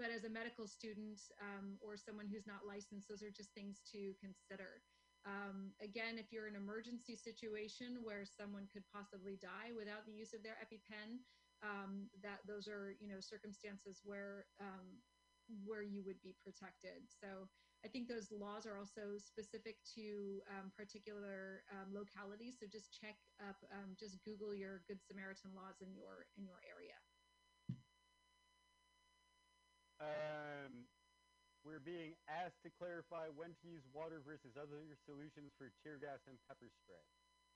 but 0.00 0.08
as 0.08 0.24
a 0.24 0.32
medical 0.32 0.66
student 0.66 1.20
um, 1.44 1.76
or 1.84 2.00
someone 2.00 2.26
who's 2.26 2.46
not 2.48 2.64
licensed, 2.66 3.06
those 3.06 3.22
are 3.22 3.30
just 3.30 3.52
things 3.52 3.84
to 3.92 4.16
consider. 4.16 4.80
Um, 5.26 5.74
again, 5.82 6.22
if 6.22 6.30
you're 6.30 6.46
in 6.46 6.54
an 6.54 6.62
emergency 6.62 7.16
situation 7.18 7.98
where 8.06 8.22
someone 8.24 8.70
could 8.72 8.86
possibly 8.94 9.36
die 9.42 9.74
without 9.74 10.06
the 10.06 10.14
use 10.14 10.32
of 10.32 10.42
their 10.46 10.54
EpiPen, 10.62 11.18
um, 11.66 12.06
that 12.22 12.46
those 12.46 12.68
are 12.68 12.94
you 13.00 13.08
know 13.08 13.18
circumstances 13.18 14.00
where 14.04 14.46
um, 14.60 15.02
where 15.66 15.82
you 15.82 16.02
would 16.06 16.22
be 16.22 16.36
protected. 16.42 17.10
So 17.10 17.48
I 17.84 17.88
think 17.88 18.08
those 18.08 18.30
laws 18.30 18.66
are 18.66 18.78
also 18.78 19.18
specific 19.18 19.76
to 19.94 20.42
um, 20.50 20.72
particular 20.76 21.62
um, 21.70 21.94
localities. 21.94 22.56
So 22.58 22.66
just 22.66 22.94
check 22.94 23.14
up, 23.42 23.56
um, 23.70 23.94
just 23.98 24.22
Google 24.24 24.54
your 24.54 24.82
Good 24.88 25.02
Samaritan 25.06 25.54
laws 25.54 25.78
in 25.82 25.94
your 25.94 26.26
in 26.38 26.46
your 26.46 26.62
area. 26.66 26.98
Um, 30.00 30.86
we're 31.66 31.82
being 31.82 32.14
asked 32.30 32.62
to 32.62 32.70
clarify 32.78 33.26
when 33.34 33.50
to 33.58 33.64
use 33.66 33.82
water 33.90 34.22
versus 34.22 34.54
other 34.54 34.86
solutions 35.02 35.50
for 35.58 35.74
tear 35.82 35.98
gas 35.98 36.22
and 36.30 36.38
pepper 36.46 36.70
spray. 36.86 37.02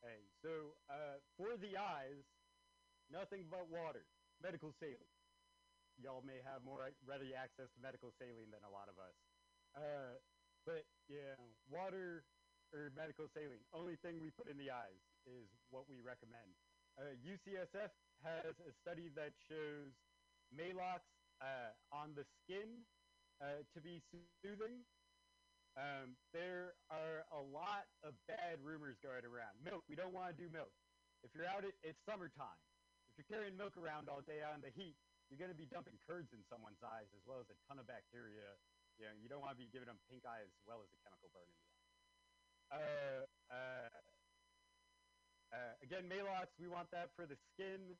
Hey, 0.03 0.27
so 0.43 0.75
uh, 0.91 1.23
for 1.39 1.55
the 1.55 1.79
eyes, 1.79 2.27
nothing 3.07 3.47
but 3.47 3.71
water, 3.71 4.03
medical 4.43 4.75
saline. 4.83 5.15
Y'all 6.03 6.27
may 6.27 6.43
have 6.43 6.67
more 6.67 6.83
ready 7.07 7.39
access 7.39 7.71
to 7.71 7.79
medical 7.79 8.11
saline 8.19 8.51
than 8.51 8.67
a 8.67 8.73
lot 8.73 8.91
of 8.91 8.99
us. 8.99 9.15
Uh, 9.79 10.19
but 10.67 10.83
yeah, 11.07 11.39
water 11.71 12.27
or 12.75 12.91
medical 12.99 13.31
saline, 13.31 13.63
only 13.71 13.95
thing 14.03 14.19
we 14.19 14.35
put 14.35 14.51
in 14.51 14.59
the 14.59 14.75
eyes 14.75 15.05
is 15.23 15.47
what 15.71 15.87
we 15.87 16.03
recommend. 16.03 16.51
Uh, 16.99 17.15
UCSF 17.23 17.95
has 18.27 18.53
a 18.67 18.73
study 18.83 19.07
that 19.15 19.31
shows 19.47 19.95
Maalox 20.51 21.07
uh, 21.39 21.71
on 21.95 22.11
the 22.19 22.27
skin 22.43 22.83
uh, 23.41 23.65
to 23.73 23.81
be 23.81 24.05
soothing. 24.45 24.85
Um, 25.79 26.19
there 26.37 26.77
are 26.93 27.25
a 27.33 27.41
lot 27.41 27.89
of 28.05 28.13
bad 28.29 28.61
rumors 28.61 29.01
going 29.01 29.25
around. 29.25 29.57
Milk, 29.65 29.83
we 29.89 29.97
don't 29.97 30.13
want 30.13 30.35
to 30.35 30.37
do 30.37 30.51
milk. 30.53 30.73
If 31.25 31.33
you're 31.33 31.49
out, 31.49 31.65
at, 31.65 31.75
it's 31.81 32.01
summertime. 32.05 32.61
If 33.13 33.21
you're 33.21 33.31
carrying 33.31 33.57
milk 33.57 33.77
around 33.81 34.11
all 34.11 34.21
day 34.25 34.43
out 34.45 34.57
in 34.59 34.63
the 34.63 34.73
heat, 34.75 34.97
you're 35.31 35.39
going 35.39 35.53
to 35.53 35.59
be 35.59 35.71
dumping 35.71 35.95
curds 36.05 36.35
in 36.35 36.43
someone's 36.51 36.83
eyes 36.83 37.07
as 37.15 37.23
well 37.23 37.39
as 37.39 37.47
a 37.49 37.57
ton 37.71 37.79
of 37.79 37.87
bacteria. 37.87 38.59
You 38.99 39.07
know, 39.07 39.15
you 39.17 39.31
don't 39.31 39.41
want 39.41 39.55
to 39.55 39.61
be 39.61 39.71
giving 39.71 39.87
them 39.87 40.03
pink 40.11 40.27
eye 40.27 40.43
as 40.43 40.53
well 40.67 40.83
as 40.83 40.91
a 40.91 40.99
chemical 41.07 41.31
burn 41.31 41.47
in 41.47 41.55
the 41.55 41.67
eye. 41.71 41.81
Uh, 42.71 43.23
uh, 43.51 43.91
uh, 45.55 45.75
again, 45.83 46.07
Maalox, 46.11 46.51
we 46.59 46.67
want 46.67 46.91
that 46.91 47.11
for 47.15 47.27
the 47.27 47.39
skin. 47.55 47.95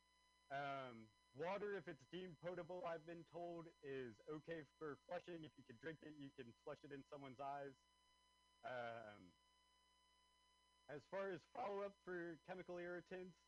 Um, 0.51 1.07
water, 1.39 1.79
if 1.79 1.87
it's 1.87 2.03
deemed 2.11 2.35
potable, 2.43 2.83
I've 2.87 3.05
been 3.07 3.23
told, 3.31 3.71
is 3.83 4.15
okay 4.27 4.67
for 4.79 4.99
flushing. 5.07 5.43
If 5.47 5.55
you 5.55 5.65
can 5.67 5.79
drink 5.79 6.03
it, 6.03 6.15
you 6.19 6.31
can 6.35 6.51
flush 6.67 6.81
it 6.83 6.91
in 6.91 7.03
someone's 7.07 7.39
eyes. 7.39 7.75
Um, 8.67 9.31
as 10.91 11.01
far 11.07 11.31
as 11.31 11.39
follow 11.55 11.87
up 11.87 11.95
for 12.03 12.35
chemical 12.51 12.77
irritants, 12.83 13.39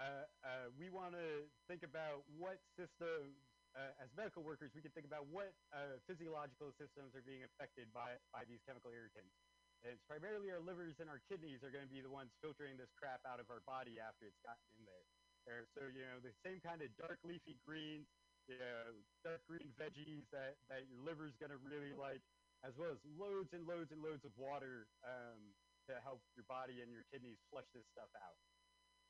uh, 0.00 0.24
uh, 0.40 0.72
we 0.80 0.88
want 0.88 1.12
to 1.12 1.44
think 1.68 1.84
about 1.84 2.24
what 2.40 2.56
systems, 2.72 3.36
uh, 3.76 3.92
as 4.00 4.08
medical 4.16 4.40
workers, 4.40 4.72
we 4.72 4.80
can 4.80 4.90
think 4.96 5.04
about 5.04 5.28
what 5.28 5.52
uh, 5.76 6.00
physiological 6.08 6.72
systems 6.80 7.12
are 7.12 7.24
being 7.28 7.44
affected 7.44 7.92
by, 7.92 8.16
by 8.32 8.48
these 8.48 8.64
chemical 8.64 8.88
irritants. 8.96 9.36
And 9.84 9.92
it's 9.92 10.04
primarily 10.08 10.48
our 10.52 10.60
livers 10.60 10.96
and 11.00 11.08
our 11.12 11.20
kidneys 11.28 11.60
are 11.60 11.72
going 11.72 11.84
to 11.84 11.92
be 11.92 12.00
the 12.00 12.12
ones 12.12 12.32
filtering 12.40 12.80
this 12.80 12.92
crap 12.96 13.20
out 13.28 13.40
of 13.40 13.48
our 13.52 13.64
body 13.68 14.00
after 14.00 14.24
it's 14.24 14.40
gotten 14.40 14.64
in 14.76 14.88
there. 14.88 15.04
There. 15.50 15.66
So, 15.74 15.90
you 15.90 16.06
know, 16.06 16.22
the 16.22 16.30
same 16.46 16.62
kind 16.62 16.78
of 16.78 16.94
dark 16.94 17.18
leafy 17.26 17.58
greens, 17.66 18.06
you 18.46 18.54
know, 18.62 19.02
dark 19.26 19.42
green 19.50 19.74
veggies 19.74 20.22
that, 20.30 20.54
that 20.70 20.86
your 20.86 21.02
liver's 21.02 21.34
going 21.42 21.50
to 21.50 21.58
really 21.58 21.90
like, 21.90 22.22
as 22.62 22.70
well 22.78 22.94
as 22.94 23.02
loads 23.18 23.50
and 23.50 23.66
loads 23.66 23.90
and 23.90 23.98
loads 23.98 24.22
of 24.22 24.30
water 24.38 24.86
um, 25.02 25.50
to 25.90 25.98
help 26.06 26.22
your 26.38 26.46
body 26.46 26.78
and 26.78 26.94
your 26.94 27.02
kidneys 27.10 27.42
flush 27.50 27.66
this 27.74 27.82
stuff 27.90 28.14
out. 28.14 28.38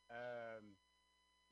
Um, 0.09 0.81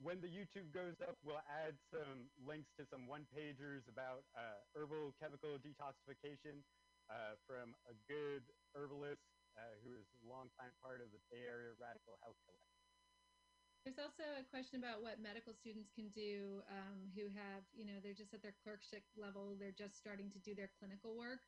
when 0.01 0.23
the 0.23 0.31
YouTube 0.31 0.71
goes 0.71 0.95
up, 1.03 1.19
we'll 1.21 1.43
add 1.45 1.75
some 1.91 2.31
links 2.39 2.71
to 2.79 2.87
some 2.87 3.05
one 3.05 3.27
pagers 3.35 3.83
about 3.91 4.23
uh, 4.33 4.63
herbal 4.73 5.11
chemical 5.19 5.59
detoxification 5.59 6.63
uh, 7.11 7.35
from 7.43 7.75
a 7.85 7.93
good 8.07 8.47
herbalist 8.73 9.19
uh, 9.59 9.75
who 9.83 9.91
is 9.99 10.07
a 10.07 10.21
longtime 10.23 10.71
part 10.79 11.03
of 11.03 11.11
the 11.11 11.19
Bay 11.27 11.43
Area 11.43 11.75
Radical 11.75 12.15
Health 12.23 12.39
Collective. 12.47 12.78
There's 13.89 14.05
also 14.05 14.21
a 14.37 14.45
question 14.53 14.77
about 14.77 15.01
what 15.01 15.17
medical 15.17 15.49
students 15.49 15.89
can 15.89 16.13
do 16.13 16.61
um, 16.69 17.09
who 17.17 17.25
have, 17.33 17.65
you 17.73 17.89
know, 17.89 17.97
they're 18.05 18.13
just 18.13 18.37
at 18.37 18.45
their 18.45 18.53
clerkship 18.61 19.01
level, 19.17 19.57
they're 19.57 19.73
just 19.73 19.97
starting 19.97 20.29
to 20.29 20.37
do 20.45 20.53
their 20.53 20.69
clinical 20.77 21.17
work. 21.17 21.41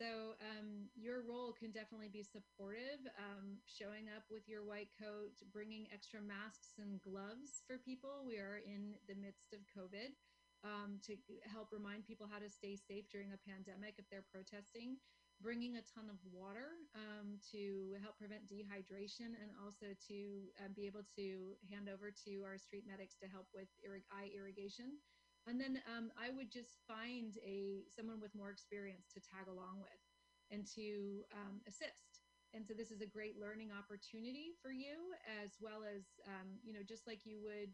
So 0.00 0.40
um, 0.40 0.88
your 0.96 1.20
role 1.20 1.52
can 1.52 1.68
definitely 1.68 2.08
be 2.08 2.24
supportive, 2.24 3.04
um, 3.20 3.60
showing 3.68 4.08
up 4.08 4.24
with 4.32 4.48
your 4.48 4.64
white 4.64 4.88
coat, 4.96 5.36
bringing 5.52 5.84
extra 5.92 6.24
masks 6.24 6.80
and 6.80 6.96
gloves 7.04 7.60
for 7.68 7.76
people. 7.76 8.24
We 8.24 8.40
are 8.40 8.64
in 8.64 8.96
the 9.04 9.20
midst 9.20 9.52
of 9.52 9.60
COVID 9.76 10.16
um, 10.64 10.96
to 11.04 11.20
help 11.44 11.76
remind 11.76 12.08
people 12.08 12.24
how 12.24 12.40
to 12.40 12.48
stay 12.48 12.72
safe 12.72 13.04
during 13.12 13.36
a 13.36 13.44
pandemic 13.44 14.00
if 14.00 14.08
they're 14.08 14.24
protesting. 14.32 14.96
Bringing 15.42 15.76
a 15.76 15.82
ton 15.82 16.06
of 16.08 16.22
water 16.30 16.78
um, 16.94 17.34
to 17.50 17.98
help 18.00 18.16
prevent 18.16 18.46
dehydration 18.46 19.34
and 19.42 19.50
also 19.58 19.90
to 20.06 20.18
uh, 20.62 20.70
be 20.74 20.86
able 20.86 21.02
to 21.18 21.58
hand 21.68 21.90
over 21.90 22.14
to 22.24 22.46
our 22.46 22.56
street 22.56 22.84
medics 22.86 23.16
to 23.18 23.26
help 23.26 23.46
with 23.52 23.66
irrig- 23.82 24.06
eye 24.14 24.30
irrigation 24.30 25.02
and 25.46 25.60
then 25.60 25.82
um, 25.90 26.12
I 26.14 26.30
would 26.30 26.52
just 26.52 26.78
find 26.86 27.34
a 27.42 27.82
someone 27.90 28.20
with 28.20 28.34
more 28.34 28.50
experience 28.50 29.10
to 29.14 29.20
tag 29.20 29.48
along 29.50 29.82
with 29.82 30.02
and 30.50 30.66
to 30.78 31.24
um, 31.34 31.58
assist. 31.66 32.22
And 32.54 32.66
so 32.66 32.74
this 32.74 32.92
is 32.92 33.00
a 33.00 33.08
great 33.08 33.40
learning 33.40 33.70
opportunity 33.72 34.52
for 34.60 34.70
you, 34.70 35.16
as 35.42 35.56
well 35.58 35.82
as 35.82 36.20
um, 36.28 36.60
you 36.62 36.72
know, 36.72 36.84
just 36.86 37.06
like 37.06 37.24
you 37.24 37.40
would 37.42 37.72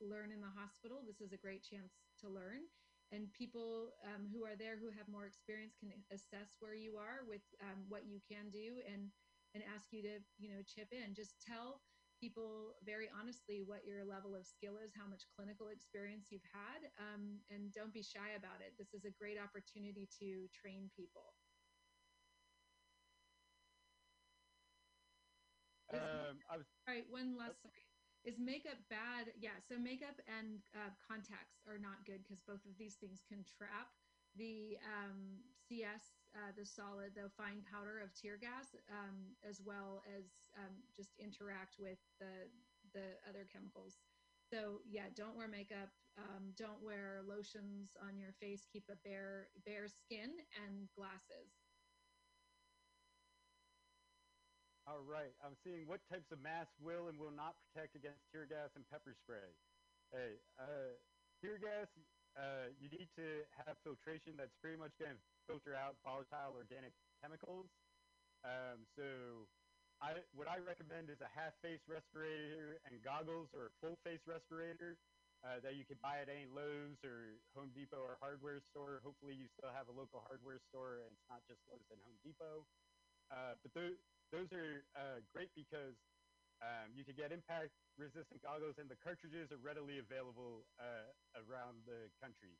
learn 0.00 0.32
in 0.32 0.40
the 0.40 0.50
hospital. 0.50 1.04
This 1.06 1.20
is 1.20 1.32
a 1.32 1.38
great 1.38 1.62
chance 1.62 1.92
to 2.20 2.28
learn. 2.28 2.66
And 3.12 3.30
people 3.32 3.92
um, 4.02 4.26
who 4.32 4.44
are 4.44 4.56
there 4.56 4.78
who 4.78 4.90
have 4.90 5.06
more 5.08 5.26
experience 5.26 5.76
can 5.78 5.92
assess 6.10 6.56
where 6.60 6.74
you 6.74 6.96
are 6.96 7.24
with 7.28 7.42
um, 7.60 7.84
what 7.88 8.06
you 8.06 8.20
can 8.28 8.50
do 8.50 8.80
and 8.88 9.12
and 9.54 9.62
ask 9.62 9.92
you 9.92 10.02
to 10.02 10.24
you 10.38 10.48
know 10.48 10.62
chip 10.64 10.88
in. 10.92 11.14
Just 11.14 11.36
tell 11.46 11.82
people 12.18 12.74
very 12.84 13.10
honestly 13.12 13.62
what 13.66 13.84
your 13.84 14.04
level 14.04 14.34
of 14.34 14.46
skill 14.46 14.78
is, 14.78 14.92
how 14.96 15.06
much 15.06 15.28
clinical 15.36 15.68
experience 15.68 16.30
you've 16.30 16.46
had, 16.52 16.88
um, 16.98 17.44
and 17.50 17.72
don't 17.72 17.92
be 17.92 18.02
shy 18.02 18.32
about 18.36 18.60
it. 18.62 18.72
This 18.78 18.94
is 18.94 19.04
a 19.04 19.10
great 19.10 19.38
opportunity 19.38 20.08
to 20.20 20.48
train 20.54 20.88
people. 20.96 21.34
Um, 25.92 26.38
I 26.48 26.56
was, 26.56 26.66
all 26.88 26.94
right, 26.94 27.04
one 27.10 27.36
last 27.36 27.60
sorry. 27.60 27.91
Is 28.24 28.38
makeup 28.38 28.78
bad? 28.88 29.34
Yeah, 29.36 29.58
so 29.58 29.78
makeup 29.78 30.20
and 30.30 30.62
uh, 30.74 30.94
contacts 31.02 31.58
are 31.66 31.78
not 31.78 32.06
good 32.06 32.22
because 32.22 32.40
both 32.40 32.64
of 32.66 32.78
these 32.78 32.94
things 32.94 33.22
can 33.26 33.42
trap 33.42 33.90
the 34.36 34.78
um, 34.86 35.42
CS 35.68 36.22
uh, 36.34 36.52
the 36.56 36.64
solid, 36.64 37.12
the 37.14 37.28
fine 37.36 37.62
powder 37.70 38.00
of 38.00 38.14
tear 38.14 38.38
gas, 38.38 38.74
um, 38.88 39.36
as 39.46 39.60
well 39.60 40.02
as 40.08 40.48
um, 40.56 40.72
just 40.96 41.10
interact 41.18 41.76
with 41.78 41.98
the 42.20 42.48
the 42.94 43.18
other 43.28 43.44
chemicals. 43.50 43.98
So 44.40 44.80
yeah, 44.86 45.10
don't 45.14 45.36
wear 45.36 45.48
makeup. 45.48 45.90
Um, 46.16 46.52
don't 46.56 46.82
wear 46.82 47.22
lotions 47.26 47.96
on 48.00 48.18
your 48.18 48.32
face. 48.32 48.66
Keep 48.70 48.84
a 48.90 48.96
bare 49.04 49.48
bare 49.66 49.88
skin 49.88 50.30
and 50.64 50.88
glasses. 50.94 51.61
All 54.92 55.08
right. 55.08 55.32
I'm 55.40 55.56
seeing 55.64 55.88
what 55.88 56.04
types 56.12 56.28
of 56.36 56.44
masks 56.44 56.76
will 56.76 57.08
and 57.08 57.16
will 57.16 57.32
not 57.32 57.56
protect 57.64 57.96
against 57.96 58.20
tear 58.28 58.44
gas 58.44 58.68
and 58.76 58.84
pepper 58.92 59.16
spray. 59.24 59.48
Hey, 60.12 60.36
uh, 60.60 60.92
tear 61.40 61.56
gas, 61.56 61.88
uh, 62.36 62.68
you 62.76 62.92
need 62.92 63.08
to 63.16 63.40
have 63.56 63.80
filtration 63.88 64.36
that's 64.36 64.52
pretty 64.60 64.76
much 64.76 64.92
going 65.00 65.16
to 65.16 65.22
filter 65.48 65.72
out 65.72 65.96
volatile 66.04 66.52
organic 66.52 66.92
chemicals. 67.24 67.72
Um, 68.44 68.84
so, 68.92 69.48
I 70.04 70.20
what 70.36 70.44
I 70.44 70.60
recommend 70.60 71.08
is 71.08 71.24
a 71.24 71.30
half 71.32 71.56
face 71.64 71.80
respirator 71.88 72.76
and 72.84 73.00
goggles, 73.00 73.48
or 73.56 73.72
a 73.72 73.74
full 73.80 73.96
face 74.04 74.20
respirator 74.28 75.00
uh, 75.40 75.56
that 75.64 75.72
you 75.72 75.88
can 75.88 75.96
buy 76.04 76.20
at 76.20 76.28
any 76.28 76.44
Lowe's 76.52 77.00
or 77.00 77.40
Home 77.56 77.72
Depot 77.72 77.96
or 77.96 78.20
hardware 78.20 78.60
store. 78.76 79.00
Hopefully, 79.00 79.40
you 79.40 79.48
still 79.56 79.72
have 79.72 79.88
a 79.88 79.94
local 79.96 80.20
hardware 80.28 80.60
store 80.68 81.00
and 81.00 81.16
it's 81.16 81.28
not 81.32 81.40
just 81.48 81.64
Lowe's 81.72 81.88
and 81.88 82.02
Home 82.04 82.20
Depot. 82.20 82.68
Uh, 83.32 83.56
but 83.64 83.72
those 83.72 83.96
those 84.32 84.48
are 84.52 84.82
uh, 84.96 85.20
great 85.32 85.54
because 85.54 85.96
um, 86.60 86.94
you 86.94 87.04
can 87.04 87.14
get 87.14 87.32
impact 87.32 87.74
resistant 87.96 88.42
goggles, 88.42 88.74
and 88.78 88.90
the 88.90 88.96
cartridges 88.96 89.50
are 89.52 89.58
readily 89.58 89.98
available 89.98 90.64
uh, 90.78 91.12
around 91.34 91.84
the 91.86 92.10
country. 92.20 92.58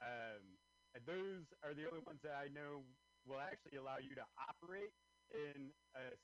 Um, 0.00 0.58
and 0.94 1.06
those 1.06 1.46
are 1.62 1.74
the 1.74 1.86
only 1.90 2.00
ones 2.04 2.20
that 2.22 2.34
I 2.34 2.48
know 2.48 2.84
will 3.24 3.40
actually 3.40 3.76
allow 3.78 3.98
you 3.98 4.14
to 4.16 4.26
operate 4.36 4.94
in 5.30 5.74
a 5.94 6.16